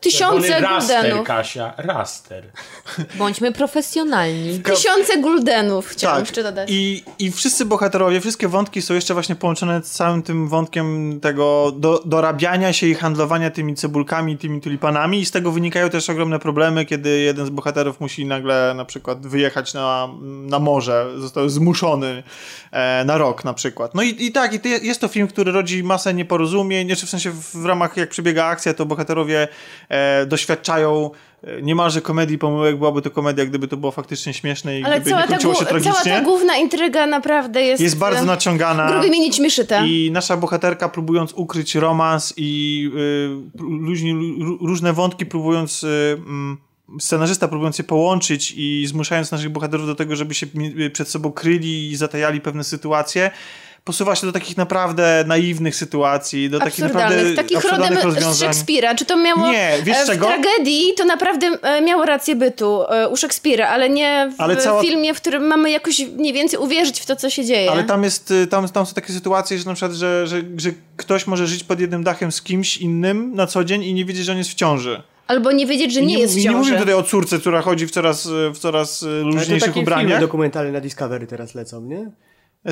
tysiące 0.00 0.48
Czerwony 0.48 0.74
raster, 0.74 1.00
guldenów. 1.02 1.26
Kasia, 1.26 1.72
raster. 1.76 2.44
Bądźmy 3.14 3.52
profesjonalni. 3.52 4.60
Tysiące 4.62 5.18
guldenów 5.18 5.88
chciałam 5.88 6.16
Tak. 6.16 6.26
jeszcze 6.26 6.42
dodać. 6.42 6.63
I, 6.68 7.02
I 7.18 7.32
wszyscy 7.32 7.64
bohaterowie, 7.64 8.20
wszystkie 8.20 8.48
wątki 8.48 8.82
są 8.82 8.94
jeszcze 8.94 9.14
właśnie 9.14 9.36
połączone 9.36 9.82
z 9.82 9.90
całym 9.90 10.22
tym 10.22 10.48
wątkiem 10.48 11.20
tego 11.20 11.72
do, 11.76 12.02
dorabiania 12.04 12.72
się 12.72 12.86
i 12.86 12.94
handlowania 12.94 13.50
tymi 13.50 13.74
cebulkami, 13.74 14.38
tymi 14.38 14.60
tulipanami. 14.60 15.20
I 15.20 15.26
z 15.26 15.30
tego 15.30 15.52
wynikają 15.52 15.90
też 15.90 16.10
ogromne 16.10 16.38
problemy, 16.38 16.84
kiedy 16.84 17.20
jeden 17.20 17.46
z 17.46 17.50
bohaterów 17.50 18.00
musi 18.00 18.26
nagle 18.26 18.74
na 18.76 18.84
przykład 18.84 19.26
wyjechać 19.26 19.74
na, 19.74 20.08
na 20.24 20.58
morze, 20.58 21.06
został 21.16 21.48
zmuszony 21.48 22.22
e, 22.72 23.04
na 23.04 23.18
rok 23.18 23.44
na 23.44 23.54
przykład. 23.54 23.94
No 23.94 24.02
i, 24.02 24.26
i 24.26 24.32
tak, 24.32 24.52
i 24.54 24.60
to 24.60 24.68
je- 24.68 24.78
jest 24.78 25.00
to 25.00 25.08
film, 25.08 25.28
który 25.28 25.52
rodzi 25.52 25.82
masę 25.82 26.14
nieporozumień, 26.14 26.88
jeszcze 26.88 27.06
w 27.06 27.10
sensie 27.10 27.30
w, 27.30 27.64
ramach 27.64 27.96
jak 27.96 28.10
przebiega 28.10 28.44
akcja, 28.44 28.74
to 28.74 28.86
bohaterowie 28.86 29.48
e, 29.88 30.26
doświadczają 30.26 31.10
niemalże 31.62 32.00
komedii 32.00 32.38
pomyłek, 32.38 32.76
byłaby 32.78 33.02
to 33.02 33.10
komedia, 33.10 33.46
gdyby 33.46 33.68
to 33.68 33.76
było 33.76 33.92
faktycznie 33.92 34.34
śmieszne 34.34 34.80
i 34.80 34.84
Ale 34.84 34.94
gdyby 35.00 35.10
cała 35.10 35.22
nie 35.22 35.28
ta, 35.28 35.32
kończyło 35.34 35.54
się 35.54 35.60
głu- 35.60 35.68
cała 35.68 35.80
tragicznie. 35.80 36.12
ta 36.12 36.20
główna 36.20 36.56
intryga 36.56 37.06
naprawdę 37.06 37.62
jest... 37.62 37.82
Jest 37.82 37.98
bardzo 37.98 38.22
e, 38.22 38.26
naciągana. 38.26 38.92
Grubymi 38.92 39.20
nićmi 39.20 39.50
szyta. 39.50 39.84
I 39.86 40.10
nasza 40.12 40.36
bohaterka 40.36 40.88
próbując 40.88 41.32
ukryć 41.32 41.74
romans 41.74 42.34
i 42.36 42.90
y, 43.56 43.62
luźni, 43.62 44.12
lu- 44.38 44.58
różne 44.66 44.92
wątki 44.92 45.26
próbując 45.26 45.84
y, 45.84 46.18
scenarzysta 47.00 47.48
próbując 47.48 47.78
je 47.78 47.84
połączyć 47.84 48.54
i 48.56 48.86
zmuszając 48.86 49.30
naszych 49.30 49.48
bohaterów 49.50 49.86
do 49.86 49.94
tego, 49.94 50.16
żeby 50.16 50.34
się 50.34 50.46
przed 50.92 51.08
sobą 51.08 51.32
kryli 51.32 51.90
i 51.90 51.96
zatajali 51.96 52.40
pewne 52.40 52.64
sytuacje, 52.64 53.30
posuwa 53.84 54.14
się 54.16 54.26
do 54.26 54.32
takich 54.32 54.56
naprawdę 54.56 55.24
naiwnych 55.26 55.76
sytuacji, 55.76 56.50
do 56.50 56.58
takich 56.58 56.78
naprawdę 56.78 57.34
takich 57.34 57.64
rodem 57.64 57.94
rozwiązań. 58.02 58.48
Szekspira. 58.48 58.94
Czy 58.94 59.04
to 59.04 59.16
miało 59.16 59.50
Nie, 59.52 59.72
wiesz 59.82 59.96
e, 59.98 60.04
w 60.04 60.06
czego? 60.06 60.26
tragedii 60.26 60.92
to 60.96 61.04
naprawdę 61.04 61.46
e, 61.62 61.80
miało 61.80 62.04
rację 62.04 62.36
bytu 62.36 62.82
e, 62.88 63.08
u 63.08 63.16
Szekspira, 63.16 63.68
ale 63.68 63.90
nie 63.90 64.32
w 64.36 64.40
Ale 64.40 64.56
cała- 64.56 64.82
filmie, 64.82 65.14
w 65.14 65.16
którym 65.20 65.46
mamy 65.46 65.70
jakoś 65.70 66.00
mniej 66.16 66.32
więcej 66.32 66.58
uwierzyć 66.58 67.00
w 67.00 67.06
to, 67.06 67.16
co 67.16 67.30
się 67.30 67.44
dzieje. 67.44 67.70
Ale 67.70 67.84
tam 67.84 68.04
jest, 68.04 68.30
y, 68.30 68.46
tam, 68.46 68.68
tam 68.68 68.86
są 68.86 68.94
takie 68.94 69.12
sytuacje, 69.12 69.58
że 69.58 69.64
na 69.64 69.74
przykład, 69.74 69.92
że, 69.92 70.26
że, 70.26 70.42
że 70.56 70.70
ktoś 70.96 71.26
może 71.26 71.46
żyć 71.46 71.64
pod 71.64 71.80
jednym 71.80 72.04
dachem 72.04 72.32
z 72.32 72.42
kimś 72.42 72.76
innym 72.76 73.34
na 73.34 73.46
co 73.46 73.64
dzień 73.64 73.82
i 73.84 73.94
nie 73.94 74.04
wiedzieć, 74.04 74.24
że 74.24 74.32
on 74.32 74.38
jest 74.38 74.50
w 74.50 74.54
ciąży. 74.54 75.02
Albo 75.26 75.52
nie 75.52 75.66
wiedzieć, 75.66 75.92
że 75.94 76.00
I 76.00 76.06
nie, 76.06 76.18
jest 76.18 76.34
w 76.34 76.36
nie 76.36 76.42
ciąży. 76.42 76.58
mówimy 76.58 76.78
tutaj 76.78 76.94
o 76.94 77.02
córce, 77.02 77.38
która 77.38 77.62
chodzi 77.62 77.86
w 77.86 77.90
coraz, 77.90 78.28
w 78.54 78.58
coraz 78.58 79.02
y, 79.02 79.06
Ale 79.06 79.20
to 79.20 79.26
luźniejszych 79.26 79.60
takie 79.60 79.72
filmy 79.72 79.82
ubraniach. 79.82 80.20
dokumentalne 80.20 80.72
na 80.72 80.80
Discovery 80.80 81.26
teraz 81.26 81.54
lecą, 81.54 81.80
nie? 81.80 82.10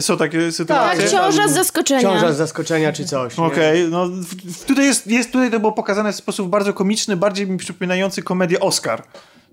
Są 0.01 0.17
takie 0.17 0.39
tak, 0.39 0.53
sytuacje. 0.53 1.09
ciąża 1.11 1.49
z 1.49 1.53
zaskoczenia. 1.53 2.03
Ciąża 2.03 2.33
z 2.33 2.37
zaskoczenia 2.37 2.93
czy 2.93 3.05
coś. 3.05 3.39
Okej, 3.39 3.89
no 3.91 4.09
w, 4.09 4.35
w, 4.35 4.65
tutaj, 4.65 4.85
jest, 4.85 5.07
jest, 5.07 5.33
tutaj 5.33 5.51
to 5.51 5.61
było 5.61 5.73
pokazane 5.73 6.13
w 6.13 6.17
sposób 6.17 6.49
bardzo 6.49 6.73
komiczny, 6.73 7.17
bardziej 7.17 7.47
mi 7.47 7.59
przypominający 7.59 8.23
komedię 8.23 8.61
Oscar. 8.61 9.03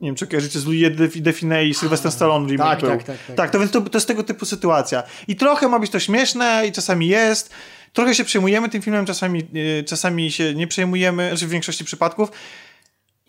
Nie 0.02 0.08
wiem, 0.08 0.16
czy 0.16 0.28
kojarzycie 0.28 0.60
z 0.60 0.66
Louis 0.66 0.90
Define 1.16 1.66
i 1.66 1.74
Sylvester 1.74 2.12
Stallone 2.12 2.50
remake 2.50 2.82
Tak, 2.82 2.90
tak, 2.90 3.04
tak, 3.04 3.18
tak. 3.28 3.36
Tak, 3.36 3.52
to 3.52 3.60
więc 3.60 3.72
to, 3.72 3.82
to 3.82 3.98
jest 3.98 4.08
tego 4.08 4.24
typu 4.24 4.46
sytuacja. 4.46 5.04
I 5.28 5.36
trochę 5.36 5.68
ma 5.68 5.80
być 5.80 5.92
to 5.92 6.00
śmieszne 6.00 6.64
i 6.68 6.72
czasami 6.72 7.08
jest. 7.08 7.50
Trochę 7.94 8.16
się 8.16 8.24
przejmujemy 8.24 8.70
tym 8.70 8.82
filmem, 8.82 9.06
czasami, 9.06 9.48
e, 9.80 9.84
czasami 9.84 10.32
się 10.32 10.56
nie 10.56 10.68
przejmujemy, 10.68 11.30
znaczy 11.30 11.48
w 11.48 11.50
większości 11.50 11.86
przypadków. 11.86 12.32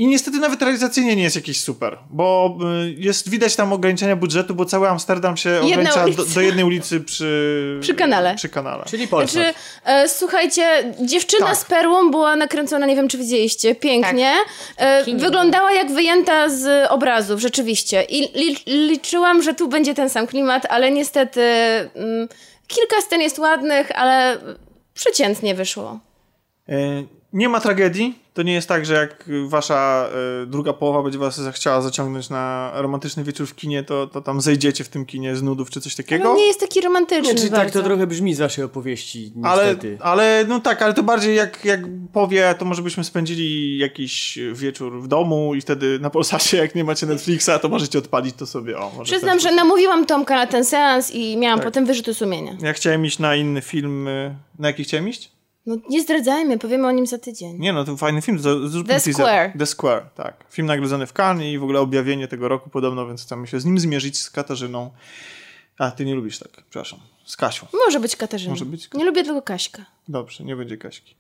I 0.01 0.07
niestety 0.07 0.39
nawet 0.39 0.63
realizacyjnie 0.63 1.17
nie 1.17 1.23
jest 1.23 1.37
jakiś 1.37 1.61
super, 1.61 1.99
bo 2.11 2.57
y, 2.87 2.95
jest 2.99 3.29
widać 3.29 3.57
tam 3.57 3.73
ograniczenia 3.73 4.17
budżetu, 4.17 4.55
bo 4.55 4.65
cały 4.65 4.89
Amsterdam 4.89 5.37
się 5.37 5.51
Jedna 5.51 5.91
ogranicza 5.91 6.23
do, 6.23 6.25
do 6.25 6.41
jednej 6.41 6.65
ulicy 6.65 7.01
przy, 7.01 7.79
Przy 7.81 7.95
kanale. 7.95 8.35
Przy 8.35 8.49
kanale. 8.49 8.85
Czyli 8.89 9.09
Polsat. 9.09 9.31
Znaczy, 9.33 9.55
e, 9.85 10.09
słuchajcie, 10.09 10.95
dziewczyna 11.01 11.47
Tak. 11.47 11.57
z 11.57 11.65
perłą 11.65 12.11
była 12.11 12.37
nakręcona, 12.37 12.87
nie 12.87 12.97
wiem 12.97 13.09
czy 13.09 13.19
widzieliście, 13.19 13.75
pięknie. 13.75 14.33
Tak. 14.77 15.09
E, 15.09 15.17
wyglądała 15.17 15.73
jak 15.73 15.93
wyjęta 15.93 16.49
z 16.49 16.91
obrazów, 16.91 17.41
rzeczywiście. 17.41 18.03
I 18.03 18.39
li, 18.39 18.57
liczyłam, 18.89 19.43
że 19.43 19.55
tu 19.55 19.69
będzie 19.69 19.95
ten 19.95 20.11
sam 20.11 20.27
klimat, 20.27 20.67
ale 20.71 20.91
niestety 20.91 21.41
mm, 21.95 22.29
kilka 22.67 23.01
scen 23.01 23.21
jest 23.21 23.39
ładnych, 23.39 23.91
ale 23.99 24.39
przeciętnie 24.95 25.55
wyszło. 25.55 26.01
E, 26.69 26.75
Nie 27.33 27.49
ma 27.49 27.61
tragedii. 27.61 28.19
To 28.41 28.45
nie 28.45 28.53
jest 28.53 28.69
tak, 28.69 28.87
że 28.87 28.95
jak 28.95 29.25
wasza 29.49 30.09
e, 30.43 30.47
druga 30.47 30.73
połowa 30.73 31.03
będzie 31.03 31.19
was 31.19 31.41
chciała 31.53 31.83
zaciągnąć 31.83 32.31
na 32.31 32.73
romantyczny 32.75 33.25
wieczór 33.25 33.47
w 33.47 33.55
kinie, 33.55 33.83
to, 33.83 34.07
to 34.07 34.21
tam 34.21 34.41
zejdziecie 34.41 34.85
w 34.85 34.89
tym 34.89 35.07
kinie 35.07 35.37
z 35.37 35.43
nudów 35.43 35.71
czy 35.71 35.81
coś 35.81 35.95
takiego. 35.95 36.25
No 36.25 36.37
nie 36.37 36.47
jest 36.47 36.61
taki 36.61 36.81
romantyczny 36.81 37.35
Nie, 37.35 37.41
czy 37.41 37.51
tak 37.51 37.71
to 37.71 37.83
trochę 37.83 38.07
brzmi 38.07 38.35
z 38.35 38.39
waszej 38.39 38.65
opowieści, 38.65 39.33
Ale, 39.43 39.65
niestety. 39.67 39.99
ale 40.01 40.45
no 40.49 40.61
tak, 40.61 40.83
ale 40.83 40.95
to 40.95 41.03
bardziej 41.03 41.37
jak, 41.37 41.65
jak 41.65 41.81
powie, 42.13 42.55
to 42.59 42.65
może 42.65 42.83
byśmy 42.83 43.05
spędzili 43.05 43.79
jakiś 43.79 44.39
wieczór 44.53 45.03
w 45.03 45.09
domu 45.09 45.55
i 45.55 45.61
wtedy 45.61 45.99
na 45.99 46.11
Polsacie, 46.11 46.57
jak 46.57 46.75
nie 46.75 46.85
macie 46.85 47.07
Netflixa, 47.07 47.51
to 47.63 47.69
możecie 47.69 47.99
odpalić 47.99 48.37
to 48.37 48.47
sobie. 48.47 48.79
O, 48.79 48.91
może 48.97 49.13
Przyznam, 49.13 49.31
ten 49.39 49.41
że 49.41 49.53
namówiłam 49.57 50.07
Tomka 50.07 50.35
na 50.35 50.47
ten 50.47 50.65
seans 50.65 51.11
i 51.15 51.37
miałam 51.37 51.59
Tak. 51.59 51.67
potem 51.69 51.87
wyrzuty 51.87 52.15
sumienia. 52.15 52.57
Ja 52.63 52.73
chciałem 52.73 53.07
iść 53.07 53.19
na 53.19 53.37
inny 53.37 53.61
film. 53.63 54.09
y, 54.09 54.35
Na 54.59 54.69
jaki 54.69 54.85
chciałem 54.85 55.09
iść? 55.09 55.40
No 55.71 55.77
nie 55.89 56.03
zdradzajmy, 56.03 56.59
powiemy 56.59 56.87
o 56.87 56.91
nim 56.91 57.07
za 57.07 57.19
tydzień. 57.19 57.59
Nie 57.59 57.73
no, 57.73 57.85
to 57.85 57.97
fajny 57.97 58.23
film. 58.23 58.39
z- 58.39 58.71
zróbmy 58.71 58.95
The 58.95 59.01
teaser. 59.01 59.15
Square. 59.15 59.53
The 59.59 59.67
Square, 59.67 60.03
tak. 60.15 60.45
Film 60.51 60.67
nagrodzony 60.67 61.07
w 61.07 61.13
Cannes 61.13 61.45
i 61.47 61.59
w 61.59 61.63
ogóle 61.63 61.81
objawienie 61.81 62.29
tego 62.29 62.49
roku 62.49 62.71
podobno, 62.71 63.07
więc 63.07 63.23
chcemy 63.23 63.47
się 63.47 63.61
z 63.61 63.65
nim 63.65 63.79
zmierzyć, 63.79 64.19
z 64.19 64.31
Katarzyną. 64.31 64.91
A, 65.79 65.91
ty 65.91 66.05
nie 66.05 66.15
lubisz 66.15 66.39
tak, 66.39 66.51
przepraszam. 66.71 66.99
Z 67.25 67.37
Kasią. 67.37 67.67
Może 67.87 68.01
być 68.01 68.17
Katarzyna. 68.17 68.51
Może 68.51 68.65
być. 68.65 68.89
Nie 68.95 69.05
lubię 69.05 69.25
tylko 69.25 69.43
Kaśka. 69.43 69.85
Dobrze, 70.09 70.45
nie 70.45 70.57
będzie 70.57 70.77
Kaśki. 70.77 71.15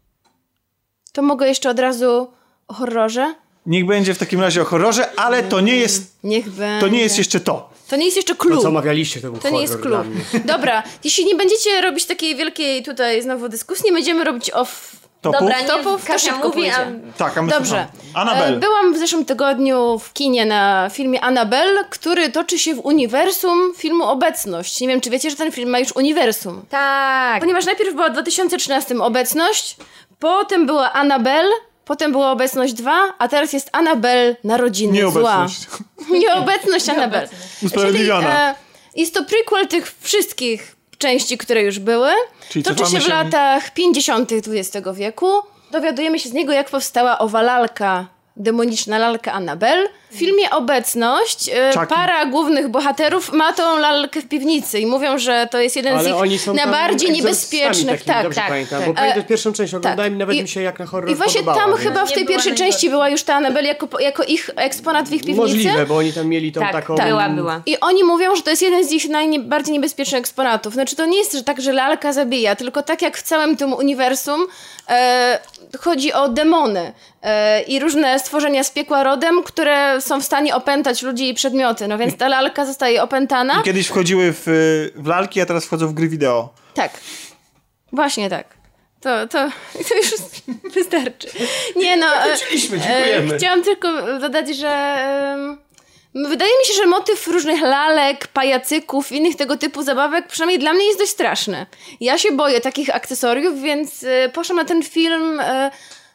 To 1.13 1.23
mogę 1.23 1.49
jeszcze 1.49 1.71
od 1.71 1.79
razu 1.79 2.29
o 2.69 2.75
horrorze? 2.75 3.35
Niech 3.67 3.87
będzie 3.87 4.15
w 4.15 4.19
takim 4.19 4.41
razie 4.41 4.63
o 4.63 4.65
horrorze, 4.65 5.11
ale 5.17 5.43
to 5.43 5.61
nie 5.61 5.77
jest, 5.77 6.17
Niech 6.25 6.51
będzie. 6.51 6.81
to 6.81 6.89
nie 6.89 7.01
jest 7.01 7.19
jeszcze 7.19 7.41
to. 7.41 7.71
To 7.89 7.97
nie 7.97 8.05
jest 8.05 8.17
jeszcze 8.17 8.35
To, 8.35 8.41
klub. 8.41 8.63
co 8.63 8.69
omawialiście, 8.69 9.21
to 9.21 9.31
był 9.31 9.41
To 9.41 9.51
nie 9.51 9.63
jest 9.63 9.79
klub. 9.79 10.01
Dobra, 10.45 10.83
jeśli 11.05 11.25
nie 11.25 11.35
będziecie 11.35 11.81
robić 11.81 12.05
takiej 12.07 12.37
wielkiej 12.37 12.83
tutaj 12.83 13.23
znowu 13.23 13.49
dyskusji, 13.49 13.85
nie 13.85 13.93
będziemy 13.93 14.25
robić 14.25 14.51
off 14.51 15.01
Topów? 15.21 15.41
Dobra, 15.41 15.61
nie, 15.61 15.67
topów, 15.67 16.03
to 16.03 16.07
Kasia 16.13 16.39
mówi, 16.39 16.71
a. 16.71 16.87
Tak, 17.19 17.39
a 17.39 17.43
my 17.43 17.53
Dobrze. 17.53 17.87
Anabel. 18.15 18.55
E, 18.55 18.57
Byłam 18.59 18.95
w 18.95 18.99
zeszłym 18.99 19.25
tygodniu 19.25 19.99
w 19.99 20.13
kinie 20.13 20.47
na 20.47 20.91
filmie 20.93 21.21
Annabelle, 21.21 21.85
który 21.91 22.29
toczy 22.31 22.59
się 22.59 22.75
w 22.75 22.79
uniwersum 22.87 23.73
filmu 23.77 24.05
Obecność. 24.05 24.81
Nie 24.81 24.89
wiem, 24.89 25.01
czy 25.01 25.11
wiecie, 25.11 25.31
że 25.31 25.37
ten 25.37 25.53
film 25.53 25.71
ma 25.71 25.79
już 25.79 25.93
uniwersum. 25.97 26.63
Tak. 26.71 27.41
Ponieważ 27.41 27.67
najpierw 27.67 27.95
była 27.95 28.09
w 28.09 28.13
2013 28.13 28.95
Obecność, 29.03 29.77
potem 30.19 30.67
była 30.67 30.93
Annabelle, 30.93 31.51
potem 31.91 32.13
była 32.13 32.33
Obecność 32.33 32.73
2, 32.73 32.93
a 33.19 33.29
teraz 33.29 33.53
jest 33.53 33.69
Annabelle 33.73 34.37
Narodziny 34.45 34.93
Nieobecność. 34.93 35.61
Zła. 35.61 36.19
Nieobecność 36.19 36.89
Annabelle. 36.95 37.29
Usprawiedliwiona. 37.63 38.21
Czyli, 38.21 38.33
e, 38.37 38.55
jest 39.01 39.15
to 39.15 39.25
prequel 39.25 39.69
tych 39.69 39.95
wszystkich 40.01 40.77
części, 40.99 41.39
które 41.39 41.63
już 41.63 41.79
były. 41.79 42.11
Czyli 42.49 42.63
Toczy 42.65 42.87
się 42.87 43.01
w 43.01 43.03
się- 43.03 43.09
latach 43.09 43.75
50. 43.75 44.33
XX 44.33 44.89
wieku. 44.95 45.27
Dowiadujemy 45.71 46.19
się 46.19 46.29
z 46.29 46.33
niego, 46.33 46.53
jak 46.53 46.71
powstała 46.71 47.19
owa 47.19 47.43
lalka, 47.43 48.07
demoniczna 48.41 48.99
lalka 48.99 49.33
Annabel. 49.33 49.89
W 50.11 50.17
filmie 50.19 50.51
Obecność 50.51 51.49
e, 51.49 51.73
Chucky. 51.75 51.87
para 51.95 52.27
głównych 52.27 52.69
bohaterów 52.69 53.33
ma 53.33 53.53
tą 53.53 53.79
lalkę 53.79 54.21
w 54.21 54.29
piwnicy 54.29 54.79
i 54.79 54.87
mówią, 54.87 55.19
że 55.19 55.49
to 55.51 55.59
jest 55.61 55.77
jeden 55.77 55.99
z 55.99 56.07
Ale 56.07 56.17
oni 56.17 56.35
ich 56.35 56.47
najbardziej 56.47 57.11
niebezpiecznych. 57.13 57.87
takimi, 57.99 58.15
Tak, 58.15 58.23
dobrze 58.23 58.41
tak. 58.41 58.49
pamiętam, 58.49 58.79
tak. 58.79 58.89
bo 58.89 58.95
pamiętam 58.95 59.21
E, 59.23 59.25
pierwszą 59.25 59.53
część 59.53 59.75
oglądałem 59.75 60.15
i 60.15 60.19
nawet 60.19 60.37
I- 60.37 60.43
mi 60.43 60.49
się 60.49 60.63
jak 60.63 60.79
na 60.79 60.87
horror 60.87 61.11
I 61.11 61.15
właśnie 61.15 61.43
tam 61.43 61.71
nie? 61.71 61.77
chyba 61.77 62.07
w 62.07 62.13
tej 62.13 62.27
pierwszej 62.27 62.55
części 62.55 62.91
była 62.91 63.09
już 63.09 63.23
ta 63.23 63.35
Annabel 63.35 63.65
jako, 63.65 64.01
jako 64.01 64.25
ich 64.25 64.51
eksponat 64.57 65.09
w 65.09 65.13
ich 65.13 65.21
piwnicy. 65.21 65.41
Możliwe, 65.41 65.87
bo 65.87 65.97
oni 65.97 66.13
tam 66.13 66.27
mieli 66.29 66.53
tą 66.53 66.61
Tak, 66.61 66.73
taką... 66.73 66.97
tak. 66.97 67.09
była, 67.09 67.29
była. 67.29 67.63
I 67.67 67.81
oni 67.81 68.05
mówią, 68.05 68.37
że 68.37 68.43
to 68.43 68.51
jest 68.51 68.63
jeden 68.63 68.85
z 68.85 68.93
ich 68.93 69.09
najbardziej 69.09 69.73
niebezpiecznych 69.73 70.21
eksponatów. 70.21 70.75
Znaczy, 70.75 70.97
to 70.97 71.07
nie 71.07 71.19
jest 71.19 71.33
że 71.33 71.43
tak, 71.45 71.61
że 71.61 71.73
lalka 71.73 72.13
zabija, 72.13 72.57
tylko 72.57 72.83
tak 72.83 73.03
jak 73.03 73.17
w 73.17 73.23
całym 73.23 73.57
tym 73.57 73.73
uniwersum 73.73 74.47
e, 74.89 75.39
chodzi 75.79 76.13
o 76.13 76.29
demony 76.29 76.93
e, 77.23 77.63
i 77.63 77.81
różne 77.81 78.19
stworzenia 78.19 78.65
z 78.65 78.71
piekła 78.71 79.03
rodem, 79.05 79.43
które 79.43 80.01
są 80.01 80.21
w 80.21 80.25
stanie 80.25 80.55
opętać 80.55 81.03
ludzi 81.03 81.29
i 81.29 81.35
przedmioty. 81.35 81.89
No 81.89 81.99
więc 81.99 82.17
ta 82.17 82.29
lalka 82.29 82.67
zostaje 82.67 83.03
opętana. 83.03 83.61
I 83.61 83.65
kiedyś 83.65 83.87
wchodziły 83.87 84.33
w, 84.33 84.43
w 84.95 85.07
lalki, 85.07 85.41
a 85.41 85.47
teraz 85.47 85.65
wchodzą 85.65 85.89
w 85.89 85.93
gry 85.93 86.09
wideo. 86.09 86.49
Tak. 86.75 87.01
Właśnie 87.93 88.31
tak. 88.31 88.47
To, 89.01 89.29
to, 89.29 89.39
to 89.89 89.95
już 89.95 90.11
wystarczy. 90.75 91.29
Nie 91.77 91.97
no. 91.97 92.07
e, 92.07 92.29
Wróciliśmy, 92.29 92.81
dziękujemy. 92.81 93.35
E, 93.35 93.39
chciałam 93.39 93.63
tylko 93.63 94.19
dodać, 94.21 94.57
że 94.57 94.97
wydaje 96.15 96.51
mi 96.59 96.65
się, 96.67 96.75
że 96.75 96.87
motyw 96.87 97.27
różnych 97.27 97.61
lalek, 97.63 98.27
pajacyków, 98.27 99.13
innych 99.13 99.37
tego 99.37 99.57
typu 99.57 99.83
zabawek, 99.83 100.29
przynajmniej 100.29 100.59
dla 100.59 100.73
mnie 100.73 100.87
jest 100.87 100.99
dość 100.99 101.11
straszny. 101.11 101.67
Ja 102.01 102.19
się 102.19 102.33
boję 102.33 102.61
takich 102.61 102.95
akcesoriów, 102.95 103.61
więc 103.61 104.05
e, 104.05 104.29
poszłam 104.29 104.57
na 104.57 104.65
ten 104.65 104.83
film 104.83 105.41
e, 105.41 105.71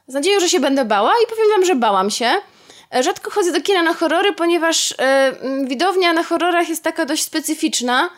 z 0.08 0.14
nadzieją, 0.14 0.40
że 0.40 0.50
się 0.50 0.60
będę 0.60 0.86
bała 0.86 1.12
i 1.24 1.28
powiem 1.28 1.50
wam, 1.52 1.66
że 1.66 1.76
bałam 1.76 2.12
się. 2.12 2.34
E, 2.96 3.04
Rzadko 3.04 3.32
chodzę 3.32 3.52
do 3.52 3.62
kina 3.62 3.84
na 3.84 3.94
horrory, 3.94 4.34
ponieważ 4.34 4.94
m, 4.98 5.68
widownia 5.68 6.14
na 6.14 6.24
horrorach 6.24 6.70
jest 6.70 6.84
taka 6.84 7.06
dość 7.06 7.24
specyficzna. 7.24 8.10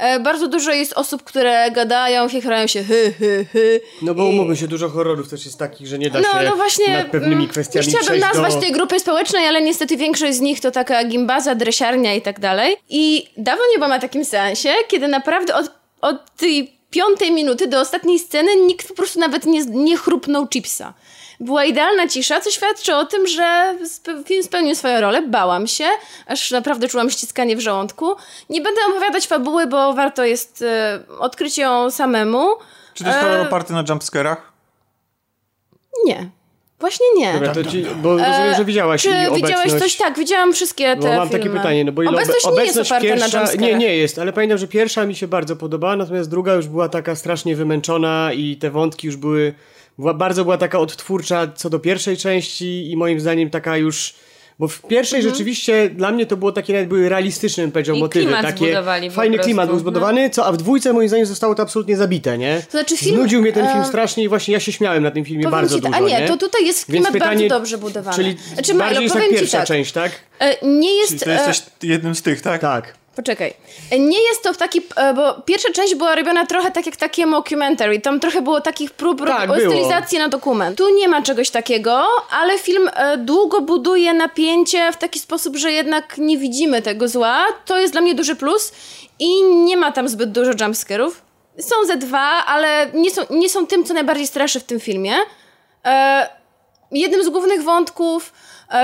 E, 0.00 0.20
Bardzo 0.20 0.48
dużo 0.48 0.70
jest 0.72 0.92
osób, 0.92 1.22
które 1.22 1.70
gadają, 1.70 2.28
chichrają 2.28 2.66
się 2.66 2.84
hy, 2.84 3.12
hy, 3.18 3.46
hy. 3.52 3.80
No 4.02 4.14
bo 4.14 4.24
umówmy 4.24 4.56
się, 4.56 4.68
dużo 4.68 4.88
horrorów 4.88 5.28
też 5.30 5.44
jest 5.44 5.58
takich, 5.58 5.86
że 5.86 5.98
nie 5.98 6.10
da 6.10 6.20
No, 6.20 6.40
się 6.40 6.44
no 6.50 6.56
właśnie. 6.56 6.92
nad 6.92 7.06
pewnymi 7.10 7.34
mm, 7.34 7.48
kwestiami 7.48 7.86
chciałabym 7.86 8.18
nazwać 8.18 8.54
do... 8.54 8.60
tej 8.60 8.72
grupy 8.72 9.00
społecznej, 9.00 9.46
ale 9.46 9.62
niestety 9.62 9.96
większość 9.96 10.34
z 10.34 10.40
nich 10.40 10.60
to 10.60 10.70
taka 10.70 11.04
gimbaza, 11.04 11.54
dresiarnia 11.54 12.14
i 12.14 12.22
tak 12.22 12.40
dalej. 12.40 12.76
I 12.88 13.26
dawno 13.36 13.62
nie 13.72 13.78
byłam 13.78 13.90
na 13.90 13.98
takim 13.98 14.24
seansie, 14.24 14.68
kiedy 14.88 15.08
naprawdę 15.08 15.54
od, 15.54 15.70
od 16.00 16.36
tej 16.36 16.72
piątej 16.90 17.32
minuty 17.32 17.66
do 17.66 17.80
ostatniej 17.80 18.18
sceny 18.18 18.56
nikt 18.56 18.88
po 18.88 18.94
prostu 18.94 19.20
nawet 19.20 19.46
nie, 19.46 19.64
nie 19.64 19.96
chrupnął 19.96 20.48
chipsa. 20.48 20.94
Była 21.40 21.64
idealna 21.64 22.08
cisza, 22.08 22.40
co 22.40 22.50
świadczy 22.50 22.94
o 22.94 23.04
tym, 23.06 23.26
że 23.26 23.74
film 24.24 24.42
spełnił 24.42 24.74
swoją 24.74 25.00
rolę. 25.00 25.22
Bałam 25.22 25.66
się, 25.66 25.84
aż 26.26 26.50
naprawdę 26.50 26.88
czułam 26.88 27.10
ściskanie 27.10 27.56
w 27.56 27.60
żołądku. 27.60 28.14
Nie 28.50 28.60
będę 28.60 28.80
opowiadać 28.90 29.26
fabuły, 29.26 29.66
bo 29.66 29.92
warto 29.92 30.24
jest 30.24 30.62
e, 30.62 31.00
odkryć 31.18 31.58
ją 31.58 31.90
samemu. 31.90 32.46
Czy 32.94 33.04
to 33.04 33.10
jest 33.10 33.22
E, 33.22 33.42
oparty 33.42 33.72
na 33.72 33.84
jumpscarach? 33.88 34.52
Nie. 36.04 36.30
Właśnie 36.80 37.06
nie. 37.16 37.32
Dobra, 37.32 37.54
to 37.54 37.64
ci, 37.64 37.82
bo 38.02 38.10
rozumiem, 38.10 38.54
że 38.56 38.64
widziałaś 38.64 39.02
Czy 39.02 39.08
widziałaś 39.08 39.42
obecność... 39.42 39.84
coś? 39.84 39.96
Tak, 39.96 40.18
widziałam 40.18 40.52
wszystkie 40.52 40.96
te 40.96 40.96
Bo 40.96 41.08
mam 41.16 41.28
filmy. 41.28 41.44
takie 41.44 41.56
pytanie, 41.56 41.84
no 41.84 41.92
bo 41.92 42.02
ile 42.02 42.12
obecność, 42.12 42.44
obe- 42.46 42.56
nie 42.60 42.64
jest 42.66 42.78
oparta 42.78 43.00
pierwsza, 43.00 43.42
na. 43.44 43.52
Nie, 43.52 43.74
nie 43.74 43.96
jest, 43.96 44.18
ale 44.18 44.32
pamiętam, 44.32 44.58
że 44.58 44.68
pierwsza 44.68 45.06
mi 45.06 45.14
się 45.14 45.28
bardzo 45.28 45.56
podobała, 45.56 45.96
natomiast 45.96 46.30
druga 46.30 46.54
już 46.54 46.68
była 46.68 46.88
taka 46.88 47.14
strasznie 47.16 47.56
wymęczona 47.56 48.32
i 48.32 48.56
te 48.56 48.70
wątki 48.70 49.06
już 49.06 49.16
były, 49.16 49.54
bardzo 50.14 50.44
była 50.44 50.58
taka 50.58 50.78
odtwórcza 50.78 51.48
co 51.54 51.70
do 51.70 51.78
pierwszej 51.78 52.16
części 52.16 52.90
i 52.90 52.96
moim 52.96 53.20
zdaniem 53.20 53.50
taka 53.50 53.76
już, 53.76 54.14
bo 54.58 54.68
w 54.68 54.82
pierwszej 54.82 55.18
Mhm. 55.18 55.34
rzeczywiście 55.34 55.90
dla 55.90 56.12
mnie 56.12 56.26
to 56.26 56.36
było 56.36 56.52
takie 56.52 56.72
nawet 56.72 56.88
były 56.88 57.08
realistyczne, 57.08 57.62
bym 57.62 57.72
powiedział, 57.72 57.96
I 57.96 58.00
motywy, 58.00 58.24
klimat 58.24 58.42
takie 58.42 58.82
fajny 59.10 59.10
prostu, 59.10 59.44
klimat 59.44 59.66
był 59.66 59.74
no. 59.74 59.80
zbudowany, 59.80 60.30
co, 60.30 60.46
a 60.46 60.52
w 60.52 60.56
dwójce 60.56 60.92
moim 60.92 61.08
zdaniem 61.08 61.26
zostało 61.26 61.54
to 61.54 61.62
absolutnie 61.62 61.96
zabite, 61.96 62.38
nie? 62.38 62.62
To 62.64 62.70
znaczy 62.70 62.96
film, 62.96 63.16
Znudził 63.16 63.42
mnie 63.42 63.52
ten 63.52 63.66
film 63.66 63.80
e, 63.80 63.84
strasznie 63.84 64.24
i 64.24 64.28
właśnie 64.28 64.54
ja 64.54 64.60
się 64.60 64.72
śmiałem 64.72 65.02
na 65.02 65.10
tym 65.10 65.24
filmie 65.24 65.42
Powiem 65.42 65.58
bardzo 65.58 65.76
ci, 65.76 65.82
dużo, 65.82 65.96
a 65.96 66.00
nie, 66.00 66.28
to 66.28 66.36
tutaj 66.36 66.66
jest 66.66 66.78
Więc 66.78 66.88
klimat 66.88 67.12
pytanie, 67.12 67.40
bardzo 67.40 67.54
dobrze 67.54 67.78
budowany. 67.78 68.16
Czyli 68.16 68.36
znaczy, 68.54 68.74
bardziej 68.74 69.02
Milo, 69.02 69.14
jest 69.18 69.28
ci 69.28 69.34
pierwsza 69.34 69.58
tak, 69.58 69.66
część, 69.66 69.92
tak? 69.92 70.12
e, 70.38 70.66
nie 70.66 70.96
jest... 70.96 71.08
Czyli 71.08 71.20
to 71.20 71.30
e, 71.30 71.34
jesteś 71.34 71.62
jednym 71.82 72.14
z 72.14 72.22
tych, 72.22 72.40
tak? 72.40 72.60
Tak. 72.60 72.99
Poczekaj. 73.16 73.54
Nie 73.98 74.22
jest 74.22 74.42
to 74.42 74.54
taki, 74.54 74.82
e, 74.96 75.14
bo 75.14 75.34
pierwsza 75.34 75.72
część 75.72 75.94
była 75.94 76.14
robiona 76.14 76.46
trochę 76.46 76.70
tak 76.70 76.86
jak 76.86 76.96
takie 76.96 77.26
mockumentary. 77.26 78.00
Tam 78.00 78.20
trochę 78.20 78.42
było 78.42 78.60
takich 78.60 78.90
prób 78.90 79.26
Tak, 79.26 79.50
stylizacji 79.50 80.18
na 80.18 80.28
dokument. 80.28 80.78
Tu 80.78 80.88
nie 80.94 81.08
ma 81.08 81.22
czegoś 81.22 81.50
takiego, 81.50 82.04
ale 82.30 82.58
film 82.58 82.90
e, 82.92 83.16
długo 83.16 83.60
buduje 83.60 84.14
napięcie 84.14 84.92
w 84.92 84.96
taki 84.96 85.18
sposób, 85.18 85.56
że 85.56 85.72
jednak 85.72 86.18
nie 86.18 86.38
widzimy 86.38 86.82
tego 86.82 87.08
zła. 87.08 87.46
To 87.66 87.78
jest 87.78 87.92
dla 87.92 88.00
mnie 88.00 88.14
duży 88.14 88.36
plus 88.36 88.72
i 89.18 89.42
nie 89.42 89.76
ma 89.76 89.92
tam 89.92 90.08
zbyt 90.08 90.32
dużo 90.32 90.50
jumpscarów. 90.60 91.22
Są 91.58 91.74
ze 91.86 91.96
dwa, 91.96 92.44
ale 92.46 92.86
nie 92.94 93.10
są, 93.10 93.22
nie 93.30 93.48
są 93.48 93.66
tym, 93.66 93.84
co 93.84 93.94
najbardziej 93.94 94.26
straszy 94.26 94.60
w 94.60 94.64
tym 94.64 94.80
filmie. 94.80 95.14
E, 95.84 96.28
jednym 96.92 97.24
z 97.24 97.28
głównych 97.28 97.62
wątków 97.62 98.32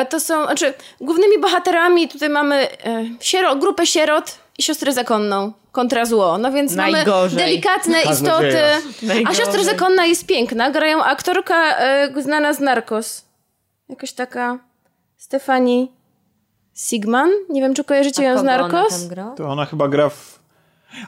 to 0.04 0.20
są, 0.20 0.44
znaczy 0.44 0.74
głównymi 1.00 1.38
bohaterami 1.38 2.08
tutaj 2.08 2.28
mamy 2.28 2.68
e, 2.84 3.04
siero, 3.20 3.56
grupę 3.56 3.86
sierot 3.86 4.38
i 4.58 4.62
siostrę 4.62 4.92
zakonną 4.92 5.52
kontra 5.72 6.04
zło. 6.04 6.38
No 6.38 6.52
więc 6.52 6.74
Najgorzej. 6.74 7.36
mamy 7.38 7.50
delikatne 7.50 8.02
istoty. 8.02 8.58
A 9.26 9.34
siostra 9.34 9.64
zakonna 9.64 10.06
jest 10.06 10.26
piękna. 10.26 10.70
Grają 10.70 11.04
aktorka 11.04 11.78
e, 11.78 12.22
znana 12.22 12.52
z 12.52 12.60
Narcos. 12.60 13.24
Jakaś 13.88 14.12
taka 14.12 14.58
Stefani 15.16 15.92
Sigman. 16.74 17.30
Nie 17.48 17.60
wiem, 17.60 17.74
czy 17.74 17.84
kojarzycie 17.84 18.22
ją 18.22 18.36
z 18.36 18.40
ona 18.40 18.58
Narcos. 18.58 19.00
tam 19.00 19.08
gra? 19.08 19.32
To 19.36 19.48
ona 19.48 19.64
chyba 19.64 19.88
gra 19.88 20.08
w... 20.08 20.38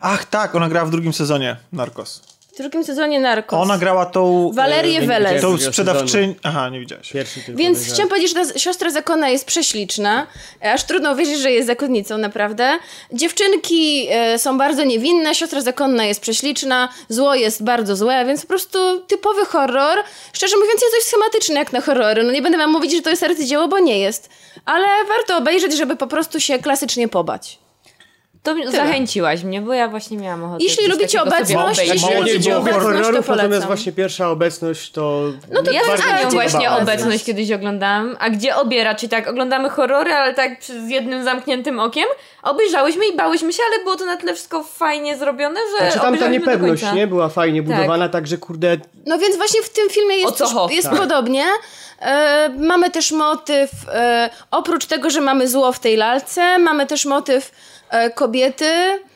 Ach, 0.00 0.24
tak, 0.24 0.54
ona 0.54 0.68
grała 0.68 0.86
w 0.86 0.90
drugim 0.90 1.12
sezonie 1.12 1.56
Narcos. 1.72 2.37
W 2.58 2.60
drugim 2.60 2.84
sezonie 2.84 3.20
Narcos. 3.20 3.58
Ona 3.60 3.78
grała 3.78 4.06
tą... 4.06 4.50
Walerię 4.54 4.98
e, 4.98 5.06
Welez. 5.06 5.42
Tą 5.42 5.48
Drugiego 5.48 5.70
sprzedawczynią... 5.70 6.34
Aha, 6.42 6.68
nie 6.68 6.86
tylko 6.86 7.52
Więc 7.54 7.92
chciałam 7.92 8.08
powiedzieć, 8.08 8.34
że 8.34 8.46
ta 8.46 8.58
siostra 8.58 8.90
zakonna 8.90 9.28
jest 9.28 9.44
prześliczna. 9.44 10.26
Aż 10.62 10.84
trudno 10.84 11.12
uwierzyć, 11.12 11.38
że 11.38 11.52
jest 11.52 11.66
zakonnicą, 11.66 12.18
naprawdę. 12.18 12.78
Dziewczynki 13.12 14.06
e, 14.10 14.38
są 14.38 14.58
bardzo 14.58 14.84
niewinne, 14.84 15.34
siostra 15.34 15.60
zakonna 15.60 16.04
jest 16.04 16.20
prześliczna, 16.20 16.88
zło 17.08 17.34
jest 17.34 17.64
bardzo 17.64 17.96
złe, 17.96 18.24
więc 18.24 18.40
po 18.40 18.48
prostu 18.48 19.00
typowy 19.00 19.44
horror. 19.44 19.98
Szczerze 20.32 20.56
mówiąc, 20.56 20.82
jest 20.82 20.94
dość 20.96 21.06
schematyczny 21.06 21.54
jak 21.54 21.72
na 21.72 21.80
horrory. 21.80 22.24
No 22.24 22.32
nie 22.32 22.42
będę 22.42 22.58
wam 22.58 22.70
mówić, 22.70 22.92
że 22.92 23.02
to 23.02 23.10
jest 23.10 23.22
arcydzieło, 23.22 23.68
bo 23.68 23.78
nie 23.78 23.98
jest. 23.98 24.30
Ale 24.64 24.86
warto 25.08 25.36
obejrzeć, 25.36 25.76
żeby 25.76 25.96
po 25.96 26.06
prostu 26.06 26.40
się 26.40 26.58
klasycznie 26.58 27.08
pobać. 27.08 27.58
To 28.42 28.54
mnie- 28.54 28.70
zachęciłaś 28.70 29.42
mnie, 29.42 29.60
bo 29.60 29.72
ja 29.74 29.88
właśnie 29.88 30.16
miałam 30.18 30.44
ochotę. 30.44 30.64
Jeśli 30.64 30.88
lubicie 30.88 31.22
obecność, 31.22 31.80
jeśli 31.86 32.14
lubicie 32.14 32.56
obecność, 32.56 32.84
to 32.86 32.92
horrorów, 32.92 33.26
polecam. 33.26 33.36
natomiast 33.36 33.66
właśnie 33.66 33.92
pierwsza 33.92 34.30
obecność 34.30 34.92
to... 34.92 35.22
No 35.52 35.62
to 35.62 35.70
Ja 35.70 35.80
też 35.80 36.00
nią 36.24 36.30
właśnie 36.30 36.70
obecność 36.70 37.24
kiedyś 37.24 37.52
oglądałam. 37.52 38.16
A 38.20 38.30
gdzie 38.30 38.56
obie 38.56 38.84
raczej 38.84 39.08
tak? 39.08 39.28
Oglądamy 39.28 39.70
horrory, 39.70 40.12
ale 40.12 40.34
tak 40.34 40.64
z 40.64 40.88
jednym 40.88 41.24
zamkniętym 41.24 41.80
okiem. 41.80 42.04
Obejrzałyśmy 42.42 43.06
i 43.06 43.16
bałyśmy 43.16 43.52
się, 43.52 43.62
ale 43.72 43.84
było 43.84 43.96
to 43.96 44.04
na 44.06 44.16
tyle 44.16 44.34
wszystko 44.34 44.62
fajnie 44.62 45.16
zrobione, 45.16 45.60
że 45.70 45.84
Znaczy 45.84 46.00
tam 46.00 46.18
ta 46.18 46.28
niepewność, 46.28 46.84
nie? 46.94 47.06
Była 47.06 47.28
fajnie 47.28 47.62
Tak. 47.62 47.76
budowana, 47.76 48.08
także 48.08 48.36
kurde... 48.36 48.76
No 49.06 49.18
więc 49.18 49.36
właśnie 49.36 49.62
w 49.62 49.68
tym 49.68 49.90
filmie 49.90 50.16
jest, 50.16 50.38
też, 50.38 50.48
jest 50.70 50.90
Tak. 50.90 50.98
podobnie. 50.98 51.44
E, 52.02 52.48
mamy 52.58 52.90
też 52.90 53.12
motyw, 53.12 53.70
e, 53.92 54.30
oprócz 54.50 54.86
tego, 54.86 55.10
że 55.10 55.20
mamy 55.20 55.48
zło 55.48 55.72
w 55.72 55.80
tej 55.80 55.96
lalce, 55.96 56.58
mamy 56.58 56.86
też 56.86 57.04
motyw 57.04 57.50
kobiety, 58.14 58.64
mm, 58.64 59.08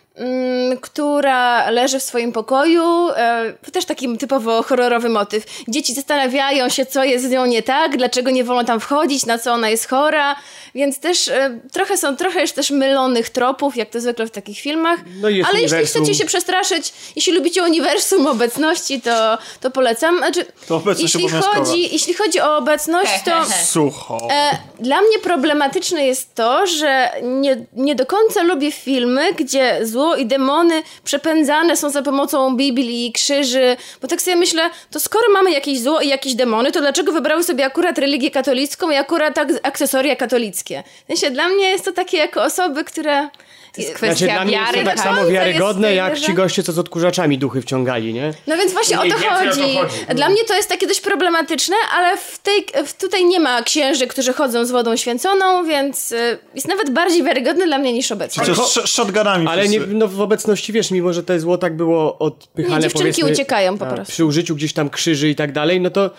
która 0.80 1.70
leży 1.70 1.98
w 1.98 2.02
swoim 2.02 2.32
pokoju. 2.32 3.08
E, 3.16 3.52
też 3.72 3.84
taki 3.84 4.18
typowo 4.18 4.62
horrorowy 4.62 5.08
motyw. 5.08 5.44
Dzieci 5.68 5.94
zastanawiają 5.94 6.68
się, 6.68 6.86
co 6.86 7.04
jest 7.04 7.24
z 7.24 7.30
nią 7.30 7.46
nie 7.46 7.62
tak, 7.62 7.96
dlaczego 7.96 8.30
nie 8.30 8.44
wolno 8.44 8.64
tam 8.64 8.80
wchodzić, 8.80 9.26
na 9.26 9.38
co 9.38 9.52
ona 9.52 9.68
jest 9.70 9.88
chora. 9.88 10.36
Więc 10.74 11.00
też 11.00 11.28
e, 11.28 11.58
trochę 11.72 11.96
są, 11.96 12.16
trochę 12.16 12.40
jest 12.40 12.54
też 12.54 12.70
mylonych 12.70 13.30
tropów, 13.30 13.76
jak 13.76 13.90
to 13.90 14.00
zwykle 14.00 14.26
w 14.26 14.30
takich 14.30 14.58
filmach. 14.58 15.00
No 15.20 15.28
Ale 15.28 15.34
jeśli 15.38 15.58
uniwersum. 15.60 16.02
chcecie 16.02 16.18
się 16.18 16.24
przestraszyć, 16.24 16.92
jeśli 17.16 17.32
lubicie 17.32 17.62
uniwersum 17.62 18.26
obecności, 18.26 19.00
to, 19.00 19.38
to 19.60 19.70
polecam. 19.70 20.18
Znaczy, 20.18 20.44
To 20.68 20.76
obecność 20.76 21.14
jeśli 21.14 21.28
chodzi, 21.28 21.92
jeśli 21.92 22.14
chodzi 22.14 22.40
o 22.40 22.56
obecność, 22.56 23.12
to 23.24 23.44
Sucho. 23.64 24.28
e, 24.30 24.58
dla 24.80 25.00
mnie 25.00 25.18
problematyczne 25.18 26.06
jest 26.06 26.34
to, 26.34 26.66
że 26.66 27.10
nie, 27.22 27.56
nie 27.72 27.94
do 27.94 28.06
końca 28.06 28.42
lubię 28.42 28.72
filmy, 28.72 29.32
gdzie 29.32 29.86
zło 29.86 30.01
zło 30.02 30.16
i 30.16 30.26
demony 30.26 30.82
przepędzane 31.04 31.76
są 31.76 31.90
za 31.90 32.02
pomocą 32.02 32.56
Biblii 32.56 33.06
i 33.06 33.12
krzyży. 33.12 33.76
Bo 34.02 34.08
tak 34.08 34.22
sobie 34.22 34.36
myślę, 34.36 34.70
to 34.90 35.00
skoro 35.00 35.24
mamy 35.32 35.50
jakieś 35.50 35.80
zło 35.80 36.00
i 36.00 36.08
jakieś 36.08 36.34
demony, 36.34 36.72
to 36.72 36.80
dlaczego 36.80 37.12
wybrały 37.12 37.44
sobie 37.44 37.64
akurat 37.64 37.98
religię 37.98 38.30
katolicką 38.30 38.90
i 38.90 38.96
akurat 38.96 39.38
ak- 39.38 39.60
akcesoria 39.62 40.16
katolickie? 40.16 40.82
W 41.04 41.06
sensie, 41.06 41.30
dla 41.30 41.48
mnie 41.48 41.70
jest 41.70 41.84
to 41.84 41.92
takie 41.92 42.16
jako 42.16 42.42
osoby, 42.44 42.84
które... 42.84 43.28
To 43.72 43.80
jest 43.80 43.98
Znaczy, 43.98 44.06
kwestia 44.06 44.34
dla 44.34 44.44
mnie 44.44 44.52
jest 44.56 44.66
wiary. 44.72 44.78
to 44.78 44.84
tak 44.90 45.00
samo 45.00 45.18
jest, 45.20 45.30
wiarygodne, 45.32 45.94
jak 45.94 46.18
ci 46.18 46.34
goście, 46.34 46.62
co 46.62 46.72
z 46.72 46.78
odkurzaczami 46.78 47.38
duchy 47.38 47.62
wciągali, 47.62 48.14
nie? 48.14 48.34
No 48.46 48.56
więc 48.56 48.72
właśnie 48.72 48.96
o 49.00 49.02
to, 49.02 49.04
więcej 49.08 49.28
o 49.28 49.30
to 49.30 49.38
chodzi. 49.62 49.76
chodzi. 49.76 50.14
Dla 50.16 50.28
mnie 50.28 50.44
to 50.48 50.54
jest 50.56 50.68
takie 50.68 50.86
dość 50.86 51.00
problematyczne, 51.00 51.76
ale 51.96 52.16
w 52.16 52.38
tej, 52.38 52.66
w 52.86 52.92
tutaj 52.92 53.24
nie 53.24 53.40
ma 53.40 53.62
księży, 53.62 54.06
którzy 54.06 54.32
chodzą 54.32 54.64
z 54.64 54.70
wodą 54.70 54.96
święconą, 54.96 55.64
więc 55.66 56.12
y, 56.12 56.38
jest 56.54 56.68
nawet 56.68 56.90
bardziej 56.90 57.22
wiarygodny 57.24 57.66
dla 57.66 57.78
mnie 57.78 57.92
niż 57.92 58.12
obecnie. 58.12 58.44
Czy 58.44 58.54
z 58.54 58.58
sh- 58.58 58.86
shotgunami 58.86 59.46
Ale 59.48 59.68
nie, 59.68 59.80
no, 59.80 60.08
w 60.08 60.20
obecności, 60.20 60.72
wiesz, 60.72 60.90
mimo 60.90 61.12
że 61.12 61.22
to 61.22 61.40
zło 61.40 61.58
tak 61.58 61.76
było 61.76 62.18
odpychane, 62.18 62.76
Nie, 62.76 62.82
dziewczynki 62.82 63.24
uciekają 63.24 63.78
po 63.78 63.86
prostu. 63.86 64.12
przy 64.12 64.24
użyciu 64.24 64.54
gdzieś 64.56 64.72
tam 64.72 64.90
krzyży 64.90 65.28
i 65.28 65.34
tak 65.34 65.52
dalej, 65.52 65.80
no 65.80 65.90
to 65.90 66.10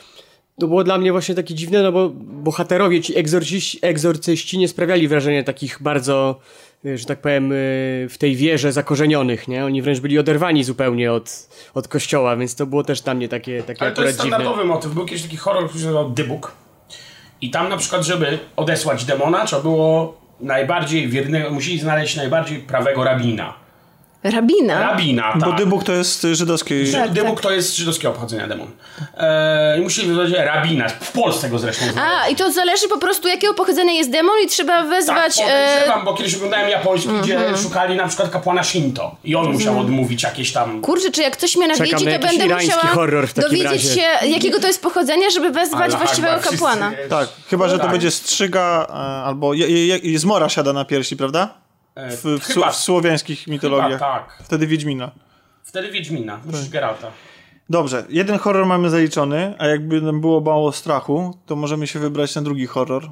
to 0.60 0.68
było 0.68 0.84
dla 0.84 0.98
mnie 0.98 1.12
właśnie 1.12 1.36
takie 1.36 1.54
dziwne, 1.54 1.84
no 1.84 1.92
bo 1.92 2.10
bohaterowie, 2.20 3.02
ci 3.02 3.18
egzorciści, 3.18 3.80
egzorcyści 3.82 4.58
nie 4.58 4.68
sprawiali 4.68 5.08
wrażenia 5.08 5.44
takich 5.44 5.78
bardzo, 5.82 6.40
że 6.96 7.06
tak 7.06 7.22
powiem, 7.22 7.52
y, 7.52 8.08
w 8.10 8.18
tej 8.18 8.36
wierze 8.36 8.72
zakorzenionych, 8.72 9.48
nie? 9.48 9.66
Oni 9.66 9.82
wręcz 9.82 10.00
byli 10.00 10.20
oderwani 10.20 10.64
zupełnie 10.64 11.12
od, 11.12 11.50
od 11.74 11.88
kościoła, 11.88 12.36
więc 12.36 12.56
to 12.56 12.66
było 12.66 12.84
też 12.84 13.02
dla 13.02 13.14
mnie 13.14 13.30
takie, 13.30 13.64
takie 13.64 13.82
Ale 13.82 13.92
to 13.92 14.04
jest 14.04 14.20
akurat 14.20 14.26
dziwne. 14.26 14.38
standardowy 14.38 14.66
motyw. 14.68 14.94
Był 14.94 15.06
kiedyś 15.06 15.24
taki 15.24 15.38
horror, 15.38 15.64
który 15.64 15.80
się 15.80 15.86
nazywał 15.86 16.10
Dybuk. 16.10 16.52
I 17.42 17.50
tam 17.52 17.70
na 17.70 17.78
przykład, 17.78 18.04
żeby 18.04 18.40
odesłać 18.56 19.06
demona, 19.06 19.46
trzeba 19.46 19.62
było 19.62 20.18
najbardziej 20.40 21.08
wiernego, 21.08 21.50
musieli 21.50 21.80
znaleźć 21.80 22.16
najbardziej 22.16 22.60
prawego 22.60 23.04
rabina. 23.04 23.63
Rabina. 24.24 24.80
Rabina, 24.80 25.32
tak. 25.32 25.40
Bo 25.40 25.52
dybuk 25.52 25.84
to 25.84 25.92
jest 25.92 26.26
y, 26.26 26.36
żydowski. 26.36 26.92
Tak. 26.92 27.12
Dybuk 27.12 27.42
to 27.42 27.52
jest 27.52 27.76
żydowskiego 27.76 28.14
pochodzenia 28.14 28.48
demon. 28.48 28.68
Eee, 29.18 29.80
I 29.80 29.84
musieli 29.84 30.08
wezwać 30.08 30.46
rabina. 30.46 30.90
W 30.90 31.12
Polsce 31.12 31.50
go 31.50 31.60
zresztą 31.60 31.86
znaleźli. 31.86 32.16
A, 32.24 32.28
i 32.30 32.36
to 32.36 32.52
zależy 32.52 32.88
po 32.88 32.98
prostu 32.98 33.28
jakiego 33.28 33.54
pochodzenia 33.54 33.94
jest 33.94 34.12
demon 34.12 34.36
i 34.46 34.48
trzeba 34.48 34.82
Tak, 34.82 34.90
wezwać... 34.90 35.40
e, 35.40 35.42
podejrzewam, 35.42 36.06
bo 36.06 36.14
kiedyś 36.14 36.36
oglądałem 36.36 36.70
japoński, 36.70 37.10
gdzie 37.24 37.40
szukali 37.58 37.96
na 37.96 38.08
przykład 38.08 38.30
kapłana 38.30 38.64
Shinto. 38.64 39.16
I 39.24 39.36
on 39.36 39.52
musiał 39.52 39.80
odmówić 39.80 40.24
jakieś 40.24 40.52
tam... 40.52 40.82
Kurczę, 40.82 41.12
czy 41.12 41.22
jak 41.22 41.38
ktoś 41.38 41.56
mnie 41.58 41.68
nawiedzi, 41.68 42.06
to 42.06 42.28
będę 42.28 42.56
musiała 42.56 42.82
horror 42.82 43.28
w 43.28 43.34
takim 43.34 43.50
dowiedzieć 43.50 43.86
razie. 43.86 44.02
się, 44.02 44.28
jakiego 44.28 44.60
to 44.60 44.68
jest 44.68 44.82
pochodzenia, 44.82 45.30
żeby 45.30 45.52
wezwać 45.52 45.86
Allah 45.86 45.98
właściwego 45.98 46.34
Akbar, 46.34 46.52
kapłana. 46.52 46.92
Tak, 47.10 47.30
chyba, 47.50 47.68
że 47.68 47.78
to 47.78 47.84
tak. 47.84 47.92
będzie 47.92 48.12
strzyga 48.12 48.88
e, 48.90 48.94
albo 49.26 49.54
je, 49.54 49.88
je, 49.88 49.98
je, 49.98 50.20
zmora 50.20 50.50
siada 50.50 50.74
na 50.74 50.86
piersi, 50.86 51.18
prawda? 51.18 51.63
E, 51.96 52.18
W, 52.18 52.24
w, 52.24 52.44
chyba, 52.44 52.72
w 52.72 52.76
słowiańskich 52.76 53.48
mitologiach. 53.48 54.00
tak. 54.00 54.44
Wtedy 54.44 54.68
Wiedźmina. 54.68 55.12
Wtedy 55.64 55.92
Wiedźmina, 55.92 56.40
musisz 56.46 56.70
Geralta. 56.70 57.12
Dobrze, 57.70 58.06
jeden 58.10 58.38
horror 58.40 58.66
mamy 58.66 58.90
zaliczony, 58.90 59.56
a 59.60 59.68
jakby 59.68 60.02
nam 60.02 60.22
było 60.22 60.42
mało 60.42 60.72
strachu, 60.72 61.38
to 61.46 61.56
możemy 61.56 61.88
się 61.88 62.00
wybrać 62.00 62.36
na 62.36 62.42
drugi 62.42 62.66
horror. 62.68 63.12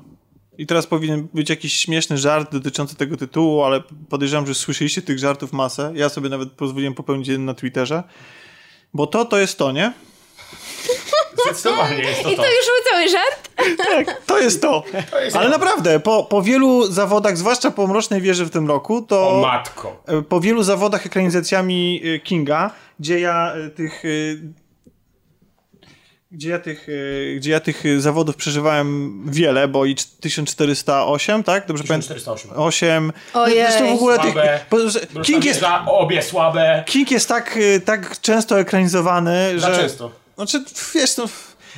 I 0.57 0.65
teraz 0.67 0.88
powinien 0.88 1.27
być 1.34 1.49
jakiś 1.49 1.73
śmieszny 1.73 2.17
żart 2.17 2.51
dotyczący 2.51 2.95
tego 2.95 3.17
tytułu, 3.17 3.63
ale 3.63 3.82
podejrzewam, 4.09 4.47
że 4.47 4.55
słyszeliście 4.55 5.01
tych 5.01 5.19
żartów 5.19 5.53
masę. 5.53 5.91
Ja 5.95 6.09
sobie 6.09 6.29
nawet 6.29 6.51
pozwoliłem 6.51 6.93
popełnić 6.93 7.27
jeden 7.27 7.45
na 7.45 7.53
Twitterze. 7.53 8.03
Bo 8.93 9.07
to, 9.07 9.25
to 9.25 9.38
jest 9.38 9.57
to, 9.57 9.71
nie? 9.71 9.93
Zdecydowanie 11.46 11.98
jest 12.04 12.24
to 12.24 12.30
I 12.32 12.36
to. 12.36 12.42
to 12.42 12.48
już 12.48 12.66
był 12.66 12.92
cały 12.92 13.10
żart? 13.10 13.50
To 14.26 14.39
jest 14.39 14.62
to. 14.62 14.84
jest 15.24 15.36
Ale 15.36 15.46
to. 15.46 15.52
naprawdę, 15.52 16.00
po, 16.00 16.24
po 16.24 16.42
wielu 16.42 16.92
zawodach, 16.92 17.38
zwłaszcza 17.38 17.72
po 17.72 17.88
Mrocznej 17.88 18.22
Wieży 18.22 18.46
w 18.46 18.50
tym 18.50 18.68
roku, 18.68 19.02
to... 19.02 19.30
O 19.30 19.42
matko. 19.42 20.04
E, 20.08 20.22
po 20.22 20.39
wielu 20.42 20.64
zawodach 20.64 21.06
ekranizacjami 21.06 22.02
e, 22.06 22.20
Kinga, 22.20 22.72
gdzie 23.00 23.20
ja 23.20 23.54
e, 23.54 23.70
tych. 23.70 24.04
Gdzie 26.34 26.50
ja, 26.50 26.60
tych, 26.60 26.88
gdzie 27.36 27.52
ja 27.52 27.60
tych 27.60 27.84
zawodów 28.02 28.36
przeżywałem 28.36 29.22
wiele, 29.32 29.68
bo 29.68 29.86
i 29.86 29.96
1408, 29.96 31.44
tak? 31.44 31.68
Dobrze 31.68 31.84
pamiętam? 31.84 32.16
1408. 32.16 32.52
8. 32.64 33.14
Ojej. 33.34 33.66
Zresztą 33.68 33.92
w 33.92 33.96
ogóle 33.96 34.20
tych. 34.20 34.34
Słabe. 34.34 34.60
bo, 34.72 34.89
że 34.89 35.00
King, 35.24 35.46
jest, 35.46 35.60
Za 35.60 35.86
obie 35.86 36.22
słabe. 36.22 36.84
King 36.88 37.12
jest 37.12 37.28
tak, 37.28 37.60
tak 37.86 38.22
często 38.22 38.60
ekranizowany, 38.60 39.60
Za 39.60 39.74
że. 39.74 39.82
często. 39.82 40.12
Znaczy, 40.42 40.64
wiesz, 40.94 41.18
no, 41.18 41.26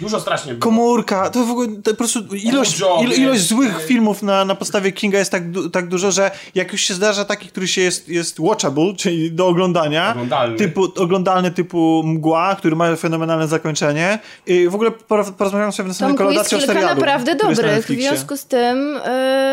Dużo 0.01 0.19
strasznie 0.19 0.53
było. 0.53 0.61
komórka, 0.63 1.29
to 1.29 1.45
w 1.45 1.51
ogóle 1.51 1.67
to 1.83 1.91
po 1.91 1.97
prostu 1.97 2.19
ilość, 2.35 2.79
jest, 3.01 3.17
ilość 3.19 3.47
złych 3.47 3.85
filmów 3.85 4.23
na, 4.23 4.45
na 4.45 4.55
podstawie 4.55 4.91
Kinga 4.91 5.19
jest 5.19 5.31
tak, 5.31 5.51
du, 5.51 5.69
tak 5.69 5.87
dużo, 5.87 6.11
że 6.11 6.31
jak 6.55 6.71
już 6.71 6.81
się 6.81 6.93
zdarza 6.93 7.25
taki, 7.25 7.47
który 7.47 7.67
się 7.67 7.81
jest, 7.81 8.09
jest 8.09 8.39
watchable, 8.39 8.93
czyli 8.97 9.31
do 9.31 9.47
oglądania, 9.47 10.11
Oglądalny. 10.11 10.57
typu, 10.57 10.87
oglądalny 10.97 11.51
typu 11.51 12.01
Mgła, 12.05 12.55
który 12.55 12.75
ma 12.75 12.95
fenomenalne 12.95 13.47
zakończenie. 13.47 14.19
I 14.47 14.67
w 14.67 14.75
ogóle 14.75 14.91
por- 14.91 15.33
porozmawiamy 15.33 15.71
sobie 15.71 15.89
w 15.93 15.99
jest 15.99 16.17
kolacji 16.17 16.57
o 16.57 16.59
kilka 16.59 16.73
serialu. 16.73 16.95
naprawdę 16.95 17.35
na 17.35 17.37
dobrych, 17.39 17.85
w 17.85 17.87
związku 17.87 18.37
z 18.37 18.45
tym... 18.45 18.97
y, 18.97 19.01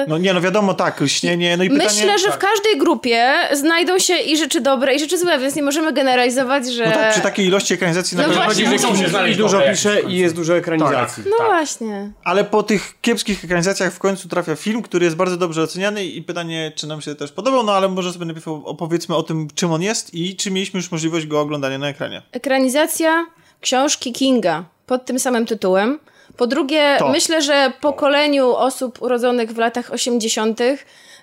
No 0.09 0.19
nie, 0.19 0.35
no 0.35 0.41
wiadomo, 0.41 0.75
tak, 0.75 1.01
lśnienie, 1.01 1.57
no 1.57 1.65
i 1.65 1.71
pytanie... 1.71 1.89
Myślę, 1.91 2.19
że 2.19 2.33
w 2.33 2.39
każdej 2.39 2.79
grupie 2.79 3.33
znajdą 3.53 3.99
się 3.99 4.17
i 4.19 4.37
rzeczy 4.37 4.61
dobre, 4.61 4.95
i 4.95 4.99
rzeczy 4.99 5.19
złe, 5.19 5.39
więc 5.39 5.55
nie 5.57 5.63
możemy 5.63 5.93
generalizować, 5.93 6.73
że... 6.73 6.87
No 6.87 6.93
tak, 6.93 7.13
przy 7.13 7.21
takiej 7.21 7.47
ilości 7.47 7.75
ekranizacji 7.75 8.17
na 8.17 8.23
No 8.23 8.29
pewno 8.29 8.45
właśnie, 8.45 8.67
chodzi, 8.67 8.77
muszą 8.87 8.97
się 8.97 9.05
I 9.07 9.11
znaleźć 9.11 9.39
dużo 9.39 9.61
pisze 9.61 10.01
i 10.01 10.17
jest 10.17 10.30
dużo 10.35 10.57
ekranizacji. 10.57 11.23
No 11.31 11.37
tak. 11.39 11.47
właśnie. 11.47 12.13
Ale 12.25 12.45
po 12.45 12.63
tych 12.63 13.01
kiepskich 13.01 13.45
ekranizacjach 13.45 13.93
w 13.93 13.99
końcu 13.99 14.29
trafia 14.29 14.57
film, 14.57 14.83
który 14.83 15.05
jest 15.05 15.17
bardzo 15.17 15.37
dobrze 15.37 15.63
oceniany 15.63 16.05
i 16.05 16.23
pytanie, 16.23 16.73
czy 16.77 16.87
nam 16.87 17.01
się 17.01 17.15
też 17.15 17.33
podobał, 17.33 17.63
no 17.63 17.73
ale 17.73 17.89
może 17.89 18.13
sobie 18.13 18.25
najpierw 18.25 18.49
opowiedzmy 18.49 19.17
o 19.17 19.23
tym, 19.23 19.49
czym 19.55 19.73
on 19.73 19.83
jest 19.83 20.15
i 20.15 20.37
czy 20.37 20.51
mieliśmy 20.51 20.79
już 20.79 20.91
możliwość 20.91 21.27
go 21.27 21.41
oglądania 21.41 21.79
na 21.79 21.89
ekranie. 21.89 22.23
Ekranizacja 22.33 23.27
książki 23.61 24.13
Kinga 24.13 24.65
pod 24.87 25.05
tym 25.05 25.19
samym 25.19 25.47
tytułem. 25.47 25.99
Po 26.37 26.47
drugie, 26.47 26.97
To. 26.99 27.09
myślę, 27.09 27.43
że 27.43 27.73
pokoleniu 27.81 28.51
osób 28.51 29.03
urodzonych 29.03 29.53
w 29.53 29.59
latach 29.59 29.93
80. 29.93 30.61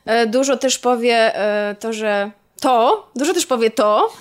e, 0.06 0.28
dużo 0.28 0.58
też 0.58 0.80
powie 0.80 1.36
e, 1.36 1.76
to, 1.80 1.94
że 1.94 2.32
to, 2.62 3.08
dużo 3.16 3.34
też 3.34 3.46
powie 3.46 3.72
to, 3.72 4.14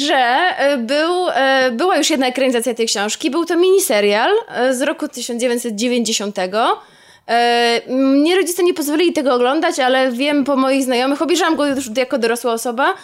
że 0.00 0.14
e, 0.14 0.78
był, 0.78 1.28
e, 1.28 1.70
była 1.70 1.96
już 1.96 2.10
jedna 2.10 2.26
ekranizacja 2.26 2.74
tej 2.74 2.86
książki. 2.86 3.30
Był 3.30 3.44
to 3.44 3.56
miniserial 3.56 4.30
e, 4.48 4.74
z 4.74 4.82
roku 4.82 5.08
1990. 5.08 6.38
E, 6.38 7.80
Mnie 7.88 8.36
rodzice 8.36 8.62
nie 8.62 8.74
pozwolili 8.74 9.12
tego 9.12 9.34
oglądać, 9.34 9.78
ale 9.78 10.12
wiem 10.12 10.44
po 10.44 10.56
moich 10.56 10.84
znajomych, 10.84 11.22
obejrzałam 11.22 11.56
go 11.56 11.66
już 11.66 11.96
jako 11.96 12.18
dorosła 12.18 12.52
osoba, 12.52 12.94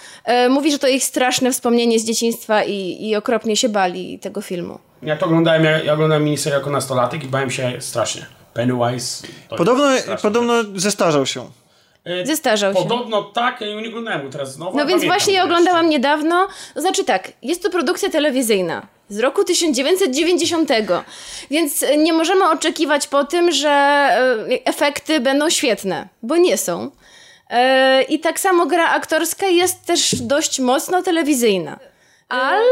mówi, 0.51 0.73
że 0.73 0.79
to 0.79 0.89
ich 0.89 1.05
straszne 1.05 1.53
wspomnienie 1.53 1.99
z 1.99 2.05
dzieciństwa 2.05 2.65
i, 2.65 2.97
i 3.01 3.17
okropnie 3.17 3.57
się 3.57 3.69
bali 3.69 4.19
tego 4.19 4.41
filmu. 4.41 4.79
Ja 5.03 5.17
to 5.17 5.27
oglądałem, 5.27 5.65
ja, 5.65 5.83
ja 5.83 5.93
oglądałem 5.93 6.25
miniserię 6.25 6.59
jako 6.59 6.71
nastolatek 6.71 7.25
i 7.25 7.27
bałem 7.27 7.51
się 7.51 7.73
strasznie. 7.79 8.27
Pennywise. 8.55 9.27
Podobno, 9.49 9.85
podobno 10.23 10.55
zestarzał 10.75 11.27
się. 11.27 11.47
E, 12.05 12.27
Zestarzał 12.27 12.75
się. 12.75 12.83
Podobno 12.83 13.23
tak, 13.23 13.61
ja 13.61 13.81
nie 13.81 13.89
oglądałem 13.89 14.23
go 14.23 14.31
teraz 14.31 14.53
znowu. 14.53 14.79
No 14.79 14.87
więc 14.87 15.05
właśnie 15.05 15.33
ja 15.33 15.41
jeszcze. 15.41 15.55
oglądałam 15.55 15.89
niedawno. 15.89 16.49
To 16.75 16.81
znaczy 16.81 17.05
tak, 17.05 17.33
jest 17.43 17.63
to 17.63 17.71
produkcja 17.71 18.11
telewizyjna 18.11 18.87
z 19.09 19.19
roku 19.19 19.45
1990, 19.45 20.71
więc 21.51 21.85
nie 21.99 22.13
możemy 22.13 22.51
oczekiwać 22.51 23.07
po 23.07 23.25
tym, 23.25 23.53
że 23.53 23.69
e, 23.69 24.47
efekty 24.65 25.21
będą 25.21 25.51
świetne, 25.51 26.09
bo 26.23 26.37
nie 26.37 26.57
są. 26.57 26.91
E, 27.51 28.03
I 28.03 28.21
tak 28.21 28.41
samo 28.41 28.67
gra 28.67 28.89
aktorska 28.91 29.47
jest 29.47 29.87
też 29.87 30.15
dość 30.15 30.61
mocno 30.61 31.03
telewizyjna. 31.03 31.79
Ale 32.29 32.63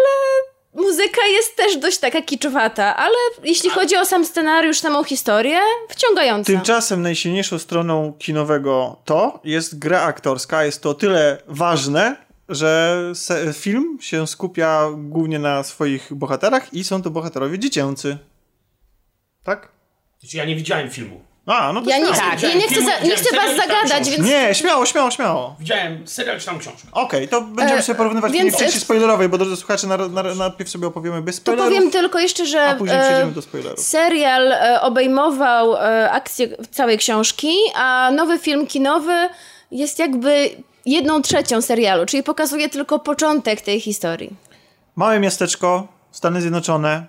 muzyka 0.74 1.26
jest 1.26 1.56
też 1.56 1.76
dość 1.76 1.98
taka 1.98 2.22
kiczowata, 2.22 2.96
ale 2.96 3.14
jeśli 3.44 3.70
chodzi 3.70 3.96
o 3.96 4.04
sam 4.04 4.24
scenariusz, 4.24 4.78
samą 4.78 5.04
historię, 5.04 5.58
wciągająca. 5.88 6.52
Tymczasem 6.52 7.02
najsilniejszą 7.02 7.58
stroną 7.58 8.12
kinowego 8.18 8.96
to 9.04 9.40
jest 9.44 9.78
gra 9.78 10.02
aktorska. 10.02 10.64
Jest 10.64 10.82
to 10.82 10.90
o 10.90 10.94
tyle 10.94 11.42
ważne, 11.46 12.16
że 12.48 13.02
se- 13.14 13.52
film 13.52 13.98
się 14.00 14.26
skupia 14.26 14.88
głównie 14.96 15.38
na 15.38 15.62
swoich 15.62 16.14
bohaterach 16.14 16.74
i 16.74 16.84
są 16.84 17.02
to 17.02 17.10
bohaterowie 17.10 17.58
dziecięcy. 17.58 18.18
Tak? 19.44 19.68
Znaczy, 20.20 20.36
ja 20.36 20.44
nie 20.44 20.56
widziałem 20.56 20.90
filmu. 20.90 21.20
A, 21.47 21.72
no 21.72 21.82
to 21.82 21.90
Ja 21.90 21.99
nie, 21.99 22.05
chcę, 22.12 22.22
ja 22.49 22.55
nie 22.55 22.61
chcę, 22.68 22.80
za, 22.82 22.99
nie 23.01 23.16
chcę 23.16 23.36
was 23.36 23.57
zagadać, 23.57 24.11
więc 24.11 24.28
Nie, 24.28 24.55
śmiało, 24.55 24.86
śmiało, 24.86 25.11
śmiało. 25.11 25.57
Widziałem 25.61 26.09
serial 26.09 26.40
czy 26.40 26.47
tam 26.47 26.59
książkę. 26.59 26.88
Okej, 26.93 27.28
to 27.28 27.40
będziemy 27.40 27.78
E, 27.80 27.82
sobie 27.82 27.97
porównywać 27.97 28.32
więc- 28.32 28.45
więc... 28.45 28.57
w 28.57 28.59
części 28.59 28.80
spoilerowej, 28.80 29.28
bo 29.28 29.38
drodzy 29.38 29.57
słuchacze, 29.57 29.86
na, 29.86 29.97
na, 29.97 30.22
najpierw 30.34 30.70
sobie 30.70 30.86
opowiemy 30.86 31.22
bez 31.22 31.36
to 31.36 31.40
spoilerów, 31.40 31.74
powiem 31.74 31.90
tylko 31.90 32.18
jeszcze, 32.18 32.47
że 32.47 32.64
a 32.66 32.74
później 32.74 32.99
e, 32.99 33.03
przejdziemy 33.03 33.32
do 33.32 33.43
spoilerów. 33.43 33.80
serial 33.80 34.53
e, 34.53 34.80
obejmował 34.80 35.76
e, 35.76 36.11
akcję 36.11 36.49
całej 36.70 36.99
książki, 36.99 37.55
a 37.74 38.11
nowy 38.14 38.38
film 38.38 38.66
kinowy 38.66 39.28
jest 39.70 39.99
jakby 39.99 40.51
jedną 40.86 41.22
trzecią 41.22 41.62
serialu, 41.62 42.07
czyli 42.07 42.22
pokazuje 42.22 42.68
tylko 42.68 42.99
początek 42.99 43.61
tej 43.61 43.80
historii. 43.80 44.30
Małe 44.97 45.20
miasteczko, 45.20 45.86
Stany 46.11 46.40
Zjednoczone, 46.40 47.07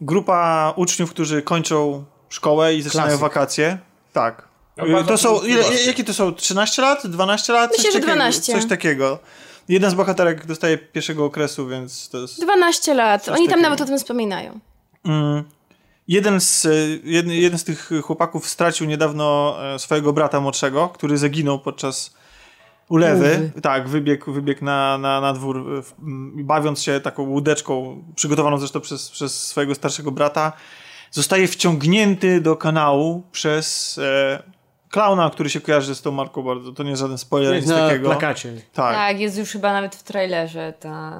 grupa 0.00 0.72
uczniów, 0.76 1.10
którzy 1.10 1.42
kończą 1.42 2.04
szkołę 2.28 2.74
i 2.74 2.82
zaczynają 2.82 3.08
Klasyk. 3.08 3.20
wakacje. 3.20 3.78
Tak. 4.12 4.48
Bardzo 4.76 5.08
To 5.08 5.18
są, 5.18 5.40
ile, 5.40 5.62
jakie 5.86 6.04
to 6.04 6.14
są? 6.14 6.34
13 6.34 6.82
lat? 6.82 7.06
12 7.06 7.52
lat? 7.52 7.70
Myślę, 7.70 7.84
coś 7.84 7.92
że 7.92 8.00
takiego, 8.00 8.16
12. 8.16 8.52
Coś 8.52 8.66
takiego. 8.66 9.18
Jeden 9.68 9.90
z 9.90 9.94
bohaterek 9.94 10.46
dostaje 10.46 10.78
pierwszego 10.78 11.24
okresu, 11.24 11.68
więc 11.68 12.08
to 12.08 12.18
jest... 12.18 12.40
12 12.42 12.94
lat. 12.94 13.28
Oni 13.28 13.36
tam 13.36 13.46
takiego. 13.46 13.62
nawet 13.62 13.80
o 13.80 13.84
tym 13.84 13.98
wspominają. 13.98 14.60
Mm. 15.04 15.44
Jeden 16.08 16.40
z, 16.40 16.64
y, 16.64 17.00
jeden, 17.04 17.32
jeden 17.32 17.58
z 17.58 17.64
tych 17.64 17.90
chłopaków 18.02 18.48
stracił 18.48 18.86
niedawno 18.86 19.56
e, 19.74 19.78
swojego 19.78 20.12
brata 20.12 20.40
młodszego, 20.40 20.88
który 20.88 21.18
zaginął 21.18 21.58
podczas 21.58 22.14
ulewy. 22.88 23.50
Tak, 23.62 23.88
wybiegł, 23.88 24.32
wybiegł 24.32 24.64
na, 24.64 24.98
na, 24.98 25.20
na 25.20 25.32
dwór, 25.32 25.56
e, 25.58 25.82
bawiąc 26.34 26.82
się 26.82 27.00
taką 27.00 27.22
łódeczką, 27.22 28.04
przygotowaną 28.14 28.58
zresztą 28.58 28.80
przez, 28.80 29.10
przez 29.10 29.46
swojego 29.46 29.74
starszego 29.74 30.10
brata. 30.10 30.52
Zostaje 31.10 31.48
wciągnięty 31.48 32.40
do 32.40 32.56
kanału 32.56 33.22
przez 33.32 33.98
e, 33.98 34.42
klauna, 34.90 35.30
który 35.30 35.50
się 35.50 35.60
kojarzy 35.60 35.94
z 35.94 36.02
tą 36.02 36.10
marką 36.10 36.42
bardzo. 36.42 36.72
To 36.72 36.82
nie 36.82 36.90
jest 36.90 37.00
żaden 37.02 37.18
spoiler, 37.18 37.56
nic 37.56 37.66
na 37.66 37.88
takiego. 37.88 38.08
plakacie. 38.08 38.52
Tak. 38.72 38.94
Tak, 38.94 39.20
jest 39.20 39.38
już 39.38 39.48
chyba 39.50 39.72
nawet 39.72 39.96
w 39.96 40.02
trailerze 40.02 40.72
ta 40.80 41.12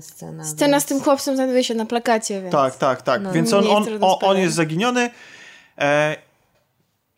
scena. 0.00 0.44
Scena 0.44 0.70
więc- 0.72 0.84
z 0.84 0.86
tym 0.86 1.00
chłopcem 1.00 1.34
znajduje 1.34 1.64
się 1.64 1.74
na 1.74 1.86
plakacie, 1.86 2.40
więc... 2.40 2.52
Tak, 2.52 2.76
tak, 2.76 3.02
tak. 3.02 3.22
No, 3.22 3.32
Więc 3.32 3.52
on, 3.52 3.66
on, 3.66 3.86
on, 4.00 4.16
on 4.22 4.38
jest 4.38 4.54
zaginiony. 4.54 5.10
E, 5.78 6.16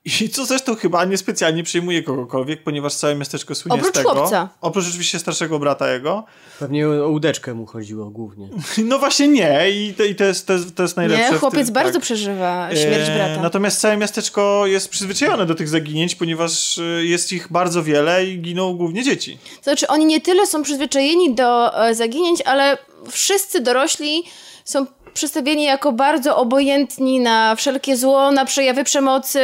I 0.05 0.29
co 0.29 0.45
zresztą 0.45 0.77
chyba 0.77 1.05
niespecjalnie 1.05 1.63
przejmuje 1.63 2.03
kogokolwiek, 2.03 2.63
ponieważ 2.63 2.95
całe 2.95 3.15
miasteczko 3.15 3.55
słynie 3.55 3.75
Oprócz 3.75 3.95
z 3.95 3.99
tego. 3.99 4.11
chłopca. 4.11 4.49
Oprócz 4.61 4.89
oczywiście 4.89 5.19
starszego 5.19 5.59
brata 5.59 5.93
jego. 5.93 6.25
Pewnie 6.59 6.89
o 6.89 7.09
łódeczkę 7.09 7.55
mu 7.55 7.67
chodziło 7.67 8.11
głównie. 8.11 8.49
No 8.85 8.99
właśnie 8.99 9.29
nie 9.29 9.71
i 9.71 9.95
to, 9.95 10.05
i 10.05 10.15
to, 10.15 10.25
jest, 10.25 10.47
to, 10.47 10.53
jest, 10.53 10.75
to 10.75 10.83
jest 10.83 10.97
najlepsze. 10.97 11.33
Nie, 11.33 11.39
chłopiec 11.39 11.67
tym, 11.67 11.75
bardzo 11.75 11.93
tak. 11.93 12.03
przeżywa 12.03 12.69
śmierć 12.71 13.09
E, 13.09 13.15
brata. 13.15 13.43
Natomiast 13.43 13.81
całe 13.81 13.97
miasteczko 13.97 14.67
jest 14.67 14.89
przyzwyczajone 14.89 15.47
do 15.47 15.55
tych 15.55 15.69
zaginięć, 15.69 16.15
ponieważ 16.15 16.79
e, 16.79 16.83
jest 17.05 17.33
ich 17.33 17.53
bardzo 17.53 17.83
wiele 17.83 18.27
i 18.27 18.39
giną 18.39 18.75
głównie 18.75 19.03
dzieci. 19.03 19.39
To 19.57 19.63
znaczy, 19.63 19.87
oni 19.87 20.07
nie 20.07 20.21
tyle 20.21 20.47
są 20.47 20.63
przyzwyczajeni 20.63 21.35
do 21.35 21.79
e, 21.87 21.95
zaginięć, 21.95 22.43
ale 22.43 22.79
wszyscy 23.11 23.61
dorośli 23.61 24.25
są 24.65 24.87
przedstawieni 25.15 25.65
jako 25.65 25.93
bardzo 25.93 26.37
obojętni 26.37 27.21
na 27.21 27.57
wszelkie 27.57 27.97
zło, 27.97 28.31
na 28.31 28.45
przejawy 28.45 28.85
przemocy. 28.85 29.41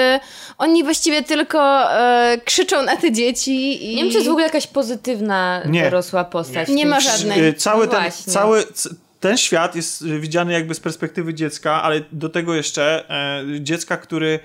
Oni 0.58 0.84
właściwie 0.84 1.22
tylko 1.22 1.92
e, 1.92 2.38
krzyczą 2.44 2.82
na 2.82 2.96
te 2.96 3.12
dzieci 3.12 3.84
i... 3.92 3.94
Nie 3.96 4.02
wiem, 4.02 4.10
czy 4.10 4.14
jest 4.16 4.26
w 4.28 4.30
ogóle 4.30 4.44
jakaś 4.46 4.66
pozytywna 4.66 5.62
Nie. 5.66 5.82
dorosła 5.82 6.24
postać. 6.24 6.68
Nie 6.68 6.82
tym 6.82 6.88
ma 6.90 7.00
żadnej. 7.00 7.48
E, 7.48 7.52
Cały 7.54 7.86
No 7.86 7.92
ten, 7.92 8.00
właśnie. 8.00 8.32
cały 8.32 8.64
c- 8.64 8.90
ten 9.20 9.36
świat 9.36 9.76
jest 9.76 10.06
widziany 10.06 10.52
jakby 10.52 10.74
z 10.74 10.80
perspektywy 10.80 11.34
dziecka, 11.34 11.82
ale 11.82 12.00
do 12.12 12.28
tego 12.28 12.54
jeszcze 12.54 13.10
e, 13.10 13.44
dziecka, 13.60 13.96
który, 13.96 14.40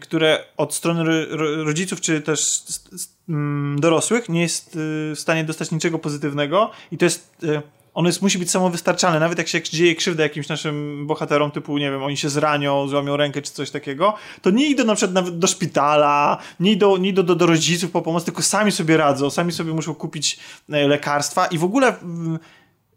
które 0.00 0.44
od 0.56 0.74
strony 0.74 1.04
ro, 1.04 1.36
ro, 1.36 1.64
rodziców 1.64 2.00
czy 2.00 2.20
też 2.20 2.62
dorosłych 3.76 4.28
nie 4.28 4.42
jest 4.42 4.68
e, 4.68 4.78
w 5.14 5.20
stanie 5.20 5.44
dostać 5.44 5.70
niczego 5.70 5.98
pozytywnego 5.98 6.70
i 6.92 6.98
to 6.98 7.04
jest... 7.04 7.36
E, 7.94 7.98
ono 7.98 8.08
jest, 8.08 8.22
musi 8.22 8.38
być 8.38 8.50
samowystarczalne, 8.50 9.20
nawet 9.20 9.38
jak 9.38 9.48
się 9.48 9.62
dzieje 9.62 9.94
krzywda 9.94 10.22
jakimś 10.22 10.48
naszym 10.48 11.06
bohaterom, 11.06 11.50
typu, 11.50 11.78
nie 11.78 11.90
wiem, 11.90 12.02
oni 12.02 12.16
się 12.16 12.28
zranią, 12.28 12.88
złamią 12.88 13.16
rękę 13.16 13.42
czy 13.42 13.52
coś 13.52 13.70
takiego, 13.70 14.14
to 14.42 14.50
nie 14.50 14.66
idą 14.66 14.84
na 14.84 14.94
przykład 14.94 15.14
nawet 15.14 15.38
do 15.38 15.46
szpitala, 15.46 16.38
nie 16.60 16.72
idą, 16.72 16.96
nie 16.96 17.08
idą 17.08 17.22
do, 17.22 17.34
do 17.34 17.46
rodziców 17.46 17.90
po 17.90 18.02
pomoc, 18.02 18.24
tylko 18.24 18.42
sami 18.42 18.72
sobie 18.72 18.96
radzą, 18.96 19.30
sami 19.30 19.52
sobie 19.52 19.72
muszą 19.72 19.94
kupić 19.94 20.38
e, 20.70 20.88
lekarstwa 20.88 21.46
i 21.46 21.58
w 21.58 21.64
ogóle 21.64 21.94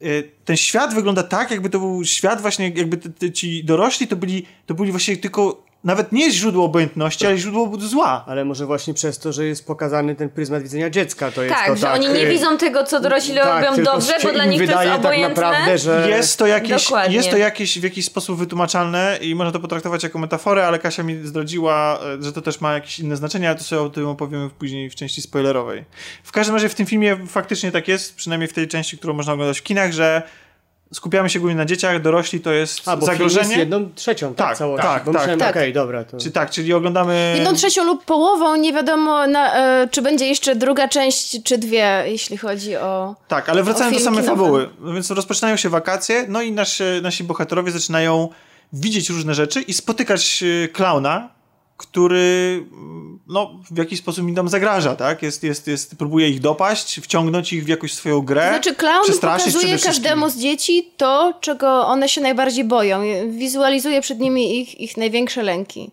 y, 0.02 0.32
ten 0.46 0.58
świat 0.58 0.94
wygląda 0.94 1.24
tak, 1.24 1.52
jakby 1.52 1.70
to 1.70 1.80
był 1.80 2.06
świat 2.06 2.42
właśnie, 2.42 2.70
jakby 2.70 3.32
ci 3.32 3.64
dorośli 3.64 4.08
to 4.08 4.16
byli, 4.16 4.46
to 4.66 4.74
byli 4.74 4.92
właśnie 4.92 5.18
tylko, 5.18 5.64
nawet 5.84 6.12
nie 6.12 6.32
źródło 6.32 6.66
obojętności, 6.66 7.28
ale 7.28 7.38
źródło 7.38 7.72
zła. 7.80 8.24
Ale 8.28 8.46
może 8.46 8.66
właśnie 8.66 8.94
przez 8.94 9.20
to, 9.20 9.34
że 9.34 9.46
jest 9.46 9.68
pokazany 9.68 10.16
ten 10.16 10.30
pryzmat 10.30 10.64
widzenia 10.64 10.90
dziecka, 10.90 11.32
to 11.32 11.44
jest 11.44 11.56
Tak, 11.56 11.68
to 11.68 11.76
że 11.76 11.82
tak... 11.82 11.96
oni 11.96 12.08
nie 12.08 12.22
y, 12.22 12.30
widzą 12.30 12.58
tego, 12.58 12.84
co 12.84 13.00
dorośli 13.00 13.36
tak, 13.36 13.66
robią 13.66 13.84
dobrze, 13.84 14.14
bo 14.24 14.32
dla 14.32 14.46
nich 14.46 14.58
to 14.58 14.62
jest 14.62 14.74
wydaje 14.74 14.90
tak 14.90 15.00
obojętne. 15.00 15.44
naprawdę, 15.44 15.78
że... 15.78 16.08
Jest 16.10 16.40
to, 16.40 16.48
jakieś, 16.48 16.84
Dokładnie. 16.84 17.16
jest 17.16 17.30
to 17.30 17.38
jakieś 17.38 17.80
w 17.80 17.84
jakiś 17.84 18.06
sposób 18.06 18.40
wytłumaczalne 18.40 19.18
i 19.22 19.36
można 19.36 19.52
to 19.52 19.60
potraktować 19.60 20.04
jako 20.04 20.20
metaforę, 20.20 20.68
ale 20.68 20.80
Kasia 20.80 21.04
mi 21.04 21.28
zdradziła, 21.28 22.00
e, 22.20 22.24
że 22.24 22.34
to 22.34 22.42
też 22.42 22.62
ma 22.62 22.74
jakieś 22.74 23.00
inne 23.00 23.18
znaczenie, 23.18 23.50
ale 23.50 23.58
to 23.58 23.64
sobie 23.64 23.82
o 23.82 23.90
tym 23.90 24.08
opowiemy 24.08 24.50
później 24.50 24.90
w 24.90 24.96
części 24.96 25.22
spoilerowej. 25.22 25.86
W 26.24 26.32
każdym 26.32 26.56
razie 26.56 26.70
w 26.70 26.76
tym 26.76 26.86
filmie 26.86 27.18
faktycznie 27.28 27.72
tak 27.72 27.88
jest, 27.88 28.16
przynajmniej 28.16 28.48
w 28.48 28.54
tej 28.54 28.68
części, 28.68 28.98
którą 28.98 29.14
można 29.14 29.34
oglądać 29.34 29.60
w 29.60 29.64
kinach, 29.64 29.92
że 29.92 30.22
skupiamy 30.94 31.30
się 31.30 31.40
głównie 31.40 31.56
na 31.56 31.66
dzieciach, 31.66 32.02
dorośli 32.02 32.40
to 32.40 32.52
jest 32.52 32.88
A, 32.88 32.98
bo 32.98 33.06
film 33.06 33.14
zagrożenie. 33.18 33.48
jest 33.48 33.58
jedną 33.58 33.90
trzecią, 33.96 34.36
tak, 34.36 34.48
Tak, 34.48 34.58
całości. 34.58 34.88
tak, 34.88 35.04
bo 35.04 35.12
tak. 35.12 35.22
myślałem, 35.22 35.40
Tak. 35.40 35.50
okej, 35.50 35.74
dobra, 35.74 36.04
to... 36.04 36.18
Czy 36.18 36.32
tak, 36.32 36.50
czyli 36.52 36.74
oglądamy... 36.74 37.34
Jedną 37.36 37.54
trzecią 37.54 37.84
lub 37.84 38.06
połową, 38.06 38.56
nie 38.56 38.74
wiadomo 38.74 39.28
na, 39.28 39.56
e, 39.56 39.88
czy 39.92 40.02
będzie 40.02 40.28
jeszcze 40.28 40.56
druga 40.56 40.88
część, 40.88 41.44
czy 41.44 41.58
dwie, 41.58 42.04
jeśli 42.06 42.38
chodzi 42.38 42.76
o... 42.76 43.16
Tak, 43.28 43.50
ale 43.50 43.64
wracając 43.64 43.98
do 43.98 44.04
samej 44.04 44.24
fabuły. 44.24 44.70
No 44.80 44.94
Więc 44.94 45.12
rozpoczynają 45.12 45.58
się 45.58 45.70
wakacje, 45.70 46.26
no 46.28 46.42
i 46.42 46.52
nasi, 46.52 46.84
nasi 47.02 47.24
bohaterowie 47.24 47.72
zaczynają 47.72 48.30
widzieć 48.74 49.10
różne 49.10 49.34
rzeczy 49.34 49.62
i 49.62 49.74
spotykać 49.74 50.44
e, 50.64 50.68
klauna, 50.68 51.30
który 51.78 52.66
no, 53.28 53.60
w 53.72 53.78
jakiś 53.78 54.00
sposób 54.00 54.28
im 54.28 54.36
tam 54.36 54.50
zagraża, 54.50 54.96
tak? 54.96 55.24
Jest, 55.24 55.44
jest, 55.44 55.68
jest, 55.68 55.96
próbuje 55.96 56.30
ich 56.30 56.40
dopaść, 56.40 57.00
wciągnąć 57.00 57.54
ich 57.54 57.66
w 57.66 57.68
jakąś 57.68 57.94
swoją 57.94 58.22
grę. 58.22 58.50
Znaczy, 58.50 58.76
clown 58.76 59.20
pokazuje 59.22 59.80
każdemu 59.80 60.30
z 60.30 60.38
dzieci 60.38 60.92
to, 60.98 61.34
czego 61.42 61.88
one 61.88 62.10
się 62.10 62.22
najbardziej 62.22 62.64
boją. 62.64 63.02
Wizualizuje 63.30 64.02
przed 64.02 64.20
nimi 64.20 64.62
ich, 64.62 64.80
ich 64.80 64.98
największe 64.98 65.44
lęki. 65.44 65.92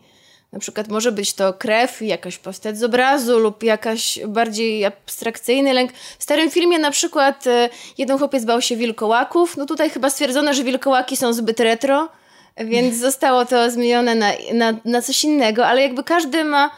Na 0.52 0.60
przykład 0.60 0.88
może 0.88 1.12
być 1.12 1.32
to 1.32 1.52
krew, 1.52 2.02
jakaś 2.02 2.38
postać 2.38 2.78
z 2.78 2.82
obrazu 2.82 3.38
lub 3.38 3.62
jakaś 3.62 4.18
bardziej 4.26 4.84
abstrakcyjny 4.84 5.72
lęk. 5.72 5.92
W 6.18 6.22
starym 6.22 6.50
filmie 6.50 6.78
na 6.78 6.90
przykład 6.90 7.46
e, 7.46 7.68
jeden 7.98 8.18
chłopiec 8.18 8.44
bał 8.44 8.62
się 8.62 8.76
wilkołaków. 8.76 9.56
No 9.56 9.66
tutaj 9.66 9.90
chyba 9.90 10.10
stwierdzono, 10.10 10.54
że 10.54 10.64
wilkołaki 10.64 11.16
są 11.16 11.32
zbyt 11.32 11.60
retro, 11.60 12.08
więc 12.56 12.96
zostało 12.96 13.44
to 13.44 13.70
zmienione 13.70 14.14
na, 14.14 14.32
na, 14.54 14.72
na 14.84 15.02
coś 15.02 15.24
innego, 15.24 15.66
ale 15.66 15.82
jakby 15.82 16.04
każdy 16.04 16.44
ma, 16.44 16.70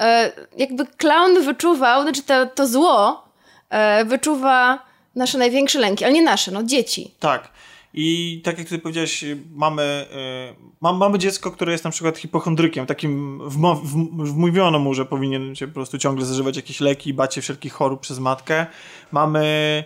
e, 0.00 0.32
jakby 0.56 0.86
clown 0.86 1.42
wyczuwał, 1.44 2.02
znaczy 2.02 2.22
to, 2.22 2.46
to 2.46 2.66
zło 2.66 3.24
e, 3.70 4.04
wyczuwa 4.04 4.78
nasze 5.14 5.38
największe 5.38 5.78
lęki, 5.78 6.04
ale 6.04 6.12
nie 6.14 6.22
nasze, 6.22 6.50
no 6.50 6.62
dzieci. 6.62 7.14
Tak. 7.20 7.50
I 7.96 8.40
tak 8.44 8.58
jak 8.58 8.68
ty 8.68 8.78
powiedziałeś, 8.78 9.24
mamy, 9.54 10.06
y, 10.52 10.74
mam, 10.80 10.96
mamy 10.96 11.18
dziecko, 11.18 11.50
które 11.50 11.72
jest 11.72 11.84
na 11.84 11.90
przykład 11.90 12.18
hipochondrykiem, 12.18 12.86
takim 12.86 13.40
w- 13.48 14.32
wmówiono 14.32 14.78
mu, 14.78 14.94
że 14.94 15.04
powinien 15.04 15.54
się 15.54 15.66
po 15.66 15.74
prostu 15.74 15.98
ciągle 15.98 16.26
zażywać 16.26 16.56
jakieś 16.56 16.80
leki, 16.80 17.14
bać 17.14 17.34
się 17.34 17.40
wszelkich 17.40 17.72
chorób 17.72 18.00
przez 18.00 18.18
matkę. 18.18 18.66
Mamy, 19.12 19.84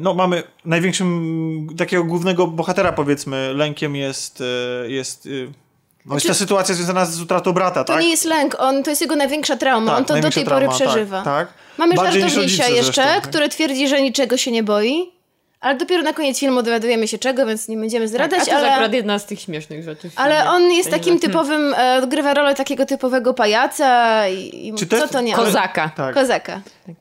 no 0.00 0.14
mamy 0.14 0.42
największym, 0.64 1.66
takiego 1.78 2.04
głównego 2.04 2.46
bohatera 2.46 2.92
powiedzmy, 2.92 3.54
lękiem 3.54 3.96
jest, 3.96 4.40
y, 4.40 4.44
jest, 4.90 5.26
y, 5.26 5.52
no 6.06 6.14
jest 6.14 6.26
ta 6.26 6.34
sytuacja 6.34 6.74
związana 6.74 7.06
z 7.06 7.20
utratą 7.20 7.52
brata, 7.52 7.84
To 7.84 7.92
tak? 7.92 8.02
nie 8.02 8.10
jest 8.10 8.24
lęk, 8.24 8.56
on, 8.58 8.82
to 8.82 8.90
jest 8.90 9.02
jego 9.02 9.16
największa 9.16 9.56
trauma, 9.56 9.90
Tak, 9.90 9.98
on 9.98 10.04
to 10.04 10.14
do 10.20 10.30
tej 10.30 10.44
pory 10.44 10.56
trauma, 10.56 10.78
tak, 10.78 10.88
przeżywa. 10.88 11.22
tak. 11.22 11.48
Mamy 11.78 11.94
niż 11.94 12.02
żartownisia 12.02 12.40
rodzice 12.40 12.70
jeszcze, 12.70 12.82
zresztą, 13.02 13.02
tak. 13.02 13.28
który 13.28 13.48
twierdzi, 13.48 13.88
że 13.88 14.02
niczego 14.02 14.36
się 14.36 14.50
nie 14.50 14.62
boi, 14.62 15.12
ale 15.60 15.76
dopiero 15.78 16.02
na 16.02 16.12
koniec 16.12 16.38
filmu 16.38 16.62
dowiadujemy 16.62 17.08
się 17.08 17.18
czego, 17.18 17.46
więc 17.46 17.68
nie 17.68 17.76
będziemy 17.76 18.04
Tak, 18.04 18.08
zdradzać, 18.08 18.40
a 18.40 18.44
to 18.44 18.50
jest 18.50 18.62
ale... 18.64 18.72
akurat 18.72 18.92
jedna 18.92 19.18
z 19.18 19.26
tych 19.26 19.40
śmiesznych 19.40 19.84
rzeczy. 19.84 20.10
w 20.10 20.18
Ale 20.18 20.50
on 20.50 20.62
jest 20.62 20.90
takim 20.90 21.04
Hmm. 21.04 21.20
typowym, 21.20 21.74
e, 21.74 21.98
odgrywa 22.02 22.34
rolę 22.34 22.54
takiego 22.54 22.86
typowego 22.86 23.34
pajaca 23.34 24.28
i, 24.28 24.68
i 24.68 24.74
Czy 24.74 24.86
to 24.86 24.98
co 24.98 25.08
to 25.08 25.20
nie? 25.20 25.34
Kozaka. 25.34 25.88
Tak. 25.96 26.14
Kozaka. 26.14 26.60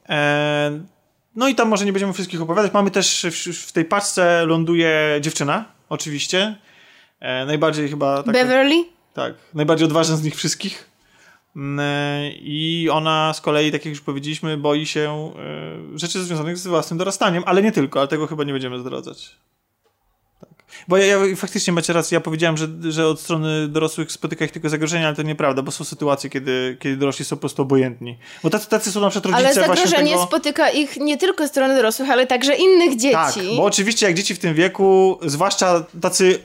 E, 0.09 0.71
no 1.37 1.47
i 1.47 1.55
tam 1.55 1.67
może 1.67 1.85
nie 1.85 1.93
będziemy 1.93 2.13
wszystkich 2.13 2.41
opowiadać. 2.41 2.73
Mamy 2.73 2.91
też 2.91 3.25
w, 3.31 3.67
w 3.67 3.71
tej 3.71 3.85
paczce 3.85 4.45
ląduje 4.45 5.17
dziewczyna, 5.21 5.65
oczywiście. 5.89 6.55
E, 7.19 7.45
najbardziej 7.45 7.89
chyba 7.89 8.17
taka, 8.17 8.31
Beverly? 8.31 8.85
tak, 9.13 9.33
najbardziej 9.53 9.85
odważna 9.85 10.15
z 10.15 10.23
nich 10.23 10.35
wszystkich. 10.35 10.89
Mm, 11.55 11.79
e, 11.79 12.31
I 12.31 12.89
ona 12.91 13.33
z 13.33 13.41
kolei, 13.41 13.71
tak 13.71 13.85
jak 13.85 13.93
już 13.93 14.01
powiedzieliśmy, 14.01 14.57
boi 14.57 14.85
się 14.85 15.31
e, 15.93 15.99
rzeczy 15.99 16.23
związanych 16.23 16.57
z 16.57 16.67
własnym 16.67 16.97
dorastaniem, 16.97 17.43
ale 17.45 17.61
nie 17.61 17.71
tylko, 17.71 17.99
ale 17.99 18.07
tego 18.07 18.27
chyba 18.27 18.43
nie 18.43 18.53
będziemy 18.53 18.79
zdradzać. 18.79 19.35
Bo 20.87 20.97
ja, 20.97 21.05
ja 21.05 21.35
faktycznie 21.35 21.73
macie 21.73 21.93
rację, 21.93 22.15
ja 22.15 22.21
powiedziałem, 22.21 22.57
że, 22.57 22.67
że 22.89 23.07
od 23.07 23.19
strony 23.19 23.67
dorosłych 23.67 24.11
spotyka 24.11 24.45
ich 24.45 24.51
tylko 24.51 24.69
zagrożenia, 24.69 25.07
ale 25.07 25.15
to 25.15 25.21
nieprawda, 25.21 25.61
bo 25.61 25.71
są 25.71 25.83
sytuacje, 25.83 26.29
kiedy, 26.29 26.77
kiedy 26.79 26.97
dorośli 26.97 27.25
są 27.25 27.35
po 27.35 27.39
prostu 27.39 27.61
obojętni. 27.61 28.17
Bo 28.43 28.49
tacy, 28.49 28.69
tacy 28.69 28.91
są 28.91 29.01
na 29.01 29.09
przykład 29.09 29.33
Ale 29.33 29.43
rodzice 29.43 29.65
właśnie 29.65 29.83
zagrożenie 29.83 30.11
tego... 30.11 30.23
spotyka 30.23 30.69
ich 30.69 30.97
nie 30.97 31.17
tylko 31.17 31.47
strony 31.47 31.75
dorosłych, 31.75 32.09
ale 32.09 32.27
także 32.27 32.55
innych 32.55 32.95
dzieci. 32.95 33.13
Tak, 33.13 33.35
bo 33.57 33.63
oczywiście 33.63 34.05
jak 34.05 34.15
dzieci 34.15 34.35
w 34.35 34.39
tym 34.39 34.53
wieku, 34.53 35.19
zwłaszcza 35.21 35.85
tacy 36.01 36.39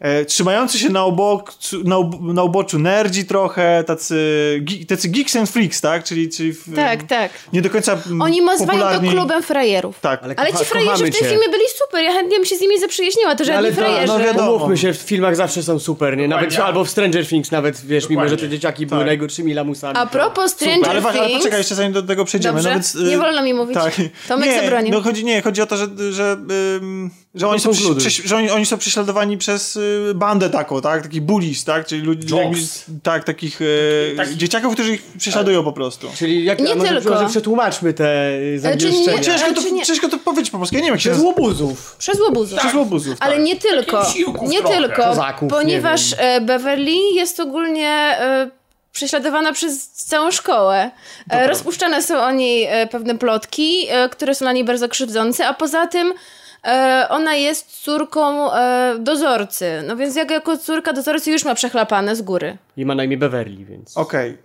e, 0.00 0.24
trzymający 0.24 0.78
się 0.78 0.88
na, 0.88 1.04
obok, 1.04 1.52
na, 1.84 1.96
na 2.34 2.42
uboczu 2.42 2.78
nerdzi 2.78 3.24
trochę, 3.24 3.84
tacy, 3.86 4.16
gi, 4.64 4.86
tacy 4.86 5.08
geeks 5.08 5.36
and 5.36 5.50
freaks, 5.50 5.80
tak? 5.80 6.04
Czyli, 6.04 6.28
czyli 6.28 6.52
w, 6.52 6.74
Tak, 6.76 7.02
tak. 7.02 7.30
nie 7.52 7.62
do 7.62 7.70
końca 7.70 7.98
mm, 8.06 8.22
Oni 8.22 8.42
nazywają 8.42 8.78
to 8.80 8.84
popularni. 8.86 9.10
klubem 9.10 9.42
frajerów. 9.42 10.00
Tak. 10.00 10.22
Ale 10.22 10.34
Ale 10.36 10.52
ci 10.52 10.64
frajerzy 10.64 10.94
w 10.96 11.00
tym 11.02 11.12
cię. 11.12 11.18
filmie 11.18 11.48
byli 11.48 11.64
super, 11.84 12.04
ja 12.04 12.12
chętnie 12.12 12.36
bym 12.36 12.46
się 12.46 12.56
z 12.56 12.60
nimi 12.60 12.80
zaprzyjaźniła, 12.80 13.34
to 13.36 13.44
żadni 13.44 13.58
Ale 13.58 13.68
to, 13.70 13.76
frajerzy. 13.76 14.06
no 14.06 14.18
wiadomo. 14.18 14.52
Umówmy 14.52 14.76
się, 14.78 14.92
w 14.92 14.96
filmach 14.96 15.36
zawsze 15.36 15.62
są 15.62 15.78
super, 15.78 16.16
nie? 16.16 16.28
Nawet, 16.28 16.44
Dokładnie. 16.50 16.64
albo 16.66 16.84
w 16.84 16.90
Stranger 16.90 17.26
Things 17.26 17.50
nawet, 17.50 17.80
wiesz, 17.86 18.08
mimo 18.08 18.22
że 18.22 18.30
te 18.30 18.36
Dokładnie. 18.36 18.56
dzieciaki 18.58 18.86
były 18.86 19.00
Tak. 19.00 19.06
najgorszymi 19.06 19.54
lamusami. 19.54 19.98
A 19.98 20.06
to- 20.06 20.12
propos 20.12 20.50
Super. 20.52 20.68
Stranger 20.68 20.90
Ale, 20.90 21.00
właśnie, 21.00 21.20
ale 21.20 21.28
Things... 21.28 21.42
poczekaj, 21.42 21.60
jeszcze 21.60 21.74
zanim 21.74 21.92
do 21.92 22.02
tego 22.02 22.24
przejdziemy. 22.24 22.62
Dobrze, 22.62 22.80
No 22.94 23.00
y, 23.06 23.10
nie 23.10 23.18
wolno 23.18 23.42
mi 23.42 23.54
mówić. 23.54 23.74
Tak. 23.74 23.94
Tomek 24.28 24.50
nie, 24.50 24.60
zabronił. 24.60 24.92
No 24.92 25.00
chodzi, 25.00 25.24
nie, 25.24 25.42
chodzi 25.42 25.62
o 25.62 25.66
to, 25.66 25.76
że, 25.76 25.86
że, 26.12 26.36
ym, 26.82 27.10
że, 27.34 27.48
oni, 27.48 27.60
są, 27.60 27.70
że 28.24 28.36
oni, 28.36 28.50
oni 28.50 28.66
są 28.66 28.78
prześladowani 28.78 29.38
przez 29.38 29.76
y, 29.76 29.85
bandę 30.14 30.50
taką, 30.50 30.80
tak? 30.80 31.02
Takich 31.02 31.22
bullies, 31.22 31.64
tak? 31.64 31.86
Czyli 31.86 32.02
ludzi, 32.02 32.36
jakby- 32.36 32.58
tak, 33.02 33.24
takich 33.24 33.60
y, 33.60 34.14
Taki- 34.16 34.36
dzieciaków, 34.36 34.74
którzy 34.74 34.94
ich 34.94 35.02
prześladują 35.18 35.64
po 35.64 35.72
prostu. 35.72 36.08
Czyli 36.18 36.44
jak, 36.44 36.60
Nie 36.60 36.72
a 36.72 36.74
może, 36.74 36.94
tylko. 36.94 37.10
może 37.14 37.26
przetłumaczmy 37.28 37.92
te 37.94 38.04
y, 38.38 38.60
Ale 38.64 38.76
czy 38.76 38.90
nie- 38.90 39.04
zagęszczenia. 39.04 39.38
Ciężko 39.38 39.62
to, 39.62 39.68
nie- 39.70 39.84
ciężko 39.86 40.08
to 40.08 40.18
powiedzieć 40.18 40.50
po 40.50 40.58
polsku, 40.58 40.76
ja 40.76 40.80
nie 40.80 40.86
wiem 40.86 40.94
jak 40.94 41.00
się 41.02 41.10
Przez 41.10 41.22
łobuzów. 41.22 41.96
Przez 41.98 42.20
łobuzów. 42.20 42.58
Przez 42.58 42.74
łobuzów, 42.74 43.16
Ale 43.20 43.34
tak. 43.34 43.44
nie 43.44 43.56
tylko, 43.56 44.06
nie 44.42 44.58
trochę. 44.58 44.76
tylko, 44.78 45.02
Kozaków, 45.02 45.50
ponieważ 45.50 46.10
nie 46.12 46.18
e, 46.20 46.40
Beverly 46.40 46.96
jest 47.14 47.40
ogólnie 47.40 47.88
e, 47.88 48.50
prześladowana 48.92 49.52
przez 49.52 49.88
całą 49.88 50.30
szkołę. 50.30 50.90
E, 51.30 51.46
rozpuszczane 51.48 52.02
są 52.02 52.18
o 52.22 52.30
niej 52.32 52.64
e, 52.70 52.86
pewne 52.86 53.18
plotki, 53.18 53.86
e, 53.90 54.08
które 54.08 54.34
są 54.34 54.44
na 54.44 54.52
niej 54.52 54.64
bardzo 54.64 54.88
krzywdzące, 54.88 55.46
a 55.46 55.54
poza 55.54 55.86
tym 55.86 56.08
e, 56.08 56.14
ona 57.08 57.34
jest 57.34 57.82
córką 57.84 58.52
e, 58.52 58.96
dozorcy. 58.98 59.82
No 59.86 59.96
więc 59.96 60.16
jak 60.16 60.30
jako 60.30 60.58
córka 60.58 60.92
dozorcy 60.92 61.30
już 61.30 61.44
ma 61.44 61.54
przechlapane 61.54 62.16
z 62.16 62.22
góry. 62.22 62.58
I 62.76 62.86
ma 62.86 62.94
na 62.94 63.04
imię 63.04 63.16
Beverly, 63.16 63.64
więc... 63.64 63.96
Okej, 63.96 64.38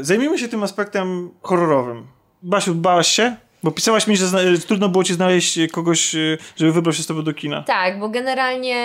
y, 0.00 0.04
zajmijmy 0.04 0.38
się 0.38 0.48
tym 0.48 0.62
aspektem 0.62 1.30
horrorowym. 1.42 2.06
Basiu, 2.42 2.74
bałaś 2.74 3.08
się? 3.08 3.36
Bo 3.64 3.70
pisałaś 3.70 4.06
mi, 4.06 4.16
że 4.16 4.26
zna- 4.26 4.40
trudno 4.66 4.88
było 4.88 5.04
ci 5.04 5.14
znaleźć 5.14 5.58
kogoś, 5.72 6.14
y, 6.14 6.38
żeby 6.56 6.72
wybrał 6.72 6.92
się 6.92 7.02
z 7.02 7.06
tobą 7.06 7.22
do 7.22 7.34
kina. 7.34 7.62
Tak, 7.62 7.98
bo 7.98 8.08
generalnie... 8.08 8.76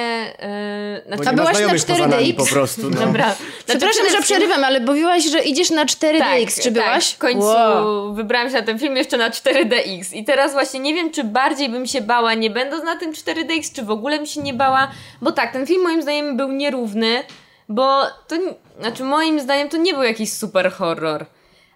Yy, 1.07 1.17
Bo 1.17 1.23
znaczy, 1.23 1.35
byłaś 1.35 1.53
na 1.53 1.59
znajomych 1.59 1.85
poza 1.85 2.03
4DX? 2.03 2.09
nami 2.09 2.33
po 2.33 2.45
prostu. 2.45 2.89
No. 2.89 2.99
Dobra. 3.05 3.25
Znaczy, 3.65 3.79
Przepraszam, 3.79 4.05
że 4.11 4.21
przerywam, 4.21 4.63
ale 4.63 4.79
mówiłaś, 4.79 5.23
że 5.31 5.41
idziesz 5.43 5.69
na 5.69 5.85
4DX. 5.85 6.61
Czy 6.63 6.71
byłaś? 6.71 7.07
Tak, 7.09 7.15
w 7.15 7.17
końcu 7.17 7.39
Wow. 7.47 8.13
wybrałam 8.13 8.49
się 8.49 8.55
na 8.55 8.61
ten 8.61 8.79
film 8.79 8.97
jeszcze 8.97 9.17
na 9.17 9.29
4DX. 9.29 10.15
I 10.15 10.23
teraz 10.25 10.51
właśnie 10.53 10.79
nie 10.79 10.93
wiem, 10.93 11.11
czy 11.11 11.23
bardziej 11.23 11.69
bym 11.69 11.87
się 11.87 12.01
bała 12.01 12.33
nie 12.33 12.49
będąc 12.49 12.83
na 12.83 12.95
tym 12.95 13.13
4DX, 13.13 13.73
czy 13.75 13.83
w 13.83 13.91
ogóle 13.91 14.17
bym 14.17 14.25
się 14.25 14.41
nie 14.41 14.53
bała. 14.53 14.91
Bo 15.21 15.31
tak, 15.31 15.53
ten 15.53 15.65
film 15.67 15.81
moim 15.83 16.01
zdaniem 16.01 16.37
był 16.37 16.51
nierówny, 16.51 17.23
bo 17.69 18.01
to, 18.27 18.35
znaczy 18.79 19.03
moim 19.03 19.39
zdaniem 19.39 19.69
to 19.69 19.77
nie 19.77 19.93
był 19.93 20.03
jakiś 20.03 20.33
super 20.33 20.71
horror. 20.71 21.25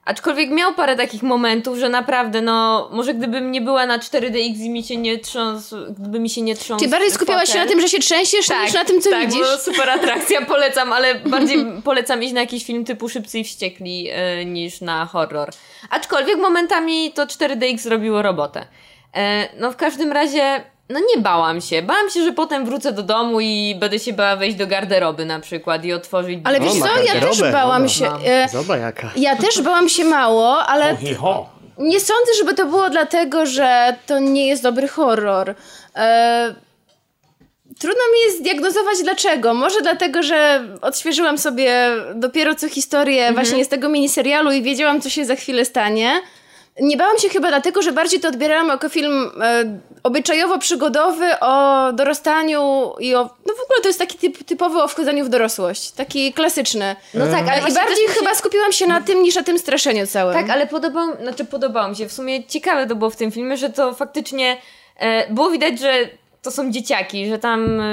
Aczkolwiek 0.05 0.49
miał 0.49 0.73
parę 0.73 0.95
takich 0.95 1.23
momentów, 1.23 1.77
że 1.77 1.89
naprawdę, 1.89 2.41
no, 2.41 2.89
może 2.91 3.13
gdybym 3.13 3.51
nie 3.51 3.61
była 3.61 3.85
na 3.85 3.99
4DX 3.99 4.59
i 4.59 4.69
mi 4.69 4.83
się 4.83 4.97
nie 4.97 5.17
trząsł, 5.17 5.75
gdyby 5.99 6.19
mi 6.19 6.29
się 6.29 6.41
nie 6.41 6.55
trząsł 6.55 6.79
Czyli 6.79 6.91
bardziej 6.91 7.11
skupiałaś 7.11 7.49
się 7.49 7.59
na 7.59 7.65
tym, 7.65 7.81
że 7.81 7.89
się 7.89 7.99
trzęsiesz, 7.99 8.49
niż 8.63 8.73
na 8.73 8.85
tym, 8.85 9.01
co 9.01 9.09
tak, 9.09 9.25
widzisz? 9.25 9.41
bo 9.41 9.57
super 9.57 9.89
atrakcja, 9.89 10.45
polecam, 10.55 10.93
ale 10.93 11.15
bardziej 11.15 11.65
polecam 11.83 12.23
iść 12.23 12.33
na 12.33 12.39
jakiś 12.39 12.65
film 12.65 12.85
typu 12.85 13.09
Szybcy 13.09 13.39
i 13.39 13.43
Wściekli 13.43 14.09
e, 14.11 14.45
niż 14.45 14.81
na 14.81 15.05
horror. 15.05 15.49
Aczkolwiek 15.89 16.37
momentami 16.37 17.11
to 17.11 17.25
4DX 17.25 17.77
zrobiło 17.77 18.21
robotę. 18.21 18.67
E, 19.15 19.49
no 19.59 19.71
w 19.71 19.75
każdym 19.75 20.11
razie, 20.11 20.63
no 20.89 20.99
nie 21.15 21.21
bałam 21.21 21.61
się. 21.61 21.81
Bałam 21.81 22.09
się, 22.09 22.23
że 22.23 22.31
potem 22.31 22.65
wrócę 22.65 22.91
do 22.91 23.03
domu 23.03 23.39
i 23.39 23.75
będę 23.79 23.99
się 23.99 24.13
bała 24.13 24.35
wejść 24.35 24.57
do 24.57 24.67
garderoby 24.67 25.25
na 25.25 25.39
przykład 25.39 25.85
i 25.85 25.93
otworzyć... 25.93 26.39
Ale 26.43 26.59
wiesz 26.59 26.73
co, 26.73 27.03
ja 27.13 27.21
też 27.21 27.41
bałam 27.41 27.89
się. 27.89 28.11
E, 28.25 28.49
Zobacz 28.49 28.79
jaka. 28.79 29.11
ja 29.15 29.35
też 29.35 29.61
bałam 29.61 29.89
się 29.89 30.03
mało, 30.03 30.59
ale 30.59 30.97
nie 31.77 31.99
sądzę, 31.99 32.31
żeby 32.37 32.53
to 32.53 32.65
było 32.65 32.89
dlatego, 32.89 33.45
że 33.45 33.95
to 34.07 34.19
nie 34.19 34.47
jest 34.47 34.63
dobry 34.63 34.87
horror. 34.87 35.55
E, 35.95 36.55
trudno 37.79 38.01
mi 38.13 38.19
jest 38.25 38.39
zdiagnozować 38.39 38.97
dlaczego. 39.03 39.53
Może 39.53 39.81
dlatego, 39.81 40.23
że 40.23 40.67
odświeżyłam 40.81 41.37
sobie 41.37 41.89
dopiero 42.15 42.55
co 42.55 42.69
historię 42.69 43.33
właśnie 43.33 43.65
z 43.65 43.67
tego 43.67 43.89
miniserialu 43.89 44.51
i 44.51 44.61
wiedziałam, 44.61 45.01
co 45.01 45.09
się 45.09 45.25
za 45.25 45.35
chwilę 45.35 45.65
stanie. 45.65 46.21
Nie 46.81 46.97
bałam 46.97 47.17
się 47.17 47.29
chyba 47.29 47.47
dlatego, 47.47 47.81
że 47.81 47.91
bardziej 47.91 48.19
to 48.19 48.27
odbierałam 48.27 48.67
jako 48.67 48.89
film 48.89 49.31
e, 49.41 49.63
obyczajowo-przygodowy 50.03 51.25
o 51.41 51.91
dorastaniu 51.93 52.93
i 52.99 53.15
o... 53.15 53.19
No 53.23 53.53
w 53.53 53.59
ogóle 53.63 53.81
to 53.81 53.87
jest 53.87 53.99
taki 53.99 54.17
typ, 54.17 54.43
typowy 54.43 54.81
o 54.83 54.87
wchodzeniu 54.87 55.25
w 55.25 55.29
dorosłość. 55.29 55.91
Taki 55.91 56.33
klasyczny. 56.33 56.95
No 57.13 57.27
tak, 57.27 57.47
ale 57.47 57.57
I 57.69 57.73
bardziej 57.73 58.07
mi 58.07 58.13
się- 58.13 58.19
chyba 58.19 58.35
skupiłam 58.35 58.71
się 58.71 58.87
na 58.87 59.01
tym, 59.01 59.23
niż 59.23 59.35
na 59.35 59.43
tym 59.43 59.59
straszeniu 59.59 60.07
całym. 60.07 60.33
Tak, 60.33 60.49
ale 60.49 60.67
podobało, 60.67 61.13
znaczy 61.21 61.45
podobało 61.45 61.87
mi 61.87 61.95
się. 61.95 62.07
W 62.07 62.13
sumie 62.13 62.43
ciekawe 62.43 62.87
to 62.87 62.95
było 62.95 63.09
w 63.09 63.15
tym 63.15 63.31
filmie, 63.31 63.57
że 63.57 63.69
to 63.69 63.93
faktycznie 63.93 64.57
e, 64.97 65.33
było 65.33 65.49
widać, 65.49 65.79
że 65.79 65.93
to 66.43 66.51
są 66.51 66.71
dzieciaki, 66.71 67.29
że 67.29 67.39
tam 67.39 67.79
e, 67.81 67.83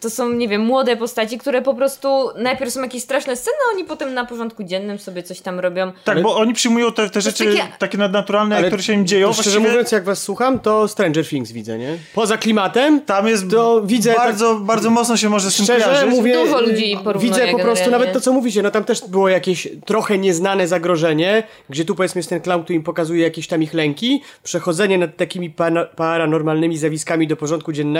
to 0.00 0.10
są, 0.10 0.32
nie 0.32 0.48
wiem, 0.48 0.60
młode 0.60 0.96
postaci, 0.96 1.38
które 1.38 1.62
po 1.62 1.74
prostu 1.74 2.28
najpierw 2.38 2.72
są 2.72 2.82
jakieś 2.82 3.02
straszne 3.02 3.36
sceny, 3.36 3.56
a 3.68 3.74
oni 3.74 3.84
potem 3.84 4.14
na 4.14 4.24
porządku 4.24 4.64
dziennym 4.64 4.98
sobie 4.98 5.22
coś 5.22 5.40
tam 5.40 5.60
robią. 5.60 5.92
Tak, 6.04 6.22
bo 6.22 6.36
oni 6.36 6.54
przyjmują 6.54 6.92
te, 6.92 7.10
te 7.10 7.20
rzeczy 7.20 7.44
takie, 7.44 7.68
takie- 7.78 7.98
nadnaturalne, 7.98 8.56
Ale 8.56 8.66
które 8.66 8.82
się 8.82 8.92
im 8.92 9.06
dzieją. 9.06 9.32
Szczerze 9.32 9.50
Właściwie 9.50 9.68
mówiąc, 9.68 9.92
jak 9.92 10.04
was 10.04 10.22
słucham, 10.22 10.58
to 10.58 10.88
Stranger 10.88 11.28
Things 11.28 11.52
widzę, 11.52 11.78
nie? 11.78 11.98
Poza 12.14 12.36
klimatem, 12.36 13.00
tam 13.00 13.26
jest 13.26 13.50
to 13.50 13.82
widzę 13.84 14.14
bardzo, 14.14 14.54
bardzo 14.54 14.90
mocno 14.90 15.16
się 15.16 15.28
może 15.28 15.50
z 15.50 15.56
tym 15.56 15.64
Szczerze 15.64 16.06
mówię, 16.06 16.34
Dużo 16.34 16.62
y, 16.62 16.66
ludzi 16.66 16.96
porównuje 17.04 17.32
widzę 17.32 17.52
po 17.52 17.58
prostu 17.58 17.90
nawet 17.90 18.12
to, 18.12 18.20
co 18.20 18.32
mówicie, 18.32 18.62
no 18.62 18.70
tam 18.70 18.84
też 18.84 19.08
było 19.08 19.28
jakieś 19.28 19.68
trochę 19.86 20.18
nieznane 20.18 20.68
zagrożenie, 20.68 21.42
gdzie 21.70 21.84
tu 21.84 21.94
powiedzmy 21.94 22.18
jest 22.18 22.30
ten 22.30 22.40
clown, 22.40 22.62
który 22.62 22.76
im 22.76 22.82
pokazuje 22.82 23.22
jakieś 23.22 23.46
tam 23.46 23.62
ich 23.62 23.74
lęki, 23.74 24.22
przechodzenie 24.42 24.98
nad 24.98 25.16
takimi 25.16 25.54
paranormalnymi 25.96 26.76
zjawiskami 26.76 27.26
do 27.26 27.36
porządku 27.36 27.72
dziennego 27.72 27.93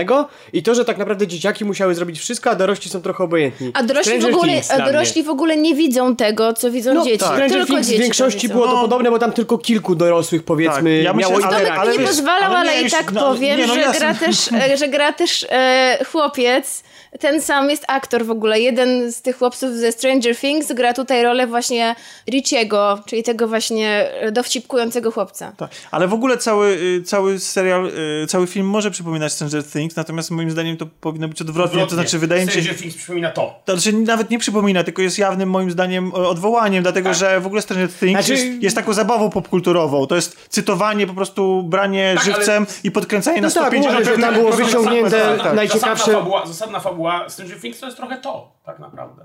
i 0.52 0.62
to, 0.62 0.74
że 0.74 0.84
tak 0.84 0.98
naprawdę 0.98 1.26
dzieciaki 1.26 1.64
musiały 1.64 1.94
zrobić 1.94 2.18
wszystko, 2.18 2.50
a 2.50 2.54
dorośli 2.54 2.90
są 2.90 3.02
trochę 3.02 3.24
obojętni. 3.24 3.70
A 3.74 3.82
dorośli, 3.82 4.18
w 4.18 4.24
ogóle, 4.24 4.52
Things 4.52 4.70
a 4.70 4.86
dorośli 4.86 5.22
w 5.22 5.28
ogóle 5.28 5.56
nie 5.56 5.74
widzą 5.74 6.16
tego, 6.16 6.52
co 6.52 6.70
widzą 6.70 6.94
No, 6.94 7.04
dzieci. 7.04 7.18
tak. 7.18 7.28
Stranger 7.28 7.50
Tylko 7.50 7.66
Things 7.66 7.86
dzieci 7.86 7.98
w 7.98 8.02
większości 8.02 8.48
było 8.48 8.66
to 8.66 8.72
No. 8.74 8.80
podobne, 8.80 9.10
bo 9.10 9.18
tam 9.18 9.32
tylko 9.32 9.58
kilku 9.58 9.94
dorosłych 9.94 10.42
powiedzmy 10.42 10.96
Tak, 10.96 11.04
ja 11.04 11.12
myślę, 11.12 11.30
miało 11.30 11.44
ale- 11.44 11.56
interakcję. 11.56 11.80
ale 11.80 11.92
nie 11.92 11.98
wiesz, 11.98 12.08
pozwalał, 12.08 12.52
ale 12.52 12.70
ale, 12.70 12.82
i 12.82 12.90
tak 12.90 13.12
no, 13.12 13.20
powiem, 13.20 13.58
nie, 13.58 13.66
no 13.66 13.74
że, 13.74 13.80
gra 13.98 14.14
też, 14.14 14.52
e, 14.52 14.76
że 14.76 14.88
gra 14.88 15.12
też 15.12 15.46
e, 15.50 15.98
chłopiec. 16.12 16.82
Ten 17.20 17.42
sam 17.42 17.70
jest 17.70 17.84
aktor 17.88 18.24
w 18.26 18.30
ogóle. 18.30 18.60
Jeden 18.60 19.12
z 19.12 19.22
tych 19.22 19.38
chłopców 19.38 19.74
ze 19.74 19.92
Stranger 19.92 20.36
Things 20.36 20.72
gra 20.72 20.92
tutaj 20.94 21.22
rolę 21.22 21.46
właśnie 21.46 21.94
Richiego, 22.30 22.98
czyli 23.06 23.22
tego 23.22 23.48
właśnie 23.48 24.10
e, 24.20 24.32
dowcipkującego 24.32 25.10
chłopca. 25.10 25.52
Tak. 25.56 25.70
Ale 25.90 26.08
w 26.08 26.12
ogóle 26.14 26.38
cały, 26.38 26.66
y, 26.66 27.02
cały 27.02 27.38
serial, 27.38 27.86
y, 28.22 28.26
cały 28.26 28.46
film 28.46 28.66
może 28.66 28.90
przypominać 28.90 29.32
Stranger 29.32 29.64
Things, 29.64 29.96
natomiast 29.96 30.30
moim 30.30 30.50
zdaniem 30.50 30.76
to 30.76 30.86
powinno 31.00 31.28
być 31.28 31.40
odwrotnie. 31.40 31.86
To 31.86 31.94
znaczy, 31.94 32.18
wydaje 32.18 32.40
mi 32.46 32.52
się, 32.52 32.60
Stranger 32.60 32.80
Things 32.80 32.96
przypomina 32.96 33.30
to. 33.30 33.60
to 33.64 33.76
znaczy 33.76 33.98
nawet 33.98 34.30
nie 34.30 34.38
przypomina, 34.38 34.84
tylko 34.84 35.02
jest 35.02 35.18
jawnym 35.18 35.50
moim 35.50 35.70
zdaniem 35.70 36.14
odwołaniem, 36.14 36.82
dlatego 36.82 37.14
że 37.14 37.40
w 37.40 37.46
ogóle 37.46 37.62
Stranger 37.62 37.88
Things 37.88 38.12
Znaczy- 38.26 38.32
jest, 38.44 38.62
jest 38.62 38.76
taką 38.76 38.92
zabawą 38.92 39.30
popkulturową. 39.30 40.06
To 40.06 40.16
jest 40.16 40.36
cytowanie, 40.48 41.06
po 41.06 41.14
prostu 41.14 41.62
branie 41.62 42.12
Tak, 42.16 42.24
żywcem 42.24 42.66
i 42.84 42.90
podkręcanie 42.90 43.40
na 43.40 43.48
No 43.48 43.54
tak, 43.54 43.62
150 43.62 43.94
mówię, 43.98 44.16
że 44.16 44.22
tam 44.22 44.34
było 44.34 44.52
wyciągnięte 44.52 45.10
Zasadna- 45.10 45.52
najciekawsze... 45.54 45.96
Zasadna 46.04 46.18
fabuła, 46.20 46.46
zasadna 46.46 46.80
fabuła 46.80 47.03
Stranger 47.28 47.60
Things 47.60 47.81
to 47.81 47.86
jest 47.86 47.97
trochę 47.97 48.18
to, 48.18 48.52
tak 48.64 48.78
naprawdę. 48.78 49.24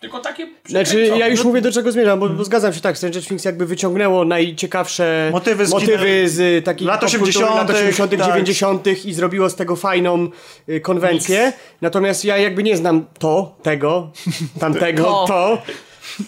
Tylko 0.00 0.20
takie 0.20 0.48
Znaczy, 0.66 1.06
ja 1.06 1.28
już 1.28 1.44
mówię 1.44 1.60
do 1.60 1.72
czego 1.72 1.92
zmierzam, 1.92 2.20
bo, 2.20 2.28
bo 2.28 2.44
zgadzam 2.44 2.72
się 2.72 2.80
tak, 2.80 2.96
Stranger 2.98 3.22
Things 3.24 3.44
jakby 3.44 3.66
wyciągnęło 3.66 4.24
najciekawsze 4.24 5.28
Motywy 5.32 5.66
z 5.66 5.70
motywy 5.70 6.28
z 6.28 6.64
takich 6.64 6.88
lat 6.88 7.00
popkultury 7.00 7.46
80., 7.46 7.56
lat 7.56 7.70
80., 7.70 8.10
tak. 8.10 8.20
90. 8.20 9.04
i 9.04 9.14
zrobiło 9.14 9.50
z 9.50 9.54
tego 9.54 9.76
fajną 9.76 10.28
y, 10.68 10.80
konwencję. 10.80 11.52
Natomiast 11.80 12.24
ja 12.24 12.38
jakby 12.38 12.62
nie 12.62 12.76
znam 12.76 13.06
to, 13.18 13.56
tego, 13.62 14.10
tamtego, 14.60 15.02
To. 15.02 15.26
to 15.26 15.62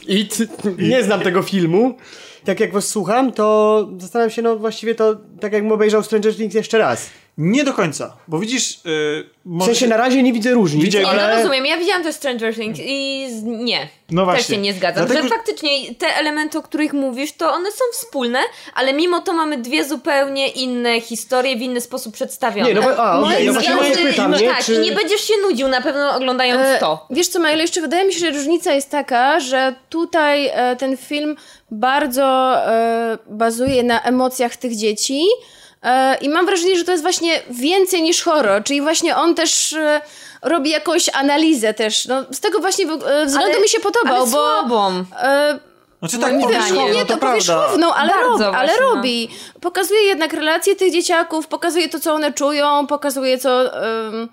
i 0.06 0.26
t, 0.26 0.44
nie 0.78 1.02
znam 1.02 1.20
tego 1.20 1.42
filmu. 1.42 1.96
Tak 2.44 2.60
jak 2.60 2.72
was 2.72 2.88
słucham, 2.88 3.32
to 3.32 3.88
zastanawiam 3.98 4.30
się, 4.30 4.42
no 4.42 4.56
właściwie 4.56 4.94
to 4.94 5.16
tak 5.40 5.52
jakbym 5.52 5.72
obejrzał 5.72 6.02
Stranger 6.02 6.36
Things 6.36 6.54
jeszcze 6.54 6.78
raz. 6.78 7.10
Nie 7.38 7.64
do 7.64 7.72
końca, 7.74 8.16
bo 8.28 8.38
widzisz... 8.38 8.70
Yy, 8.84 9.24
W 9.44 9.48
może 9.48 9.66
sensie 9.66 9.86
na 9.86 9.96
razie 9.96 10.22
nie 10.22 10.32
widzę 10.32 10.50
różnic, 10.50 10.84
Widzę- 10.84 10.98
Nie, 11.00 11.08
ale... 11.08 11.28
no 11.28 11.36
rozumiem, 11.36 11.66
ja 11.66 11.76
widziałam 11.76 12.02
też 12.02 12.14
Stranger 12.14 12.54
Things 12.54 12.80
i 12.84 13.26
z... 13.30 13.42
nie. 13.42 13.88
No 14.10 14.24
właśnie. 14.24 14.42
Też 14.44 14.54
się 14.54 14.56
nie 14.62 14.72
zgadzam. 14.74 15.06
Dlatego- 15.06 15.28
Że 15.28 15.34
faktycznie 15.34 15.94
te 15.94 16.06
elementy, 16.06 16.58
o 16.58 16.62
których 16.62 16.92
mówisz, 16.92 17.32
to 17.32 17.52
one 17.52 17.70
są 17.72 17.84
wspólne, 17.92 18.38
ale 18.74 18.92
mimo 18.92 19.20
to 19.20 19.32
mamy 19.32 19.58
dwie 19.58 19.84
zupełnie 19.84 20.48
inne 20.48 21.00
historie 21.00 21.56
w 21.56 21.60
inny 21.62 21.80
sposób 21.80 22.14
przedstawione. 22.14 22.68
Nie, 22.68 22.74
no 22.74 22.82
bo- 22.82 22.96
a, 23.04 23.20
Moim 23.20 23.32
okej, 23.34 23.46
no 23.46 23.52
właśnie 23.76 23.96
pytam, 24.04 24.30
no 24.30 24.38
nie? 24.38 24.48
tak, 24.48 24.64
Czy- 24.64 24.74
i 24.74 24.78
nie 24.78 24.92
będziesz 24.92 25.20
się 25.20 25.34
nudził 25.42 25.68
na 25.68 25.80
pewno 25.80 26.14
oglądając 26.16 26.62
E, 26.62 26.78
to. 26.80 27.06
Wiesz 27.10 27.28
co, 27.28 27.38
Majlo, 27.40 27.62
jeszcze 27.62 27.80
wydaje 27.80 28.06
mi 28.06 28.12
się, 28.12 28.18
że 28.20 28.30
różnica 28.30 28.72
jest 28.72 28.90
taka, 28.90 29.40
że 29.40 29.74
tutaj 29.88 30.46
e, 30.52 30.76
ten 30.76 30.96
film 30.96 31.36
bardzo 31.70 32.56
e, 32.66 33.18
bazuje 33.30 33.82
na 33.82 34.02
emocjach 34.02 34.56
tych 34.56 34.76
dzieci, 34.76 35.22
I 36.20 36.28
mam 36.28 36.46
wrażenie, 36.46 36.76
że 36.76 36.84
to 36.84 36.90
jest 36.92 37.02
właśnie 37.02 37.40
więcej 37.50 38.02
niż 38.02 38.22
horror, 38.22 38.64
czyli 38.64 38.80
właśnie 38.80 39.16
on 39.16 39.34
też 39.34 39.72
e, 39.72 40.00
robi 40.42 40.70
jakąś 40.70 41.08
analizę 41.14 41.74
też. 41.74 42.06
No, 42.06 42.24
z 42.30 42.40
tego 42.40 42.60
właśnie 42.60 42.84
e, 42.84 43.26
względu 43.26 43.52
Ale- 43.52 43.60
mi 43.60 43.68
się 43.68 43.80
podobał, 43.80 44.16
ale 44.16 44.24
bo... 44.26 44.30
słabą. 44.30 45.04
E, 45.22 45.58
Znaczy 45.98 46.18
tak, 46.18 46.40
powierzchownie, 46.40 46.74
zdaniem. 46.74 46.92
nie, 46.92 47.00
no 47.00 47.06
to, 47.06 47.14
to 47.14 47.18
powierzchowną, 47.18 47.94
ale, 47.94 48.12
rob, 48.12 48.40
ale 48.54 48.72
no. 48.80 48.94
robi. 48.94 49.28
Pokazuje 49.60 50.02
jednak 50.02 50.32
relacje 50.32 50.76
tych 50.76 50.92
dzieciaków, 50.92 51.46
pokazuje 51.46 51.88
to, 51.88 52.00
co 52.00 52.12
one 52.14 52.32
czują, 52.32 52.86
pokazuje 52.86 53.38
co... 53.38 53.82
em, 53.86 54.28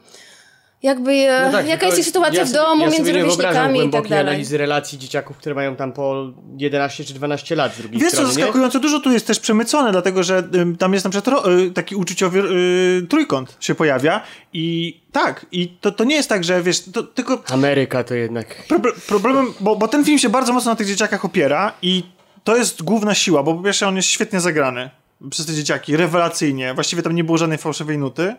jakby, 0.83 1.11
e, 1.11 1.45
No 1.45 1.51
tak, 1.51 1.67
jaka 1.67 1.85
jest 1.85 2.03
sytuacja 2.03 2.39
ja 2.39 2.45
w 2.45 2.51
domu 2.51 2.81
ja 2.81 2.89
między 2.89 3.13
rówieśnikami 3.13 3.85
i 3.85 3.89
tak 3.89 4.07
dalej. 4.07 4.27
analizy 4.27 4.57
relacji 4.57 4.97
dzieciaków, 4.99 5.37
które 5.37 5.55
mają 5.55 5.75
tam 5.75 5.91
po 5.93 6.31
11 6.57 7.05
czy 7.05 7.13
12 7.13 7.55
lat 7.55 7.73
z 7.75 7.77
drugiej 7.77 8.01
Wiesz 8.01 8.11
co, 8.11 8.17
strony, 8.17 8.29
nie? 8.29 8.35
zaskakująco 8.35 8.79
dużo 8.79 8.99
tu 8.99 9.11
jest 9.11 9.27
też 9.27 9.39
przemycone, 9.39 9.91
dlatego 9.91 10.23
że 10.23 10.43
ym, 10.55 10.77
tam 10.77 10.93
jest 10.93 11.05
na 11.05 11.11
przykład 11.11 11.27
ro, 11.43 11.51
y, 11.53 11.71
taki 11.71 11.95
uczuciowy 11.95 12.39
y, 13.03 13.07
trójkąt 13.07 13.57
się 13.59 13.75
pojawia 13.75 14.21
i 14.53 14.97
tak, 15.11 15.45
i 15.51 15.67
to, 15.81 15.91
to 15.91 16.03
nie 16.03 16.15
jest 16.15 16.29
tak, 16.29 16.43
że 16.43 16.63
wiesz, 16.63 16.83
to, 16.93 17.03
tylko 17.03 17.43
Ameryka 17.49 18.03
to 18.03 18.13
jednak... 18.15 18.67
proble- 18.69 19.07
problemem, 19.07 19.53
bo, 19.59 19.75
bo 19.75 19.87
ten 19.87 20.05
film 20.05 20.19
się 20.19 20.29
bardzo 20.29 20.53
mocno 20.53 20.71
na 20.71 20.75
tych 20.75 20.87
dzieciakach 20.87 21.25
opiera 21.25 21.73
i 21.81 22.03
to 22.43 22.55
jest 22.57 22.83
główna 22.83 23.13
siła, 23.15 23.43
bo 23.43 23.53
po 23.55 23.63
pierwsze 23.63 23.87
on 23.87 23.95
jest 23.95 24.07
świetnie 24.09 24.39
zagrany 24.39 24.89
przez 25.29 25.45
te 25.45 25.53
dzieciaki, 25.53 25.97
rewelacyjnie, 25.97 26.73
właściwie 26.73 27.01
tam 27.01 27.15
nie 27.15 27.23
było 27.23 27.37
żadnej 27.37 27.57
fałszywej 27.57 27.97
nuty. 27.97 28.35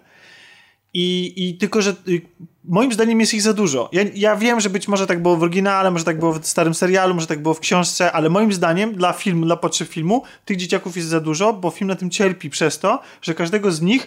I, 0.95 1.33
I 1.37 1.55
tylko, 1.55 1.83
że 1.83 1.95
y, 2.09 2.21
moim 2.65 2.93
zdaniem 2.93 3.21
jest 3.21 3.35
ich 3.35 3.43
za 3.43 3.53
dużo. 3.53 3.89
Ja, 3.93 4.03
ja 4.15 4.37
wiem, 4.37 4.61
że 4.61 4.71
być 4.71 4.89
może 4.89 5.07
tak 5.07 5.23
było 5.23 5.37
w 5.37 5.43
oryginale, 5.43 5.91
może 5.91 6.05
tak 6.05 6.19
było 6.19 6.33
w 6.33 6.47
starym 6.47 6.75
serialu, 6.75 7.15
może 7.15 7.27
tak 7.27 7.43
było 7.43 7.55
w 7.55 7.61
książce, 7.61 8.13
ale 8.13 8.29
moim 8.29 8.53
zdaniem 8.53 8.95
dla 8.95 9.13
filmu, 9.13 9.47
dla 9.47 9.57
potrzeb 9.57 9.89
filmu, 9.89 10.23
tych 10.45 10.57
dzieciaków 10.57 10.97
jest 10.97 11.09
za 11.09 11.21
dużo, 11.21 11.53
bo 11.53 11.71
film 11.71 11.89
na 11.89 11.97
tym 11.97 12.11
cierpi 12.11 12.51
przez 12.51 12.79
to, 12.79 13.01
że 13.23 13.35
każdego 13.35 13.73
z 13.73 13.81
nich 13.81 14.07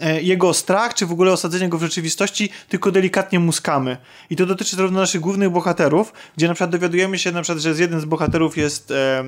e, 0.00 0.22
jego 0.22 0.54
strach, 0.54 0.94
czy 0.94 1.06
w 1.06 1.12
ogóle 1.12 1.32
osadzenie 1.32 1.68
go 1.68 1.78
w 1.78 1.82
rzeczywistości 1.82 2.50
tylko 2.68 2.90
delikatnie 2.90 3.40
muskamy. 3.40 3.96
I 4.30 4.36
to 4.36 4.46
dotyczy 4.46 4.76
zarówno 4.76 5.00
naszych 5.00 5.20
głównych 5.20 5.50
bohaterów, 5.50 6.12
gdzie 6.36 6.48
na 6.48 6.54
przykład 6.54 6.70
dowiadujemy 6.70 7.18
się 7.18 7.32
na 7.32 7.42
przykład, 7.42 7.62
że 7.62 7.74
z 7.74 7.78
jeden 7.78 8.00
z 8.00 8.04
bohaterów 8.04 8.56
jest 8.56 8.90
e, 8.90 8.94
e, 8.94 9.24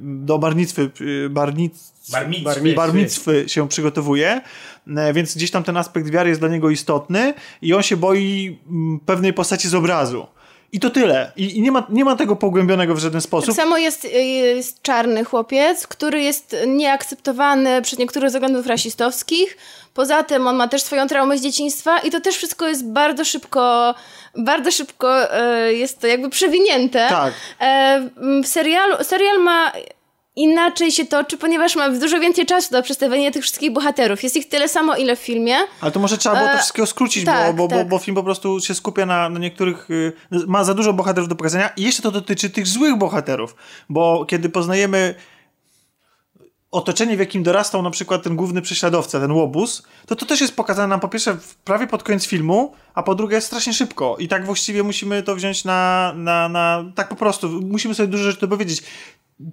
do 0.00 0.38
barnictwy, 0.38 0.90
e, 1.26 1.28
barnic, 1.28 1.90
Barmicwy. 2.12 2.74
Barmicwy. 2.74 3.44
się 3.46 3.68
przygotowuje, 3.68 4.40
więc 5.12 5.34
gdzieś 5.34 5.50
tam 5.50 5.64
ten 5.64 5.76
aspekt 5.76 6.10
wiary 6.10 6.28
jest 6.28 6.40
dla 6.40 6.48
niego 6.48 6.70
istotny 6.70 7.34
i 7.62 7.74
on 7.74 7.82
się 7.82 7.96
boi 7.96 8.58
mm, 8.70 9.00
pewnej 9.06 9.32
postaci 9.32 9.68
z 9.68 9.74
obrazu. 9.74 10.26
I 10.72 10.80
to 10.80 10.90
tyle. 10.90 11.32
I, 11.36 11.58
i 11.58 11.62
nie, 11.62 11.72
ma, 11.72 11.86
nie 11.88 12.04
ma 12.04 12.16
tego 12.16 12.36
pogłębionego 12.36 12.94
w 12.94 12.98
żaden 12.98 13.20
Tak 13.20 13.26
sposób. 13.26 13.54
samo 13.54 13.78
jest, 13.78 14.04
y, 14.04 14.08
jest 14.56 14.82
czarny 14.82 15.24
chłopiec, 15.24 15.86
który 15.86 16.22
jest 16.22 16.56
nieakceptowany 16.66 17.82
przez 17.82 17.98
niektórych 17.98 18.30
względów 18.30 18.66
rasistowskich. 18.66 19.56
Poza 19.94 20.22
tym 20.22 20.46
on 20.46 20.56
ma 20.56 20.68
też 20.68 20.82
swoją 20.82 21.06
traumę 21.06 21.38
z 21.38 21.42
dzieciństwa 21.42 21.98
i 21.98 22.10
to 22.10 22.20
też 22.20 22.36
wszystko 22.36 22.68
jest 22.68 22.86
bardzo 22.86 23.24
szybko, 23.24 23.94
bardzo 24.36 24.70
szybko 24.70 25.34
e, 25.34 25.72
jest 25.72 26.00
to 26.00 26.06
jakby 26.06 26.30
przewinięte. 26.30 27.06
Tak. 27.08 27.34
E, 27.60 28.08
w 28.42 28.46
serialu, 28.46 28.96
serial 29.04 29.42
ma 29.42 29.72
inaczej 30.42 30.92
się 30.92 31.06
toczy, 31.06 31.38
ponieważ 31.38 31.76
ma 31.76 31.90
dużo 31.90 32.20
więcej 32.20 32.46
czasu 32.46 32.72
do 32.72 32.82
przedstawienia 32.82 33.30
tych 33.30 33.42
wszystkich 33.42 33.72
bohaterów. 33.72 34.22
Jest 34.22 34.36
ich 34.36 34.48
tyle 34.48 34.68
samo, 34.68 34.96
ile 34.96 35.16
w 35.16 35.18
filmie. 35.18 35.56
Ale 35.80 35.92
to 35.92 36.00
może 36.00 36.18
trzeba 36.18 36.36
było 36.36 36.48
to 36.48 36.54
E, 36.54 36.58
wszystkiego 36.58 36.86
skrócić, 36.86 37.24
tak, 37.24 37.56
bo, 37.56 37.62
bo, 37.62 37.68
bo, 37.68 37.76
tak. 37.76 37.88
bo 37.88 37.98
film 37.98 38.14
po 38.14 38.22
prostu 38.22 38.60
się 38.60 38.74
skupia 38.74 39.06
na, 39.06 39.28
na 39.28 39.38
niektórych. 39.38 39.90
y, 39.90 40.12
Ma 40.46 40.64
za 40.64 40.74
dużo 40.74 40.92
bohaterów 40.92 41.28
do 41.28 41.36
pokazania 41.36 41.70
i 41.76 41.82
jeszcze 41.82 42.02
to 42.02 42.10
dotyczy 42.10 42.50
tych 42.50 42.66
złych 42.66 42.96
bohaterów, 42.96 43.54
bo 43.88 44.24
kiedy 44.28 44.48
poznajemy 44.48 45.14
otoczenie, 46.70 47.16
w 47.16 47.20
jakim 47.20 47.42
dorastał 47.42 47.82
na 47.82 47.90
przykład 47.90 48.22
ten 48.22 48.36
główny 48.36 48.62
prześladowca, 48.62 49.20
ten 49.20 49.32
łobuz, 49.32 49.82
to 50.06 50.16
to 50.16 50.26
też 50.26 50.40
jest 50.40 50.56
pokazane 50.56 50.88
nam 50.88 51.00
po 51.00 51.08
pierwsze 51.08 51.36
prawie 51.64 51.86
pod 51.86 52.02
koniec 52.02 52.26
filmu, 52.26 52.74
a 52.94 53.02
po 53.02 53.14
drugie 53.14 53.40
strasznie 53.40 53.72
szybko. 53.72 54.16
I 54.18 54.28
tak 54.28 54.46
właściwie 54.46 54.82
musimy 54.82 55.22
to 55.22 55.34
wziąć 55.34 55.64
na, 55.64 56.12
na, 56.16 56.48
na 56.48 56.84
tak 56.94 57.08
po 57.08 57.16
prostu, 57.16 57.48
musimy 57.48 57.94
sobie 57.94 58.06
dużo 58.06 58.24
rzeczy 58.24 58.40
dopowiedzieć. 58.40 58.82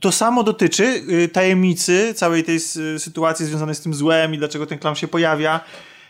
To 0.01 0.11
samo 0.11 0.43
dotyczy 0.43 1.03
y, 1.09 1.27
tajemnicy 1.27 2.13
całej 2.13 2.43
tej 2.43 2.59
sytuacji 2.97 3.45
związanej 3.45 3.75
z 3.75 3.81
tym 3.81 3.93
złem 3.93 4.33
i 4.33 4.37
dlaczego 4.37 4.65
ten 4.65 4.79
klan 4.79 4.95
się 4.95 5.07
pojawia. 5.07 5.59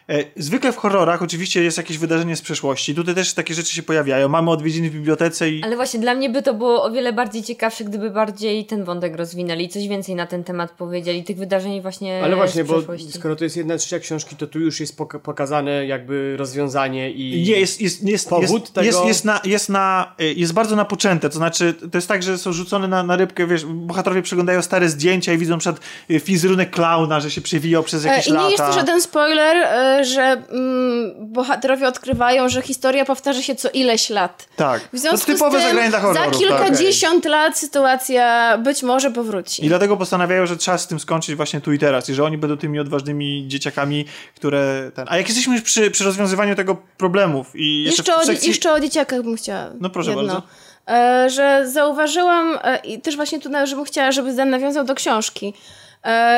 E, 0.09 0.23
Zwykle 0.35 0.71
w 0.71 0.77
horrorach 0.77 1.21
oczywiście 1.21 1.63
jest 1.63 1.77
jakieś 1.77 1.97
wydarzenie 1.97 2.35
z 2.35 2.41
przeszłości. 2.41 2.95
Tutaj 2.95 3.15
też 3.15 3.33
takie 3.33 3.53
rzeczy 3.53 3.75
się 3.75 3.83
pojawiają. 3.83 4.29
Mamy 4.29 4.51
odwiedziny 4.51 4.89
w 4.89 4.93
bibliotece 4.93 5.49
i... 5.49 5.63
Ale 5.63 5.75
właśnie 5.75 5.99
dla 5.99 6.15
mnie 6.15 6.29
by 6.29 6.41
to 6.41 6.53
było 6.53 6.83
o 6.83 6.91
wiele 6.91 7.13
bardziej 7.13 7.43
ciekawsze, 7.43 7.83
gdyby 7.83 8.09
bardziej 8.09 8.65
ten 8.65 8.83
wątek 8.83 9.15
rozwinęli 9.15 9.65
i 9.65 9.69
coś 9.69 9.87
więcej 9.87 10.15
na 10.15 10.27
ten 10.27 10.43
temat 10.43 10.71
powiedzieli, 10.71 11.23
tych 11.23 11.37
wydarzeń 11.37 11.81
właśnie 11.81 12.23
Ale 12.23 12.35
właśnie, 12.35 12.63
z 12.63 12.67
bo 12.67 12.81
skoro 13.09 13.35
to 13.35 13.43
jest 13.43 13.57
jedna 13.57 13.77
trzecia 13.77 13.99
książki, 13.99 14.35
to 14.35 14.47
tu 14.47 14.59
już 14.59 14.79
jest 14.79 14.97
poka- 14.97 15.19
pokazane 15.19 15.85
jakby 15.85 16.37
rozwiązanie 16.37 17.11
i... 17.11 17.43
Nie, 17.43 17.59
jest, 17.59 17.81
jest, 17.81 18.03
jest, 18.03 18.29
Powód 18.29 18.61
jest, 18.61 18.73
tego- 18.73 18.85
jest, 18.85 19.05
jest, 19.05 19.25
na, 19.25 19.41
jest, 19.43 19.69
na, 19.69 20.15
y, 20.21 20.33
jest 20.33 20.53
bardzo 20.53 20.75
napoczęte, 20.75 21.29
to 21.29 21.37
znaczy 21.37 21.73
to 21.91 21.97
jest 21.97 22.07
tak, 22.07 22.23
że 22.23 22.37
są 22.37 22.53
rzucone 22.53 22.87
na, 22.87 23.03
na 23.03 23.15
rybkę, 23.15 23.47
wiesz, 23.47 23.65
bohaterowie 23.65 24.21
przeglądają 24.21 24.61
stare 24.61 24.89
zdjęcia 24.89 25.33
i 25.33 25.37
widzą 25.37 25.57
przykład 25.57 25.81
y, 26.11 26.19
fizerunek 26.19 26.69
klauna, 26.69 27.19
że 27.19 27.31
się 27.31 27.41
przewijał 27.41 27.83
przez 27.83 28.05
E, 28.05 28.07
jakieś 28.09 28.27
I 28.27 28.31
nie 28.31 28.37
lata. 28.37 28.49
jest 28.49 28.63
to 28.63 28.73
żaden 28.73 29.01
spoiler, 29.01 29.57
e, 29.57 29.96
że 30.05 30.21
mm, 30.21 31.13
bohaterowie 31.19 31.87
odkrywają, 31.87 32.49
że 32.49 32.61
historia 32.61 33.05
powtarza 33.05 33.41
się 33.41 33.55
co 33.55 33.69
ileś 33.69 34.09
lat. 34.09 34.47
Tak, 34.55 34.81
W 34.93 34.99
związku 34.99 35.27
to 35.27 35.33
typowe 35.33 35.61
z 35.61 35.63
tym 35.63 35.91
za 35.91 35.99
horrorów. 35.99 36.31
tak. 36.31 36.39
kilkadziesiąt 36.39 37.25
lat 37.25 37.57
sytuacja 37.57 38.57
być 38.57 38.83
może 38.83 39.11
powróci. 39.11 39.65
I 39.65 39.67
dlatego 39.67 39.97
postanawiają, 39.97 40.45
że 40.45 40.57
trzeba 40.57 40.77
z 40.77 40.87
tym 40.87 40.99
skończyć 40.99 41.35
właśnie 41.35 41.61
tu 41.61 41.73
i 41.73 41.79
teraz 41.79 42.09
i 42.09 42.13
że 42.13 42.23
oni 42.23 42.37
będą 42.37 42.57
tymi 42.57 42.79
odważnymi 42.79 43.45
dzieciakami, 43.47 44.05
które... 44.35 44.91
Ten... 44.95 45.05
A 45.09 45.17
jak 45.17 45.27
jesteśmy 45.27 45.53
już 45.55 45.63
przy, 45.63 45.91
przy 45.91 46.03
rozwiązywaniu 46.03 46.55
tego 46.55 46.77
problemów 46.97 47.51
i 47.55 47.83
jeszcze, 47.83 48.01
Jeszcze, 48.01 48.15
o, 48.15 48.25
sekcji... 48.25 48.49
jeszcze 48.49 48.71
o 48.73 48.79
dzieciakach 48.79 49.21
bym 49.23 49.35
chciała. 49.37 49.69
No 49.79 49.89
proszę 49.89 50.09
jedno. 50.09 50.23
bardzo. 50.23 50.41
E, 50.87 51.29
że 51.29 51.67
zauważyłam 51.67 52.59
e, 52.63 52.77
i 52.77 53.01
też 53.01 53.15
właśnie 53.15 53.39
tu 53.39 53.49
nawet, 53.49 53.69
żebym 53.69 53.85
chciała, 53.85 54.11
żeby 54.11 54.33
Dan 54.33 54.49
nawiązał 54.49 54.83
do 54.85 54.95
książki, 54.95 55.53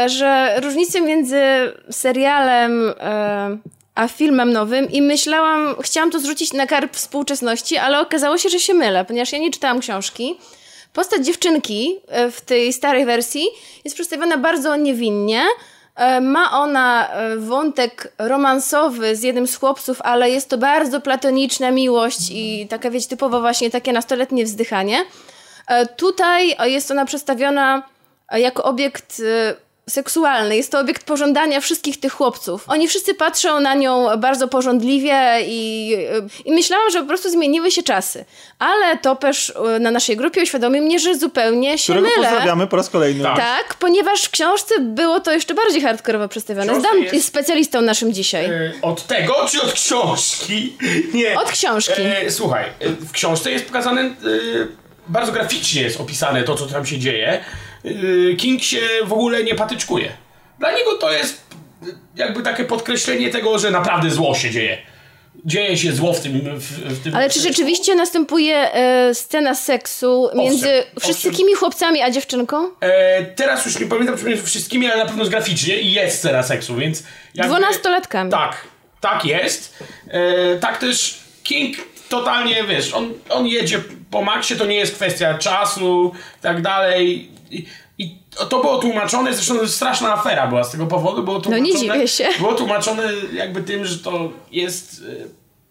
że 0.05 0.59
różnice 0.61 1.01
między 1.01 1.41
serialem 1.91 2.93
e, 2.99 3.57
a 3.95 4.07
filmem 4.07 4.53
nowym 4.53 4.91
i 4.91 5.01
myślałam, 5.01 5.75
chciałam 5.81 6.11
to 6.11 6.19
zrzucić 6.19 6.53
na 6.53 6.67
karp 6.67 6.95
współczesności, 6.95 7.77
ale 7.77 7.99
okazało 7.99 8.37
się, 8.37 8.49
że 8.49 8.59
się 8.59 8.73
mylę, 8.73 9.05
ponieważ 9.05 9.31
ja 9.31 9.39
nie 9.39 9.51
czytałam 9.51 9.79
książki. 9.79 10.37
Postać 10.93 11.25
dziewczynki 11.25 11.95
e, 12.07 12.31
w 12.31 12.41
tej 12.41 12.73
starej 12.73 13.05
wersji 13.05 13.43
jest 13.85 13.95
przedstawiona 13.95 14.37
bardzo 14.37 14.75
niewinnie. 14.75 15.43
E, 15.95 16.21
Ma 16.21 16.51
ona 16.51 17.09
e, 17.09 17.37
wątek 17.37 18.13
romansowy 18.17 19.15
z 19.15 19.23
jednym 19.23 19.47
z 19.47 19.55
chłopców, 19.55 20.01
ale 20.01 20.29
jest 20.29 20.49
to 20.49 20.57
bardzo 20.57 21.01
platoniczna 21.01 21.71
miłość 21.71 22.19
i 22.31 22.67
taka, 22.69 22.89
wiecie, 22.89 23.07
typowo 23.07 23.41
właśnie 23.41 23.69
takie 23.69 23.93
nastoletnie 23.93 24.45
wzdychanie. 24.45 25.05
E, 25.67 25.85
Tutaj 25.85 26.55
e, 26.59 26.69
jest 26.69 26.91
ona 26.91 27.05
przedstawiona 27.05 27.77
e, 27.77 27.81
jako 28.37 28.63
obiekt 28.63 29.21
e, 29.25 29.55
seksualny. 29.89 30.55
Jest 30.57 30.71
to 30.71 30.79
obiekt 30.79 31.03
pożądania 31.03 31.61
wszystkich 31.61 31.99
tych 31.99 32.13
chłopców. 32.13 32.63
Oni 32.67 32.87
wszyscy 32.87 33.13
patrzą 33.13 33.59
na 33.59 33.73
nią 33.75 34.07
bardzo 34.17 34.47
pożądliwie 34.47 35.37
i, 35.47 35.93
e, 36.45 36.45
i 36.45 36.51
myślałam, 36.51 36.89
że 36.91 36.99
po 37.01 37.07
prostu 37.07 37.29
zmieniły 37.29 37.71
się 37.71 37.83
czasy. 37.83 38.25
Ale 38.59 38.97
Topesz 38.97 39.53
e, 39.75 39.79
na 39.79 39.91
naszej 39.91 40.17
grupie 40.17 40.43
uświadomił 40.43 40.83
mnie, 40.83 40.99
że 40.99 41.15
zupełnie 41.17 41.77
się 41.77 41.93
Którego 41.93 42.07
mylę. 42.17 42.29
pozdrawiamy 42.29 42.67
po 42.67 42.75
raz 42.77 42.89
kolejny. 42.89 43.23
Tak. 43.23 43.37
Tak, 43.37 43.73
ponieważ 43.79 44.21
w 44.21 44.29
książce 44.29 44.79
było 44.79 45.19
to 45.19 45.31
jeszcze 45.31 45.53
bardziej 45.53 45.81
hardkorowo 45.81 46.27
przedstawione. 46.27 46.65
Książka 46.71 46.89
Zdam 46.89 47.01
jest- 47.01 47.13
jest 47.13 47.27
specjalistą 47.27 47.81
naszym 47.81 48.13
dzisiaj. 48.13 48.45
E, 48.45 48.71
Od 48.81 49.07
tego, 49.07 49.35
czy 49.51 49.61
od 49.61 49.73
książki? 49.73 50.77
Nie. 51.13 51.39
Od 51.39 51.51
książki. 51.51 52.01
E, 52.01 52.31
słuchaj, 52.31 52.65
w 52.81 53.11
książce 53.11 53.51
jest 53.51 53.65
pokazane, 53.65 54.01
e, 54.01 54.13
bardzo 55.07 55.31
graficznie 55.31 55.81
jest 55.81 56.01
opisane 56.01 56.43
to, 56.43 56.55
co 56.55 56.65
tam 56.65 56.85
się 56.85 56.97
dzieje. 56.99 57.43
E, 57.85 58.35
King 58.35 58.63
się 58.63 58.79
w 59.05 59.13
ogóle 59.13 59.43
nie 59.43 59.55
patyczkuje. 59.55 60.11
Dla 60.59 60.71
niego 60.71 60.93
to 60.97 61.11
jest 61.11 61.41
e, 61.83 61.85
jakby 62.15 62.43
takie 62.43 62.63
podkreślenie 62.65 63.29
tego, 63.29 63.59
że 63.59 63.71
naprawdę 63.71 64.09
zło 64.09 64.35
się 64.35 64.49
dzieje. 64.51 64.77
Dzieje 65.45 65.77
się 65.77 65.91
zło 65.93 66.13
w 66.13 66.19
tym... 66.19 66.59
W, 66.59 66.63
w 66.63 67.03
tym 67.03 67.15
Ale 67.15 67.29
czy 67.29 67.39
rzeczywiście 67.39 67.95
następuje 67.95 68.73
e, 68.73 69.13
scena 69.15 69.55
seksu 69.55 70.29
między 70.35 70.83
owszem. 70.95 71.13
wszystkimi 71.13 71.53
chłopcami 71.53 72.01
a 72.01 72.11
dziewczynką? 72.11 72.69
E, 72.81 73.23
teraz 73.25 73.65
już 73.65 73.79
nie 73.79 73.85
pamiętam 73.85 74.15
między 74.25 74.43
wszystkimi, 74.43 74.87
ale 74.87 74.97
na 74.97 75.05
pewno 75.05 75.19
jest 75.21 75.31
graficznie 75.31 75.75
jest 75.75 76.17
scena 76.17 76.43
seksu, 76.43 76.75
więc... 76.75 77.03
jakby- 77.35 77.53
Dwunastolatkami. 77.55 78.31
Tak, 78.31 78.67
tak 79.01 79.25
jest. 79.25 79.83
E, 80.07 80.55
tak 80.55 80.77
też 80.77 81.19
King 81.43 81.77
totalnie, 82.09 82.63
wiesz, 82.63 82.93
on, 82.93 83.13
on 83.29 83.47
jedzie 83.47 83.81
po 84.11 84.21
maksie, 84.21 84.55
to 84.55 84.65
nie 84.65 84.75
jest 84.75 84.95
kwestia 84.95 85.37
czasu 85.37 86.11
i 86.39 86.41
tak 86.41 86.61
dalej. 86.61 87.29
I, 87.51 87.65
i 87.97 88.17
to 88.49 88.61
było 88.61 88.77
tłumaczone, 88.79 89.33
zresztą 89.33 89.67
straszna 89.67 90.13
afera 90.13 90.47
była 90.47 90.63
z 90.63 90.71
tego 90.71 90.85
powodu, 90.87 91.23
było 91.23 91.41
No 91.49 91.57
nie 91.57 91.71
tłumaczone, 91.71 91.93
dziwię 91.93 92.07
się. 92.07 92.27
było 92.39 92.53
tłumaczone 92.53 93.03
jakby 93.33 93.63
tym, 93.63 93.85
że 93.85 93.99
to 93.99 94.31
jest 94.51 95.03
e, 95.09 95.25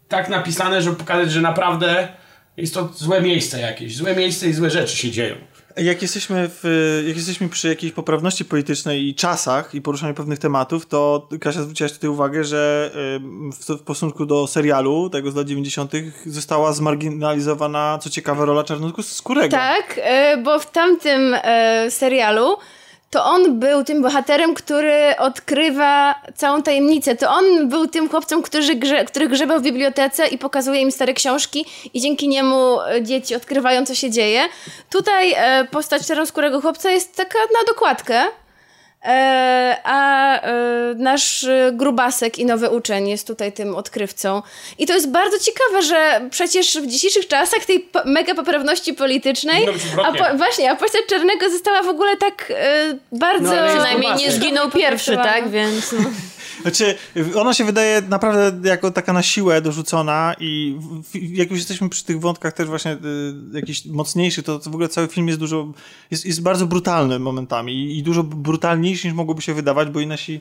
tak 0.09 0.28
napisane, 0.28 0.82
żeby 0.82 0.96
pokazać, 0.96 1.32
że 1.32 1.40
naprawdę 1.40 2.09
jest 2.56 2.74
to 2.74 2.88
złe 2.94 3.20
miejsce 3.20 3.60
jakieś, 3.60 3.96
złe 3.96 4.16
miejsce 4.16 4.48
i 4.48 4.52
złe 4.52 4.70
rzeczy 4.70 4.96
się 4.96 5.10
dzieją. 5.10 5.36
Jak 5.78 6.02
jesteśmy, 6.02 6.48
w, 6.48 6.64
jak 7.06 7.16
jesteśmy 7.16 7.48
przy 7.48 7.68
jakiejś 7.68 7.92
poprawności 7.92 8.44
politycznej 8.44 9.09
i 9.09 9.14
czasach 9.14 9.74
i 9.74 9.82
poruszaniu 9.82 10.14
pewnych 10.14 10.38
tematów, 10.38 10.86
to 10.86 11.28
Kasia 11.40 11.62
zwróciłaś 11.62 11.92
tutaj 11.92 12.10
uwagę, 12.10 12.44
że 12.44 12.90
w, 13.52 13.78
w 13.78 13.80
stosunku 13.82 14.26
do 14.26 14.46
serialu 14.46 15.10
tego 15.10 15.30
z 15.30 15.34
lat 15.34 15.46
90. 15.46 15.92
została 16.26 16.72
zmarginalizowana, 16.72 17.98
co 18.02 18.10
ciekawe, 18.10 18.46
rola 18.46 18.64
czarnoskórego. 18.64 19.48
Tak, 19.48 20.00
e, 20.02 20.36
bo 20.36 20.59
w 20.59 20.70
tamtym 20.70 21.34
e, 21.42 21.90
serialu 21.90 22.56
to 23.10 23.24
on 23.24 23.60
był 23.60 23.85
tym 23.85 24.02
bohaterem, 24.02 24.55
który 24.55 25.16
odkrywa 25.18 26.14
całą 26.36 26.62
tajemnicę. 26.62 27.16
To 27.16 27.30
on 27.30 27.68
był 27.68 27.86
tym 27.86 28.09
chłopcem, 28.09 28.43
który, 28.43 28.74
grze, 28.74 29.05
który 29.05 29.28
grzebał 29.28 29.60
w 29.60 29.62
bibliotece 29.62 30.26
i 30.26 30.39
pokazuje 30.39 30.80
im 30.80 30.93
stare 30.93 31.14
książki 31.14 31.66
i 31.94 32.01
dzięki 32.01 32.28
niemu 32.28 32.80
e, 32.80 33.02
dzieci 33.02 33.35
odkrywają, 33.35 33.86
co 33.86 33.94
się 33.94 34.10
dzieje. 34.10 34.48
Tutaj 34.90 35.32
e, 35.36 35.64
postać 35.70 36.06
czarnoskórego 36.06 36.60
chłopca 36.60 36.90
jest 36.90 37.16
taka 37.16 37.39
na 37.39 37.72
dokładkę. 37.72 38.24
E, 39.04 39.76
a 39.84 40.34
e, 40.40 40.94
nasz 40.96 41.46
grubasek 41.72 42.38
i 42.38 42.44
nowy 42.44 42.70
uczeń 42.70 43.08
jest 43.08 43.26
tutaj 43.26 43.52
tym 43.52 43.74
odkrywcą. 43.74 44.42
I 44.78 44.86
to 44.86 44.92
jest 44.92 45.10
bardzo 45.10 45.38
ciekawe, 45.38 45.82
że 45.82 46.20
przecież 46.30 46.78
w 46.78 46.86
dzisiejszych 46.86 47.28
czasach 47.28 47.64
tej 47.64 47.88
mega 48.04 48.34
poprawności 48.34 48.94
politycznej, 48.94 49.66
a 50.04 50.12
po, 50.12 50.36
właśnie, 50.36 50.70
a 50.70 50.76
postać 50.76 51.02
czarnego 51.08 51.50
została 51.50 51.82
w 51.82 51.88
ogóle 51.88 52.16
tak 52.16 52.52
e, 52.56 52.94
bardzo... 53.12 53.54
No, 53.54 53.68
Przynajmniej 53.68 54.14
nie 54.14 54.32
zginął 54.32 54.70
pierwszy, 54.70 55.16
tak? 55.16 55.50
Więc 55.50 55.92
no. 55.92 55.98
Znaczy, 56.62 56.94
ona 57.35 57.55
się 57.55 57.64
wydaje 57.64 58.02
naprawdę 58.09 58.68
jako 58.68 58.90
taka 58.90 59.12
na 59.12 59.22
siłę 59.22 59.60
dorzucona 59.60 60.35
i 60.40 60.76
jak 61.14 61.51
już 61.51 61.59
jesteśmy 61.59 61.89
przy 61.89 62.05
tych 62.05 62.20
wątkach 62.20 62.52
też 62.52 62.68
właśnie 62.68 62.93
y, 62.93 62.97
jakichś 63.52 63.85
mocniejszych, 63.85 64.44
to, 64.44 64.59
to 64.59 64.70
w 64.70 64.74
ogóle 64.74 64.89
cały 64.89 65.09
film 65.09 65.28
jest 65.28 65.40
dużo, 65.40 65.72
jest, 66.10 66.26
jest 66.26 66.43
bardzo 66.43 66.66
brutalny 66.66 67.18
momentami 67.18 67.72
i, 67.72 67.98
i 67.98 68.02
dużo 68.02 68.22
brutalniejszy 68.22 69.06
niż 69.06 69.16
mogłoby 69.16 69.43
się 69.43 69.55
wydawać, 69.55 69.89
bo 69.89 70.01
i 70.01 70.06
nasi 70.06 70.40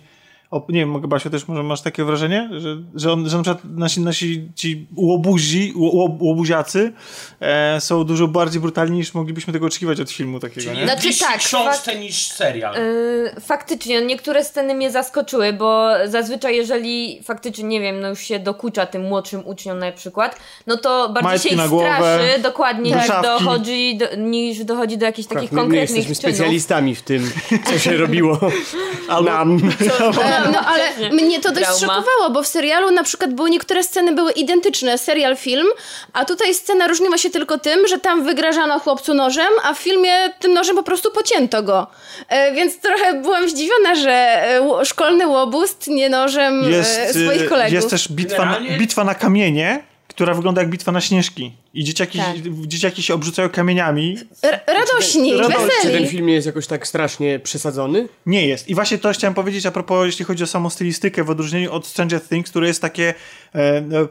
nie 0.69 0.79
wiem, 0.79 0.89
mogę 0.89 1.07
Basiu, 1.07 1.29
też 1.29 1.47
może 1.47 1.63
masz 1.63 1.81
takie 1.81 2.03
wrażenie, 2.03 2.49
że, 2.57 2.77
że, 2.95 3.11
on, 3.13 3.29
że 3.29 3.37
na 3.37 3.43
przykład 3.43 3.63
nasi, 3.77 4.01
nasi 4.01 4.49
ci 4.55 4.87
łobuzi, 4.95 5.73
ło- 5.75 5.91
ło- 5.95 6.17
łobuziacy 6.19 6.93
e, 7.39 7.81
są 7.81 8.03
dużo 8.03 8.27
bardziej 8.27 8.61
brutalni 8.61 8.97
niż 8.97 9.13
moglibyśmy 9.13 9.53
tego 9.53 9.65
oczekiwać 9.65 9.99
od 9.99 10.11
filmu 10.11 10.39
takiego, 10.39 10.61
Czyli 10.61 10.77
nie? 10.77 10.83
Znaczy 10.83 11.19
tak, 11.19 11.37
książce 11.37 11.95
niż 11.99 12.27
serial. 12.27 12.75
Yy, 12.75 13.41
faktycznie, 13.41 14.01
niektóre 14.01 14.43
sceny 14.43 14.75
mnie 14.75 14.91
zaskoczyły, 14.91 15.53
bo 15.53 15.89
zazwyczaj 16.05 16.55
jeżeli 16.55 17.23
faktycznie, 17.23 17.63
nie 17.63 17.81
wiem, 17.81 17.99
no 18.01 18.09
już 18.09 18.19
się 18.19 18.39
dokucza 18.39 18.85
tym 18.85 19.01
młodszym 19.01 19.47
uczniom 19.47 19.79
na 19.79 19.91
przykład, 19.91 20.39
no 20.67 20.77
to 20.77 21.09
bardziej 21.09 21.23
Majtki 21.23 21.49
się 21.49 21.55
ich 21.55 21.69
głowę, 21.69 21.87
straszy 21.87 22.41
dokładnie 22.41 22.91
niż 22.91 23.07
dochodzi, 23.23 23.97
do, 23.97 24.05
niż 24.17 24.63
dochodzi 24.63 24.97
do 24.97 25.05
jakichś 25.05 25.27
takich 25.27 25.49
Tak, 25.49 25.51
my, 25.51 25.57
my 25.57 25.61
konkretnych 25.61 25.97
jesteśmy 25.97 26.15
czynów. 26.21 26.35
specjalistami 26.35 26.95
w 26.95 27.01
tym, 27.01 27.31
co 27.65 27.79
się 27.79 27.97
robiło 27.97 28.39
nam. 29.25 29.57
E, 30.36 30.36
No 30.51 30.59
ale 30.59 31.09
mnie 31.11 31.39
to 31.39 31.51
dość 31.51 31.65
Trauma. 31.65 31.79
szokowało, 31.79 32.29
bo 32.29 32.43
w 32.43 32.47
serialu 32.47 32.91
na 32.91 33.03
przykład 33.03 33.33
były 33.33 33.49
niektóre 33.49 33.83
sceny 33.83 34.15
były 34.15 34.31
identyczne, 34.31 34.97
serial, 34.97 35.37
film, 35.37 35.67
a 36.13 36.25
tutaj 36.25 36.53
scena 36.53 36.87
różniła 36.87 37.17
się 37.17 37.29
tylko 37.29 37.57
tym, 37.57 37.87
że 37.87 37.99
tam 37.99 38.23
wygrażano 38.23 38.79
chłopcu 38.79 39.13
nożem, 39.13 39.49
a 39.63 39.73
w 39.73 39.77
filmie 39.77 40.11
tym 40.39 40.53
nożem 40.53 40.75
po 40.75 40.83
prostu 40.83 41.11
pocięto 41.11 41.63
go. 41.63 41.87
E, 42.29 42.53
więc 42.53 42.79
trochę 42.79 43.13
byłam 43.21 43.49
zdziwiona, 43.49 43.95
że 43.95 44.11
e, 44.11 44.85
szkolny 44.85 45.27
łobuz 45.27 45.75
tnie 45.75 46.09
nożem 46.09 46.65
e, 46.65 46.69
jest, 46.69 47.09
swoich 47.09 47.41
y, 47.41 47.47
kolegów. 47.47 47.73
jest 47.73 47.89
też 47.89 48.11
bitwa 48.11 48.45
na, 48.45 48.59
bitwa 48.77 49.03
na 49.03 49.15
kamienie, 49.15 49.83
która 50.07 50.33
wygląda 50.33 50.61
jak 50.61 50.69
bitwa 50.69 50.91
na 50.91 51.01
śnieżki. 51.01 51.51
I 51.77 51.83
dzieciaki, 51.83 52.17
Tak. 52.19 52.35
dzieciaki 52.67 53.03
się 53.03 53.13
obrzucają 53.13 53.49
kamieniami. 53.49 54.17
R- 54.41 54.59
radośni. 54.67 55.31
Czy 55.31 55.37
ten 55.53 55.67
weseli. 55.67 56.07
film 56.07 56.25
nie 56.25 56.33
jest 56.33 56.47
jakoś 56.47 56.67
tak 56.67 56.87
strasznie 56.87 57.39
przesadzony? 57.39 58.07
Nie 58.25 58.47
jest. 58.47 58.67
I 58.69 58.75
właśnie 58.75 58.97
to 58.97 59.11
chciałem 59.13 59.33
powiedzieć 59.33 59.65
a 59.65 59.71
propos, 59.71 60.05
jeśli 60.05 60.25
chodzi 60.25 60.43
o 60.43 60.47
samą 60.47 60.69
stylistykę, 60.69 61.23
w 61.23 61.29
odróżnieniu 61.29 61.71
od 61.73 61.87
Stranger 61.87 62.21
Things, 62.21 62.49
które 62.49 62.67
jest 62.67 62.81
takie, 62.81 63.13
e, 63.55 63.59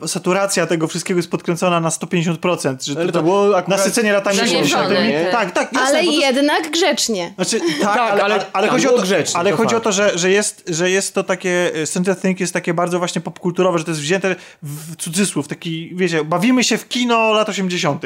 e, 0.02 0.08
saturacja 0.08 0.66
tego 0.66 0.88
wszystkiego 0.88 1.18
jest 1.18 1.30
podkręcona 1.30 1.80
na 1.80 1.88
150%. 1.90 2.76
Że 2.84 3.00
Ale 3.00 3.12
to 3.12 3.22
było 3.22 3.42
akurat 3.44 3.68
nasycenie 3.68 4.12
latami 4.12 4.36
zamierzone, 4.38 4.84
80. 4.84 5.32
tak. 5.32 5.50
Tak, 5.52 5.72
jasne, 5.72 5.88
Ale 5.88 6.04
to 6.04 6.10
jest- 6.10 6.22
jednak 6.22 6.70
grzecznie. 6.70 7.32
Znaczy, 7.36 7.60
tak, 7.60 7.94
Tak, 7.94 8.10
ale, 8.12 8.22
ale 8.24 8.46
ale, 8.52 8.68
chodzi, 8.68 8.88
o 8.88 8.92
to, 8.92 9.02
grzecznie, 9.02 9.40
ale 9.40 9.50
to 9.50 9.56
chodzi 9.56 9.74
o 9.74 9.80
to, 9.80 9.92
że, 9.92 10.18
że, 10.18 10.30
jest, 10.30 10.64
że 10.68 10.90
jest 10.90 11.14
to 11.14 11.22
takie, 11.24 11.70
e, 11.74 11.86
Stranger 11.86 12.16
Things 12.16 12.40
jest 12.40 12.52
takie 12.52 12.74
bardzo 12.74 12.98
właśnie 12.98 13.20
popkulturowe, 13.20 13.78
że 13.78 13.84
to 13.84 13.90
jest 13.90 14.00
wzięte 14.00 14.36
w 14.62 14.96
cudzysłów, 14.96 15.48
taki, 15.48 15.90
wiecie, 15.96 16.24
bawimy 16.24 16.64
się 16.64 16.78
w 16.78 16.88
kino 16.88 17.32
lat 17.32 17.55
80. 17.62 18.02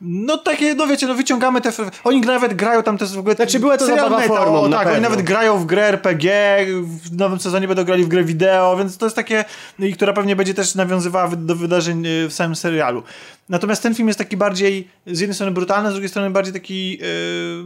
No 0.00 0.38
takie, 0.38 0.74
no 0.74 0.86
wiecie, 0.86 1.06
no 1.06 1.14
wyciągamy 1.14 1.60
te, 1.60 1.72
oni 2.04 2.20
nawet 2.20 2.54
grają 2.54 2.82
tam, 2.82 2.98
to 2.98 3.04
jest 3.04 3.14
w 3.14 3.18
ogóle 3.18 3.34
Znaczy, 3.34 3.60
była 3.60 3.78
to 3.78 3.86
zabawa 3.86 4.18
meta, 4.18 4.28
formą, 4.28 4.60
o, 4.60 4.68
tak, 4.68 4.86
oni 4.86 5.00
nawet 5.00 5.22
grają 5.22 5.58
w 5.58 5.66
grę 5.66 5.82
RPG, 5.82 6.58
w 6.82 7.16
nowym 7.16 7.40
sezonie 7.40 7.68
będą 7.68 7.84
grali 7.84 8.04
w 8.04 8.08
grę 8.08 8.24
wideo, 8.24 8.76
więc 8.76 8.98
to 8.98 9.06
jest 9.06 9.16
takie, 9.16 9.44
no 9.78 9.86
i 9.86 9.92
która 9.92 10.12
pewnie 10.12 10.36
będzie 10.36 10.54
też 10.54 10.74
nawiązywała 10.74 11.28
do 11.28 11.56
wydarzeń 11.56 12.06
e, 12.06 12.28
w 12.28 12.32
samym 12.32 12.56
serialu. 12.56 13.02
Natomiast 13.48 13.82
ten 13.82 13.94
film 13.94 14.08
jest 14.08 14.18
taki 14.18 14.36
bardziej, 14.36 14.88
z 15.06 15.20
jednej 15.20 15.34
strony 15.34 15.52
brutalny, 15.52 15.90
z 15.90 15.92
drugiej 15.92 16.08
strony 16.08 16.30
bardziej 16.30 16.52
taki 16.52 16.98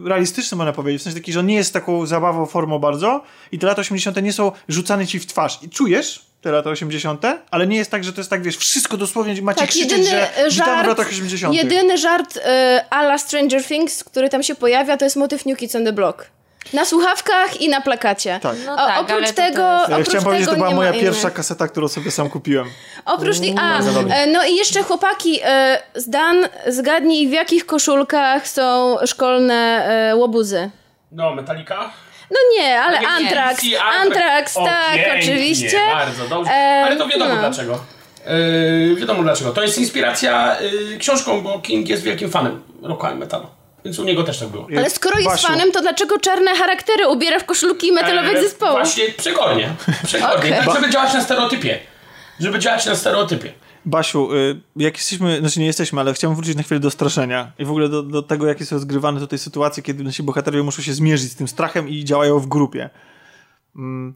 e, 0.05 0.09
realistyczny, 0.09 0.57
można 0.57 0.73
powiedzieć. 0.73 1.01
W 1.01 1.05
sensie 1.05 1.21
taki, 1.21 1.33
że 1.33 1.41
on 1.41 1.47
nie 1.47 1.55
jest 1.55 1.73
taką 1.73 2.07
zabawą 2.07 2.47
formą 2.47 2.79
bardzo 2.79 3.23
i 3.53 3.59
te 3.59 3.67
lata 3.67 3.81
80. 3.81 4.23
nie 4.23 4.33
są 4.33 4.53
rzucane 4.69 5.07
ci 5.07 5.19
w 5.19 5.27
twarz. 5.27 5.59
I 5.63 5.69
czujesz 5.69 6.27
te 6.47 6.53
lata 6.53 6.71
80., 6.71 7.23
ale 7.51 7.67
nie 7.67 7.77
jest 7.77 7.91
tak, 7.91 8.05
że 8.05 8.13
to 8.13 8.21
jest 8.21 8.31
tak, 8.31 8.43
wiesz, 8.43 8.57
wszystko 8.57 8.97
dosłownie 8.97 9.43
macie 9.43 9.61
Tak, 9.61 9.69
krzyczeć, 9.71 9.91
jedyny 9.91 10.11
że 10.11 10.29
witamy 10.37 10.51
w 10.51 10.53
żart, 10.53 10.89
latach 10.89 11.09
80. 11.09 11.55
jedyny 11.55 11.99
żart 11.99 12.37
e, 12.45 12.85
a 12.91 13.03
la 13.03 13.19
Stranger 13.19 13.65
Things, 13.65 14.05
który 14.05 14.29
tam 14.29 14.43
się 14.43 14.55
pojawia, 14.55 14.97
to 14.97 15.05
jest 15.05 15.17
motyw 15.17 15.47
New 15.47 15.59
Kids 15.59 15.75
on 15.75 15.85
the 15.85 15.93
Block. 15.93 16.27
Na 16.73 16.85
słuchawkach 16.85 17.61
i 17.61 17.69
na 17.69 17.81
plakacie. 17.81 18.39
Tak. 18.43 18.57
No 18.67 18.77
tak, 18.77 19.01
oprócz 19.01 19.33
tego, 19.33 19.63
Ja 19.63 19.85
oprócz 19.87 20.07
chciałem 20.09 20.25
powiedzieć, 20.25 20.45
że 20.45 20.51
to 20.51 20.53
tego 20.53 20.57
była 20.57 20.69
nie 20.69 20.75
moja 20.75 20.93
pierwsza 20.93 21.21
innych. 21.23 21.35
kaseta, 21.35 21.69
którą 21.69 21.89
sobie 21.89 22.11
sam 22.11 22.31
kupiłem. 22.31 22.67
Oprócz 23.05 23.41
ni- 23.41 23.55
a, 23.61 23.79
e, 23.81 24.27
no 24.27 24.45
i 24.45 24.57
jeszcze 24.57 24.83
chłopaki, 24.83 25.41
e, 25.45 25.79
Zdan, 25.95 26.37
zgadnij 26.67 27.29
w 27.29 27.33
jakich 27.33 27.67
koszulkach 27.67 28.49
są 28.49 28.97
szkolne 29.07 30.13
łobuzy. 30.17 30.71
No, 31.13 31.35
Metallica? 31.35 31.91
No 32.31 32.37
nie, 32.59 32.81
ale 32.81 33.01
Nie, 33.01 33.09
Antrax, 33.09 33.63
Antrax, 34.03 34.57
O, 34.57 34.65
tak, 34.65 34.95
pięknie, 34.95 35.15
oczywiście. 35.19 35.81
Bardzo 35.95 36.29
dobrze. 36.29 36.53
Ale 36.53 36.97
to 36.97 37.09
wiadomo 37.09 37.35
no. 37.35 37.41
dlaczego. 37.41 37.79
Yy, 38.89 38.97
wiadomo 38.97 39.23
dlaczego. 39.23 39.53
To 39.53 39.63
jest 39.63 39.79
inspiracja 39.79 40.57
yy, 40.61 40.99
książką, 40.99 41.41
bo 41.41 41.59
King 41.59 41.89
jest 41.89 42.03
wielkim 42.03 42.31
fanem 42.31 42.63
rocka 42.83 43.13
i 43.13 43.15
metalu. 43.15 43.47
Więc 43.85 43.99
u 43.99 44.05
niego 44.05 44.23
też 44.25 44.39
tak 44.39 44.49
było. 44.49 44.67
Ale 44.79 44.91
skoro 44.91 45.19
jest 45.19 45.31
Basiu, 45.31 45.47
fanem, 45.47 45.73
to 45.73 45.81
dlaczego 45.81 46.19
czarne 46.19 46.55
charaktery 46.55 47.09
ubiera 47.09 47.39
w 47.39 47.45
koszulki 47.45 47.93
metalowych 47.93 48.37
E, 48.37 48.43
zespołów? 48.43 48.75
Właśnie 48.75 49.05
przegornie. 49.19 49.71
Przegornie. 50.05 50.37
Okej. 50.37 50.53
Tak, 50.53 50.75
żeby 50.75 50.91
działać 50.91 51.15
na 51.15 51.21
stereotypie. 51.23 51.79
Żeby 52.41 52.59
działać 52.59 52.87
na 52.87 52.95
stereotypie. 52.95 53.53
Basiu, 53.87 54.33
y, 54.35 54.61
jak 54.77 54.97
jesteśmy, 54.97 55.41
znaczy 55.41 55.61
nie 55.61 55.67
jesteśmy, 55.67 56.01
ale 56.01 56.15
chciałbym 56.15 56.37
wrócić 56.37 56.57
na 56.57 56.63
chwilę 56.63 56.81
do 56.81 56.91
straszenia 56.91 57.53
i 57.59 57.65
w 57.65 57.71
ogóle 57.71 57.89
do, 57.89 58.03
do 58.03 58.23
tego, 58.23 58.47
jakie 58.47 58.65
są 58.67 58.77
rozgrywane 58.77 59.21
tutaj 59.21 59.39
sytuacje, 59.39 59.83
kiedy 59.83 60.05
nasi 60.05 60.23
bohaterowie 60.23 60.63
muszą 60.63 60.83
się 60.83 60.93
zmierzyć 60.95 61.33
z 61.33 61.35
tym 61.35 61.49
strachem 61.49 61.89
i 61.89 62.05
działają 62.05 62.39
w 62.39 62.47
grupie. 62.47 62.91
Mm, 63.77 64.15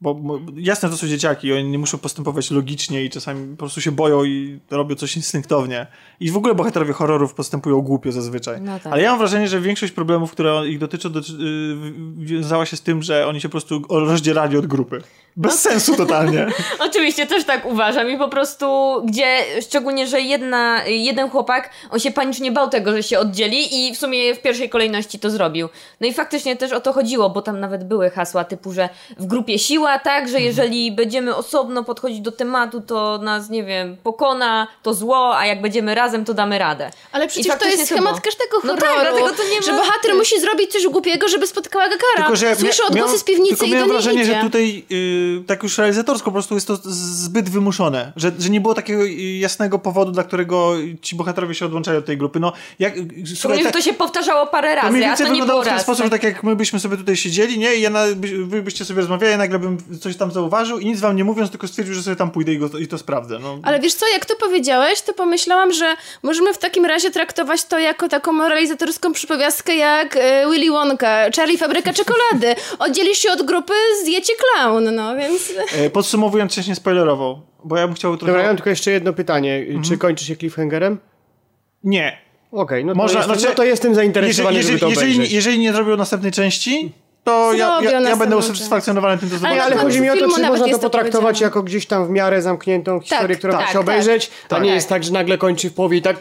Bo, 0.00 0.14
bo 0.14 0.40
jasne, 0.56 0.88
to 0.88 0.96
są 0.96 1.06
dzieciaki, 1.06 1.52
oni 1.52 1.64
nie 1.70 1.78
muszą 1.78 1.98
postępować 1.98 2.50
logicznie 2.50 3.04
i 3.04 3.10
czasami 3.10 3.50
po 3.50 3.58
prostu 3.58 3.80
się 3.80 3.92
boją 3.92 4.24
i 4.24 4.60
robią 4.70 4.94
coś 4.96 5.16
instynktownie. 5.16 5.86
I 6.20 6.30
w 6.30 6.36
ogóle 6.36 6.54
bohaterowie 6.54 6.92
horrorów 6.92 7.34
postępują 7.34 7.80
głupio 7.80 8.12
zazwyczaj. 8.12 8.60
No 8.60 8.78
tak. 8.80 8.92
Ale 8.92 9.02
ja 9.02 9.10
mam 9.10 9.18
wrażenie, 9.18 9.48
że 9.48 9.60
większość 9.60 9.92
problemów, 9.92 10.32
które 10.32 10.68
ich 10.68 10.78
dotyczą, 10.78 11.08
doty- 11.10 11.32
y, 11.32 12.24
wiązała 12.24 12.66
się 12.66 12.76
z 12.76 12.82
tym, 12.82 13.02
że 13.02 13.26
oni 13.26 13.40
się 13.40 13.48
po 13.48 13.52
prostu 13.52 13.82
rozdzielali 13.90 14.56
od 14.56 14.66
grupy. 14.66 15.02
Bez 15.36 15.62
sensu 15.62 15.96
totalnie. 15.96 16.46
Oczywiście 16.88 17.26
też 17.26 17.44
tak 17.44 17.66
uważam 17.66 18.10
i 18.10 18.18
po 18.18 18.28
prostu, 18.28 18.66
gdzie 19.04 19.38
szczególnie, 19.62 20.06
że 20.06 20.20
jedna, 20.20 20.84
jeden 20.86 21.30
chłopak, 21.30 21.70
on 21.90 22.00
się 22.00 22.10
panicznie 22.10 22.52
bał 22.52 22.68
tego, 22.70 22.92
że 22.92 23.02
się 23.02 23.18
oddzieli 23.18 23.86
i 23.88 23.94
w 23.94 23.98
sumie 23.98 24.34
w 24.34 24.40
pierwszej 24.42 24.68
kolejności 24.70 25.18
to 25.18 25.30
zrobił. 25.30 25.68
No 26.00 26.06
i 26.06 26.12
faktycznie 26.14 26.56
też 26.56 26.72
o 26.72 26.80
to 26.80 26.92
chodziło, 26.92 27.30
bo 27.30 27.42
tam 27.42 27.60
nawet 27.60 27.84
były 27.84 28.10
hasła 28.10 28.44
typu, 28.44 28.72
że 28.72 28.88
w 29.18 29.26
grupie 29.26 29.58
siła, 29.58 29.98
tak, 29.98 30.28
że 30.28 30.40
jeżeli 30.40 30.92
będziemy 30.92 31.34
osobno 31.36 31.84
podchodzić 31.84 32.20
do 32.20 32.32
tematu, 32.32 32.80
to 32.80 33.18
nas, 33.18 33.50
nie 33.50 33.64
wiem, 33.64 33.96
pokona 34.02 34.66
to 34.82 34.94
zło, 34.94 35.36
a 35.38 35.46
jak 35.46 35.62
będziemy 35.62 35.94
razem, 35.94 36.24
to 36.24 36.34
damy 36.34 36.58
radę. 36.58 36.90
Ale 37.12 37.28
przecież 37.28 37.58
to 37.58 37.66
jest 37.66 37.78
to 37.78 37.86
schemat 37.86 38.04
było. 38.10 38.20
każdego 38.24 38.56
No 38.64 38.72
horroru. 38.74 39.00
tak, 39.04 39.12
dlatego 39.12 39.30
to 39.42 39.48
nie 39.54 39.62
Że 39.62 39.72
ma- 39.72 39.78
bohater 39.78 40.14
musi 40.14 40.40
zrobić 40.40 40.72
coś 40.72 40.86
głupiego, 40.86 41.28
żeby 41.28 41.46
spotkała 41.46 41.84
go 41.88 41.94
kara. 41.94 42.26
Tylko, 42.26 42.36
że 42.36 42.56
Słyszy 42.56 42.82
mia- 42.82 42.86
odgłosy 42.86 43.18
z 43.18 43.24
piwnicy 43.24 43.56
tylko 43.56 43.66
i 43.66 43.70
do 43.78 43.84
niej 43.84 43.88
wrażenie, 43.92 44.22
idzie. 44.22 44.34
że 44.34 44.40
tutaj 44.40 44.84
y, 44.92 45.23
tak 45.46 45.62
już 45.62 45.78
realizatorsko, 45.78 46.24
po 46.24 46.32
prostu 46.32 46.54
jest 46.54 46.66
to 46.66 46.78
zbyt 46.84 47.48
wymuszone, 47.48 48.12
że, 48.16 48.32
że 48.38 48.50
nie 48.50 48.60
było 48.60 48.74
takiego 48.74 49.04
y, 49.04 49.38
jasnego 49.38 49.78
powodu, 49.78 50.12
dla 50.12 50.22
którego 50.22 50.74
ci 51.02 51.16
bohaterowie 51.16 51.54
się 51.54 51.66
odłączają 51.66 51.98
od 51.98 52.06
tej 52.06 52.18
grupy. 52.18 52.40
No, 52.40 52.52
jak, 52.78 52.96
y, 52.96 53.06
słuchaj, 53.36 53.62
tak- 53.62 53.72
to 53.72 53.80
się 53.80 53.92
powtarzało 53.92 54.46
parę 54.46 54.68
to 54.68 54.82
razy, 54.82 54.90
mniej 54.92 55.04
a 55.04 55.08
więcej 55.08 55.26
to 55.26 55.32
nie 55.32 55.40
wyglądało 55.40 55.60
było 55.60 55.62
w 55.62 55.66
ten 55.66 55.74
raz. 55.74 55.82
sposób, 55.82 56.04
że 56.04 56.10
tak 56.10 56.22
jak 56.22 56.42
my 56.42 56.56
byśmy 56.56 56.80
sobie 56.80 56.96
tutaj 56.96 57.16
siedzieli, 57.16 57.58
nie? 57.58 57.74
I 57.74 57.80
ja 57.80 57.90
na, 57.90 58.04
by, 58.16 58.46
wy 58.46 58.62
byście 58.62 58.84
sobie 58.84 59.00
rozmawiali, 59.00 59.32
ja 59.32 59.38
nagle 59.38 59.58
bym 59.58 59.78
coś 60.00 60.16
tam 60.16 60.32
zauważył 60.32 60.78
i 60.78 60.86
nic 60.86 61.00
wam 61.00 61.16
nie 61.16 61.24
mówiąc, 61.24 61.50
tylko 61.50 61.68
stwierdził, 61.68 61.94
że 61.94 62.02
sobie 62.02 62.16
tam 62.16 62.30
pójdę 62.30 62.52
i, 62.52 62.58
go, 62.58 62.78
i 62.78 62.86
to 62.86 62.98
sprawdzę. 62.98 63.38
No. 63.38 63.58
Ale 63.62 63.80
wiesz 63.80 63.94
co, 63.94 64.08
jak 64.08 64.26
to 64.26 64.36
powiedziałeś, 64.36 65.02
to 65.02 65.12
pomyślałam, 65.12 65.72
że 65.72 65.96
możemy 66.22 66.54
w 66.54 66.58
takim 66.58 66.84
razie 66.84 67.10
traktować 67.10 67.64
to 67.64 67.78
jako 67.78 68.08
taką 68.08 68.32
moralizatorską 68.32 69.12
przypowiastkę 69.12 69.76
jak 69.76 70.16
e, 70.16 70.50
Willy 70.50 70.70
Wonka, 70.70 71.30
Charlie 71.36 71.58
Fabryka 71.58 71.92
Czekolady. 71.92 72.54
Oddzielisz 72.78 73.18
się 73.18 73.32
od 73.32 73.42
grupy, 73.42 73.72
zjecie 74.04 74.32
clown, 74.34 74.94
no 74.94 75.13
więc... 75.16 75.52
E, 75.76 75.90
Podsumowując, 75.90 76.54
coś 76.54 76.66
nie 76.66 76.74
spoilerował, 76.74 77.40
bo 77.64 77.76
ja 77.76 77.86
bym 77.86 77.96
chciał 77.96 78.16
trochę... 78.16 78.26
Dobra, 78.32 78.42
ja 78.42 78.48
mam 78.48 78.56
tylko 78.56 78.70
jeszcze 78.70 78.90
jedno 78.90 79.12
pytanie. 79.12 79.56
Mhm. 79.66 79.82
Czy 79.84 79.98
kończy 79.98 80.24
się 80.24 80.36
cliffhangerem? 80.36 80.98
Nie. 81.84 82.18
Okej, 82.52 82.84
no, 82.84 82.92
to 82.92 82.96
Można- 82.96 83.18
jestem, 83.18 83.34
znaczy, 83.36 83.48
no 83.50 83.54
to 83.56 83.64
jestem 83.64 83.94
zainteresowany, 83.94 84.56
jeżeli, 84.56 84.78
żeby 84.78 84.80
to 84.80 84.88
jeżeli, 84.88 85.12
obejrzeć. 85.12 85.32
jeżeli 85.32 85.58
nie 85.58 85.72
zrobią 85.72 85.96
następnej 85.96 86.32
części, 86.32 86.92
to 87.24 87.52
ja, 87.52 87.80
ja, 87.82 88.00
ja 88.00 88.16
będę 88.16 88.36
usatysfakcjonowany 88.36 89.18
tym, 89.18 89.28
co 89.28 89.34
Ale 89.34 89.40
zobaczę. 89.40 89.62
Ale 89.62 89.74
na 89.76 89.82
chodzi 89.82 90.00
mi 90.00 90.10
o 90.10 90.16
to, 90.16 90.20
czy 90.36 90.42
można 90.42 90.68
to 90.68 90.78
potraktować 90.78 91.40
jako 91.40 91.62
gdzieś 91.62 91.86
tam 91.86 92.06
w 92.06 92.10
miarę 92.10 92.42
zamkniętą 92.42 93.00
historię, 93.00 93.36
którą 93.36 93.52
tak, 93.52 93.60
da 93.62 93.66
się 93.66 93.72
tak. 93.72 93.82
obejrzeć. 93.82 94.28
To 94.28 94.32
Tak. 94.48 94.64
nie 94.64 94.74
jest 94.74 94.88
tak, 94.88 95.04
że 95.04 95.12
nagle 95.12 95.38
kończy 95.38 95.70
w 95.70 95.74
połowie 95.74 95.98
i 95.98 96.02
tak 96.02 96.16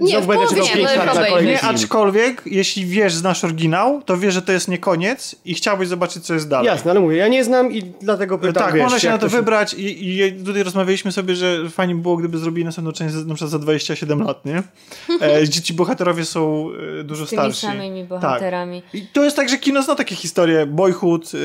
Nie, 0.00 0.20
w 0.20 0.26
będę 0.26 0.34
połowie 0.46 0.48
czekał 0.48 0.64
nie, 0.66 0.72
5 0.72 0.88
no 0.90 0.96
lat 0.96 1.06
na 1.06 1.12
obejrzeć. 1.12 1.30
kolejny 1.30 1.50
Nie, 1.52 1.58
film. 1.58 1.74
aczkolwiek, 1.74 2.42
jeśli 2.46 2.86
wiesz, 2.86 3.14
znasz 3.14 3.44
oryginał, 3.44 4.02
to 4.02 4.16
wiesz, 4.16 4.34
że 4.34 4.42
to 4.42 4.52
jest 4.52 4.68
nie 4.68 4.78
koniec 4.78 5.36
i 5.44 5.54
chciałbyś 5.54 5.88
zobaczyć, 5.88 6.24
co 6.26 6.34
jest 6.34 6.48
dalej. 6.48 6.66
Jasne, 6.66 6.90
ale 6.90 7.00
mówię, 7.00 7.16
ja 7.16 7.28
nie 7.28 7.44
znam 7.44 7.72
i 7.72 7.82
dlatego 7.82 8.38
pytam, 8.38 8.64
tak, 8.64 8.74
wiesz, 8.74 8.82
można 8.82 8.98
się 8.98 9.10
na 9.10 9.18
to 9.18 9.28
się- 9.28 9.36
wybrać 9.36 9.74
i, 9.74 10.18
i 10.20 10.32
tutaj 10.44 10.62
rozmawialiśmy 10.62 11.12
sobie, 11.12 11.36
że 11.36 11.70
fajnie 11.70 11.94
by 11.94 12.02
było, 12.02 12.16
gdyby 12.16 12.38
zrobili 12.38 12.64
następną 12.64 12.92
część 12.92 13.14
za- 13.14 13.20
na 13.24 13.34
przykład 13.34 13.50
za 13.50 13.58
27 13.58 14.22
lat, 14.22 14.44
nie? 14.44 14.62
E, 15.20 15.42
gdzie 15.42 15.62
ci 15.62 15.74
bohaterowie 15.74 16.24
są 16.24 16.68
e, 17.00 17.04
dużo 17.04 17.26
Tymi 17.26 17.38
starsi. 17.38 17.60
samymi 17.66 18.04
bohaterami. 18.04 18.82
Tak. 18.82 18.94
I 18.94 19.06
to 19.12 19.24
jest 19.24 19.36
tak, 19.36 19.48
że 19.48 19.58
kino 19.58 19.82
zna 19.82 19.94
takie 19.94 20.14
historie. 20.16 20.66
Boyhood, 20.66 21.32
e, 21.34 21.38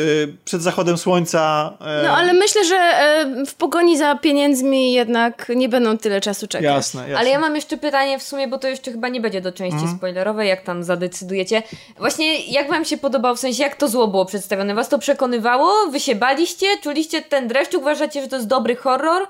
przed 0.45 0.61
zachodem 0.61 0.97
słońca. 0.97 1.73
e, 1.81 2.03
No 2.03 2.17
ale 2.17 2.33
myślę, 2.33 2.65
że 2.65 2.75
e, 2.75 3.45
w 3.45 3.53
pogoni 3.55 3.97
za 3.97 4.15
pieniędzmi 4.15 4.93
jednak 4.93 5.51
nie 5.55 5.69
będą 5.69 5.97
tyle 5.97 6.21
czasu 6.21 6.47
czekać. 6.47 6.63
Jasne, 6.65 7.01
jasne. 7.01 7.17
Ale 7.17 7.29
ja 7.29 7.39
mam 7.39 7.55
jeszcze 7.55 7.77
pytanie 7.77 8.19
w 8.19 8.23
sumie, 8.23 8.44
bo 8.47 8.57
to 8.57 8.67
jeszcze 8.67 8.91
chyba 8.91 9.09
nie 9.09 9.21
będzie 9.21 9.41
do 9.41 9.51
części 9.51 9.77
Mhm. 9.79 9.97
spoilerowej, 9.97 10.49
jak 10.49 10.61
tam 10.63 10.83
zadecydujecie. 10.83 11.63
Właśnie 11.97 12.45
jak 12.45 12.69
wam 12.69 12.85
się 12.85 12.97
podobał, 12.97 13.35
w 13.35 13.39
sensie 13.39 13.63
jak 13.63 13.75
to 13.75 13.87
zło 13.87 14.07
było 14.07 14.25
przedstawione? 14.25 14.75
Was 14.75 14.89
to 14.89 14.99
przekonywało? 14.99 15.73
Wy 15.91 15.99
się 15.99 16.15
baliście? 16.15 16.67
Czuliście 16.83 17.21
ten 17.21 17.47
dreszcz? 17.47 17.73
Uważacie, 17.73 18.21
że 18.21 18.27
to 18.27 18.35
jest 18.35 18.47
dobry 18.47 18.75
horror? 18.75 19.27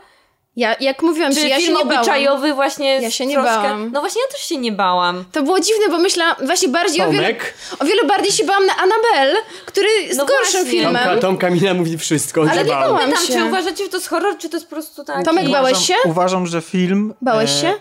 Ja, 0.58 0.76
jak 0.80 1.02
mówiłam 1.04 1.34
Czy 1.34 1.42
ci, 1.42 1.50
ja 1.50 1.56
się 1.56 1.62
film 1.62 1.78
nie 1.78 1.86
bałam. 1.86 1.98
obyczajowy 1.98 2.54
właśnie 2.54 3.02
Ja 3.02 3.10
z 3.10 3.14
się 3.14 3.26
nie 3.26 3.34
troszkę... 3.36 3.54
bałam. 3.56 3.92
No 3.92 4.00
właśnie 4.00 4.22
ja 4.22 4.32
też 4.32 4.42
się 4.42 4.58
nie 4.58 4.72
bałam. 4.72 5.26
To 5.32 5.44
było 5.44 5.60
dziwne, 5.60 5.90
bo 5.90 5.98
myślałam 5.98 6.36
właśnie 6.46 6.68
bardziej 6.70 7.02
o 7.02 7.12
wiele, 7.12 7.24
Tomek? 7.28 7.54
o 7.80 7.86
wiele 7.86 8.04
bardziej 8.04 8.32
się 8.32 8.44
bałam 8.46 8.66
na 8.66 8.74
Annabelle, 8.78 9.36
który 9.66 9.88
jest 10.02 10.18
No 10.18 10.26
gorszym 10.26 10.52
właśnie. 10.52 10.72
filmem. 10.72 11.04
Tomka, 11.04 11.22
Tomka 11.22 11.50
Mina 11.50 11.74
mówi 11.74 11.98
wszystko, 11.98 12.42
Ale 12.42 12.52
się 12.52 12.58
nie 12.64 12.72
bał. 12.72 12.82
bałam 12.94 13.12
się. 13.12 13.34
czy 13.34 13.44
uważacie, 13.46 13.84
że 13.84 13.90
to 13.90 13.98
jest 13.98 14.08
horror, 14.10 14.38
czy 14.38 14.50
to 14.50 14.58
jest 14.58 14.68
po 14.70 14.76
prostu 14.76 15.04
taki... 15.04 15.26
Tomek, 15.26 15.50
bałeś 15.50 15.78
się? 15.88 15.94
Uważam, 16.06 16.48
że 16.48 16.62
film... 16.62 17.14
Bałeś 17.22 17.52
e, 17.52 17.62
się? 17.62 17.74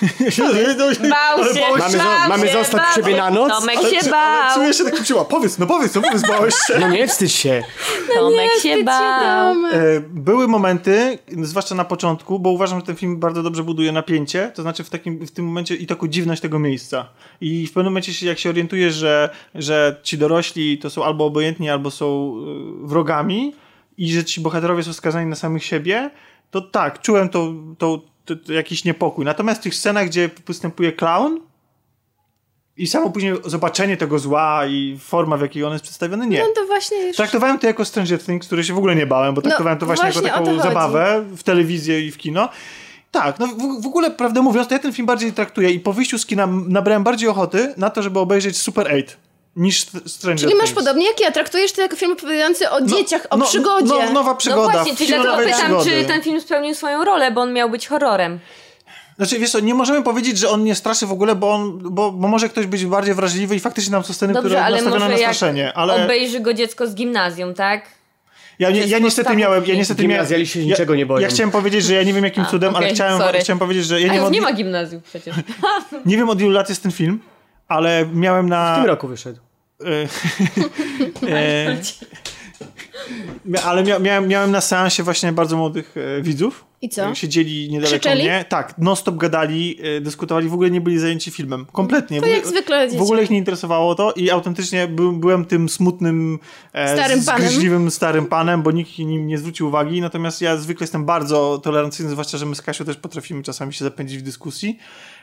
Bał 0.00 0.30
się, 0.32 0.72
bałeś 0.74 0.98
Mamy 0.98 1.98
zo- 1.98 1.98
bał 1.98 2.28
mamy 2.28 2.46
się, 2.48 2.52
zostać 2.52 3.00
bał 3.02 3.10
się. 3.10 3.16
na 3.16 3.30
noc? 3.30 3.52
Tomek 3.60 3.76
Ale- 3.78 3.90
się 3.90 3.98
ale 4.02 4.10
bał. 4.10 4.54
Czuję 4.54 4.74
się 4.74 4.84
takim 4.84 5.04
siła. 5.04 5.24
Powiedz, 5.24 5.58
no 5.58 5.66
powiedz, 5.66 5.94
no 5.94 6.02
powiedz, 6.02 6.22
bałeś 6.28 6.54
się. 6.54 6.78
No 6.80 6.88
nie 6.88 7.08
wstydź 7.08 7.32
się. 7.32 7.62
Tomek 8.14 8.50
się 8.50 8.56
Wstyd 8.58 8.84
bał. 8.84 9.20
dałam. 9.20 9.64
E, 9.64 9.70
Były 10.00 10.48
momenty, 10.48 11.18
zwłaszcza 11.42 11.74
na 11.74 11.84
początku, 11.84 12.38
bo 12.38 12.50
uważam, 12.50 12.80
że 12.80 12.86
ten 12.86 12.96
film 12.96 13.18
bardzo 13.20 13.42
dobrze 13.42 13.62
buduje 13.62 13.92
napięcie, 13.92 14.52
to 14.54 14.62
znaczy 14.62 14.84
w, 14.84 14.90
takim, 14.90 15.26
w 15.26 15.30
tym 15.30 15.44
momencie 15.44 15.74
i 15.74 15.86
taką 15.86 16.08
dziwność 16.08 16.42
tego 16.42 16.58
miejsca. 16.58 17.06
I 17.40 17.66
w 17.66 17.72
pewnym 17.72 17.92
momencie, 17.92 18.14
się, 18.14 18.26
jak 18.26 18.38
się 18.38 18.48
orientujesz, 18.48 18.94
że, 18.94 19.30
że 19.54 19.96
ci 20.02 20.18
dorośli 20.18 20.78
to 20.78 20.90
są 20.90 21.04
albo 21.04 21.24
obojętni, 21.26 21.70
albo 21.70 21.90
są 21.90 22.34
e, 22.84 22.86
wrogami 22.86 23.54
i 23.98 24.12
że 24.12 24.24
ci 24.24 24.40
bohaterowie 24.40 24.82
są 24.82 24.92
skazani 24.92 25.26
na 25.30 25.36
samych 25.36 25.64
siebie, 25.64 26.10
to 26.50 26.60
tak, 26.60 27.00
czułem 27.02 27.28
to, 27.28 27.52
to, 27.78 28.00
to, 28.28 28.36
to 28.46 28.52
jakiś 28.52 28.84
niepokój. 28.84 29.24
Natomiast 29.24 29.60
w 29.60 29.64
tych 29.64 29.74
scenach, 29.74 30.06
gdzie 30.06 30.30
występuje 30.46 30.92
clown 30.92 31.40
i 32.76 32.86
samo 32.86 33.10
później 33.10 33.34
zobaczenie 33.44 33.96
tego 33.96 34.18
zła 34.18 34.66
i 34.66 34.98
forma, 35.00 35.36
w 35.36 35.40
jakiej 35.40 35.64
on 35.64 35.72
jest 35.72 35.82
przedstawiony, 35.82 36.26
nie. 36.26 36.38
No 36.38 36.46
to 36.54 36.66
właśnie 36.66 37.06
już... 37.06 37.16
Traktowałem 37.16 37.58
to 37.58 37.66
jako 37.66 37.84
Stranger 37.84 38.22
Things, 38.22 38.46
który 38.46 38.64
się 38.64 38.74
w 38.74 38.78
ogóle 38.78 38.96
nie 38.96 39.06
bałem, 39.06 39.34
bo 39.34 39.42
traktowałem 39.42 39.78
to 39.78 39.86
właśnie, 39.86 40.06
No, 40.06 40.12
właśnie 40.12 40.28
jako 40.28 40.44
taką 40.44 40.62
zabawę 40.62 41.24
w 41.36 41.42
telewizję 41.42 42.06
i 42.06 42.10
w 42.10 42.18
kino. 42.18 42.48
Tak, 43.10 43.38
no 43.38 43.46
w, 43.46 43.82
w 43.82 43.86
ogóle, 43.86 44.10
prawdę 44.10 44.42
mówiąc, 44.42 44.68
to 44.68 44.74
ja 44.74 44.78
ten 44.78 44.92
film 44.92 45.06
bardziej 45.06 45.32
traktuję 45.32 45.70
i 45.70 45.80
po 45.80 45.92
wyjściu 45.92 46.18
z 46.18 46.26
kina 46.26 46.46
nabrałem 46.46 47.04
bardziej 47.04 47.28
ochoty 47.28 47.74
na 47.76 47.90
to, 47.90 48.02
żeby 48.02 48.18
obejrzeć 48.18 48.56
Super 48.58 48.86
8 48.86 49.27
niż 49.58 49.80
St- 49.82 50.08
Stranger 50.08 50.40
Czyli 50.40 50.54
masz 50.54 50.64
Things. 50.64 50.78
podobnie 50.78 51.06
jak 51.06 51.20
ja, 51.20 51.32
traktujesz 51.32 51.72
to 51.72 51.82
jako 51.82 51.96
film 51.96 52.12
opowiadający 52.12 52.70
o 52.70 52.80
No, 52.80 52.86
dzieciach, 52.86 53.26
o 53.30 53.36
no, 53.36 53.46
przygodzie. 53.46 53.86
No, 53.86 54.12
nowa 54.12 54.30
No 54.30 54.36
przygoda. 54.36 54.72
właśnie, 54.72 54.96
czyli 54.96 55.08
dlatego 55.08 55.36
pytam, 55.36 55.60
przygody. 55.60 55.90
czy 55.90 56.04
ten 56.04 56.22
film 56.22 56.40
spełnił 56.40 56.74
swoją 56.74 57.04
rolę, 57.04 57.30
bo 57.30 57.40
on 57.40 57.52
miał 57.52 57.70
być 57.70 57.88
horrorem. 57.88 58.38
Znaczy, 59.16 59.38
wiesz 59.38 59.50
co, 59.50 59.60
nie 59.60 59.74
możemy 59.74 60.02
powiedzieć, 60.02 60.38
że 60.38 60.48
on 60.50 60.64
nie 60.64 60.74
straszy 60.74 61.06
w 61.06 61.12
ogóle, 61.12 61.34
bo, 61.34 61.50
on, 61.54 61.78
bo, 61.82 62.12
bo 62.12 62.28
może 62.28 62.48
ktoś 62.48 62.66
być 62.66 62.86
bardziej 62.86 63.14
wrażliwy 63.14 63.56
i 63.56 63.60
faktycznie 63.60 63.92
nam 63.92 64.04
są 64.04 64.12
sceny, 64.12 64.32
Dobrze, 64.32 64.48
które 64.48 64.64
ale 64.64 64.76
nastawione 64.82 65.08
na 65.08 65.16
straszenie, 65.16 65.72
ale 65.72 66.04
obejrzy 66.04 66.40
go 66.40 66.54
dziecko 66.54 66.86
z 66.86 66.94
gimnazjum, 66.94 67.54
tak? 67.54 67.82
ja, 68.58 68.70
nie, 68.70 68.80
ja 68.86 68.98
niestety 68.98 69.36
miałem, 69.36 69.66
ja 69.66 69.74
niestety 69.74 70.02
miałem, 70.02 70.10
Gimnazjaliści 70.10 70.60
się 70.60 70.66
niczego 70.66 70.94
nie 70.94 71.06
boją. 71.06 71.20
Ja 71.20 71.28
chciałem 71.28 71.50
powiedzieć, 71.50 71.84
że 71.84 71.94
ja 71.94 72.02
nie 72.02 72.12
wiem 72.12 72.24
jakim 72.24 72.42
A, 72.42 72.46
cudem, 72.46 72.76
ale 72.76 72.88
chciałem, 72.88 73.22
chciałem 73.40 73.58
powiedzieć, 73.58 73.84
że 73.84 74.00
ja 74.00 74.10
A 74.10 74.14
nie, 74.14 74.20
wiem 74.20 74.32
nie 74.32 74.40
ma 74.40 74.52
gimnazjum 74.52 75.02
przecież. 75.02 75.36
nie 76.06 76.16
wiem 76.16 76.28
od 76.28 76.40
ilu 76.40 76.50
lat 76.50 76.68
jest 76.68 76.82
ten 76.82 76.92
film, 76.92 77.20
ale 77.68 78.06
miałem 78.12 78.48
na... 78.48 78.74
W 78.74 78.78
tym 78.78 78.86
roku 78.86 79.08
wyszedł. 79.08 79.47
E, 79.84 80.08
e, 81.28 81.78
ale 83.64 83.82
mia, 83.82 83.98
miałem, 83.98 84.28
miałem 84.28 84.50
na 84.50 84.60
seansie 84.60 85.02
właśnie 85.02 85.32
bardzo 85.32 85.56
młodych 85.56 85.94
e, 85.96 86.22
widzów. 86.22 86.64
I 86.82 86.88
co? 86.88 87.10
E, 87.10 87.16
Siedzieli 87.16 87.70
niedaleko 87.70 88.00
Krzyczeli? 88.00 88.22
mnie. 88.22 88.44
Tak, 88.48 88.74
non-stop 88.78 89.16
gadali, 89.16 89.78
e, 89.82 90.00
dyskutowali, 90.00 90.48
w 90.48 90.54
ogóle 90.54 90.70
nie 90.70 90.80
byli 90.80 90.98
zajęci 90.98 91.30
filmem. 91.30 91.66
Kompletnie. 91.72 92.20
To 92.20 92.26
jak 92.26 92.38
ogóle, 92.38 92.50
zwykle 92.50 92.88
w 92.88 93.02
ogóle 93.02 93.22
ich 93.22 93.30
nie 93.30 93.38
interesowało 93.38 93.94
to 93.94 94.12
i 94.12 94.30
autentycznie 94.30 94.88
by, 94.88 95.12
byłem 95.12 95.44
tym 95.44 95.68
smutnym, 95.68 96.38
e, 96.72 96.94
Starym 96.94 97.24
panem. 97.24 97.90
starym 97.90 98.26
panem, 98.26 98.62
bo 98.62 98.70
nikt 98.70 98.98
nim 98.98 99.26
nie 99.26 99.38
zwrócił 99.38 99.68
uwagi. 99.68 100.00
Natomiast 100.00 100.40
ja 100.40 100.56
zwykle 100.56 100.84
jestem 100.84 101.04
bardzo 101.04 101.58
tolerancyjny, 101.58 102.10
zwłaszcza, 102.10 102.38
że 102.38 102.46
my 102.46 102.54
z 102.54 102.62
Kasią 102.62 102.84
też 102.84 102.96
potrafimy 102.96 103.42
czasami 103.42 103.72
się 103.74 103.84
zapędzić 103.84 104.18
w 104.18 104.22
dyskusji. 104.22 104.78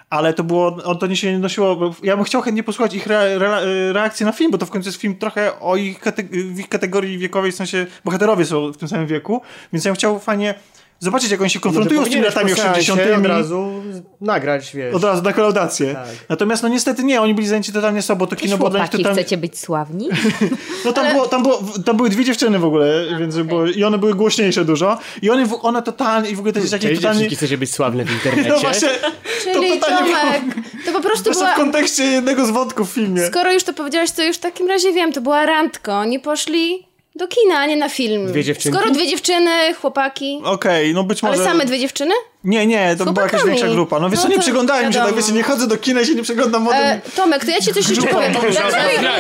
Ale 0.10 0.34
to 0.34 0.44
było, 0.44 0.78
on 0.84 0.98
to 0.98 1.08
nie 1.08 1.16
się 1.16 1.32
nie 1.32 1.40
nosiło. 1.40 1.96
Ja 2.04 2.16
bym 2.16 2.26
chciał 2.26 2.42
chętnie 2.42 2.64
posłuchać 2.64 2.94
ich 2.94 3.08
re, 3.08 3.36
re, 3.36 3.94
reakcji 3.94 4.26
na 4.26 4.32
film, 4.32 4.52
bo 4.52 4.58
to 4.58 4.66
w 4.66 4.70
końcu 4.70 4.90
jest 4.90 5.02
film 5.02 5.16
trochę 5.16 5.60
o 5.60 5.76
ich, 5.76 6.00
w 6.32 6.60
ich 6.60 6.70
kategorii 6.70 7.18
wiekowej, 7.18 7.52
w 7.52 7.56
sensie 7.56 7.86
bohaterowie 8.06 8.46
są 8.46 8.74
w 8.74 8.78
tym 8.78 8.88
samym 8.88 9.08
wieku, 9.08 9.42
więc 9.74 9.86
ja 9.86 9.92
bym 9.92 9.96
chciał 9.96 10.20
fajnie 10.20 10.56
zobaczyć, 11.00 11.32
jak 11.32 11.42
oni 11.42 11.50
się 11.50 11.60
konfrontują 11.60 12.06
z 12.06 12.10
tymi 12.10 12.22
latami 12.22 12.50
powinieneś 12.50 12.74
po 12.74 12.74
seansie 12.74 12.94
80. 12.94 13.26
od 13.26 13.32
razu 13.32 13.84
nagrać, 14.22 14.76
wiesz. 14.76 14.96
Od 14.96 15.04
razu 15.04 15.22
na 15.24 15.34
kolaudację. 15.34 15.94
Tak. 15.94 16.08
Natomiast 16.30 16.64
no 16.64 16.70
niestety 16.70 17.04
nie, 17.04 17.22
oni 17.22 17.34
byli 17.34 17.48
zajęci 17.48 17.74
totalnie 17.74 18.02
sobą, 18.02 18.28
to 18.28 18.36
kino 18.36 18.58
było 18.58 18.70
dla 18.70 18.82
nich 18.82 18.90
totalnie... 18.90 19.38
być 19.38 19.60
sławni? 19.60 20.10
No 20.86 20.94
tam, 20.94 21.14
było, 21.14 21.28
tam, 21.28 21.44
było, 21.44 21.62
tam 21.86 21.98
były 21.98 22.10
dwie 22.10 22.26
dziewczyny 22.26 22.60
w 22.60 22.66
ogóle, 22.66 23.06
więc 23.20 23.38
było, 23.38 23.68
i 23.68 23.84
one 23.84 23.98
były 23.98 24.14
głośniejsze 24.14 24.66
dużo. 24.66 24.98
I 25.22 25.30
one, 25.30 25.48
one 25.62 25.82
totalnie, 25.82 26.30
i 26.30 26.36
w 26.36 26.40
ogóle 26.40 26.54
te 26.54 26.62
dzieciaki 26.62 26.88
Cześć, 26.88 27.02
totalnie... 27.02 27.20
dziewczynki, 27.20 27.36
chcecie 27.36 27.58
być 27.58 27.74
sławne 27.74 28.06
w 28.06 28.12
internecie? 28.18 28.50
No 28.50 28.60
właśnie, 28.60 28.90
Czyli 29.44 29.54
to 29.54 29.62
było 29.62 29.98
Tomek, 29.98 30.44
to 30.86 30.92
po 30.92 31.02
prostu 31.02 31.32
była... 31.40 31.54
w 31.54 31.56
kontekście 31.56 32.04
jednego 32.04 32.46
z 32.46 32.50
wątków 32.50 32.92
w 32.92 32.94
filmie. 32.94 33.26
Skoro 33.26 33.54
już 33.54 33.64
to 33.64 33.74
powiedziałaś, 33.74 34.12
to 34.12 34.24
już 34.24 34.38
w 34.38 34.40
takim 34.40 34.68
razie 34.68 34.94
wiem, 34.94 35.14
to 35.14 35.22
była 35.22 35.46
randka. 35.46 36.00
Oni 36.00 36.20
poszli 36.20 36.88
do 37.16 37.28
kina, 37.28 37.60
a 37.60 37.66
nie 37.66 37.76
na 37.78 37.90
film. 37.90 38.28
Dwie 38.28 38.44
dziewczynki? 38.44 38.78
Skoro 38.78 38.94
dwie 38.94 39.08
dziewczyny, 39.08 39.74
chłopaki. 39.74 40.42
Okej, 40.44 40.94
no 40.94 41.04
być 41.04 41.24
może... 41.24 41.36
Ale 41.36 41.46
same 41.46 41.66
dwie 41.66 41.80
dziewczyny? 41.80 42.14
Nie, 42.46 42.68
nie, 42.68 42.96
to 42.98 43.06
była 43.06 43.26
jakaś 43.26 43.44
większa 43.46 43.68
grupa. 43.68 44.00
No 44.00 44.10
wiesz 44.10 44.24
No 44.24 44.30
nie 44.30 44.40
przyglądałem 44.40 44.94
się, 44.94 45.00
tak 45.00 45.16
wiesz, 45.16 45.32
nie 45.32 45.44
chodzę 45.44 45.68
do 45.68 45.78
kina 45.78 46.02
i 46.02 46.06
się 46.06 46.16
nie 46.16 46.24
przyglądam 46.24 46.64
młodym... 46.64 46.82
E, 46.82 47.02
Tomek, 47.16 47.46
to 47.46 47.52
ja 47.52 47.58
ci 47.60 47.74
coś 47.74 47.90
jeszcze 47.90 48.08
powiem. 48.08 48.34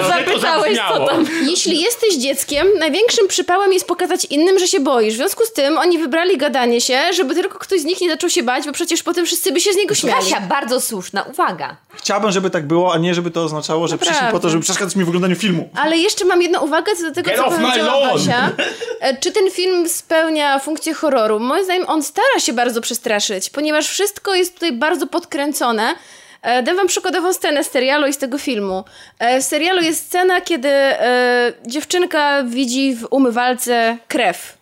Zapytałeś, 0.07 0.77
co 0.89 1.06
tam. 1.06 1.26
Jeśli 1.41 1.81
jesteś 1.81 2.15
dzieckiem, 2.15 2.68
największym 2.80 3.27
przypałem 3.27 3.73
jest 3.73 3.88
pokazać 3.88 4.26
innym, 4.26 4.60
że 4.60 4.68
się 4.68 4.80
boisz. 4.80 5.14
W 5.14 5.18
związku 5.18 5.45
z 5.45 5.53
tym 5.53 5.77
oni 5.77 5.97
wybrali 5.97 6.38
gadanie 6.38 6.81
się, 6.81 6.99
żeby 7.14 7.35
tylko 7.35 7.60
ktoś 7.60 7.81
z 7.81 7.85
nich 7.85 8.02
nie 8.02 8.10
zaczął 8.10 8.30
się 8.30 8.43
bać, 8.43 8.65
bo 8.65 8.72
przecież 8.72 9.03
potem 9.03 9.26
wszyscy 9.26 9.52
by 9.52 9.61
się 9.61 9.73
z 9.73 9.76
niego 9.76 9.95
śmiali. 9.95 10.23
Kasia, 10.23 10.41
bardzo 10.41 10.81
słuszna 10.81 11.23
uwaga. 11.23 11.76
Chciałbym, 11.93 12.31
żeby 12.31 12.49
tak 12.49 12.68
było, 12.68 12.93
a 12.93 12.97
nie 12.97 13.14
żeby 13.14 13.31
to 13.31 13.43
oznaczało, 13.43 13.88
że 13.88 13.97
przyszli 13.97 14.27
po 14.31 14.39
to, 14.39 14.49
żeby 14.49 14.64
przeszkadzać 14.64 14.95
mi 14.95 15.03
w 15.06 15.07
oglądaniu 15.07 15.35
filmu. 15.35 15.69
Ale 15.76 15.97
jeszcze 15.97 16.26
mam 16.26 16.41
jedną 16.41 16.60
uwagę 16.61 16.95
co 16.95 17.03
do 17.03 17.11
tego, 17.11 17.30
Get 17.30 17.39
co 17.39 17.43
powiedziała! 17.52 18.14
Basia. 18.14 18.52
E, 18.99 19.18
Czy 19.18 19.31
ten 19.31 19.52
film 19.52 19.89
spełnia 19.89 20.60
funkcję 20.60 20.93
horroru? 20.93 21.39
Moim 21.39 21.64
zdaniem 21.64 21.85
on 21.88 22.03
stara 22.03 22.39
się 22.39 22.53
bardzo 22.53 22.81
przestraszyć, 22.81 23.14
ponieważ 23.49 23.87
wszystko 23.89 24.35
jest 24.35 24.53
tutaj 24.53 24.71
bardzo 24.71 25.07
podkręcone. 25.07 25.95
E, 26.41 26.63
Dam 26.63 26.75
wam 26.75 26.87
przykładową 26.87 27.33
scenę 27.33 27.63
z 27.63 27.71
serialu 27.71 28.07
i 28.07 28.13
z 28.13 28.17
tego 28.17 28.37
filmu. 28.37 28.83
E, 29.19 29.41
W 29.41 29.43
serialu 29.43 29.81
jest 29.81 30.05
scena, 30.05 30.41
kiedy 30.41 30.69
e, 30.69 31.53
dziewczynka 31.65 32.43
widzi 32.43 32.95
w 32.95 33.07
umywalce 33.11 33.97
krew. 34.07 34.57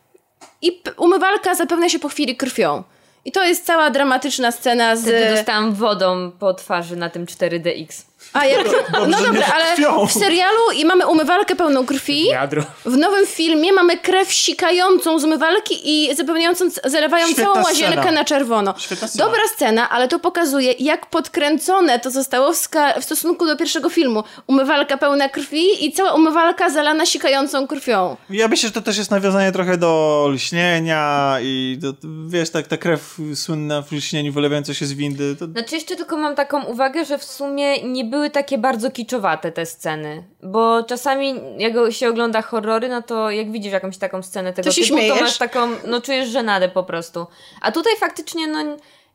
i 0.62 0.82
umywalka 0.98 1.56
zapełnia 1.56 1.90
się 1.90 2.00
po 2.00 2.10
chwili 2.10 2.36
krwią. 2.38 2.84
I 3.26 3.32
to 3.32 3.44
jest 3.44 3.66
cała 3.66 3.90
dramatyczna 3.90 4.52
scena 4.52 4.96
z... 4.96 5.02
Wtedy 5.02 5.36
dostałam 5.36 5.74
wodą 5.74 6.32
po 6.40 6.54
twarzy 6.54 6.96
na 6.96 7.10
tym 7.10 7.26
4DX. 7.26 7.88
A 8.34 8.46
jak... 8.46 8.68
No 9.10 9.22
dobra, 9.24 9.46
ale 9.56 9.76
krwią. 9.76 10.08
w 10.08 10.12
serialu 10.12 10.60
i 10.76 10.86
mamy 10.86 11.08
umywalkę 11.08 11.56
pełną 11.56 11.86
krwi. 11.86 12.26
Jadro. 12.26 12.64
W 12.86 12.98
nowym 12.98 13.26
filmie 13.26 13.74
mamy 13.74 13.98
krew 13.98 14.34
sikającą 14.34 15.20
z 15.20 15.24
umywalki 15.24 15.80
i 15.84 16.16
zapełniającą, 16.16 16.66
zalewają 16.86 17.26
Świetna 17.28 17.44
całą 17.44 17.64
łazienkę 17.64 18.02
scena. 18.02 18.12
na 18.12 18.26
czerwono. 18.26 18.74
Świetna 18.78 19.08
scena. 19.08 19.26
Dobra 19.26 19.42
scena, 19.56 19.90
ale 19.90 20.08
to 20.08 20.20
pokazuje, 20.20 20.72
jak 20.80 21.06
podkręcone 21.10 22.00
to 22.00 22.12
zostało 22.12 22.54
w, 22.54 22.58
ska- 22.58 23.00
w 23.02 23.04
stosunku 23.04 23.46
do 23.46 23.58
pierwszego 23.58 23.90
filmu. 23.90 24.24
Umywalka 24.48 24.98
pełna 24.98 25.30
krwi 25.30 25.86
i 25.86 25.92
cała 25.92 26.14
umywalka 26.14 26.70
zalana 26.70 27.06
sikającą 27.06 27.68
krwią. 27.68 28.18
Ja 28.30 28.48
myślę, 28.48 28.68
że 28.70 28.74
to 28.74 28.82
też 28.82 28.98
jest 28.98 29.12
nawiązanie 29.12 29.52
trochę 29.52 29.78
do 29.78 30.28
lśnienia 30.32 31.38
i 31.42 31.78
do, 31.82 31.94
wiesz, 32.28 32.50
tak 32.50 32.68
ta 32.68 32.78
krew 32.78 33.18
słynna 33.36 33.82
w 33.82 33.92
lśnieniu 33.92 34.34
wylewająca 34.34 34.74
się 34.74 34.86
z 34.86 34.94
windy. 34.94 35.36
To... 35.36 35.46
Znaczy 35.46 35.76
jeszcze 35.76 35.96
tylko 35.96 36.18
mam 36.18 36.36
taką 36.36 36.64
uwagę, 36.64 37.06
że 37.06 37.18
w 37.18 37.24
sumie 37.24 37.84
nie 37.84 38.04
były 38.06 38.23
takie 38.30 38.58
bardzo 38.58 38.92
kiczowate 38.92 39.52
te 39.52 39.66
sceny, 39.66 40.24
bo 40.44 40.84
czasami 40.84 41.36
jak 41.58 41.74
się 41.90 42.10
ogląda 42.10 42.42
horrory, 42.42 42.90
no 42.90 43.02
to 43.02 43.32
jak 43.32 43.52
widzisz 43.52 43.72
jakąś 43.74 43.98
taką 43.98 44.24
scenę 44.24 44.54
tego 44.54 44.70
To 44.70 44.76
się 44.76 44.82
typu, 44.82 44.94
śmiejesz? 44.98 45.18
to 45.18 45.24
masz 45.24 45.38
taką, 45.38 45.60
no 45.88 46.02
czujesz 46.02 46.30
żenadę 46.30 46.70
po 46.70 46.84
prostu. 46.84 47.28
A 47.62 47.72
tutaj 47.72 47.94
faktycznie 48.00 48.48
no 48.48 48.60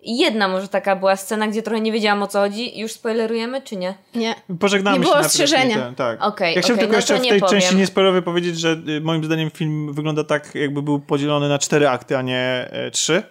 jedna 0.03 0.49
może 0.49 0.69
taka 0.69 0.97
była 0.97 1.17
scena, 1.17 1.47
gdzie 1.49 1.63
trochę 1.63 1.81
nie 1.81 1.93
wiedziałam 1.93 2.23
o 2.23 2.27
co 2.27 2.39
chodzi. 2.41 2.81
Już 2.81 2.93
spoilerujemy, 2.93 3.63
czy 3.63 3.77
nie? 3.77 3.95
Nie. 4.15 4.35
Pożegnamy 4.61 4.99
Nie 4.99 5.05
się 5.05 5.11
było 5.11 5.21
ostrzeżenia. 5.21 5.77
ten, 5.77 5.95
Tak. 5.95 6.23
Okej, 6.23 6.55
ja 6.55 6.61
chciałem 6.63 6.79
okej, 6.79 6.79
tylko 6.79 6.93
no 6.93 6.99
jeszcze 6.99 7.17
w 7.19 7.21
tej 7.29 7.41
powiem. 7.41 7.61
części 7.61 7.77
niespoilerowej 7.77 8.23
powiedzieć, 8.23 8.59
że 8.61 8.77
y, 8.89 9.01
moim 9.01 9.25
zdaniem 9.25 9.51
film 9.51 9.95
wygląda 9.95 10.25
tak, 10.25 10.55
jakby 10.55 10.83
był 10.83 11.01
podzielony 11.01 11.49
na 11.49 11.59
cztery 11.59 11.89
akty, 11.89 12.17
a 12.17 12.23
nie 12.23 12.69
e, 12.71 12.91
trzy. 12.91 13.23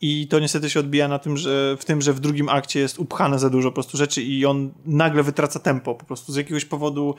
I 0.00 0.28
to 0.28 0.38
niestety 0.38 0.70
się 0.70 0.80
odbija 0.80 1.08
na 1.08 1.18
tym, 1.18 1.36
że 1.36 1.76
w 1.80 1.84
tym, 1.84 2.02
że 2.02 2.12
w 2.12 2.20
drugim 2.20 2.48
akcie 2.48 2.80
jest 2.80 2.98
upchane 2.98 3.38
za 3.38 3.50
dużo 3.50 3.70
po 3.70 3.74
prostu 3.74 3.96
rzeczy 3.96 4.22
i 4.22 4.46
on 4.46 4.70
nagle 4.86 5.22
wytraca 5.22 5.58
tempo 5.58 5.94
po 5.94 6.04
prostu 6.04 6.32
z 6.32 6.36
jakiegoś 6.36 6.64
powodu. 6.64 7.14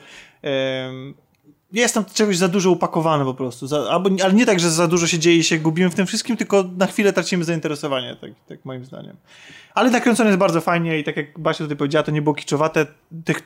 jest 1.72 1.94
tam 1.94 2.04
czegoś 2.04 2.36
za 2.36 2.48
dużo 2.48 2.70
upakowane 2.70 3.24
po 3.24 3.34
prostu. 3.34 3.66
Za, 3.66 3.78
albo, 3.90 4.10
ale 4.24 4.34
nie 4.34 4.46
tak, 4.46 4.60
że 4.60 4.70
za 4.70 4.88
dużo 4.88 5.06
się 5.06 5.18
dzieje 5.18 5.36
i 5.36 5.44
się 5.44 5.58
gubimy 5.58 5.90
w 5.90 5.94
tym 5.94 6.06
wszystkim, 6.06 6.36
tylko 6.36 6.64
na 6.76 6.86
chwilę 6.86 7.12
tracimy 7.12 7.44
zainteresowanie, 7.44 8.16
tak, 8.20 8.30
tak 8.48 8.64
moim 8.64 8.84
zdaniem. 8.84 9.16
Ale 9.74 9.90
nakręcony 9.90 10.28
jest 10.28 10.38
bardzo 10.38 10.60
fajnie 10.60 10.98
i 10.98 11.04
tak 11.04 11.16
jak 11.16 11.38
Basia 11.38 11.64
tutaj 11.64 11.76
powiedziała, 11.76 12.02
to 12.02 12.10
nie 12.10 12.22
było 12.22 12.34
kiczowate. 12.34 12.86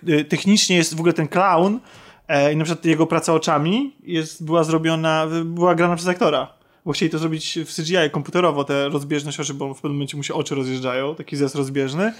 Y, 0.09 0.24
technicznie 0.24 0.77
jest 0.77 0.97
w 0.97 0.98
ogóle 0.98 1.12
ten 1.12 1.28
clown 1.28 1.81
e, 2.28 2.52
i 2.52 2.57
na 2.57 2.65
przykład 2.65 2.85
jego 2.85 3.07
praca 3.07 3.35
oczami 3.35 3.97
jest, 4.02 4.44
była 4.44 4.65
zrobiona, 4.65 5.27
była 5.44 5.74
grana 5.74 5.97
przez 5.97 6.09
aktora. 6.09 6.60
Bo 6.85 6.93
chcieli 6.93 7.11
to 7.11 7.19
zrobić 7.19 7.59
w 7.66 7.74
CGI 7.77 8.11
komputerowo, 8.12 8.65
te 8.65 8.89
rozbieżność 8.89 9.40
oczy, 9.40 9.55
bo 9.55 9.74
w 9.74 9.77
pewnym 9.77 9.93
momencie 9.93 10.16
mu 10.16 10.23
się 10.23 10.35
oczy 10.35 10.55
rozjeżdżają, 10.55 11.15
taki 11.15 11.36
zjazd 11.36 11.55
rozbieżny. 11.55 12.12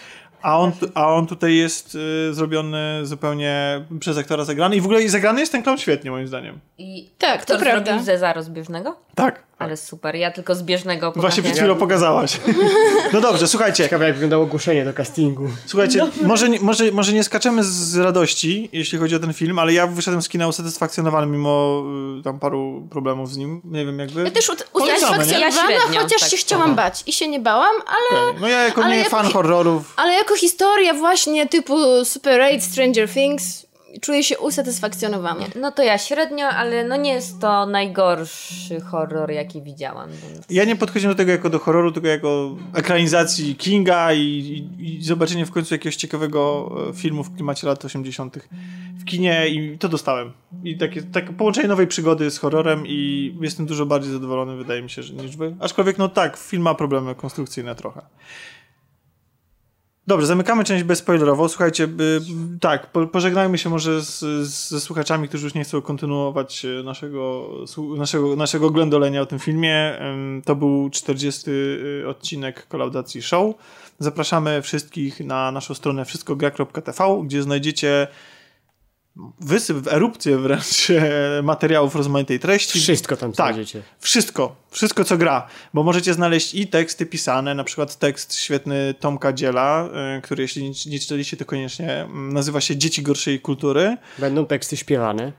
A 0.43 0.59
on, 0.59 0.73
a 0.95 1.15
on 1.15 1.27
tutaj 1.27 1.55
jest 1.57 1.95
y, 2.31 2.35
zrobiony 2.35 3.01
zupełnie 3.07 3.85
przez 4.01 4.19
aktora 4.19 4.45
zagrany 4.45 4.77
i 4.77 4.81
w 4.81 4.85
ogóle 4.85 5.09
zagrany 5.09 5.41
jest 5.41 5.53
ten 5.53 5.63
clown 5.63 5.79
świetnie 5.79 6.11
moim 6.11 6.27
zdaniem. 6.29 6.59
I 6.79 7.09
Tak, 7.19 7.45
to 7.45 7.59
prawda. 7.59 7.85
zrobił 7.91 8.05
Zeza 8.05 8.33
rozbieżnego? 8.33 8.97
Tak. 9.15 9.43
Ale 9.59 9.77
super, 9.77 10.17
ja 10.17 10.31
tylko 10.31 10.55
zbieżnego 10.55 11.13
Właśnie 11.17 11.43
przed 11.43 11.57
chwilą 11.57 11.77
pokazałaś. 11.77 12.37
No 13.13 13.21
dobrze, 13.21 13.49
słuchajcie. 13.49 13.85
Ciekawe 13.85 14.05
jak 14.05 14.15
wyglądało 14.15 14.45
ogłoszenie 14.45 14.85
do 14.85 14.93
castingu. 14.93 15.49
Słuchajcie, 15.67 16.07
może, 16.23 16.49
nie- 16.49 16.61
może, 16.61 16.93
może 16.93 17.13
nie 17.13 17.25
skaczemy 17.25 17.65
z 17.65 17.97
radości, 17.97 18.69
jeśli 18.73 18.99
chodzi 18.99 19.17
o 19.17 19.19
ten 19.19 19.33
film, 19.33 19.59
ale 19.59 19.73
ja 19.73 19.87
wyszedłem 19.87 20.23
z 20.23 20.29
kina 20.29 20.49
usatysfakcjonowany 20.49 21.27
mimo 21.27 21.83
y, 22.21 22.23
tam 22.23 22.39
paru 22.39 22.87
problemów 22.91 23.31
z 23.33 23.37
nim. 23.37 23.61
Nie 23.65 23.87
wiem, 23.87 23.99
jakby. 23.99 24.25
Ja 24.25 24.31
też 24.31 24.49
usatysfakcjonowana, 24.73 25.71
Ja 25.93 26.01
chociaż 26.01 26.21
tak. 26.21 26.31
się 26.31 26.37
chciałam 26.37 26.75
bać 26.75 27.03
i 27.07 27.13
się 27.13 27.29
nie 27.29 27.41
bałam, 27.41 27.75
ale, 27.87 28.23
Okej. 28.29 28.41
No 28.41 28.49
ja 28.49 28.63
jako 28.63 28.83
Ale 28.85 28.91
nie 28.93 28.99
jako 28.99 29.11
fan 29.11 29.27
horrorów. 29.33 29.95
ale 29.97 30.13
jako 30.13 30.30
historia 30.35 30.95
właśnie 30.95 31.49
typu 31.49 32.05
Super 32.05 32.41
8, 32.41 32.61
Stranger 32.61 33.09
Things, 33.09 33.67
czuję 34.01 34.25
się 34.25 34.39
usatysfakcjonowana. 34.39 35.47
No 35.61 35.73
to 35.73 35.83
ja 35.83 35.99
średnio, 35.99 36.47
ale 36.47 36.85
no 36.85 36.97
nie 36.97 37.13
jest 37.13 37.41
to 37.41 37.67
najgorszy 37.67 38.81
horror, 38.81 39.31
jaki 39.31 39.63
widziałam. 39.63 40.11
Więc... 40.11 40.47
Ja 40.51 40.65
nie 40.65 40.77
podchodziłem 40.77 41.15
do 41.15 41.19
tego 41.19 41.33
jako 41.33 41.51
do 41.51 41.59
horroru, 41.59 41.93
tylko 41.93 42.09
jako 42.09 42.57
ekranizacji 42.75 43.57
Kinga 43.57 44.13
i, 44.13 44.21
i, 44.21 44.97
i 44.99 45.05
zobaczenie 45.05 45.47
w 45.47 45.51
końcu 45.51 45.75
jakiegoś 45.75 45.97
ciekawego 45.97 46.71
e, 46.91 46.93
filmu 46.93 47.25
w 47.25 47.35
klimacie 47.35 47.67
lat 47.67 47.85
80. 47.85 48.39
w 48.99 49.05
kinie 49.05 49.49
i 49.49 49.79
to 49.79 49.89
dostałem. 49.89 50.33
I 50.65 50.79
takie, 50.79 51.03
takie 51.03 51.33
połączenie 51.33 51.69
nowej 51.69 51.87
przygody 51.87 52.31
z 52.31 52.39
horrorem 52.39 52.87
i 52.87 53.35
jestem 53.41 53.67
dużo 53.67 53.87
bardziej 53.87 54.13
zadowolony, 54.13 54.57
wydaje 54.57 54.83
mi 54.83 54.91
się, 54.91 55.03
że 55.03 55.15
niż 55.15 55.37
wy. 55.37 55.57
Aczkolwiek, 55.61 55.99
no 55.99 56.09
tak, 56.09 56.37
film 56.37 56.63
ma 56.63 56.75
problemy 56.75 57.15
konstrukcyjne 57.15 57.75
trochę. 57.75 58.03
Dobrze, 60.11 60.27
zamykamy 60.27 60.65
część 60.65 60.85
bezspoilerową. 60.85 61.49
Słuchajcie, 61.49 61.85
y, 61.85 61.89
tak, 62.61 62.87
po, 62.87 63.07
pożegnajmy 63.07 63.59
się 63.59 63.71
może 63.71 64.01
z, 64.03 64.19
z, 64.49 64.69
ze 64.69 64.81
słuchaczami, 64.81 65.29
którzy 65.29 65.45
już 65.45 65.55
nie 65.55 65.65
chcą 65.65 65.83
kontynuować 65.83 66.65
e, 66.65 66.83
naszego, 66.83 67.51
naszego, 67.97 68.37
naszego 68.37 68.67
oglądolenia 68.67 69.23
o 69.23 69.27
tym 69.27 69.39
filmie. 69.39 69.99
To 70.45 70.57
był 70.57 70.91
40 70.91 71.51
y, 71.51 72.05
odcinek 72.09 72.69
kolaudacji 72.69 73.23
show. 73.23 73.55
Zapraszamy 73.99 74.63
wszystkich 74.63 75.21
na 75.21 75.53
naszą 75.53 75.75
stronę 75.75 76.05
wszystkogra.tv, 76.05 77.21
gdzie 77.25 77.43
znajdziecie 77.43 78.09
wysyp, 79.41 79.87
erupcję 79.87 80.39
wręcz 80.39 80.91
e, 80.91 81.43
materiałów 81.43 81.95
rozmaitej 81.95 82.41
treści. 82.41 82.81
Wszystko 82.81 83.17
tam 83.17 83.33
Tak, 83.33 83.55
znajdziecie. 83.55 83.83
wszystko, 83.99 84.57
wszystko 84.71 85.05
co 85.05 85.17
gra, 85.17 85.47
bo 85.75 85.83
możecie 85.83 86.15
znaleźć 86.15 86.55
i 86.55 86.67
teksty 86.67 87.07
pisane, 87.07 87.55
na 87.55 87.65
przykład 87.65 87.99
tekst 87.99 88.35
świetny 88.35 88.95
Tomka 89.01 89.33
Dziela, 89.33 89.89
y, 90.19 90.23
który 90.23 90.43
jeśli 90.43 90.63
nie, 90.63 90.71
nie 90.87 90.99
czytaliście 90.99 91.37
to 91.37 91.45
koniecznie, 91.45 92.01
mm, 92.03 92.33
nazywa 92.33 92.61
się 92.61 92.77
Dzieci 92.77 93.03
gorszej 93.03 93.41
kultury. 93.41 93.97
Będą 94.19 94.47
teksty 94.47 94.77
śpiewane. 94.77 95.33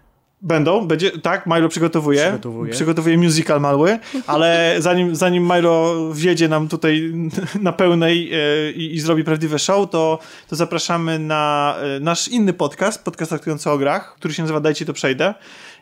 Będą, 0.44 0.88
będzie, 0.88 1.12
tak, 1.12 1.46
Milo 1.46 1.70
przygotowuje, 1.70 2.22
Przygotowuje. 2.22 2.74
przygotowuje 2.74 3.18
musical 3.18 3.62
mały, 3.62 4.00
ale 4.28 4.76
zanim, 4.80 5.16
zanim 5.16 5.44
Milo 5.44 6.10
wjedzie 6.14 6.48
nam 6.48 6.68
tutaj 6.68 7.14
na 7.62 7.74
pełnej 7.74 8.32
e, 8.34 8.72
i, 8.72 8.96
i 8.96 9.00
zrobi 9.00 9.24
prawdziwe 9.24 9.60
show, 9.60 9.90
to, 9.90 10.20
to 10.48 10.56
zapraszamy 10.56 11.20
na 11.20 11.76
e, 11.82 12.00
nasz 12.00 12.28
inny 12.28 12.54
podcast, 12.54 13.04
podcast 13.04 13.30
traktujący 13.30 13.70
o 13.70 13.78
grach, 13.78 14.16
który 14.16 14.34
się 14.34 14.44
nazywa 14.44 14.60
Dajcie 14.60 14.86
to 14.86 14.94
przejdę 14.94 15.34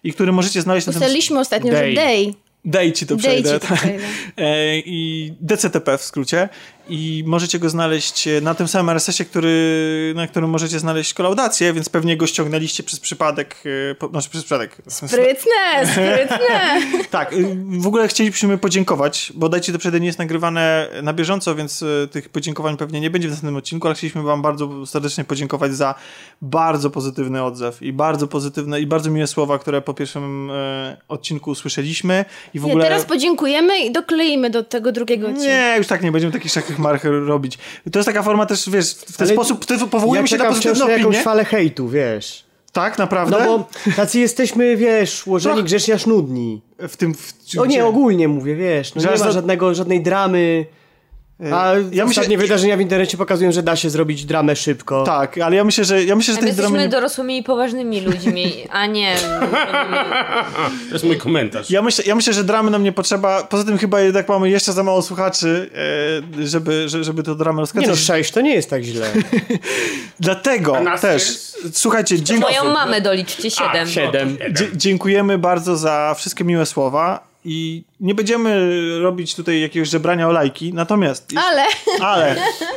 i 0.04 0.14
który 0.14 0.32
możecie 0.32 0.62
znaleźć 0.62 0.88
na 0.88 0.94
tym... 0.94 1.02
Ustaliliśmy 1.02 1.40
ostatnio, 1.40 1.72
Day. 1.72 1.90
że 1.90 1.96
Day. 1.96 2.34
Dej 2.66 2.94
ci 2.94 3.06
to 3.08 3.18
przejdę. 3.18 3.60
ci 3.60 3.68
to 3.68 3.76
przejdę. 3.76 4.04
E, 4.38 4.78
I 4.80 5.34
DCTP 5.42 5.98
w 5.98 6.04
skrócie. 6.04 6.50
I 6.90 7.24
możecie 7.28 7.60
go 7.60 7.70
znaleźć 7.70 8.28
e, 8.28 8.42
na 8.42 8.56
tym 8.56 8.68
samym 8.68 8.90
RSS-ie, 8.90 9.30
który, 9.30 10.14
na 10.16 10.28
którym 10.28 10.50
możecie 10.50 10.80
znaleźć 10.80 11.14
kolaudację, 11.14 11.74
więc 11.74 11.90
pewnie 11.90 12.18
go 12.18 12.28
ściągnęliście 12.28 12.84
przez 12.84 13.00
przypadek. 13.00 13.56
e, 13.92 13.96
Po, 13.96 14.08
znaczy 14.08 14.30
przez 14.30 14.44
przypadek. 14.44 14.78
Sprytne, 14.88 15.86
sprytne. 15.92 16.82
Tak, 17.10 17.34
y, 17.34 17.56
w 17.80 17.88
ogóle 17.88 18.08
chcielibyśmy 18.08 18.58
podziękować, 18.58 19.34
bo 19.36 19.50
Dajcie 19.50 19.72
to 19.74 19.80
przejdę 19.80 20.00
nie 20.00 20.06
jest 20.08 20.20
nagrywane 20.20 20.88
na 21.04 21.14
bieżąco, 21.14 21.56
więc 21.56 21.82
y, 21.82 22.08
tych 22.12 22.30
podziękowań 22.30 22.78
pewnie 22.78 23.00
nie 23.02 23.10
będzie 23.10 23.28
w 23.28 23.32
następnym 23.32 23.56
odcinku, 23.58 23.88
ale 23.88 23.96
chcieliśmy 23.96 24.24
wam 24.24 24.42
bardzo 24.42 24.86
serdecznie 24.86 25.24
podziękować 25.24 25.74
za 25.76 25.96
bardzo 26.42 26.90
pozytywny 26.90 27.44
odzew 27.44 27.82
i 27.82 27.94
bardzo 27.94 28.28
pozytywne 28.28 28.82
i 28.82 28.88
bardzo 28.88 29.12
miłe 29.12 29.28
słowa, 29.28 29.60
które 29.60 29.82
po 29.82 29.94
pierwszym 29.94 30.50
y, 30.50 30.98
odcinku 31.08 31.52
usłyszeliśmy 31.52 32.26
i 32.54 32.60
w 32.60 32.64
Nie, 32.64 32.70
ogóle... 32.72 32.86
teraz 32.86 33.06
podziękujemy 33.06 33.80
i 33.80 33.92
dokleimy 33.92 34.50
do 34.50 34.64
tego 34.64 34.92
drugiego 34.92 35.28
odcinka. 35.28 35.48
Nie, 35.50 35.76
już 35.78 35.88
tak 35.88 36.04
nie 36.04 36.12
będziemy 36.12 36.34
takich 36.34 36.52
szachych 36.52 36.79
marcher 36.80 37.12
robić. 37.26 37.58
To 37.92 38.00
jest 38.00 38.08
taka 38.08 38.24
forma 38.24 38.46
też, 38.46 38.70
wiesz, 38.70 38.94
w 38.94 39.18
ten 39.18 39.28
Ale 39.28 39.36
sposób 39.36 39.66
ty, 39.66 39.78
powołujemy 39.88 40.24
ja 40.24 40.28
się 40.28 40.38
na 40.38 40.46
pozytywne 40.50 40.86
na 40.86 40.92
jakąś 40.92 41.18
falę 41.18 41.46
hejtu, 41.46 41.90
wiesz. 41.90 42.50
Tak, 42.72 42.98
naprawdę? 42.98 43.38
No 43.40 43.58
bo 43.58 43.70
tacy 43.96 44.20
jesteśmy, 44.20 44.78
wiesz, 44.78 45.28
ułożeni 45.28 45.54
Trochę- 45.56 45.66
grzecznie 45.66 45.94
aż 45.94 46.06
nudni. 46.06 46.62
W 46.80 46.98
tym... 46.98 47.14
W, 47.14 47.34
O 47.60 47.66
nie, 47.66 47.86
ogólnie 47.86 48.28
mówię, 48.28 48.56
wiesz, 48.56 48.96
no 48.96 49.02
Że 49.02 49.14
nie 49.14 49.20
ma 49.20 49.32
żadnego, 49.32 49.76
żadnej 49.76 50.04
dramy. 50.04 50.66
A 51.54 51.74
ja 51.74 51.82
myślę- 51.82 52.06
ostatnie 52.06 52.38
wydarzenia 52.38 52.78
w 52.78 52.82
internecie 52.82 53.18
pokazują, 53.18 53.52
że 53.52 53.64
da 53.64 53.76
się 53.76 53.90
zrobić 53.90 54.26
dramę 54.26 54.56
szybko. 54.56 55.04
Tak, 55.04 55.38
ale 55.38 55.56
ja 55.56 55.64
myślę, 55.64 55.86
że 55.86 56.04
ja 56.04 56.16
myślę, 56.16 56.34
że 56.34 56.40
My 56.42 56.48
tej 56.48 56.56
dramy 56.56 56.68
jesteśmy 56.70 56.88
nie... 56.88 56.90
dorosłymi 56.90 57.38
i 57.38 57.44
poważnymi 57.44 58.02
ludźmi, 58.02 58.54
a 58.70 58.86
nie... 58.86 59.16
To 60.90 60.94
jest 60.96 61.06
mój 61.06 61.18
komentarz. 61.18 61.70
Ja 61.70 61.82
myślę, 61.82 62.04
ja 62.08 62.16
myślę, 62.16 62.34
że 62.34 62.44
dramy 62.44 62.72
nam 62.72 62.84
nie 62.84 62.92
potrzeba. 62.92 63.44
Poza 63.44 63.64
tym 63.64 63.78
chyba 63.78 64.02
jednak 64.02 64.30
mamy 64.30 64.50
jeszcze 64.50 64.74
za 64.74 64.84
mało 64.84 65.02
słuchaczy, 65.02 65.70
e, 66.42 66.48
żeby, 66.48 66.90
że- 66.90 67.04
żeby 67.04 67.24
to 67.24 67.36
dramę 67.36 67.64
Nie 67.76 67.88
no, 67.88 67.96
sześć 67.96 68.32
to 68.32 68.42
nie 68.42 68.56
jest 68.56 68.70
tak 68.70 68.84
źle. 68.84 69.08
Dlatego 70.20 70.78
A 70.78 70.98
też, 70.98 71.24
jest- 71.26 71.58
słuchajcie, 71.80 72.22
dzięki, 72.22 72.42
Moją 72.44 72.64
mamę 72.74 73.02
doliczcie 73.02 73.52
siedem. 73.52 73.88
Siedem. 73.88 74.38
dzie- 74.52 74.70
dziękujemy 74.78 75.38
bardzo 75.38 75.78
za 75.78 76.16
wszystkie 76.18 76.44
miłe 76.44 76.66
słowa 76.66 77.29
i 77.46 77.84
nie 78.00 78.16
będziemy 78.16 78.70
robić 79.00 79.36
tutaj 79.36 79.62
jakiegoś 79.62 79.90
żebrania 79.90 80.28
o 80.28 80.32
lajki, 80.32 80.74
natomiast, 80.74 81.34
Ale 81.36 81.64
ale, 82.02 82.36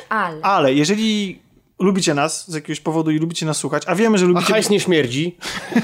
Ale... 0.09 0.43
ale 0.43 0.75
jeżeli 0.75 1.39
lubicie 1.79 2.15
nas 2.15 2.51
z 2.51 2.55
jakiegoś 2.55 2.81
powodu 2.81 3.11
i 3.11 3.19
lubicie 3.19 3.47
nas 3.47 3.57
słuchać, 3.57 3.83
a 3.87 3.95
wiemy, 3.95 4.19
że 4.19 4.25
A 4.25 4.29
lubicie... 4.29 4.53
hajs 4.53 4.71
nie 4.71 4.81
śmierdzi. 4.81 5.37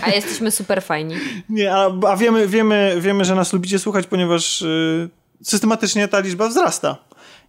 A 0.02 0.10
jesteśmy 0.10 0.50
super 0.50 0.82
fajni. 0.82 1.14
Nie, 1.48 1.74
a, 1.74 1.90
a 2.08 2.16
wiemy, 2.16 2.48
wiemy, 2.48 2.96
wiemy, 3.00 3.24
że 3.24 3.34
nas 3.34 3.52
lubicie 3.52 3.78
słuchać, 3.78 4.06
ponieważ 4.06 4.62
y, 4.62 5.08
systematycznie 5.42 6.08
ta 6.08 6.20
liczba 6.20 6.48
wzrasta 6.48 6.96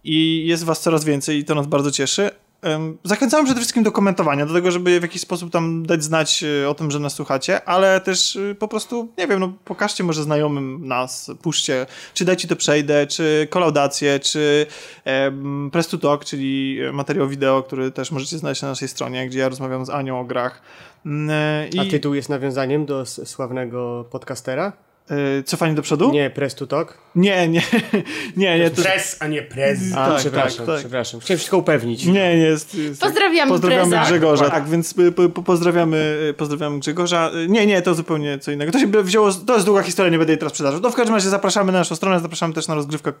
i 0.04 0.46
jest 0.46 0.64
was 0.64 0.80
coraz 0.80 1.04
więcej 1.04 1.38
i 1.38 1.44
to 1.44 1.54
nas 1.54 1.66
bardzo 1.66 1.90
cieszy. 1.90 2.30
Ym, 2.66 2.98
Zachęcamy 3.04 3.44
przede 3.44 3.60
wszystkim 3.60 3.82
do 3.82 3.92
komentowania, 3.92 4.46
do 4.46 4.54
tego, 4.54 4.70
żeby 4.70 5.00
w 5.00 5.02
jakiś 5.02 5.22
sposób 5.22 5.52
tam 5.52 5.86
dać 5.86 6.04
znać 6.04 6.44
y, 6.62 6.68
o 6.68 6.74
tym, 6.74 6.90
że 6.90 6.98
nas 6.98 7.14
słuchacie, 7.14 7.64
ale 7.64 8.00
też 8.00 8.36
y, 8.36 8.56
po 8.58 8.68
prostu, 8.68 9.08
nie 9.18 9.26
wiem, 9.26 9.40
no 9.40 9.52
pokażcie 9.64 10.04
może 10.04 10.22
znajomym 10.22 10.88
nas, 10.88 11.30
puszczcie, 11.42 11.86
czy 12.14 12.24
dajcie 12.24 12.48
to 12.48 12.56
przejdę, 12.56 13.06
czy 13.06 13.46
kolaudację, 13.50 14.20
czy 14.20 14.66
em, 15.04 15.70
Press 15.72 15.88
to 15.88 15.98
Talk, 15.98 16.24
czyli 16.24 16.78
materiał 16.92 17.28
wideo, 17.28 17.62
który 17.62 17.90
też 17.90 18.10
możecie 18.10 18.38
znaleźć 18.38 18.62
na 18.62 18.68
naszej 18.68 18.88
stronie, 18.88 19.26
gdzie 19.26 19.38
ja 19.38 19.48
rozmawiam 19.48 19.86
z 19.86 19.90
Anią 19.90 20.20
o 20.20 20.24
grach. 20.24 20.62
Mm, 21.06 21.30
A 21.78 21.84
I 21.84 21.88
tytuł 21.88 22.14
jest 22.14 22.28
nawiązaniem 22.28 22.86
do 22.86 23.06
sławnego 23.06 24.04
podcastera? 24.10 24.72
Y, 25.10 25.42
cofanie 25.42 25.74
do 25.74 25.82
przodu? 25.82 26.10
Nie, 26.12 26.30
Press 26.30 26.54
to 26.54 26.66
Talk? 26.66 26.98
Nie, 27.14 27.48
nie, 27.48 27.62
nie, 28.36 28.58
nie. 28.58 28.70
To, 28.70 28.82
Pres, 28.82 29.16
a 29.20 29.26
nie 29.26 29.42
prez. 29.42 29.78
A, 29.96 30.06
Tak, 30.08 30.18
przepraszam, 30.18 30.66
tak, 30.66 30.74
tak. 30.74 30.78
przepraszam. 30.78 31.20
Chciałem 31.20 31.38
wszystko 31.38 31.58
upewnić. 31.58 32.04
nie, 32.04 32.12
nie 32.12 32.36
jest. 32.36 32.74
jest 32.74 33.00
Pozdrawiamy 33.00 33.50
Pozdrawiamy 33.52 33.90
preza. 33.90 34.04
Grzegorza. 34.04 34.44
Tak, 34.44 34.54
Tak, 34.54 34.68
więc 34.68 34.98
y, 34.98 35.12
po, 35.12 35.28
po, 35.28 35.42
pozdrawiamy, 35.42 36.18
y, 36.30 36.34
pozdrawiamy 36.34 36.78
Grzegorza. 36.78 37.30
Y, 37.34 37.48
Nie, 37.48 37.66
nie, 37.66 37.82
to 37.82 37.94
zupełnie 37.94 38.38
co 38.38 38.50
innego. 38.52 38.72
To 38.72 38.78
się 38.78 38.86
wzięło, 38.86 39.32
to 39.32 39.54
jest 39.54 39.66
długa 39.66 39.82
historia, 39.82 40.12
nie 40.12 40.18
będę 40.18 40.32
jej 40.32 40.38
teraz 40.38 40.52
przedarzał. 40.52 40.80
No 40.80 40.90
w 40.90 40.94
każdym 40.94 41.14
razie 41.14 41.28
zapraszamy 41.28 41.72
na 41.72 41.78
naszą 41.78 41.96
stronę, 41.96 42.20
zapraszamy 42.20 42.54
też 42.54 42.68
na 42.68 42.74
rozgrywka 42.74 43.12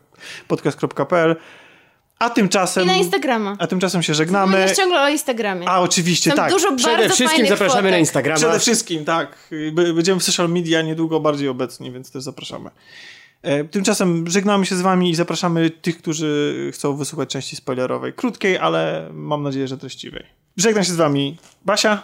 podcast.pl. 0.48 1.36
A 2.20 2.30
tymczasem. 2.30 2.84
I 2.84 2.86
na 2.86 2.94
Instagrama. 2.94 3.56
A 3.58 3.66
tymczasem 3.66 4.02
się 4.02 4.14
żegnamy. 4.14 4.60
Mówisz 4.60 4.76
ciągle 4.76 5.02
o 5.02 5.08
Instagramie. 5.08 5.68
A 5.68 5.80
oczywiście, 5.80 6.30
Tam 6.30 6.36
tak. 6.36 6.50
dużo 6.52 6.76
Przede 6.76 6.96
bardzo 6.98 7.14
wszystkim 7.14 7.46
zapraszamy 7.46 7.80
fotek. 7.80 7.90
na 7.92 7.98
Instagrama. 7.98 8.36
Przede 8.38 8.58
wszystkim, 8.58 9.04
tak. 9.04 9.48
Będziemy 9.94 10.20
w 10.20 10.24
social 10.24 10.48
media 10.48 10.82
niedługo 10.82 11.20
bardziej 11.20 11.48
obecni, 11.48 11.92
więc 11.92 12.12
też 12.12 12.22
zapraszamy. 12.22 12.70
E, 13.42 13.64
Tymczasem 13.64 14.24
żegnamy 14.30 14.66
się 14.66 14.76
z 14.76 14.80
wami 14.80 15.10
i 15.10 15.14
zapraszamy 15.14 15.70
tych, 15.70 15.98
którzy 15.98 16.70
chcą 16.74 16.96
wysłuchać 16.96 17.28
części 17.28 17.56
spoilerowej. 17.56 18.12
Krótkiej, 18.12 18.58
ale 18.58 19.08
mam 19.12 19.42
nadzieję, 19.42 19.68
że 19.68 19.78
treściwej. 19.78 20.26
Żegnam 20.56 20.84
się 20.84 20.92
z 20.92 20.96
wami 20.96 21.38
Basia, 21.64 22.02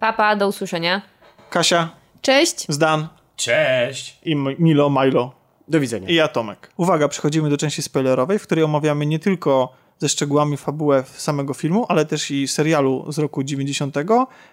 Papa, 0.00 0.36
do 0.36 0.48
usłyszenia. 0.48 1.02
Kasia, 1.50 1.88
Cześć. 2.22 2.66
Zdan 2.68 3.08
Cześć. 3.36 4.18
i 4.24 4.36
Milo, 4.36 4.90
Milo 4.90 5.32
Do 5.68 5.80
widzenia. 5.80 6.08
i 6.08 6.14
ja 6.14 6.28
Tomek. 6.28 6.70
Uwaga, 6.76 7.08
przechodzimy 7.08 7.50
do 7.50 7.56
części 7.56 7.82
spoilerowej, 7.82 8.38
w 8.38 8.42
której 8.42 8.64
omawiamy 8.64 9.06
nie 9.06 9.18
tylko 9.18 9.72
ze 9.98 10.08
szczegółami 10.08 10.56
fabułę 10.56 11.04
samego 11.16 11.54
filmu, 11.54 11.86
ale 11.88 12.04
też 12.04 12.30
i 12.30 12.48
serialu 12.48 13.12
z 13.12 13.18
roku 13.18 13.42
90, 13.42 13.96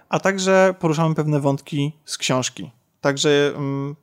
a 0.09 0.19
także 0.19 0.75
poruszamy 0.79 1.15
pewne 1.15 1.39
wątki 1.39 1.91
z 2.05 2.17
książki. 2.17 2.71
Także 3.01 3.51
mm, 3.55 3.95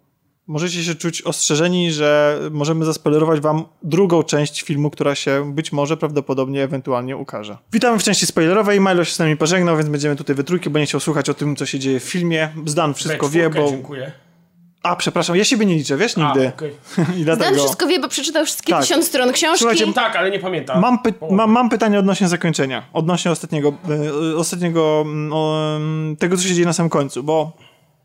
możecie 0.47 0.85
się 0.85 0.95
czuć 0.95 1.23
ostrzeżeni, 1.23 1.93
że 1.93 2.39
możemy 2.51 2.85
zaspoilerować 2.85 3.41
wam 3.41 3.65
drugą 3.83 4.23
część 4.23 4.63
filmu, 4.63 4.91
która 4.91 5.15
się 5.15 5.55
być 5.55 5.73
może 5.73 5.97
prawdopodobnie 5.97 6.63
ewentualnie 6.63 7.17
ukaże. 7.17 7.59
Witamy 7.73 7.99
w 7.99 8.03
części 8.03 8.27
spoilerowej. 8.27 8.81
Milo 8.81 9.05
się 9.05 9.15
z 9.15 9.19
nami 9.19 9.37
pożegnał, 9.37 9.77
więc 9.77 9.89
będziemy 9.89 10.17
tutaj 10.17 10.37
we 10.37 10.45
trójkę, 10.45 10.71
bo 10.71 10.79
nie 10.79 10.87
chciał 10.87 11.01
słuchać 11.01 11.29
o 11.29 11.35
tym, 11.35 11.57
co 11.57 11.67
się 11.67 11.79
dzieje 11.79 12.01
w 12.01 12.05
filmie. 12.05 12.49
Zdan 12.67 12.95
wszystko 12.95 13.29
wie, 13.29 13.51
bo... 13.51 13.71
Dziękuję. 13.71 14.13
A, 14.83 14.97
przepraszam, 14.97 15.37
ja 15.37 15.45
siebie 15.45 15.67
nie 15.67 15.75
liczę, 15.75 15.97
wiesz, 15.97 16.19
A, 16.19 16.21
nigdy. 16.21 16.49
okej. 16.49 16.71
I 17.21 17.25
Dan 17.25 17.39
dlatego... 17.39 17.59
wszystko 17.59 17.87
wie, 17.87 18.01
bo 18.01 18.09
przeczytał 18.09 18.45
wszystkie 18.45 18.73
Tak. 18.73 18.83
tysiąc 18.83 19.07
stron 19.07 19.33
książki. 19.33 19.59
Słuchajcie, 19.59 19.93
Tak, 19.93 20.17
ale 20.17 20.31
nie 20.31 20.39
pamiętam. 20.39 20.81
Mam, 20.81 20.99
py- 20.99 21.33
mam, 21.35 21.51
mam 21.51 21.69
pytanie 21.69 21.99
odnośnie 21.99 22.29
zakończenia, 22.29 22.83
odnośnie 22.93 23.31
ostatniego, 23.31 23.73
e, 24.33 24.37
ostatniego 24.37 25.01
mm, 25.07 25.33
o, 25.33 25.77
em, 25.77 26.17
tego, 26.19 26.37
co 26.37 26.43
się 26.43 26.55
dzieje 26.55 26.67
na 26.67 26.73
samym 26.73 26.91
końcu, 26.91 27.23
bo 27.23 27.53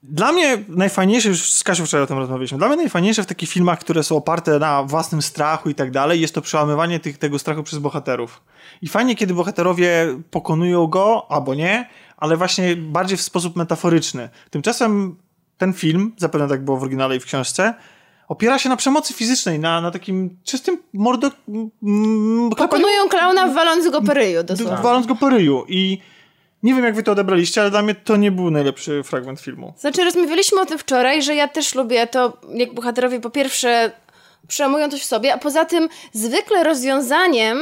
dla 0.04 0.32
mnie 0.32 0.58
najfajniejsze, 0.68 1.30
już 1.30 1.52
z 1.52 1.64
Kasią 1.64 1.86
wczoraj 1.86 2.04
o 2.04 2.08
tym 2.08 2.18
rozmawialiśmy, 2.18 2.58
dla 2.58 2.68
mnie 2.68 2.78
najfajniejsze 2.78 3.24
w 3.24 3.26
takich 3.26 3.50
filmach, 3.50 3.80
które 3.80 4.04
są 4.04 4.16
oparte 4.18 4.60
na 4.60 4.84
własnym 4.84 5.22
strachu 5.22 5.70
i 5.70 5.76
tak 5.76 5.92
dalej, 5.92 6.22
jest 6.22 6.36
to 6.36 6.42
przełamywanie 6.42 7.00
tych, 7.00 7.18
tego 7.18 7.40
strachu 7.40 7.64
przez 7.64 7.80
bohaterów. 7.80 8.42
I 8.82 8.88
fajnie, 8.88 9.16
kiedy 9.16 9.34
bohaterowie 9.34 10.08
pokonują 10.32 10.88
go, 10.88 11.26
albo 11.32 11.56
nie, 11.56 11.90
ale 12.18 12.38
właśnie 12.38 12.76
bardziej 12.76 13.18
w 13.18 13.22
sposób 13.22 13.56
metaforyczny. 13.56 14.30
Tymczasem 14.50 15.16
ten 15.57 15.73
film, 15.73 16.14
zapewne 16.18 16.48
tak 16.48 16.65
było 16.65 16.77
w 16.77 16.82
oryginale 16.82 17.15
i 17.15 17.19
w 17.19 17.26
książce, 17.26 17.73
opiera 18.27 18.60
się 18.60 18.69
na 18.69 18.76
przemocy 18.77 19.14
fizycznej, 19.14 19.60
na, 19.60 19.82
na 19.82 19.91
takim 19.91 20.38
czystym 20.44 20.77
mordo... 20.94 21.32
mm, 21.84 22.49
Pokonują 22.57 23.10
klauna 23.10 23.48
waląc 23.48 23.90
go 23.90 24.02
po 24.02 24.14
ryju, 24.14 24.44
dosłownie. 24.44 24.84
waląc 24.84 25.06
go 25.07 25.15
po 25.15 25.30
ryju. 25.30 25.65
I 25.68 25.98
nie 26.64 26.73
wiem, 26.73 26.84
jak 26.84 26.95
wy 26.95 27.03
to 27.03 27.11
odebraliście, 27.11 27.61
ale 27.61 27.72
dla 27.72 27.82
mnie 27.82 27.95
to 27.95 28.15
nie 28.15 28.32
był 28.32 28.52
najlepszy 28.52 29.03
fragment 29.03 29.41
filmu. 29.41 29.73
Znaczy, 29.77 30.03
rozmawialiśmy 30.03 30.61
o 30.61 30.65
tym 30.65 30.77
wczoraj, 30.77 31.22
że 31.23 31.36
ja 31.36 31.48
też 31.48 31.76
lubię 31.76 32.07
to, 32.07 32.38
jak 32.53 32.73
bohaterowie 32.73 33.19
po 33.19 33.30
pierwsze 33.30 33.91
przełamują 34.48 34.90
coś 34.90 35.02
w 35.02 35.06
sobie, 35.06 35.34
a 35.34 35.38
poza 35.38 35.65
tym 35.65 35.90
zwykle 36.14 36.64
rozwiązaniem 36.64 37.57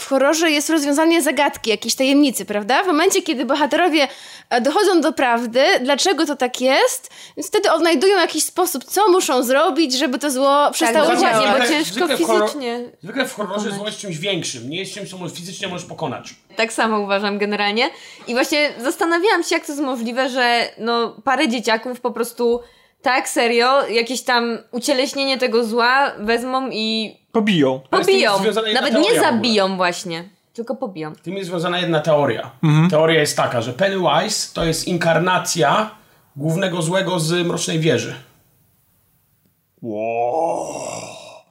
w 0.00 0.06
horrorze 0.06 0.50
jest 0.50 0.70
rozwiązanie 0.70 1.22
zagadki, 1.22 1.70
jakiejś 1.70 1.94
tajemnicy, 1.94 2.44
prawda? 2.44 2.82
W 2.82 2.86
momencie, 2.86 3.22
kiedy 3.22 3.44
bohaterowie 3.44 4.08
e, 4.50 4.60
dochodzą 4.60 5.00
do 5.00 5.12
prawdy, 5.12 5.64
dlaczego 5.80 6.26
to 6.26 6.36
tak 6.36 6.60
jest, 6.60 7.10
więc 7.36 7.48
wtedy 7.48 7.72
odnajdują 7.72 8.18
jakiś 8.18 8.44
sposób, 8.44 8.84
co 8.84 9.08
muszą 9.08 9.42
zrobić, 9.42 9.98
żeby 9.98 10.18
to 10.18 10.30
zło 10.30 10.70
przestało 10.72 11.10
dokładnie, 11.10 11.40
działać. 11.40 11.62
bo 11.62 11.68
ciężko 11.68 11.94
zwykle 11.94 12.16
fizycznie 12.16 12.80
Zwykle 13.02 13.26
w 13.26 13.34
horrorze 13.34 13.70
zło 13.70 13.86
jest 13.86 13.98
czymś 13.98 14.18
większym, 14.18 14.70
nie 14.70 14.78
jest 14.78 14.94
czymś, 14.94 15.10
co 15.10 15.18
możesz- 15.18 15.36
fizycznie 15.36 15.68
możesz 15.68 15.86
pokonać. 15.86 16.34
Tak 16.56 16.72
samo 16.72 17.00
uważam 17.00 17.38
generalnie. 17.38 17.90
I 18.26 18.32
właśnie 18.32 18.72
zastanawiałam 18.78 19.42
się, 19.42 19.54
jak 19.54 19.66
to 19.66 19.72
jest 19.72 19.84
możliwe, 19.84 20.28
że 20.28 20.68
no, 20.78 21.16
parę 21.24 21.48
dzieciaków 21.48 22.00
po 22.00 22.10
prostu 22.10 22.60
tak 23.02 23.28
serio, 23.28 23.86
jakieś 23.88 24.22
tam 24.22 24.58
ucieleśnienie 24.70 25.38
tego 25.38 25.64
zła 25.64 26.12
wezmą 26.18 26.68
i 26.72 27.16
Pobiją. 27.32 27.80
Pobiją. 27.90 28.32
Nawet 28.74 28.94
nie 28.94 29.20
zabiją 29.20 29.76
właśnie, 29.76 30.28
tylko 30.52 30.74
pobiją. 30.76 31.14
Z 31.14 31.20
tym 31.22 31.34
jest 31.34 31.50
związana 31.50 31.78
jedna 31.78 32.00
teoria. 32.00 32.50
Teoria 32.90 33.20
jest 33.20 33.36
taka, 33.36 33.62
że 33.62 33.72
Pennywise 33.72 34.54
to 34.54 34.64
jest 34.64 34.88
inkarnacja 34.88 35.90
głównego 36.36 36.82
złego 36.82 37.20
z 37.20 37.46
Mrocznej 37.46 37.80
Wieży. 37.80 38.14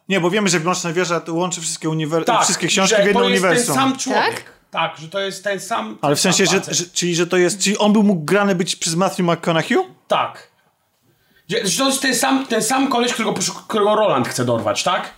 Nie, 0.09 0.19
bo 0.21 0.29
wiemy, 0.29 0.49
że 0.49 0.59
Mroczna 0.59 0.93
Wieża 0.93 1.19
to 1.19 1.33
łączy 1.33 1.61
wszystkie, 1.61 1.89
uniwer- 1.89 2.23
Tak, 2.23 2.43
wszystkie 2.43 2.67
książki 2.67 2.95
że 2.95 3.03
w 3.03 3.05
jedno 3.05 3.21
to 3.21 3.29
jest 3.29 3.43
uniwersum. 3.43 3.75
ten 3.75 3.75
sam 3.83 3.97
człowiek. 3.97 4.23
Tak? 4.35 4.43
Tak, 4.71 4.97
że 4.97 5.07
to 5.09 5.19
jest 5.19 5.43
ten 5.43 5.59
sam. 5.59 5.97
Ale 6.01 6.15
w 6.15 6.19
sensie, 6.19 6.47
sam 6.47 6.61
że, 6.67 6.73
że, 6.73 6.83
czyli 6.93 7.15
że 7.15 7.27
to 7.27 7.37
jest, 7.37 7.59
czyli 7.59 7.77
on 7.77 7.93
był 7.93 8.03
mógł 8.03 8.25
grany 8.25 8.55
być 8.55 8.75
przez 8.75 8.95
Matthew 8.95 9.19
McConaughey? 9.19 9.77
Tak. 10.07 10.47
Że, 11.49 11.67
że 11.67 11.77
to 11.77 11.87
jest 11.87 12.01
ten 12.01 12.15
sam, 12.15 12.45
ten 12.47 12.63
sam 12.63 12.87
koleś, 12.87 13.13
którego, 13.13 13.33
którego 13.67 13.95
Roland 13.95 14.27
chce 14.27 14.45
dorwać, 14.45 14.83
tak? 14.83 15.09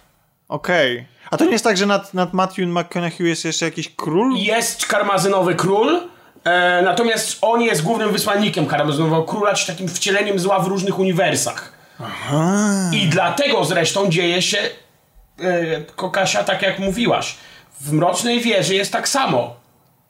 Okej. 0.48 1.07
A 1.32 1.38
to 1.38 1.45
nie 1.45 1.52
jest 1.52 1.64
tak, 1.64 1.78
że 1.78 1.86
nad, 1.86 2.14
nad 2.14 2.34
Matthew 2.34 2.68
McConaughey 2.68 3.28
jest 3.28 3.45
jeszcze 3.45 3.65
jakiś 3.65 3.95
król? 3.95 4.36
Jest 4.36 4.86
karmazynowy 4.86 5.56
król, 5.56 6.02
e, 6.44 6.82
natomiast 6.82 7.38
on 7.41 7.61
jest 7.61 7.84
głównym 7.84 8.11
wysłannikiem 8.11 8.65
karmazynowego 8.65 9.24
króla, 9.24 9.53
czy 9.53 9.68
takim 9.68 9.88
wcieleniem 9.88 10.40
zła 10.40 10.60
w 10.60 10.68
różnych 10.68 10.99
uniwersach. 10.99 11.74
I 12.91 13.07
dlatego 13.07 13.65
zresztą 13.65 14.10
dzieje 14.10 14.41
się 14.41 14.57
e, 15.40 15.82
Kokasia, 15.95 16.44
tak 16.44 16.61
jak 16.61 16.80
mówiłaś. 16.80 17.36
W 17.82 17.94
Mrocznej 17.94 18.41
Wieży 18.41 18.76
jest 18.76 18.91
tak 18.91 19.10
samo. 19.10 19.56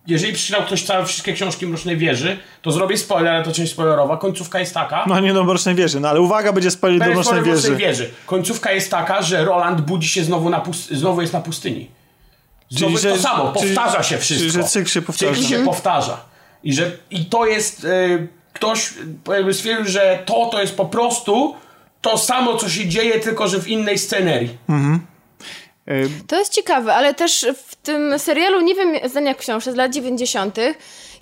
Jeżeli 0.07 0.33
przeczytał 0.33 0.61
ktoś 0.63 0.83
całe 0.83 1.05
wszystkie 1.05 1.33
książki 1.33 1.67
Mrocznej 1.67 1.97
Wieży, 1.97 2.37
to 2.61 2.71
zrobię 2.71 2.97
spoiler, 2.97 3.33
ale 3.33 3.43
to 3.43 3.51
część 3.51 3.71
spoilerowa. 3.71 4.17
Końcówka 4.17 4.59
jest 4.59 4.73
taka. 4.73 5.05
No 5.07 5.19
nie 5.19 5.33
do 5.33 5.43
Mrocznej 5.43 5.75
Wieży, 5.75 5.99
no 5.99 6.09
ale 6.09 6.21
uwaga, 6.21 6.53
będzie 6.53 6.71
spoiler 6.71 6.99
do 6.99 7.05
Mrocznej 7.05 7.23
spoiler 7.25 7.45
Mrocznej 7.45 7.71
Wieży. 7.77 7.87
Wieży. 8.03 8.11
Końcówka 8.25 8.71
jest 8.71 8.91
taka, 8.91 9.21
że 9.21 9.45
Roland 9.45 9.81
budzi 9.81 10.07
się 10.07 10.23
znowu 10.23 10.49
na 10.49 10.59
pust- 10.59 10.95
znowu 10.95 11.21
jest 11.21 11.33
na 11.33 11.41
pustyni. 11.41 11.91
Znowu 12.69 12.85
Czyli, 12.85 12.93
jest 12.93 13.03
to 13.03 13.15
że- 13.15 13.21
samo, 13.37 13.53
czyli- 13.59 13.75
powtarza 13.75 14.03
się 14.03 14.17
wszystko. 14.17 14.39
czyli, 14.39 14.51
że 14.51 14.63
cykl 14.63 14.89
się 14.89 15.01
powtarza. 15.01 15.33
Cykl 15.35 15.47
się 15.47 15.65
powtarza. 15.65 16.17
I, 16.63 16.73
że, 16.73 16.91
I 17.11 17.25
to 17.25 17.45
jest, 17.45 17.83
y, 17.83 18.27
ktoś 18.53 18.93
jakby 19.27 19.53
stwierdził, 19.53 19.85
że 19.91 20.19
to, 20.25 20.45
to 20.51 20.61
jest 20.61 20.77
po 20.77 20.85
prostu 20.85 21.55
to 22.01 22.17
samo, 22.17 22.57
co 22.57 22.69
się 22.69 22.87
dzieje, 22.87 23.19
tylko 23.19 23.47
że 23.47 23.59
w 23.59 23.67
innej 23.67 23.97
scenerii. 23.97 24.49
Y, 24.49 24.99
To 26.27 26.39
jest 26.39 26.53
ciekawe, 26.53 26.95
ale 26.95 27.13
też 27.13 27.45
w 27.67 27.75
tym 27.75 28.19
serialu, 28.19 28.61
nie 28.61 28.75
wiem 28.75 29.09
zdania 29.09 29.33
książki 29.33 29.71
z 29.71 29.75
lat 29.75 29.91
90., 29.91 30.57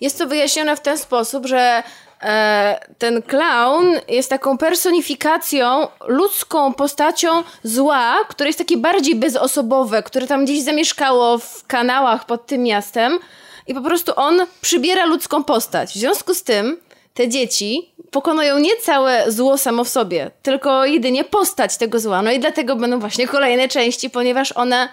jest 0.01 0.17
to 0.17 0.27
wyjaśnione 0.27 0.75
w 0.75 0.79
ten 0.79 0.97
sposób, 0.97 1.45
że 1.45 1.83
e, 2.21 2.79
ten 2.97 3.21
clown 3.21 3.85
jest 4.07 4.29
taką 4.29 4.57
personifikacją, 4.57 5.87
ludzką 6.07 6.73
postacią 6.73 7.43
zła, 7.63 8.15
które 8.29 8.49
jest 8.49 8.59
takie 8.59 8.77
bardziej 8.77 9.15
bezosobowe, 9.15 10.03
które 10.03 10.27
tam 10.27 10.45
gdzieś 10.45 10.61
zamieszkało 10.63 11.37
w 11.37 11.67
kanałach 11.67 12.25
pod 12.25 12.45
tym 12.45 12.63
miastem 12.63 13.19
i 13.67 13.73
po 13.73 13.81
prostu 13.81 14.11
on 14.15 14.41
przybiera 14.61 15.05
ludzką 15.05 15.43
postać. 15.43 15.89
W 15.89 15.97
związku 15.97 16.33
z 16.33 16.43
tym 16.43 16.77
te 17.13 17.29
dzieci 17.29 17.90
pokonują 18.11 18.59
nie 18.59 18.77
całe 18.77 19.31
zło 19.31 19.57
samo 19.57 19.83
w 19.83 19.89
sobie, 19.89 20.31
tylko 20.43 20.85
jedynie 20.85 21.23
postać 21.23 21.77
tego 21.77 21.99
zła. 21.99 22.21
No 22.21 22.31
i 22.31 22.39
dlatego 22.39 22.75
będą 22.75 22.99
właśnie 22.99 23.27
kolejne 23.27 23.67
części, 23.67 24.09
ponieważ 24.09 24.51
one 24.51 24.89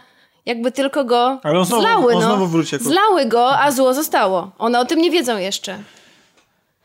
jakby 0.46 0.72
tylko 0.72 1.04
go 1.04 1.38
Ale 1.42 1.58
on 1.58 1.64
znowu- 1.64 1.80
zlały. 1.82 2.14
on 2.14 2.20
no. 2.20 2.26
znowu 2.26 2.46
wróci 2.46 2.74
jako- 2.74 2.84
Zlały 2.88 3.24
go, 3.26 3.58
a 3.58 3.70
zło 3.70 3.94
zostało. 3.94 4.50
One 4.58 4.80
o 4.80 4.84
tym 4.84 5.00
nie 5.00 5.10
wiedzą 5.10 5.38
jeszcze. 5.38 5.78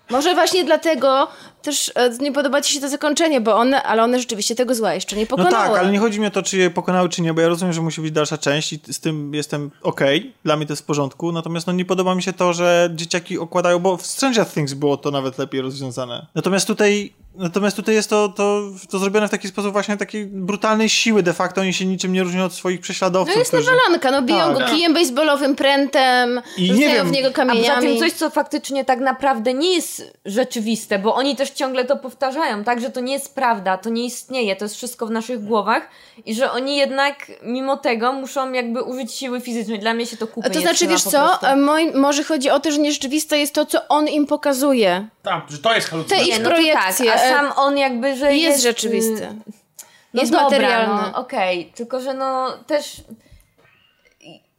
Może 0.10 0.34
właśnie 0.34 0.64
dlatego 0.64 1.28
też 1.64 1.92
e, 1.96 2.10
nie 2.20 2.32
podoba 2.32 2.62
ci 2.62 2.74
się 2.74 2.82
to 2.82 2.90
zakończenie, 2.90 3.42
bo 3.42 3.56
one, 3.56 3.84
ale 3.84 4.04
one 4.04 4.20
rzeczywiście 4.20 4.56
tego 4.56 4.76
zła 4.76 4.94
jeszcze 4.94 5.16
nie 5.16 5.22
No 5.22 5.28
pokonały. 5.28 5.54
tak, 5.54 5.78
ale 5.78 5.92
nie 5.92 6.00
chodzi 6.00 6.20
mi 6.20 6.28
o 6.28 6.32
to, 6.32 6.44
czy 6.44 6.58
je 6.58 6.70
pokonały, 6.70 7.10
czy 7.10 7.22
nie, 7.22 7.34
bo 7.34 7.42
ja 7.42 7.48
rozumiem, 7.48 7.74
że 7.74 7.82
musi 7.82 8.02
być 8.02 8.12
dalsza 8.12 8.38
część 8.38 8.74
i 8.74 8.80
z 8.92 9.00
tym 9.00 9.34
jestem 9.34 9.72
okej, 9.82 10.34
dla 10.46 10.56
mnie 10.58 10.66
to 10.66 10.74
jest 10.74 10.84
w 10.84 10.86
porządku, 10.86 11.32
natomiast 11.32 11.68
no 11.68 11.74
nie 11.74 11.86
podoba 11.86 12.16
mi 12.16 12.24
się 12.24 12.34
to, 12.34 12.54
że 12.54 12.90
dzieciaki 12.96 13.40
okładają, 13.40 13.80
bo 13.80 13.98
w 13.98 14.06
Stranger 14.06 14.46
Things 14.46 14.74
było 14.74 14.98
to 14.98 15.12
nawet 15.12 15.38
lepiej 15.38 15.62
rozwiązane. 15.62 16.26
Natomiast 16.36 16.68
tutaj, 16.68 17.14
natomiast 17.36 17.76
tutaj 17.76 17.96
jest 17.96 18.10
to, 18.10 18.30
to, 18.30 18.62
to 18.90 19.00
zrobione 19.00 19.28
w 19.28 19.32
taki 19.32 19.48
sposób 19.48 19.72
właśnie 19.72 19.98
takiej 19.98 20.26
brutalnej 20.26 20.90
siły 20.90 21.24
de 21.24 21.34
facto, 21.34 21.62
oni 21.62 21.74
się 21.74 21.86
niczym 21.86 22.14
nie 22.14 22.24
różnią 22.24 22.44
od 22.46 22.54
swoich 22.54 22.82
prześladowców. 22.82 23.36
No 23.36 23.40
jest 23.40 23.52
którzy- 23.52 23.70
nawalanka, 23.72 24.12
no 24.12 24.22
biją 24.22 24.56
Tak. 24.56 24.70
go 24.70 24.76
kijem 24.76 24.94
baseballowym, 24.94 25.56
prętem, 25.56 26.42
I 26.58 26.62
nie 26.62 26.68
rzucają 26.74 26.94
wiem, 26.96 27.08
w 27.08 27.12
niego 27.12 27.28
A 27.28 27.32
poza 27.32 27.46
kamieniami. 27.46 27.88
tym 27.88 27.98
coś, 28.00 28.12
co 28.12 28.30
faktycznie 28.30 28.86
tak 28.86 29.00
naprawdę 29.00 29.54
nie 29.54 29.74
jest 29.76 30.14
rzeczywiste, 30.26 31.00
bo 31.00 31.16
oni 31.16 31.36
też 31.36 31.53
ciągle 31.54 31.86
to 31.86 31.96
powtarzają, 31.98 32.64
tak, 32.64 32.82
że 32.82 32.90
to 32.90 33.00
nie 33.00 33.14
jest 33.14 33.36
prawda, 33.36 33.78
to 33.78 33.90
nie 33.90 34.06
istnieje, 34.06 34.56
to 34.56 34.66
jest 34.66 34.76
wszystko 34.76 35.06
w 35.06 35.12
naszych 35.12 35.44
głowach 35.44 35.88
i 36.26 36.36
że 36.36 36.52
oni 36.52 36.78
jednak 36.78 37.32
mimo 37.44 37.78
tego 37.78 38.14
muszą 38.14 38.52
jakby 38.52 38.82
użyć 38.84 39.14
siły 39.14 39.42
fizycznej. 39.42 39.80
Dla 39.80 39.94
mnie 39.94 40.06
się 40.06 40.18
to 40.18 40.28
kupy 40.28 40.48
A 40.48 40.54
to 40.54 40.62
znaczy, 40.62 40.88
wiesz 40.88 41.04
co. 41.04 41.44
A 41.44 41.56
moi, 41.56 41.92
może 41.92 42.24
chodzi 42.24 42.50
o 42.50 42.60
to, 42.60 42.72
że 42.72 42.78
nierzeczywiste 42.78 43.38
jest 43.38 43.54
to, 43.56 43.66
co 43.66 43.88
on 43.88 44.08
im 44.08 44.28
pokazuje. 44.28 45.08
Tak, 45.24 45.44
że 45.50 45.58
to 45.58 45.74
jest 45.74 45.88
Te 45.88 45.92
halucynacja. 45.92 46.36
ich 46.36 46.44
no 46.44 46.50
to 46.50 46.56
projekcje, 46.56 47.06
Tak, 47.06 47.20
a 47.20 47.24
e, 47.24 47.30
sam 47.30 47.54
on 47.56 47.78
jakby, 47.78 48.16
że 48.16 48.34
Jest, 48.34 48.44
jest... 48.44 48.64
rzeczywisty. 48.64 49.24
y, 49.24 49.36
No 50.14 50.22
jest 50.22 50.32
dobra, 50.32 50.44
materialny. 50.44 51.02
No, 51.12 51.20
Okej, 51.20 51.72
tylko 51.76 52.00
że 52.00 52.14
no 52.14 52.52
też 52.68 53.02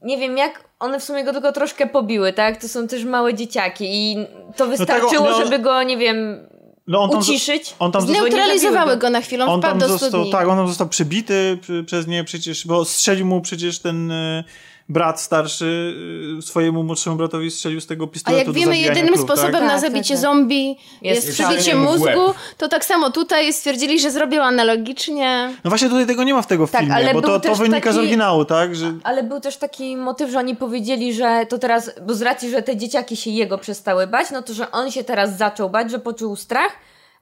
nie 0.03 0.19
wiem 0.19 0.37
jak 0.37 0.65
one 0.79 1.01
w 1.01 1.05
sumie 1.05 1.25
go 1.25 1.33
tylko 1.33 1.53
troszkę 1.53 1.87
pobiły, 1.87 2.33
tak? 2.33 2.61
To 2.61 2.69
są 2.69 2.89
też 2.89 3.05
małe 3.05 3.35
dzieciaki 3.35 3.85
i 4.12 4.27
to 4.57 4.66
wystarczyło, 4.66 5.31
no- 5.31 5.45
żeby 5.45 5.59
go, 5.59 5.83
nie 5.83 5.97
wiem, 5.97 6.49
No 6.86 7.02
on 7.02 7.11
tam, 7.11 7.20
uciszyć. 7.20 7.74
on 7.78 7.93
tam 7.93 8.02
Zneutralizowały 8.02 8.97
go 8.97 9.11
na 9.11 9.20
chwilę, 9.20 9.44
on, 9.44 9.51
on 9.51 9.61
wpadł 9.61 9.73
tam 9.73 9.78
do 9.81 9.89
został, 9.89 10.09
studni. 10.11 10.32
tak, 10.32 10.48
on 10.48 10.56
tam 10.56 10.69
został 10.69 10.89
przybity 10.89 11.59
przy- 11.62 11.85
przez 11.85 12.06
nie 12.06 12.24
przecież, 12.24 12.66
bo 12.66 12.85
strzelił 12.85 13.27
mu 13.27 13.40
przecież 13.40 13.78
ten 13.78 14.11
y, 14.11 14.44
brat 14.89 15.20
starszy 15.20 15.94
y, 16.39 16.43
swojemu 16.43 16.82
młodszemu 16.82 17.16
bratowi 17.16 17.51
strzelił 17.51 17.81
z 17.81 17.86
tego 17.86 18.05
A 18.05 18.09
pistoletu 18.09 18.39
jak 18.39 18.47
do 18.47 18.52
wiemy, 18.52 18.78
jedynym 18.78 19.15
krów, 19.15 19.20
sposobem 19.20 19.52
tak? 19.52 19.62
na 19.62 19.69
Tak, 19.70 19.81
zabicie 19.81 20.15
tak, 20.15 20.23
tak. 20.23 20.31
zombie 20.31 20.77
jest, 21.02 21.27
Jest 21.27 21.39
przebicie 21.39 21.74
mózgu, 21.74 22.20
to 22.59 22.69
tak 22.69 22.85
samo 22.85 23.11
tutaj 23.11 23.52
stwierdzili, 23.52 24.01
że 24.01 24.11
zrobią 24.11 24.43
analogicznie. 24.43 25.55
No 25.65 25.69
właśnie 25.70 25.89
tutaj 25.89 26.06
tego 26.06 26.24
nie 26.24 26.35
ma 26.35 26.43
w 26.43 26.47
tego 26.47 26.69
Tak, 26.69 26.81
filmie, 26.81 26.94
ale 26.97 27.12
bo 27.15 27.23
to, 27.23 27.40
to 27.40 27.55
wynika 27.55 27.81
z 27.81 27.85
taki- 27.85 27.98
oryginału, 27.98 28.44
tak? 28.44 28.77
Że... 28.77 28.93
Ale 29.05 29.23
był 29.23 29.40
też 29.40 29.56
taki 29.56 29.97
motyw, 29.97 30.31
że 30.31 30.39
oni 30.39 30.56
powiedzieli, 30.56 31.15
że 31.15 31.47
to 31.48 31.59
teraz, 31.59 31.90
bo 32.06 32.15
z 32.15 32.23
racji, 32.23 32.51
że 32.51 32.62
te 32.62 32.77
dzieciaki 32.77 33.16
się 33.16 33.31
jego 33.31 33.59
przestały 33.59 34.06
bać, 34.06 34.31
no 34.31 34.43
to 34.43 34.55
że 34.55 34.70
on 34.70 34.90
się 34.90 35.05
teraz 35.05 35.36
zaczął 35.39 35.70
bać, 35.70 35.90
że 35.90 35.98
poczuł 35.98 36.36
strach 36.36 36.73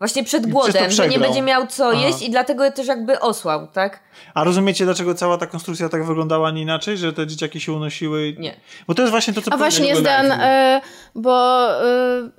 właśnie 0.03 0.25
przed 0.25 0.47
głodem, 0.47 0.91
że 0.91 1.09
nie 1.09 1.19
będzie 1.19 1.43
miał 1.43 1.67
co 1.67 1.89
Aha. 1.89 2.01
jeść 2.01 2.23
i 2.23 2.31
dlatego 2.31 2.71
też 2.71 2.87
jakby 2.87 3.21
osłał, 3.21 3.67
tak? 3.67 4.01
A 4.35 4.45
rozumiecie, 4.45 4.85
dlaczego 4.85 5.15
cała 5.15 5.39
ta 5.39 5.47
konstrukcja 5.47 5.89
tak 5.89 6.05
wyglądała, 6.05 6.49
a 6.49 6.51
nie 6.51 6.63
inaczej? 6.63 6.97
Że 6.97 7.13
te 7.13 7.27
dzieciaki 7.27 7.61
się 7.61 7.73
unosiły? 7.73 8.35
Nie. 8.39 8.57
Bo 8.87 8.95
to 8.95 9.03
jest 9.03 9.11
właśnie 9.11 9.35
to, 9.35 9.43
co... 9.43 9.53
A 9.53 9.57
właśnie. 9.57 9.97
Zdan, 9.97 10.27
oglądałem 10.27 10.41
e, 10.43 10.81
bo 11.15 11.69
e, 11.71 12.31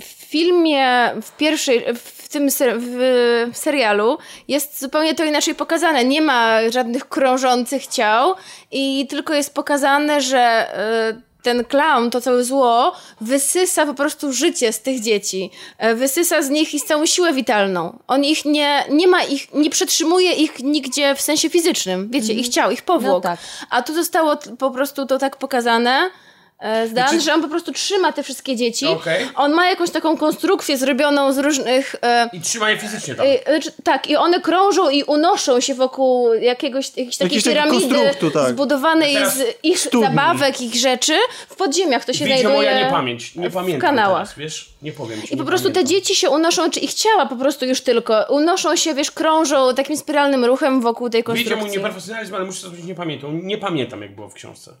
w 0.00 0.04
filmie, 0.04 1.10
w 1.22 1.36
pierwszej, 1.36 1.84
w 1.94 2.28
tym 2.28 2.50
ser, 2.50 2.80
w 2.80 3.50
serialu 3.52 4.18
jest 4.48 4.80
zupełnie 4.80 5.14
to 5.14 5.24
inaczej 5.24 5.54
pokazane. 5.54 6.04
Nie 6.04 6.22
ma 6.22 6.70
żadnych 6.70 7.08
krążących 7.08 7.86
ciał 7.86 8.34
i 8.70 9.06
tylko 9.10 9.34
jest 9.34 9.54
pokazane, 9.54 10.20
że 10.20 10.38
e, 10.38 11.29
ten 11.42 11.64
clown, 11.64 12.10
to 12.10 12.20
całe 12.20 12.44
zło, 12.44 12.92
wysysa 13.20 13.86
po 13.86 13.94
prostu 13.94 14.32
życie 14.32 14.72
z 14.72 14.80
tych 14.80 15.00
dzieci. 15.00 15.50
E, 15.78 15.94
Wysysa 15.94 16.42
z 16.42 16.50
nich 16.50 16.74
i 16.74 16.80
całą 16.80 17.06
siłę 17.06 17.32
witalną. 17.32 17.98
On 18.08 18.24
ich 18.24 18.44
nie, 18.44 18.84
nie 18.90 19.08
ma 19.08 19.22
ich, 19.22 19.54
nie 19.54 19.70
przetrzymuje 19.70 20.32
ich 20.32 20.58
nigdzie 20.58 21.14
w 21.14 21.20
sensie 21.20 21.50
fizycznym. 21.50 22.08
Wiecie, 22.10 22.32
ich 22.32 22.48
ciał, 22.48 22.70
ich 22.70 22.82
powłok. 22.82 23.24
No 23.24 23.30
tak. 23.30 23.38
A 23.70 23.82
tu 23.82 23.94
zostało 23.94 24.36
po 24.58 24.70
prostu 24.70 25.06
to 25.06 25.18
tak 25.18 25.36
pokazane, 25.36 26.10
Zdan, 26.60 26.88
Znaczy- 26.88 27.20
że 27.20 27.34
on 27.34 27.42
po 27.42 27.48
prostu 27.48 27.72
trzyma 27.72 28.12
te 28.12 28.22
wszystkie 28.22 28.56
dzieci. 28.56 28.86
Okej. 28.86 29.28
On 29.36 29.52
ma 29.52 29.66
jakąś 29.66 29.90
taką 29.90 30.16
konstrukcję 30.16 30.76
zrobioną 30.76 31.32
z 31.32 31.38
różnych... 31.38 31.96
E, 32.02 32.30
I 32.32 32.40
trzyma 32.40 32.70
je 32.70 32.78
fizycznie 32.78 33.14
tam. 33.14 33.26
e, 33.26 33.46
e, 33.46 33.60
czy- 33.60 33.72
tak, 33.84 34.10
i 34.10 34.16
one 34.16 34.40
krążą 34.40 34.90
i 34.90 35.02
unoszą 35.04 35.60
się 35.60 35.74
wokół 35.74 36.34
jakiegoś, 36.34 36.88
jakiejś 36.88 37.16
takiej 37.16 37.38
takiej 37.42 37.52
piramidy 37.52 37.96
tak. 38.34 38.48
zbudowanej 38.50 39.16
z 39.26 39.56
ich 39.62 39.80
studni. 39.80 40.06
zabawek, 40.06 40.60
ich 40.60 40.74
rzeczy. 40.74 41.16
W 41.48 41.56
podziemiach 41.56 42.04
to 42.04 42.12
się 42.12 42.24
Widzicie 42.24 42.40
znajduje 42.40 42.56
moja 42.70 42.84
niepamięć. 42.84 43.34
Nie 43.34 43.50
w 43.50 43.54
pamiętam 43.54 43.80
kanałach. 43.80 44.22
teraz, 44.28 44.38
wiesz? 44.38 44.70
Nie 44.82 44.92
powiem 44.92 45.22
ci. 45.22 45.34
I 45.34 45.36
po 45.36 45.44
prostu 45.44 45.68
te 45.68 45.74
pamiętam. 45.74 45.90
dzieci 45.94 46.14
się 46.14 46.30
unoszą, 46.30 46.70
czy 46.70 46.80
ich 46.80 46.94
ciała 46.94 47.26
po 47.26 47.36
prostu 47.36 47.66
już 47.66 47.80
tylko 47.80 48.24
unoszą 48.28 48.76
się, 48.76 48.94
wiesz, 48.94 49.10
krążą 49.10 49.74
takim 49.74 49.96
spiralnym 49.96 50.44
ruchem 50.44 50.80
wokół 50.80 51.10
tej 51.10 51.20
Wiecie 51.20 51.32
mój 51.32 51.44
konstrukcji. 51.44 51.78
nieprofesjonalizm, 51.78 52.34
ale 52.34 52.44
muszę 52.44 52.66
powiedzieć, 52.66 52.86
nie 52.86 52.94
pamiętam. 52.94 53.46
Nie 53.46 53.58
pamiętam, 53.58 54.02
jak 54.02 54.14
było 54.14 54.28
w 54.28 54.34
książce. 54.34 54.72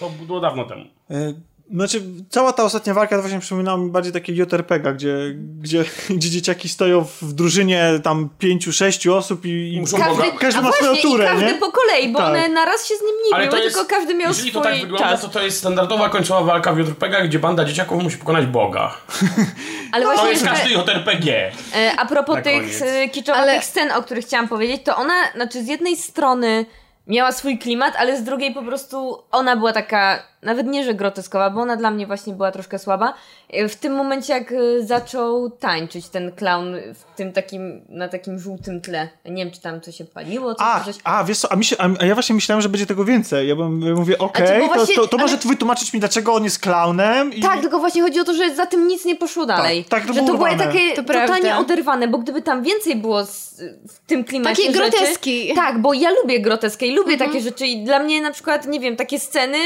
To 0.00 0.10
było 0.10 0.40
dawno 0.40 0.64
temu. 0.64 0.84
E, 1.10 1.32
Znaczy, 1.72 2.02
cała 2.30 2.52
ta 2.52 2.64
ostatnia 2.64 2.94
walka 2.94 3.16
to 3.16 3.22
właśnie 3.22 3.40
przypominała 3.40 3.78
mi 3.78 3.90
bardziej 3.90 4.12
takie 4.12 4.32
JRPG, 4.32 4.92
gdzie, 4.94 5.16
gdzie, 5.60 5.84
gdzie 6.16 6.30
dzieciaki 6.30 6.68
stoją 6.68 7.04
w 7.22 7.32
drużynie 7.32 7.90
tam 8.02 8.28
pięciu, 8.38 8.72
sześciu 8.72 9.14
osób 9.14 9.46
i, 9.46 9.72
i 9.74 9.80
Muszą 9.80 9.96
Każdy, 9.98 10.22
Boga. 10.22 10.38
każdy 10.38 10.60
ma 10.62 10.72
swoją 10.72 10.96
turę, 10.96 11.24
i 11.24 11.28
każdy 11.28 11.46
nie? 11.46 11.54
po 11.54 11.72
kolei, 11.72 12.08
bo 12.12 12.18
Tak. 12.18 12.28
one 12.28 12.48
naraz 12.48 12.86
się 12.86 12.94
z 12.94 13.00
nim 13.00 13.10
nie 13.30 13.36
Ale 13.36 13.48
biły, 13.48 13.60
tylko 13.60 13.84
każdy 13.84 14.14
miał 14.14 14.28
jeżeli 14.28 14.50
swój 14.50 14.62
to 14.62 14.68
tak 14.68 14.80
wygląda, 14.80 15.08
czas. 15.08 15.20
to 15.20 15.28
to 15.28 15.42
jest 15.42 15.58
standardowa 15.58 16.08
końcowa 16.08 16.40
walka 16.42 16.72
w 16.72 16.78
JRPG, 16.78 17.24
gdzie 17.28 17.38
banda 17.38 17.64
dzieciaków 17.64 18.02
musi 18.02 18.18
pokonać 18.18 18.46
Boga. 18.46 18.94
Ale 19.92 20.04
To 20.04 20.12
właśnie 20.12 20.30
jest 20.30 20.44
każdy 20.44 20.70
JRPG. 20.70 21.52
E, 21.76 21.92
A 21.98 22.06
propos 22.06 22.38
tych 22.44 22.82
e, 22.82 23.08
kiczowatych 23.08 23.48
Ale- 23.50 23.62
scen, 23.62 23.92
o 23.92 24.02
których 24.02 24.24
chciałam 24.24 24.48
powiedzieć, 24.48 24.80
to 24.84 24.96
ona, 24.96 25.14
znaczy 25.34 25.64
z 25.64 25.68
jednej 25.68 25.96
strony 25.96 26.66
miała 27.08 27.32
swój 27.32 27.58
klimat, 27.58 27.94
ale 27.98 28.16
z 28.16 28.22
drugiej 28.24 28.54
po 28.54 28.62
prostu 28.62 29.18
ona 29.30 29.56
była 29.56 29.72
taka, 29.72 30.22
nawet 30.42 30.66
nie, 30.66 30.84
że 30.84 30.94
groteskowa, 30.94 31.50
bo 31.50 31.60
ona 31.60 31.76
dla 31.76 31.90
mnie 31.90 32.06
właśnie 32.06 32.32
była 32.32 32.50
troszkę 32.50 32.78
słaba. 32.78 33.14
E, 33.50 33.68
W 33.68 33.76
tym 33.76 33.94
momencie, 33.94 34.32
jak 34.32 34.52
e, 34.52 34.56
zaczął 34.86 35.50
tańczyć 35.50 36.08
ten 36.08 36.32
clown 36.32 36.74
w 36.94 37.16
tym 37.16 37.32
takim, 37.32 37.80
na 37.88 38.08
takim 38.08 38.38
żółtym 38.38 38.80
tle. 38.80 39.08
Nie 39.24 39.44
wiem, 39.44 39.54
czy 39.54 39.60
tam 39.60 39.80
coś 39.80 39.96
się 39.96 40.04
paliło, 40.04 40.54
coś, 40.54 40.66
A, 40.66 40.80
coś. 40.84 40.96
a, 41.04 41.24
wiesz 41.24 41.38
co, 41.38 41.52
a, 41.52 41.56
mi 41.56 41.64
się, 41.64 41.76
a, 41.78 41.88
a 42.00 42.04
ja 42.06 42.14
właśnie 42.14 42.34
myślałem, 42.34 42.62
że 42.62 42.68
będzie 42.68 42.86
tego 42.86 43.04
więcej. 43.04 43.48
Ja 43.48 43.56
bym 43.56 43.80
ja 43.82 43.94
mówię, 43.94 44.18
okej, 44.18 44.68
bo 44.68 44.74
to, 44.74 44.86
to, 44.86 45.06
to 45.08 45.16
może 45.18 45.34
ale- 45.42 45.48
wytłumaczyć 45.50 45.92
mi, 45.94 46.00
dlaczego 46.00 46.34
on 46.34 46.44
jest 46.44 46.58
klaunem. 46.58 47.32
I... 47.32 47.40
Tak, 47.42 47.60
tylko 47.60 47.78
właśnie 47.78 48.02
chodzi 48.02 48.20
o 48.20 48.24
to, 48.24 48.34
że 48.34 48.54
za 48.54 48.66
tym 48.66 48.88
nic 48.88 49.04
nie 49.04 49.16
poszło 49.16 49.46
dalej. 49.46 49.84
tak, 49.84 50.06
to 50.06 50.12
że 50.12 50.22
było 50.22 50.48
to 50.48 50.56
takie 50.56 50.90
To 50.90 51.02
totalnie 51.02 51.26
prawda. 51.40 51.58
oderwane, 51.58 52.08
bo 52.08 52.18
gdyby 52.18 52.42
tam 52.42 52.62
więcej 52.62 52.96
było 52.96 53.24
z, 53.24 53.60
w 53.88 54.06
tym 54.06 54.24
klimacie 54.24 54.62
Takie 54.62 54.78
rzeczy, 54.78 54.90
groteski. 54.90 55.52
Tak, 55.54 55.78
bo 55.80 55.92
ja 55.94 56.10
lubię 56.10 56.40
groteskę 56.40 56.86
i 56.86 56.94
lubię 56.98 57.12
Mhm. 57.12 57.30
takie 57.30 57.42
rzeczy 57.42 57.66
i 57.66 57.84
dla 57.84 57.98
mnie 57.98 58.20
na 58.22 58.30
przykład, 58.32 58.66
nie 58.66 58.80
wiem, 58.80 58.96
takie 58.96 59.18
sceny 59.18 59.58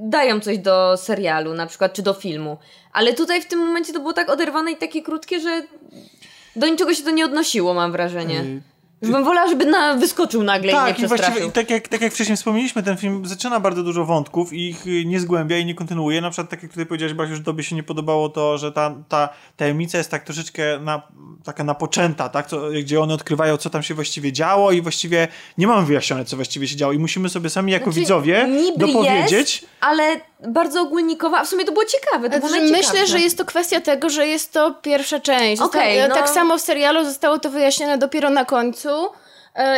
dają 0.00 0.40
coś 0.40 0.58
do 0.58 0.96
serialu 0.96 1.54
na 1.54 1.66
przykład, 1.66 1.92
czy 1.92 2.02
do 2.02 2.14
filmu. 2.14 2.56
Ale 2.92 3.12
tutaj 3.14 3.42
w 3.42 3.46
tym 3.46 3.58
momencie 3.58 3.92
to 3.92 4.00
było 4.00 4.12
tak 4.12 4.30
oderwane 4.30 4.72
i 4.72 4.76
takie 4.76 5.02
krótkie, 5.02 5.40
że 5.40 5.62
do 6.56 6.68
niczego 6.68 6.94
się 6.94 7.02
to 7.02 7.10
nie 7.10 7.24
odnosiło, 7.24 7.74
mam 7.74 7.92
wrażenie. 7.92 8.44
Bym 9.02 9.24
wolała, 9.24 9.48
żeby 9.48 9.66
na, 9.66 9.94
wyskoczył 9.94 10.42
nagle 10.42 10.72
i 10.72 10.74
Tak, 10.74 10.98
i 10.98 11.06
właściwie 11.06 11.08
przestraszył. 11.08 11.48
i 11.48 11.52
tak 11.52 11.70
jak, 11.70 11.88
tak 11.88 12.00
jak 12.00 12.12
wcześniej 12.12 12.36
wspomnieliśmy, 12.36 12.82
ten 12.82 12.96
film 12.96 13.26
zaczyna 13.26 13.60
bardzo 13.60 13.82
dużo 13.82 14.04
wątków 14.04 14.52
i 14.52 14.68
ich 14.68 14.86
y, 14.86 15.04
nie 15.04 15.20
zgłębia 15.20 15.58
i 15.58 15.64
nie 15.66 15.74
kontynuuje. 15.74 16.20
Na 16.20 16.30
przykład, 16.30 16.50
tak 16.50 16.62
jak 16.62 16.72
tutaj 16.72 16.86
powiedziałeś, 16.86 17.14
Basiu, 17.14 17.36
że 17.36 17.42
tobie 17.42 17.64
się 17.64 17.76
nie 17.76 17.82
podobało 17.82 18.28
to, 18.28 18.58
że 18.58 18.72
ta, 18.72 18.94
ta 19.08 19.28
tajemnica 19.56 19.98
jest 19.98 20.10
tak 20.10 20.24
troszeczkę 20.24 20.78
na, 20.80 21.02
taka 21.44 21.64
napoczęta, 21.64 22.28
tak? 22.28 22.46
Co, 22.46 22.60
gdzie 22.82 23.00
one 23.00 23.14
odkrywają, 23.14 23.56
co 23.56 23.70
tam 23.70 23.82
się 23.82 23.94
właściwie 23.94 24.32
działo 24.32 24.72
i 24.72 24.82
właściwie 24.82 25.28
nie 25.58 25.66
mamy 25.66 25.86
wyjaśnione, 25.86 26.24
co 26.24 26.36
właściwie 26.36 26.68
się 26.68 26.76
działo 26.76 26.92
i 26.92 26.98
musimy 26.98 27.28
sobie 27.28 27.50
sami 27.50 27.72
jako 27.72 27.84
Znaczy, 27.84 28.00
widzowie 28.00 28.46
niby 28.48 28.86
dopowiedzieć. 28.86 29.62
Jest, 29.62 29.72
ale 29.80 30.20
bardzo 30.48 30.82
ogólnikowa, 30.82 31.38
a 31.40 31.44
w 31.44 31.48
sumie 31.48 31.64
to 31.64 31.72
było 31.72 31.84
ciekawe, 31.84 32.30
to 32.30 32.48
Znaczy, 32.48 32.62
myślę, 32.70 33.06
że 33.06 33.20
jest 33.20 33.38
to 33.38 33.44
kwestia 33.44 33.80
tego, 33.80 34.10
że 34.10 34.26
jest 34.26 34.52
to 34.52 34.74
pierwsza 34.82 35.20
część. 35.20 35.62
Okej, 35.62 35.98
Zosta- 35.98 36.08
no. 36.08 36.14
Tak 36.14 36.28
samo 36.30 36.58
w 36.58 36.60
serialu 36.60 37.04
zostało 37.04 37.38
to 37.38 37.50
wyjaśnione 37.50 37.98
dopiero 37.98 38.30
na 38.30 38.44
końcu. 38.44 38.87
E, 38.88 39.12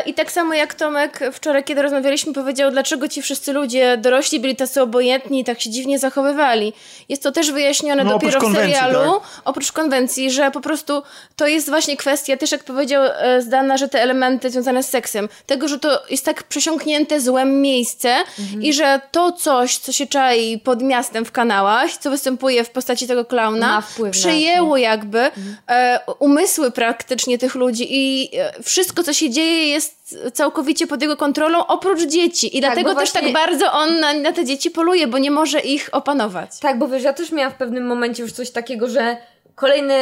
I 0.06 0.14
tak 0.14 0.32
samo 0.32 0.54
jak 0.54 0.74
Tomek 0.74 1.20
wczoraj, 1.32 1.64
kiedy 1.64 1.82
rozmawialiśmy, 1.82 2.32
powiedział, 2.32 2.70
dlaczego 2.70 3.08
ci 3.08 3.22
wszyscy 3.22 3.52
ludzie 3.52 3.96
dorośli 3.96 4.40
byli 4.40 4.56
tacy 4.56 4.82
obojętni 4.82 5.40
i 5.40 5.44
tak 5.44 5.60
się 5.60 5.70
dziwnie 5.70 5.98
zachowywali. 5.98 6.72
Jest 7.08 7.22
to 7.22 7.32
też 7.32 7.52
wyjaśnione 7.52 8.04
No, 8.04 8.10
dopiero 8.10 8.40
w 8.40 8.54
serialu, 8.54 9.20
tak? 9.20 9.30
oprócz 9.44 9.72
konwencji, 9.72 10.30
że 10.30 10.50
po 10.50 10.60
prostu 10.60 11.02
to 11.36 11.46
jest 11.46 11.68
właśnie 11.68 11.96
kwestia, 11.96 12.36
też 12.36 12.52
jak 12.52 12.64
powiedział 12.64 13.02
e, 13.04 13.42
Zdana, 13.42 13.76
że 13.76 13.88
te 13.88 14.02
elementy 14.02 14.50
związane 14.50 14.82
z 14.82 14.88
seksem, 14.88 15.28
tego, 15.46 15.68
że 15.68 15.78
to 15.78 16.02
jest 16.10 16.24
tak 16.24 16.42
przesiąknięte 16.42 17.20
złem 17.20 17.60
miejsce 17.62 18.16
Mhm. 18.38 18.62
i 18.62 18.72
że 18.72 19.00
to 19.12 19.32
coś, 19.32 19.78
co 19.78 19.92
się 19.92 20.06
czai 20.06 20.58
pod 20.64 20.82
miastem 20.82 21.24
w 21.24 21.32
kanałach, 21.32 21.96
co 21.96 22.10
występuje 22.10 22.64
w 22.64 22.70
postaci 22.70 23.06
tego 23.06 23.24
klauna, 23.24 23.82
przejęło 24.10 24.76
jakby 24.76 25.30
e, 25.68 26.00
umysły 26.18 26.70
praktycznie 26.70 27.38
tych 27.38 27.54
ludzi 27.54 27.86
i 27.90 28.30
e, 28.38 28.62
wszystko, 28.62 29.02
co 29.02 29.12
się 29.12 29.30
dzieje 29.30 29.69
jest 29.70 30.18
całkowicie 30.34 30.86
pod 30.86 31.02
jego 31.02 31.16
kontrolą, 31.16 31.66
oprócz 31.66 32.02
dzieci. 32.02 32.56
I 32.56 32.60
dlatego 32.60 32.94
bo 32.94 33.00
też 33.00 33.12
właśnie- 33.12 33.32
tak 33.32 33.32
bardzo 33.48 33.72
on 33.72 34.00
na, 34.00 34.12
na 34.14 34.32
te 34.32 34.44
dzieci 34.44 34.70
poluje, 34.70 35.06
bo 35.06 35.18
nie 35.18 35.30
może 35.30 35.60
ich 35.60 35.88
opanować. 35.92 36.58
Tak, 36.60 36.78
bo 36.78 36.88
wiesz, 36.88 37.02
ja 37.02 37.12
też 37.12 37.32
miałam 37.32 37.52
w 37.52 37.56
pewnym 37.56 37.86
momencie 37.86 38.22
już 38.22 38.32
coś 38.32 38.50
takiego, 38.50 38.88
że 38.88 39.16
kolejny 39.54 39.94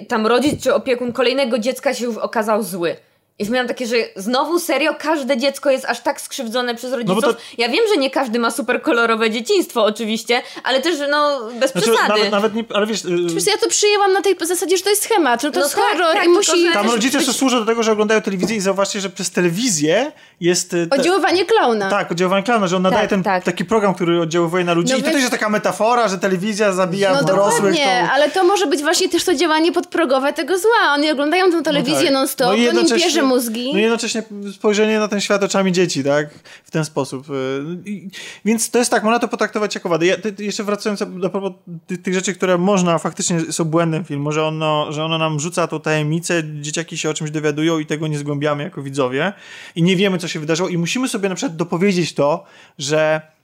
y, 0.00 0.06
tam 0.08 0.26
rodzic 0.26 0.62
czy 0.62 0.74
opiekun 0.74 1.12
kolejnego 1.12 1.58
dziecka 1.58 1.94
się 1.94 2.04
już 2.04 2.16
okazał 2.16 2.62
zły. 2.62 2.96
I 3.38 3.42
już 3.42 3.50
miałam 3.52 3.68
takie, 3.68 3.86
że 3.86 3.96
znowu 4.16 4.58
serio 4.58 4.94
każde 4.98 5.36
dziecko 5.36 5.70
jest 5.70 5.84
aż 5.84 6.00
tak 6.00 6.20
skrzywdzone 6.20 6.74
przez 6.74 6.92
rodziców. 6.92 7.24
to- 7.24 7.34
Ja 7.58 7.68
wiem, 7.68 7.84
że 7.94 8.00
nie 8.00 8.10
każdy 8.10 8.38
ma 8.38 8.50
super 8.50 8.82
kolorowe 8.82 9.30
dzieciństwo 9.30 9.84
oczywiście, 9.84 10.42
ale 10.64 10.80
też 10.80 10.94
no 11.10 11.40
bez 11.60 11.72
Znaczy, 11.72 11.90
przesady. 11.90 12.08
nawet, 12.08 12.30
nawet 12.30 12.54
nie, 12.54 12.64
ale 12.74 12.86
wiesz, 12.86 13.04
y, 13.04 13.08
Wiesz, 13.34 13.46
ja 13.46 13.58
to 13.60 13.68
przyjęłam 13.68 14.12
na 14.12 14.22
tej 14.22 14.36
zasadzie, 14.42 14.76
że 14.76 14.82
to 14.82 14.90
jest 14.90 15.02
schemat, 15.04 15.42
że 15.42 15.50
to 15.50 15.58
No 15.60 15.64
jest 15.66 15.74
tak, 15.76 15.84
horror 15.84 16.06
tak, 16.14 16.16
i 16.24 16.26
tylko 16.26 16.38
musi... 16.38 16.72
tam 16.72 16.90
rodzice 16.90 17.18
być- 17.18 17.36
służą 17.36 17.60
do 17.60 17.66
tego, 17.66 17.82
że 17.82 17.92
oglądają 17.92 18.20
telewizję 18.22 18.56
i 18.56 18.60
zauważcie, 18.60 19.00
że 19.00 19.10
przez 19.10 19.30
telewizję 19.30 20.12
jest... 20.40 20.74
y, 20.74 20.86
te- 20.86 20.96
Oddziaływanie 20.96 21.44
klauna. 21.44 21.90
Tak, 21.90 22.10
oddziaływanie 22.12 22.42
klauna, 22.42 22.66
że 22.66 22.76
on 22.76 22.82
nadaje 22.82 23.02
Tak, 23.02 23.10
ten 23.10 23.22
tak. 23.22 23.44
taki 23.44 23.64
program, 23.64 23.94
który 23.94 24.20
oddziaływuje 24.20 24.64
na 24.64 24.72
ludzi 24.72 24.92
No 24.92 24.98
i 24.98 25.02
to 25.02 25.10
też 25.10 25.18
jest 25.20 25.30
taka 25.30 25.48
metafora, 25.48 26.08
że 26.08 26.18
telewizja 26.18 26.72
zabija 26.72 27.14
No 27.14 27.22
dorosłych. 27.24 27.56
dokładnie, 27.56 28.04
to... 28.08 28.12
ale 28.12 28.30
to 28.30 28.44
może 28.44 28.66
być 28.66 28.82
właśnie 28.82 29.08
też 29.08 29.24
to 29.24 29.34
działanie 29.34 29.72
podprogowe 29.72 30.32
tego 30.32 30.58
zła. 30.58 30.92
Oni 30.94 31.10
oglądają 31.10 31.50
tę 31.50 31.62
telewizję 31.62 32.04
tak. 32.04 32.12
non-stop, 32.12 32.46
No 32.46 32.52
i 32.54 32.56
on 32.56 32.60
im 32.60 32.64
jednocześnie- 32.66 33.06
bierze 33.06 33.23
mózgi. 33.24 33.72
No 33.72 33.78
i 33.78 33.82
jednocześnie 33.82 34.22
spojrzenie 34.52 34.98
na 34.98 35.08
ten 35.08 35.20
świat 35.20 35.42
oczami 35.42 35.72
dzieci, 35.72 36.04
tak? 36.04 36.28
W 36.64 36.70
ten 36.70 36.84
sposób. 36.84 37.30
Y, 37.30 37.90
I, 37.90 38.10
więc 38.44 38.70
to 38.70 38.78
jest 38.78 38.90
tak, 38.90 39.04
można 39.04 39.18
to 39.18 39.28
potraktować 39.28 39.74
jako 39.74 39.88
wadę. 39.88 40.06
Ja, 40.06 40.16
ty, 40.16 40.44
jeszcze 40.44 40.64
wracając 40.64 41.00
do 41.20 41.30
propos 41.30 41.52
ty, 41.86 41.98
tych 41.98 42.14
rzeczy, 42.14 42.34
które 42.34 42.58
można, 42.58 42.98
faktycznie 42.98 43.40
są 43.52 43.64
błędem 43.64 44.04
filmu, 44.04 44.32
że 44.32 44.44
ono, 44.44 44.92
że 44.92 45.04
ono 45.04 45.18
nam 45.18 45.40
rzuca 45.40 45.66
tą 45.66 45.80
tajemnicę, 45.80 46.42
dzieciaki 46.60 46.98
się 46.98 47.10
o 47.10 47.14
czymś 47.14 47.30
dowiadują 47.30 47.78
i 47.78 47.86
tego 47.86 48.06
nie 48.06 48.18
zgłębiamy 48.18 48.62
jako 48.62 48.82
widzowie 48.82 49.32
i 49.76 49.82
nie 49.82 49.96
wiemy, 49.96 50.18
co 50.18 50.28
się 50.28 50.40
wydarzyło 50.40 50.68
i 50.68 50.78
musimy 50.78 51.08
sobie 51.08 51.28
na 51.28 51.34
przykład 51.34 51.56
dopowiedzieć 51.56 52.14
to, 52.14 52.44
że 52.78 53.34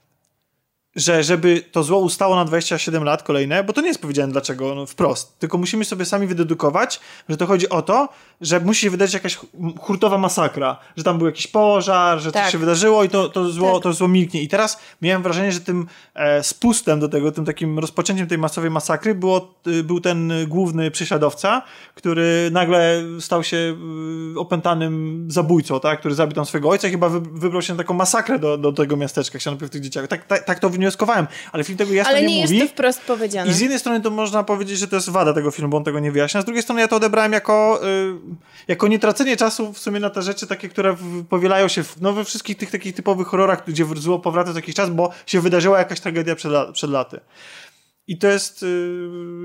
że 0.95 1.23
żeby 1.23 1.63
to 1.71 1.83
zło 1.83 1.99
ustało 1.99 2.35
na 2.35 2.45
27 2.45 3.03
lat 3.03 3.23
kolejne, 3.23 3.63
bo 3.63 3.73
to 3.73 3.81
nie 3.81 3.87
jest 3.87 4.01
powiedziane 4.01 4.31
dlaczego 4.31 4.75
no, 4.75 4.85
wprost, 4.85 5.39
tylko 5.39 5.57
musimy 5.57 5.85
sobie 5.85 6.05
sami 6.05 6.27
wydedukować, 6.27 6.99
że 7.29 7.37
to 7.37 7.45
chodzi 7.45 7.69
o 7.69 7.81
to, 7.81 8.09
że 8.41 8.59
musi 8.59 8.81
się 8.81 8.89
wydarzyć 8.89 9.13
jakaś 9.13 9.35
hu- 9.35 9.47
hurtowa 9.79 10.17
masakra, 10.17 10.77
że 10.97 11.03
tam 11.03 11.17
był 11.17 11.27
jakiś 11.27 11.47
pożar, 11.47 12.19
że 12.19 12.31
Tak. 12.31 12.43
coś 12.43 12.51
się 12.51 12.57
wydarzyło 12.57 13.03
i 13.03 13.09
to, 13.09 13.29
to, 13.29 13.49
zło, 13.49 13.73
Tak. 13.73 13.83
to 13.83 13.93
zło 13.93 14.07
milknie. 14.07 14.41
I 14.41 14.47
teraz 14.47 14.79
miałem 15.01 15.23
wrażenie, 15.23 15.51
że 15.51 15.59
tym 15.59 15.87
e, 16.15 16.43
spustem 16.43 16.99
do 16.99 17.09
tego, 17.09 17.31
tym 17.31 17.45
takim 17.45 17.79
rozpoczęciem 17.79 18.27
tej 18.27 18.37
masowej 18.37 18.71
masakry 18.71 19.15
było, 19.15 19.53
y, 19.67 19.83
był 19.83 19.99
ten 20.01 20.33
główny 20.47 20.91
prześladowca, 20.91 21.61
który 21.95 22.49
nagle 22.51 23.03
stał 23.19 23.43
się 23.43 23.57
y, 24.35 24.39
opętanym 24.39 25.25
zabójcą, 25.31 25.79
tak? 25.79 25.99
który 25.99 26.15
zabił 26.15 26.35
tam 26.35 26.45
swojego 26.45 26.69
ojca 26.69 26.87
i 26.87 26.91
chyba 26.91 27.09
wy, 27.09 27.21
wybrał 27.21 27.61
się 27.61 27.73
na 27.73 27.77
taką 27.77 27.93
masakrę 27.93 28.39
do, 28.39 28.57
do 28.57 28.71
tego 28.73 28.97
miasteczka, 28.97 29.39
chciał 29.39 29.53
najpierw 29.53 29.71
tych 29.71 29.81
dzieciaków. 29.81 30.09
Tak, 30.09 30.25
tak, 30.27 30.43
tak 30.43 30.59
to 30.59 30.69
wnioskowałem, 30.69 31.27
ale 31.51 31.63
film 31.63 31.77
tego 31.77 31.93
jasno 31.93 32.11
Ale 32.11 32.21
nie, 32.21 32.27
nie 32.27 32.41
jest 32.41 32.53
mówi. 32.53 32.65
to 32.67 32.71
wprost 32.73 33.01
powiedziane. 33.01 33.51
I 33.51 33.53
z 33.53 33.59
jednej 33.59 33.79
strony 33.79 34.01
to 34.01 34.09
można 34.09 34.43
powiedzieć, 34.43 34.79
że 34.79 34.87
to 34.87 34.95
jest 34.95 35.09
wada 35.09 35.33
tego 35.33 35.51
filmu, 35.51 35.69
bo 35.71 35.77
on 35.77 35.83
tego 35.83 35.99
nie 35.99 36.11
wyjaśnia, 36.11 36.41
z 36.41 36.45
drugiej 36.45 36.63
strony 36.63 36.81
ja 36.81 36.87
to 36.87 36.95
odebrałem 36.95 37.33
jako, 37.33 37.79
y, 37.87 38.30
jako 38.67 38.87
nietracenie 38.87 39.37
czasu 39.37 39.73
w 39.73 39.79
sumie 39.79 39.99
na 39.99 40.09
te 40.09 40.21
rzeczy 40.21 40.47
takie, 40.47 40.69
które 40.69 40.95
powielają 41.29 41.67
się 41.67 41.83
w, 41.83 42.01
no, 42.01 42.13
we 42.13 42.25
wszystkich 42.25 42.57
tych 42.57 42.71
takich 42.71 42.95
typowych 42.95 43.27
horrorach, 43.27 43.63
gdzie 43.67 43.85
zło 43.95 44.19
powraca 44.19 44.51
co 44.51 44.57
jakiś 44.57 44.75
czas, 44.75 44.89
bo 44.89 45.11
się 45.25 45.41
wydarzyła 45.41 45.77
jakaś 45.77 45.99
tragedia 45.99 46.35
przed, 46.35 46.51
przed 46.73 46.89
laty. 46.89 47.19
I 48.11 48.17
to 48.17 48.27
jest. 48.27 48.61
Yy, 48.61 48.67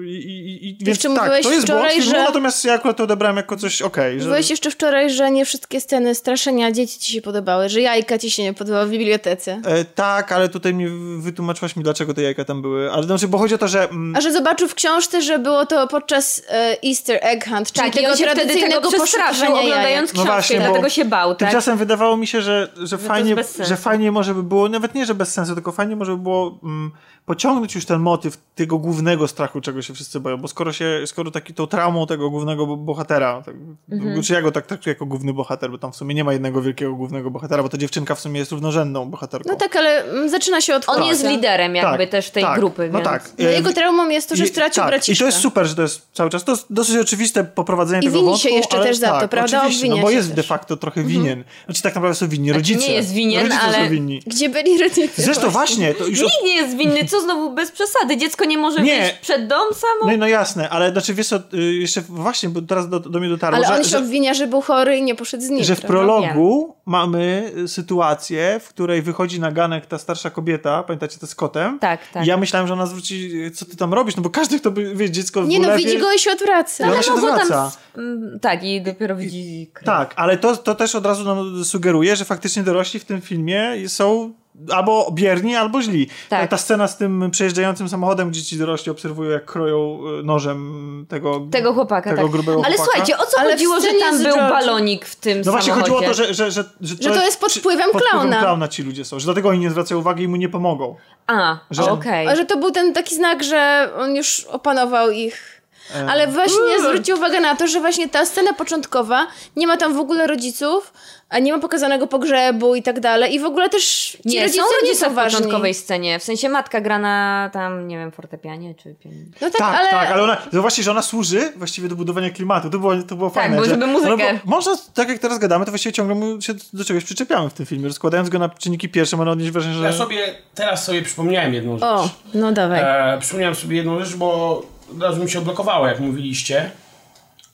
i, 0.06 0.68
i, 0.68 0.84
więc 0.84 1.02
tak, 1.02 1.10
mówiłeś 1.12 1.42
to 1.42 1.52
jest 1.52 1.66
błąd 1.66 1.80
wczoraj, 1.80 1.96
filmu, 1.96 2.10
że- 2.10 2.22
natomiast 2.22 2.64
ja 2.64 2.72
akurat 2.72 2.96
to 2.96 3.04
odebrałem 3.04 3.36
jako 3.36 3.56
coś 3.56 3.82
okej. 3.82 4.20
że 4.20 4.24
Mówiłeś 4.26 4.50
jeszcze 4.50 4.70
wczoraj, 4.70 5.10
że 5.10 5.30
nie 5.30 5.44
wszystkie 5.44 5.80
sceny 5.80 6.14
straszenia 6.14 6.72
dzieci 6.72 6.98
ci 6.98 7.12
się 7.12 7.22
podobały, 7.22 7.68
że 7.68 7.80
jajka 7.80 8.18
ci 8.18 8.30
się 8.30 8.42
nie 8.42 8.54
podobały 8.54 8.86
w 8.86 8.90
bibliotece. 8.90 9.60
e, 9.64 9.84
tak, 9.84 10.32
ale 10.32 10.48
tutaj 10.48 10.74
mi 10.74 10.86
wytłumaczyłaś 11.20 11.76
mi, 11.76 11.82
dlaczego 11.82 12.14
te 12.14 12.22
jajka 12.22 12.44
tam 12.44 12.62
były. 12.62 12.92
Ale 12.92 13.02
znaczy, 13.02 13.28
bo 13.28 13.38
chodzi 13.38 13.54
o 13.54 13.58
to, 13.58 13.68
że. 13.68 13.88
Mm, 13.88 14.16
A 14.16 14.20
że 14.20 14.32
zobaczył 14.32 14.68
w 14.68 14.74
książce, 14.74 15.22
że 15.22 15.38
było 15.38 15.66
to 15.66 15.88
podczas 15.88 16.42
e, 16.48 16.76
Easter 16.84 17.18
Egg 17.22 17.48
Hunt, 17.48 17.72
czyli 17.72 17.84
tak, 17.84 17.94
i 17.94 17.96
tego 17.98 18.12
on 18.12 18.16
się 18.16 18.26
wtedy 18.30 18.60
tego 18.60 18.88
przestraszył, 18.88 19.56
oglądając 19.56 20.14
No 20.14 20.14
książkę, 20.14 20.32
właśnie, 20.32 20.56
bo 20.58 20.64
dlatego 20.64 20.88
się 20.88 21.04
bał, 21.04 21.30
tak? 21.30 21.38
Tymczasem 21.38 21.78
wydawało 21.78 22.16
mi 22.16 22.26
się, 22.26 22.42
że, 22.42 22.68
że, 22.82 22.98
to 22.98 23.04
fajnie, 23.04 23.36
że 23.60 23.76
fajnie 23.76 24.12
może 24.12 24.34
by 24.34 24.42
było, 24.42 24.68
nawet 24.68 24.94
nie, 24.94 25.06
że 25.06 25.14
bez 25.14 25.32
sensu, 25.32 25.54
tylko 25.54 25.72
fajnie 25.72 25.96
może 25.96 26.12
by 26.12 26.22
było 26.22 26.58
mm, 26.62 26.90
pociągnąć 27.26 27.74
już 27.74 27.84
ten 27.84 28.00
motyw 28.00 28.36
tego 28.56 28.78
głównego 28.78 29.28
strachu, 29.28 29.60
czego 29.60 29.82
się 29.82 29.94
wszyscy 29.94 30.20
boją, 30.20 30.36
bo 30.36 30.48
skoro 30.48 30.72
się, 30.72 31.00
skoro 31.06 31.30
taki 31.30 31.54
tą 31.54 31.66
traumą 31.66 32.06
tego 32.06 32.30
głównego 32.30 32.66
bo- 32.66 32.76
bohatera, 32.76 33.42
tak, 33.46 33.54
Mhm. 33.92 34.22
czy 34.22 34.32
ja 34.32 34.42
go 34.42 34.52
tak 34.52 34.66
traktuję 34.66 34.92
jako 34.94 35.06
główny 35.06 35.32
bohater, 35.32 35.70
bo 35.70 35.78
tam 35.78 35.92
w 35.92 35.96
sumie 35.96 36.14
nie 36.14 36.24
ma 36.24 36.32
jednego 36.32 36.62
wielkiego 36.62 36.94
głównego 36.94 37.30
bohatera, 37.30 37.62
bo 37.62 37.68
ta 37.68 37.78
dziewczynka 37.78 38.14
w 38.14 38.20
sumie 38.20 38.38
jest 38.40 38.52
równorzędną 38.52 39.10
bohaterką. 39.10 39.50
No 39.52 39.56
tak, 39.56 39.76
ale 39.76 40.04
mm, 40.04 40.28
zaczyna 40.28 40.60
się 40.60 40.74
od 40.74 40.88
On 40.88 40.94
chłopca. 40.94 41.10
jest 41.10 41.24
liderem 41.24 41.74
jakby 41.74 41.98
Tak, 42.04 42.10
też 42.10 42.30
tej 42.30 42.42
tak, 42.42 42.58
grupy, 42.58 42.88
No 42.92 42.98
więc... 42.98 43.04
tak. 43.10 43.30
No 43.38 43.48
E, 43.48 43.52
jego 43.52 43.72
traumą 43.72 44.08
jest 44.08 44.28
to, 44.28 44.36
że 44.36 44.44
i- 44.44 44.48
stracił 44.48 44.80
tak, 44.82 44.90
braciszka. 44.90 45.12
I 45.12 45.18
to 45.18 45.26
jest 45.26 45.38
super, 45.38 45.66
że 45.66 45.74
to 45.74 45.82
jest 45.82 46.06
cały 46.12 46.30
czas. 46.30 46.44
To 46.44 46.52
jest 46.52 46.66
dosyć 46.70 46.96
oczywiste 46.96 47.44
poprowadzenie 47.44 48.00
I 48.00 48.04
tego 48.04 48.14
wini 48.14 48.26
wątku. 48.26 48.48
się 48.48 48.54
jeszcze 48.54 48.78
też 48.82 48.96
za 48.96 49.06
to, 49.12 49.20
tak, 49.20 49.30
prawda? 49.30 49.58
Oczywiście, 49.62 49.88
no 49.88 49.98
bo 49.98 50.10
jest 50.10 50.28
też. 50.28 50.36
de 50.36 50.42
facto 50.42 50.76
trochę 50.76 51.02
winien. 51.02 51.44
Znaczy 51.66 51.82
tak 51.82 51.94
naprawdę 51.94 52.14
są 52.14 52.28
winni 52.28 52.48
Znaczy, 52.48 52.58
rodzice. 52.58 52.80
nie 52.88 52.94
jest 52.94 53.12
winien, 53.12 53.42
rodzice 53.46 53.60
ale-. 53.62 53.90
Gdzie 54.26 54.48
byli 54.48 54.78
rodzice? 54.78 55.22
Zresztą 55.22 55.50
właśnie, 55.50 55.94
to 55.94 56.06
już... 56.06 56.20
Nikt 56.22 56.42
nie 56.44 56.54
jest 56.56 56.76
winny, 56.76 57.04
co 57.04 57.20
znowu 57.20 57.54
bez 57.54 57.70
przesady. 57.70 58.16
Dziecko 58.16 58.45
nie 58.46 58.58
może 58.58 58.82
Nie. 58.82 59.00
wyjść 59.00 59.14
przed 59.14 59.46
dom 59.46 59.74
samo. 59.74 60.12
No, 60.12 60.16
no 60.18 60.26
jasne, 60.28 60.68
ale 60.70 60.90
znaczy 60.92 61.14
wiesz 61.14 61.28
co, 61.28 61.36
y, 61.54 61.62
jeszcze 61.74 62.00
właśnie, 62.00 62.48
bo 62.48 62.62
teraz 62.62 62.88
do, 62.88 63.00
do 63.00 63.20
mnie 63.20 63.28
dotarło, 63.28 63.56
Ale 63.56 63.66
że, 63.66 63.74
on 63.74 63.84
się 63.84 63.90
że, 63.90 63.98
obwinia, 63.98 64.34
że 64.34 64.46
był 64.46 64.60
chory 64.60 64.96
i 64.96 65.02
nie 65.02 65.14
poszedł 65.14 65.42
z 65.44 65.48
nim. 65.48 65.64
że 65.64 65.76
w 65.76 65.80
prologu 65.80 66.76
mamy 66.86 67.52
y, 67.58 67.68
sytuację, 67.68 68.60
w 68.62 68.68
której 68.68 69.02
wychodzi 69.02 69.40
na 69.40 69.52
ganek 69.52 69.86
ta 69.86 69.98
starsza 69.98 70.30
kobieta, 70.30 70.82
pamiętacie, 70.82 71.18
to 71.18 71.26
z 71.26 71.34
kotem? 71.34 71.78
Tak, 71.78 72.00
tak. 72.12 72.24
I 72.24 72.28
ja 72.28 72.36
myślałem, 72.36 72.66
że 72.68 72.72
ona 72.74 72.86
zwróci, 72.86 73.30
co 73.54 73.64
ty 73.64 73.76
tam 73.76 73.94
robisz, 73.94 74.16
no 74.16 74.22
bo 74.22 74.30
każdy, 74.30 74.60
kto 74.60 74.70
by, 74.70 74.94
wie, 74.94 75.10
dziecko 75.10 75.42
w 75.42 75.48
Nie 75.48 75.60
no, 75.60 75.76
widzi 75.76 75.98
go 75.98 76.12
i 76.12 76.18
się 76.18 76.30
odwraca. 76.32 76.86
Ale 76.86 77.02
się 77.02 77.10
mogło 77.10 77.28
odwraca. 77.30 77.70
tam... 77.94 78.04
mm, 78.04 78.40
Tak, 78.40 78.64
i 78.64 78.82
dopiero 78.82 79.16
widzi 79.16 79.70
krew. 79.72 79.86
Tak, 79.86 80.12
ale 80.16 80.36
to, 80.36 80.56
to 80.56 80.74
też 80.74 80.94
od 80.94 81.06
razu 81.06 81.24
nam 81.24 81.64
sugeruje, 81.64 82.16
że 82.16 82.24
faktycznie 82.24 82.62
dorośli 82.62 83.00
w 83.00 83.04
tym 83.04 83.20
filmie 83.20 83.72
są 83.88 84.32
albo 84.74 85.10
bierni, 85.12 85.56
albo 85.56 85.82
źli. 85.82 86.08
Tak. 86.28 86.40
Ta, 86.40 86.46
ta 86.46 86.56
scena 86.56 86.88
z 86.88 86.96
tym 86.96 87.30
przejeżdżającym 87.30 87.88
samochodem, 87.88 88.30
gdzie 88.30 88.42
ci 88.42 88.58
dorośli 88.58 88.92
obserwują, 88.92 89.30
jak 89.30 89.44
kroją 89.44 89.98
y, 90.20 90.22
nożem 90.22 91.06
tego, 91.08 91.46
Tego 91.52 91.74
chłopaka, 91.74 92.10
tego 92.10 92.22
tak. 92.22 92.30
grubego 92.32 92.62
Ale 92.64 92.76
chłopaka. 92.76 92.84
słuchajcie, 92.84 93.18
o 93.18 93.26
co 93.26 93.40
Ale 93.40 93.52
chodziło, 93.52 93.80
że 93.80 93.88
tam 94.00 94.22
był 94.22 94.36
George- 94.36 94.48
balonik 94.50 95.06
w 95.06 95.16
tym 95.16 95.42
No 95.46 95.52
właśnie 95.52 95.72
samochodzie? 95.72 95.92
chodziło 95.94 96.10
o 96.10 96.14
to, 96.14 96.14
że, 96.14 96.34
że, 96.34 96.50
że, 96.50 96.64
że, 96.80 97.10
to 97.10 97.24
jest 97.24 97.40
pod 97.40 97.52
wpływem 97.52 97.90
pod 97.92 98.02
wpływem 98.02 98.20
klauna. 98.28 98.40
klauna 98.40 98.68
ci 98.68 98.82
ludzie 98.82 99.04
są, 99.04 99.18
że 99.18 99.24
dlatego 99.24 99.48
oni 99.48 99.58
nie 99.58 99.70
zwracają 99.70 100.00
uwagi 100.00 100.22
i 100.24 100.28
mu 100.28 100.36
nie 100.36 100.48
pomogą. 100.48 100.96
A, 101.26 101.58
Że- 101.70 101.90
okej. 101.90 102.28
A 102.28 102.36
że 102.36 102.44
to 102.44 102.56
był 102.56 102.70
ten 102.70 102.92
taki 102.94 103.14
znak, 103.14 103.44
że 103.44 103.90
on 103.98 104.16
już 104.16 104.44
opanował 104.44 105.10
ich. 105.10 105.62
E. 105.94 106.06
Ale 106.10 106.26
właśnie 106.28 106.80
zwróćcie 106.80 107.14
uwagę 107.14 107.40
na 107.40 107.56
to, 107.56 107.66
że 107.66 107.80
właśnie 107.80 108.08
ta 108.08 108.24
scena 108.24 108.52
początkowa, 108.54 109.26
nie 109.56 109.66
ma 109.66 109.76
tam 109.76 109.94
w 109.94 109.98
ogóle 109.98 110.26
rodziców, 110.26 110.92
a 111.28 111.38
nie 111.38 111.52
ma 111.52 111.58
pokazanego 111.58 112.06
pogrzebu 112.06 112.74
i 112.74 112.82
tak 112.82 113.00
dalej. 113.00 113.34
I 113.34 113.40
w 113.40 113.44
ogóle 113.44 113.68
też 113.68 113.84
ci 113.84 114.18
Nie, 114.24 114.42
rodzice 114.42 114.60
są 114.60 114.66
nie 114.66 114.80
rodzice 114.88 115.06
są 115.06 115.10
w 115.12 115.14
ważni. 115.14 115.36
początkowej 115.36 115.74
scenie. 115.74 116.18
W 116.18 116.22
sensie 116.24 116.48
matka 116.48 116.80
gra 116.80 116.98
na 116.98 117.50
tam, 117.52 117.88
nie 117.88 117.98
wiem, 117.98 118.12
fortepianie 118.12 118.74
czy 118.74 118.94
pianinie. 118.94 119.24
No 119.40 119.50
tak, 119.50 119.58
Tak, 119.58 119.78
ale... 119.80 119.90
tak, 119.90 120.10
ale 120.10 120.22
ona, 120.22 120.36
zobaczcie, 120.52 120.82
że 120.82 120.90
ona 120.90 121.02
służy 121.02 121.52
właściwie 121.56 121.88
do 121.88 121.96
budowania 121.96 122.30
klimatu. 122.30 122.70
To 122.70 122.78
było, 122.78 123.02
to 123.02 123.16
było 123.16 123.30
fajne. 123.30 123.56
bo 123.56 123.64
że, 123.64 123.70
żeby 123.70 123.86
muzykę. 123.86 124.32
No, 124.32 124.38
można, 124.44 124.72
tak 124.94 125.08
jak 125.08 125.18
teraz 125.18 125.38
gadamy, 125.38 125.64
to 125.64 125.70
właściwie 125.70 125.92
ciągle 125.92 126.14
mu 126.14 126.40
się 126.42 126.54
do 126.72 126.84
czegoś 126.84 127.04
przyczepiamy 127.04 127.50
w 127.50 127.54
tym 127.54 127.66
filmie. 127.66 127.88
Rozkładając 127.88 128.28
go 128.30 128.38
na 128.38 128.48
czynniki 128.48 128.88
pierwsze, 128.88 129.16
można 129.16 129.32
odnieść 129.32 129.50
wrażenie, 129.52 129.74
że... 129.74 129.84
Ja 129.84 129.92
sobie, 129.92 130.34
teraz 130.54 130.84
sobie 130.84 131.02
przypomniałem 131.02 131.54
jedną 131.54 131.72
rzecz. 131.78 131.82
O, 131.88 132.08
no 132.34 132.52
dawaj. 132.52 132.80
E, 133.14 133.18
przypomniałem 133.20 133.54
sobie 133.54 133.76
jedną 133.76 134.04
rzecz, 134.04 134.14
bo 134.16 134.62
od 134.92 135.02
razu 135.02 135.22
mi 135.22 135.30
się 135.30 135.38
odblokowało, 135.38 135.86
jak 135.86 136.00
mówiliście. 136.00 136.70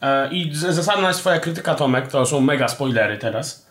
E, 0.03 0.33
I 0.33 0.51
zasadna 0.55 1.09
jest 1.09 1.21
twoja 1.21 1.41
krytyka, 1.41 1.75
Tomek, 1.75 2.09
to 2.09 2.27
są 2.27 2.41
mega 2.41 2.69
spoilery 2.69 3.19
teraz. 3.19 3.62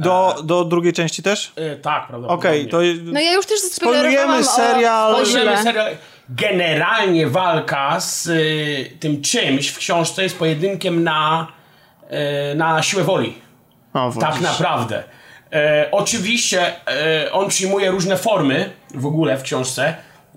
Do, 0.00 0.36
do 0.44 0.64
drugiej 0.64 0.92
części 0.92 1.22
też? 1.22 1.52
E, 1.56 1.76
tak, 1.76 2.06
prawdopodobnie. 2.06 2.50
Okej, 2.50 2.68
to... 2.68 2.78
No 3.04 3.20
ja 3.20 3.32
już 3.32 3.46
też 3.46 3.60
zaspoilerowałam 3.60 4.44
Spoilujemy 4.44 4.72
serial. 4.72 5.14
o, 5.14 5.26
serial. 5.26 5.96
Generalnie 6.28 7.26
walka 7.26 8.00
z 8.00 8.26
y, 8.26 8.96
tym 9.00 9.22
czymś 9.22 9.68
w 9.68 9.78
książce 9.78 10.22
jest 10.22 10.38
pojedynkiem 10.38 11.04
na, 11.04 11.46
y, 12.52 12.54
na 12.54 12.82
siłę 12.82 13.04
woli. 13.04 13.34
O, 13.94 14.12
Tak 14.20 14.40
naprawdę. 14.40 15.04
E, 15.52 15.88
oczywiście 15.92 16.86
e, 16.86 17.32
on 17.32 17.48
przyjmuje 17.48 17.90
różne 17.90 18.16
formy 18.16 18.70
w 18.94 19.06
ogóle 19.06 19.38
w 19.38 19.42
książce. 19.42 19.94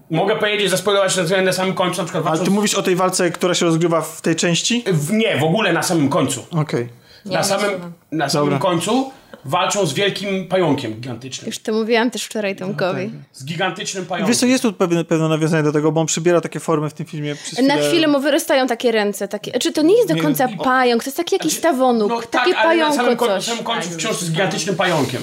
Mogę 0.09 0.35
powiedzieć, 0.35 0.69
zaspoilować 0.69 1.17
na, 1.17 1.41
na 1.41 1.53
samym 1.53 1.73
końcu, 1.73 1.97
na 1.97 2.03
przykład 2.03 2.27
Ale 2.27 2.45
ty 2.45 2.51
mówisz 2.51 2.75
o 2.75 2.83
tej 2.83 2.95
walce, 2.95 3.31
która 3.31 3.53
się 3.53 3.65
rozgrywa 3.65 4.01
w 4.01 4.21
tej 4.21 4.35
części? 4.35 4.83
w, 4.87 5.13
nie, 5.13 5.37
w 5.37 5.43
ogóle 5.43 5.73
na 5.73 5.83
samym 5.83 6.09
końcu. 6.09 6.45
Okej. 6.51 6.89
na 7.25 7.43
samym, 7.43 7.93
na 8.11 8.29
samym 8.29 8.45
Dobra. 8.45 8.59
końcu 8.59 9.11
walczą 9.45 9.85
z 9.85 9.93
wielkim 9.93 10.47
pająkiem 10.47 10.93
gigantycznym. 10.93 11.47
Już 11.47 11.59
to 11.59 11.73
mówiłam 11.73 12.11
też 12.11 12.23
wczoraj 12.23 12.55
Tomkowi. 12.55 13.11
Z 13.31 13.45
gigantycznym 13.45 14.05
pająkiem. 14.05 14.27
Wiesz 14.31 14.37
co, 14.39 14.45
jest 14.45 14.63
tu 14.63 14.73
pewne, 14.73 15.03
pewne 15.05 15.29
nawiązanie 15.29 15.63
do 15.63 15.71
tego, 15.71 15.91
bo 15.91 16.01
on 16.01 16.07
przybiera 16.07 16.41
takie 16.41 16.59
formy 16.59 16.89
w 16.89 16.93
tym 16.93 17.05
filmie 17.05 17.35
przez 17.35 17.59
Na 17.67 17.77
chwilę 17.77 18.07
mu 18.07 18.19
wyrastają 18.19 18.67
takie 18.67 18.91
ręce. 18.91 19.27
Takie, 19.27 19.51
czy 19.59 19.71
to 19.71 19.81
nie 19.81 19.95
jest 19.95 20.07
do 20.07 20.13
Nie, 20.13 20.21
końca 20.21 20.45
i- 20.49 20.57
pająk, 20.57 21.03
to 21.03 21.07
jest 21.07 21.17
taki 21.17 21.35
jakiś 21.35 21.53
stawonuk. 21.57 22.09
No 22.09 22.21
takie 22.21 22.53
tak, 22.53 22.65
ale 22.65 22.79
na 22.79 22.85
samym, 22.89 23.05
pająko 23.05 23.25
koń- 23.25 23.29
na 23.29 23.35
coś. 23.35 23.45
samym 23.45 23.63
końcu 23.63 23.89
wciąż 23.89 24.11
jest 24.21 24.31
gigantycznym 24.31 24.75
pająkiem. 24.75 25.21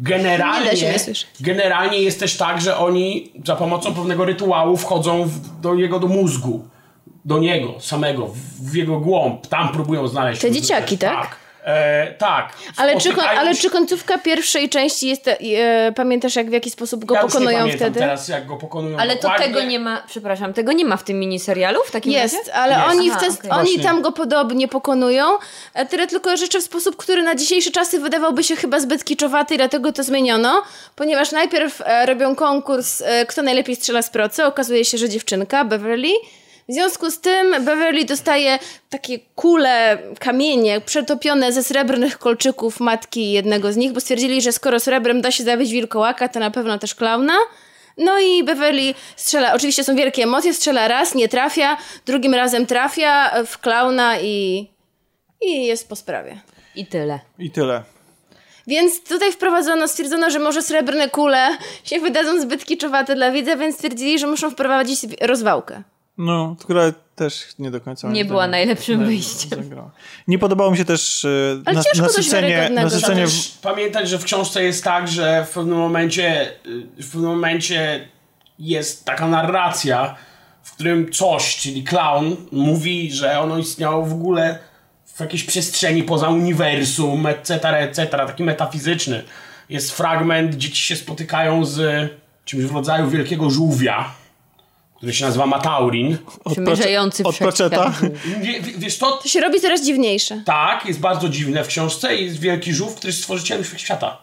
Generalnie, 0.00 0.72
Nie 0.72 0.82
nie 0.82 0.98
generalnie 1.40 2.02
jest 2.02 2.20
też 2.20 2.36
tak, 2.36 2.60
że 2.60 2.76
oni 2.76 3.32
za 3.46 3.56
pomocą 3.56 3.94
pewnego 3.94 4.24
rytuału 4.24 4.76
wchodzą 4.76 5.24
w, 5.24 5.60
do 5.60 5.74
jego 5.74 5.98
do 5.98 6.06
mózgu. 6.06 6.64
Do 7.24 7.38
niego 7.38 7.74
samego, 7.80 8.26
w, 8.26 8.36
w 8.70 8.74
jego 8.74 9.00
głąb. 9.00 9.46
Tam 9.46 9.72
próbują 9.72 10.08
znaleźć. 10.08 10.40
Te 10.42 10.50
dzieciaki, 10.50 10.98
tak? 10.98 11.20
Tak. 11.20 11.36
E, 11.70 12.14
tak. 12.18 12.52
Ale 12.76 13.00
czy, 13.00 13.12
kon- 13.14 13.24
ale 13.24 13.54
czy 13.54 13.70
końcówka 13.70 14.18
pierwszej 14.18 14.68
części 14.68 15.08
jest. 15.08 15.28
E, 15.28 15.36
pamiętasz, 15.96 16.36
jak 16.36 16.50
w 16.50 16.52
jaki 16.52 16.70
sposób 16.70 17.04
go 17.04 17.14
ja 17.14 17.20
już 17.22 17.34
nie 17.34 17.40
pokonują 17.40 17.68
wtedy? 17.76 18.00
teraz, 18.00 18.28
jak 18.28 18.46
go 18.46 18.56
pokonują 18.56 18.98
Ale 18.98 19.16
to 19.16 19.22
dokładnie. 19.22 19.46
tego 19.46 19.62
nie 19.62 19.78
ma, 19.80 20.02
przepraszam, 20.06 20.52
tego 20.52 20.72
nie 20.72 20.84
ma 20.84 20.96
w 20.96 21.04
tym 21.04 21.18
miniserialu 21.20 21.80
w 21.86 21.90
takim 21.90 22.12
Jest, 22.12 22.36
razie? 22.38 22.54
ale 22.54 22.74
Jest. 22.74 22.86
Oni, 22.88 23.10
Aha, 23.10 23.18
w 23.18 23.22
te, 23.22 23.28
okej. 23.28 23.50
oni 23.50 23.62
Właśnie. 23.64 23.82
tam 23.84 24.02
go 24.02 24.12
podobnie 24.12 24.68
pokonują. 24.68 25.24
E, 25.74 25.86
Tyle 25.86 26.06
tylko 26.06 26.36
rzeczy 26.36 26.60
w 26.60 26.64
sposób, 26.64 26.96
który 26.96 27.22
na 27.22 27.34
dzisiejsze 27.34 27.70
czasy 27.70 27.98
wydawałby 28.00 28.44
się 28.44 28.56
chyba 28.56 28.80
zbyt 28.80 29.04
kiczowaty 29.04 29.54
i 29.54 29.56
dlatego 29.56 29.92
to 29.92 30.02
zmieniono, 30.02 30.62
ponieważ 30.96 31.32
najpierw 31.32 31.80
e, 31.84 32.06
robią 32.06 32.34
konkurs, 32.34 33.02
e, 33.06 33.26
kto 33.26 33.42
najlepiej 33.42 33.76
strzela 33.76 34.02
z 34.02 34.10
procy. 34.10 34.44
Okazuje 34.44 34.84
się, 34.84 34.98
że 34.98 35.08
dziewczynka, 35.08 35.64
Beverly. 35.64 36.12
W 36.68 36.72
związku 36.72 37.10
z 37.10 37.20
tym 37.20 37.64
Beverly 37.64 38.04
dostaje 38.04 38.58
takie 38.90 39.18
kule, 39.34 39.98
kamienie 40.18 40.80
przetopione 40.80 41.52
ze 41.52 41.64
srebrnych 41.64 42.18
kolczyków 42.18 42.80
matki 42.80 43.32
jednego 43.32 43.72
z 43.72 43.76
nich, 43.76 43.92
bo 43.92 44.00
stwierdzili, 44.00 44.42
że 44.42 44.52
skoro 44.52 44.80
srebrem 44.80 45.20
da 45.20 45.30
się 45.30 45.44
zabić 45.44 45.72
wilkołaka, 45.72 46.28
to 46.28 46.40
na 46.40 46.50
pewno 46.50 46.78
też 46.78 46.94
klauna. 46.94 47.34
No 47.98 48.18
i 48.18 48.44
Beverly 48.44 48.94
strzela, 49.16 49.54
oczywiście 49.54 49.84
są 49.84 49.96
wielkie 49.96 50.22
emocje, 50.22 50.54
strzela 50.54 50.88
raz, 50.88 51.14
nie 51.14 51.28
trafia, 51.28 51.76
drugim 52.06 52.34
razem 52.34 52.66
trafia 52.66 53.44
w 53.46 53.58
klauna 53.58 54.20
i, 54.20 54.66
i 55.40 55.66
jest 55.66 55.88
po 55.88 55.96
sprawie. 55.96 56.40
I 56.76 56.86
tyle. 56.86 57.20
I 57.38 57.50
tyle. 57.50 57.82
Więc 58.66 59.04
tutaj 59.04 59.32
wprowadzono, 59.32 59.88
stwierdzono, 59.88 60.30
że 60.30 60.38
może 60.38 60.62
srebrne 60.62 61.08
kule 61.08 61.48
się 61.84 62.00
wydadzą 62.00 62.40
zbyt 62.40 62.64
kiczowate 62.64 63.14
dla 63.14 63.30
widza, 63.30 63.56
więc 63.56 63.74
stwierdzili, 63.74 64.18
że 64.18 64.26
muszą 64.26 64.50
wprowadzić 64.50 65.00
rozwałkę. 65.20 65.82
No, 66.18 66.56
która 66.58 66.92
też 67.14 67.44
nie 67.58 67.70
do 67.70 67.80
końca. 67.80 68.10
Nie 68.10 68.24
była 68.24 68.46
najlepszym 68.46 69.04
wyjściem. 69.04 69.62
zagrała. 69.62 69.90
Nie 70.28 70.38
podobało 70.38 70.70
mi 70.70 70.76
się 70.76 70.84
też 70.84 71.24
e, 71.24 71.28
Ale 71.64 71.76
nas, 71.76 71.84
ciężko 71.84 72.06
coś 72.06 72.16
nasycenie, 72.16 72.70
nasycenie 72.70 73.24
też 73.24 73.58
pamiętać, 73.62 74.08
że 74.08 74.18
w 74.18 74.24
książce 74.24 74.62
jest 74.64 74.84
tak, 74.84 75.08
że 75.08 75.46
w 75.50 75.50
pewnym 75.50 75.78
momencie 75.78 76.52
y, 76.98 77.02
w 77.02 77.12
pewnym 77.12 77.30
momencie 77.30 78.08
jest 78.58 79.04
taka 79.04 79.28
narracja, 79.28 80.14
w 80.62 80.72
którym 80.72 81.12
coś, 81.12 81.56
czyli 81.56 81.84
clown, 81.84 82.36
mówi, 82.52 83.12
że 83.12 83.40
ono 83.40 83.58
istniało 83.58 84.06
w 84.06 84.12
ogóle 84.12 84.58
w 85.04 85.20
jakiejś 85.20 85.44
przestrzeni 85.44 86.02
poza 86.02 86.28
uniwersum, 86.28 87.26
etc., 87.26 87.68
etc., 87.68 88.06
taki 88.06 88.44
metafizyczny. 88.44 89.24
Jest 89.68 89.92
fragment, 89.92 90.54
dzieci 90.54 90.82
się 90.82 90.96
spotykają 90.96 91.64
z 91.64 92.10
czymś 92.44 92.64
w 92.64 92.74
rodzaju 92.74 93.10
wielkiego 93.10 93.50
żółwia, 93.50 94.19
który 95.00 95.12
się 95.14 95.24
nazywa 95.24 95.46
Mataurin. 95.46 96.18
Przymierzający 96.52 97.22
od 97.24 97.38
Pratchetta. 97.38 97.92
wiesz, 98.78 98.98
to 98.98 99.12
To 99.16 99.28
się 99.28 99.40
robi 99.40 99.60
coraz 99.60 99.84
dziwniejsze. 99.84 100.42
tak, 100.46 100.86
jest 100.86 101.00
bardzo 101.00 101.28
dziwne 101.28 101.64
w 101.64 101.66
książce 101.66 102.16
i 102.16 102.24
jest 102.24 102.38
wielki 102.40 102.72
żółw, 102.74 102.94
który 102.94 103.08
jest 103.08 103.18
stworzycielem 103.20 103.64
świata. 103.76 104.18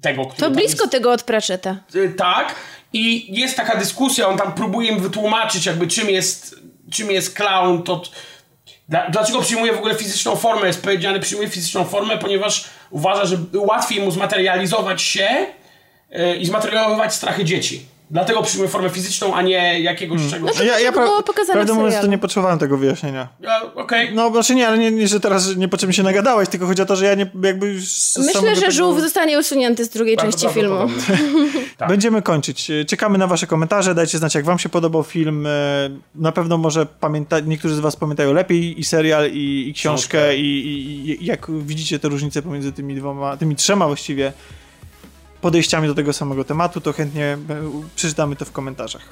Tego, 0.00 0.24
który 0.26 0.40
To 0.40 0.50
blisko 0.50 0.82
jest. 0.84 0.92
tego 0.92 1.12
od 1.12 1.22
Pratchetta. 1.22 1.76
Y, 1.94 2.14
Tak. 2.18 2.54
I 2.92 3.34
jest 3.40 3.56
taka 3.56 3.78
dyskusja, 3.78 4.28
on 4.28 4.36
tam 4.38 4.52
próbuje 4.52 4.90
im 4.90 5.00
wytłumaczyć 5.00 5.66
jakby 5.66 5.86
czym 5.86 6.10
jest, 6.10 6.56
czym 6.90 7.10
jest 7.10 7.34
clown, 7.34 7.82
to... 7.82 8.02
Dla, 8.88 9.10
dlaczego 9.10 9.40
przyjmuje 9.42 9.72
w 9.72 9.78
ogóle 9.78 9.94
fizyczną 9.94 10.36
formę? 10.36 10.66
Jest 10.66 10.82
powiedziane, 10.82 11.20
przyjmuje 11.20 11.48
fizyczną 11.50 11.84
formę, 11.84 12.18
ponieważ 12.18 12.64
uważa, 12.90 13.26
że 13.26 13.36
łatwiej 13.54 14.00
mu 14.00 14.10
zmaterializować 14.10 15.02
się 15.02 15.28
y, 16.18 16.36
i 16.36 16.46
zmaterializować 16.46 17.14
strachy 17.14 17.44
dzieci. 17.44 17.86
Dlatego 18.10 18.42
przyjmuje 18.42 18.68
formę 18.70 18.90
fizyczną, 18.90 19.34
a 19.34 19.42
nie 19.42 19.80
jakiegoś 19.80 20.20
czegoś... 20.30 20.58
Ja, 20.60 20.80
ja 20.80 20.92
to 20.92 21.00
było 21.00 21.22
pokazane 21.22 21.52
prawdę 21.52 21.74
mówiąc, 21.74 22.00
to 22.00 22.06
nie 22.06 22.18
potrzebowałem 22.18 22.58
tego 22.58 22.76
wyjaśnienia. 22.76 23.28
Ja, 23.40 23.60
Okej. 23.74 24.14
No, 24.14 24.30
znaczy 24.30 24.54
nie, 24.54 24.68
ale 24.68 24.78
nie, 24.78 24.90
nie 24.90 25.08
że 25.08 25.20
teraz 25.20 25.56
niepotrzebnie 25.56 25.94
się 25.94 26.02
nagadałeś, 26.02 26.48
tylko 26.48 26.66
chodzi 26.66 26.82
o 26.82 26.86
to, 26.86 26.96
że 26.96 27.04
ja 27.04 27.14
nie, 27.14 27.30
jakby 27.42 27.66
Myślę, 28.18 28.54
że 28.54 28.60
tego- 28.60 28.72
żółw 28.72 29.00
zostanie 29.00 29.38
usunięty 29.38 29.84
z 29.84 29.88
drugiej 29.88 30.16
Bardzo 30.16 30.32
części 30.38 30.54
filmu. 30.54 30.76
prawdopodobnie. 30.76 31.46
Tak. 31.76 31.88
Będziemy 31.88 32.22
kończyć. 32.22 32.70
Czekamy 32.86 33.18
na 33.18 33.26
wasze 33.26 33.46
komentarze, 33.46 33.94
dajcie 33.94 34.18
znać, 34.18 34.34
jak 34.34 34.44
wam 34.44 34.58
się 34.58 34.68
podobał 34.68 35.02
film. 35.02 35.46
E, 35.46 35.50
Na 36.14 36.32
pewno 36.32 36.58
może 36.58 36.86
pamięta, 36.86 37.40
niektórzy 37.40 37.74
z 37.74 37.80
was 37.80 37.96
pamiętają 37.96 38.32
lepiej 38.32 38.80
i 38.80 38.84
serial, 38.84 39.30
i, 39.32 39.68
i 39.68 39.74
książkę, 39.74 40.18
Książkę. 40.18 40.36
i, 40.36 40.66
i, 40.66 41.22
i 41.22 41.26
jak 41.26 41.46
widzicie 41.50 41.98
te 41.98 42.08
różnice 42.08 42.42
pomiędzy 42.42 42.72
tymi 42.72 42.94
dwoma, 42.94 43.36
tymi 43.36 43.56
trzema 43.56 43.86
właściwie 43.86 44.32
podejściami 45.40 45.88
do 45.88 45.94
tego 45.94 46.12
samego 46.12 46.44
tematu, 46.44 46.80
to 46.80 46.92
chętnie 46.92 47.24
e, 47.24 47.38
przeczytamy 47.96 48.36
to 48.36 48.44
w 48.44 48.52
komentarzach. 48.52 49.02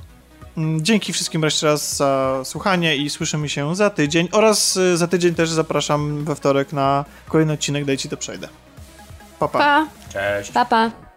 Mm, 0.56 0.84
Dzięki 0.84 1.12
wszystkim 1.12 1.42
jeszcze 1.42 1.66
raz 1.66 1.96
za 1.96 2.40
słuchanie 2.44 2.96
i 2.96 3.10
słyszymy 3.10 3.48
się 3.48 3.76
za 3.76 3.90
tydzień 3.90 4.28
oraz 4.32 4.76
e, 4.76 4.96
za 4.96 5.08
tydzień 5.08 5.34
też 5.34 5.50
zapraszam 5.50 6.24
we 6.24 6.34
wtorek 6.34 6.72
na 6.72 7.04
kolejny 7.28 7.52
odcinek 7.52 7.84
Dajcie 7.84 8.08
to 8.08 8.16
przejdę. 8.16 8.48
Pa, 9.38 9.48
pa. 9.48 9.58
Pa! 9.58 9.86
Cześć. 10.12 10.50
Pa, 10.50 10.64
pa. 10.64 11.13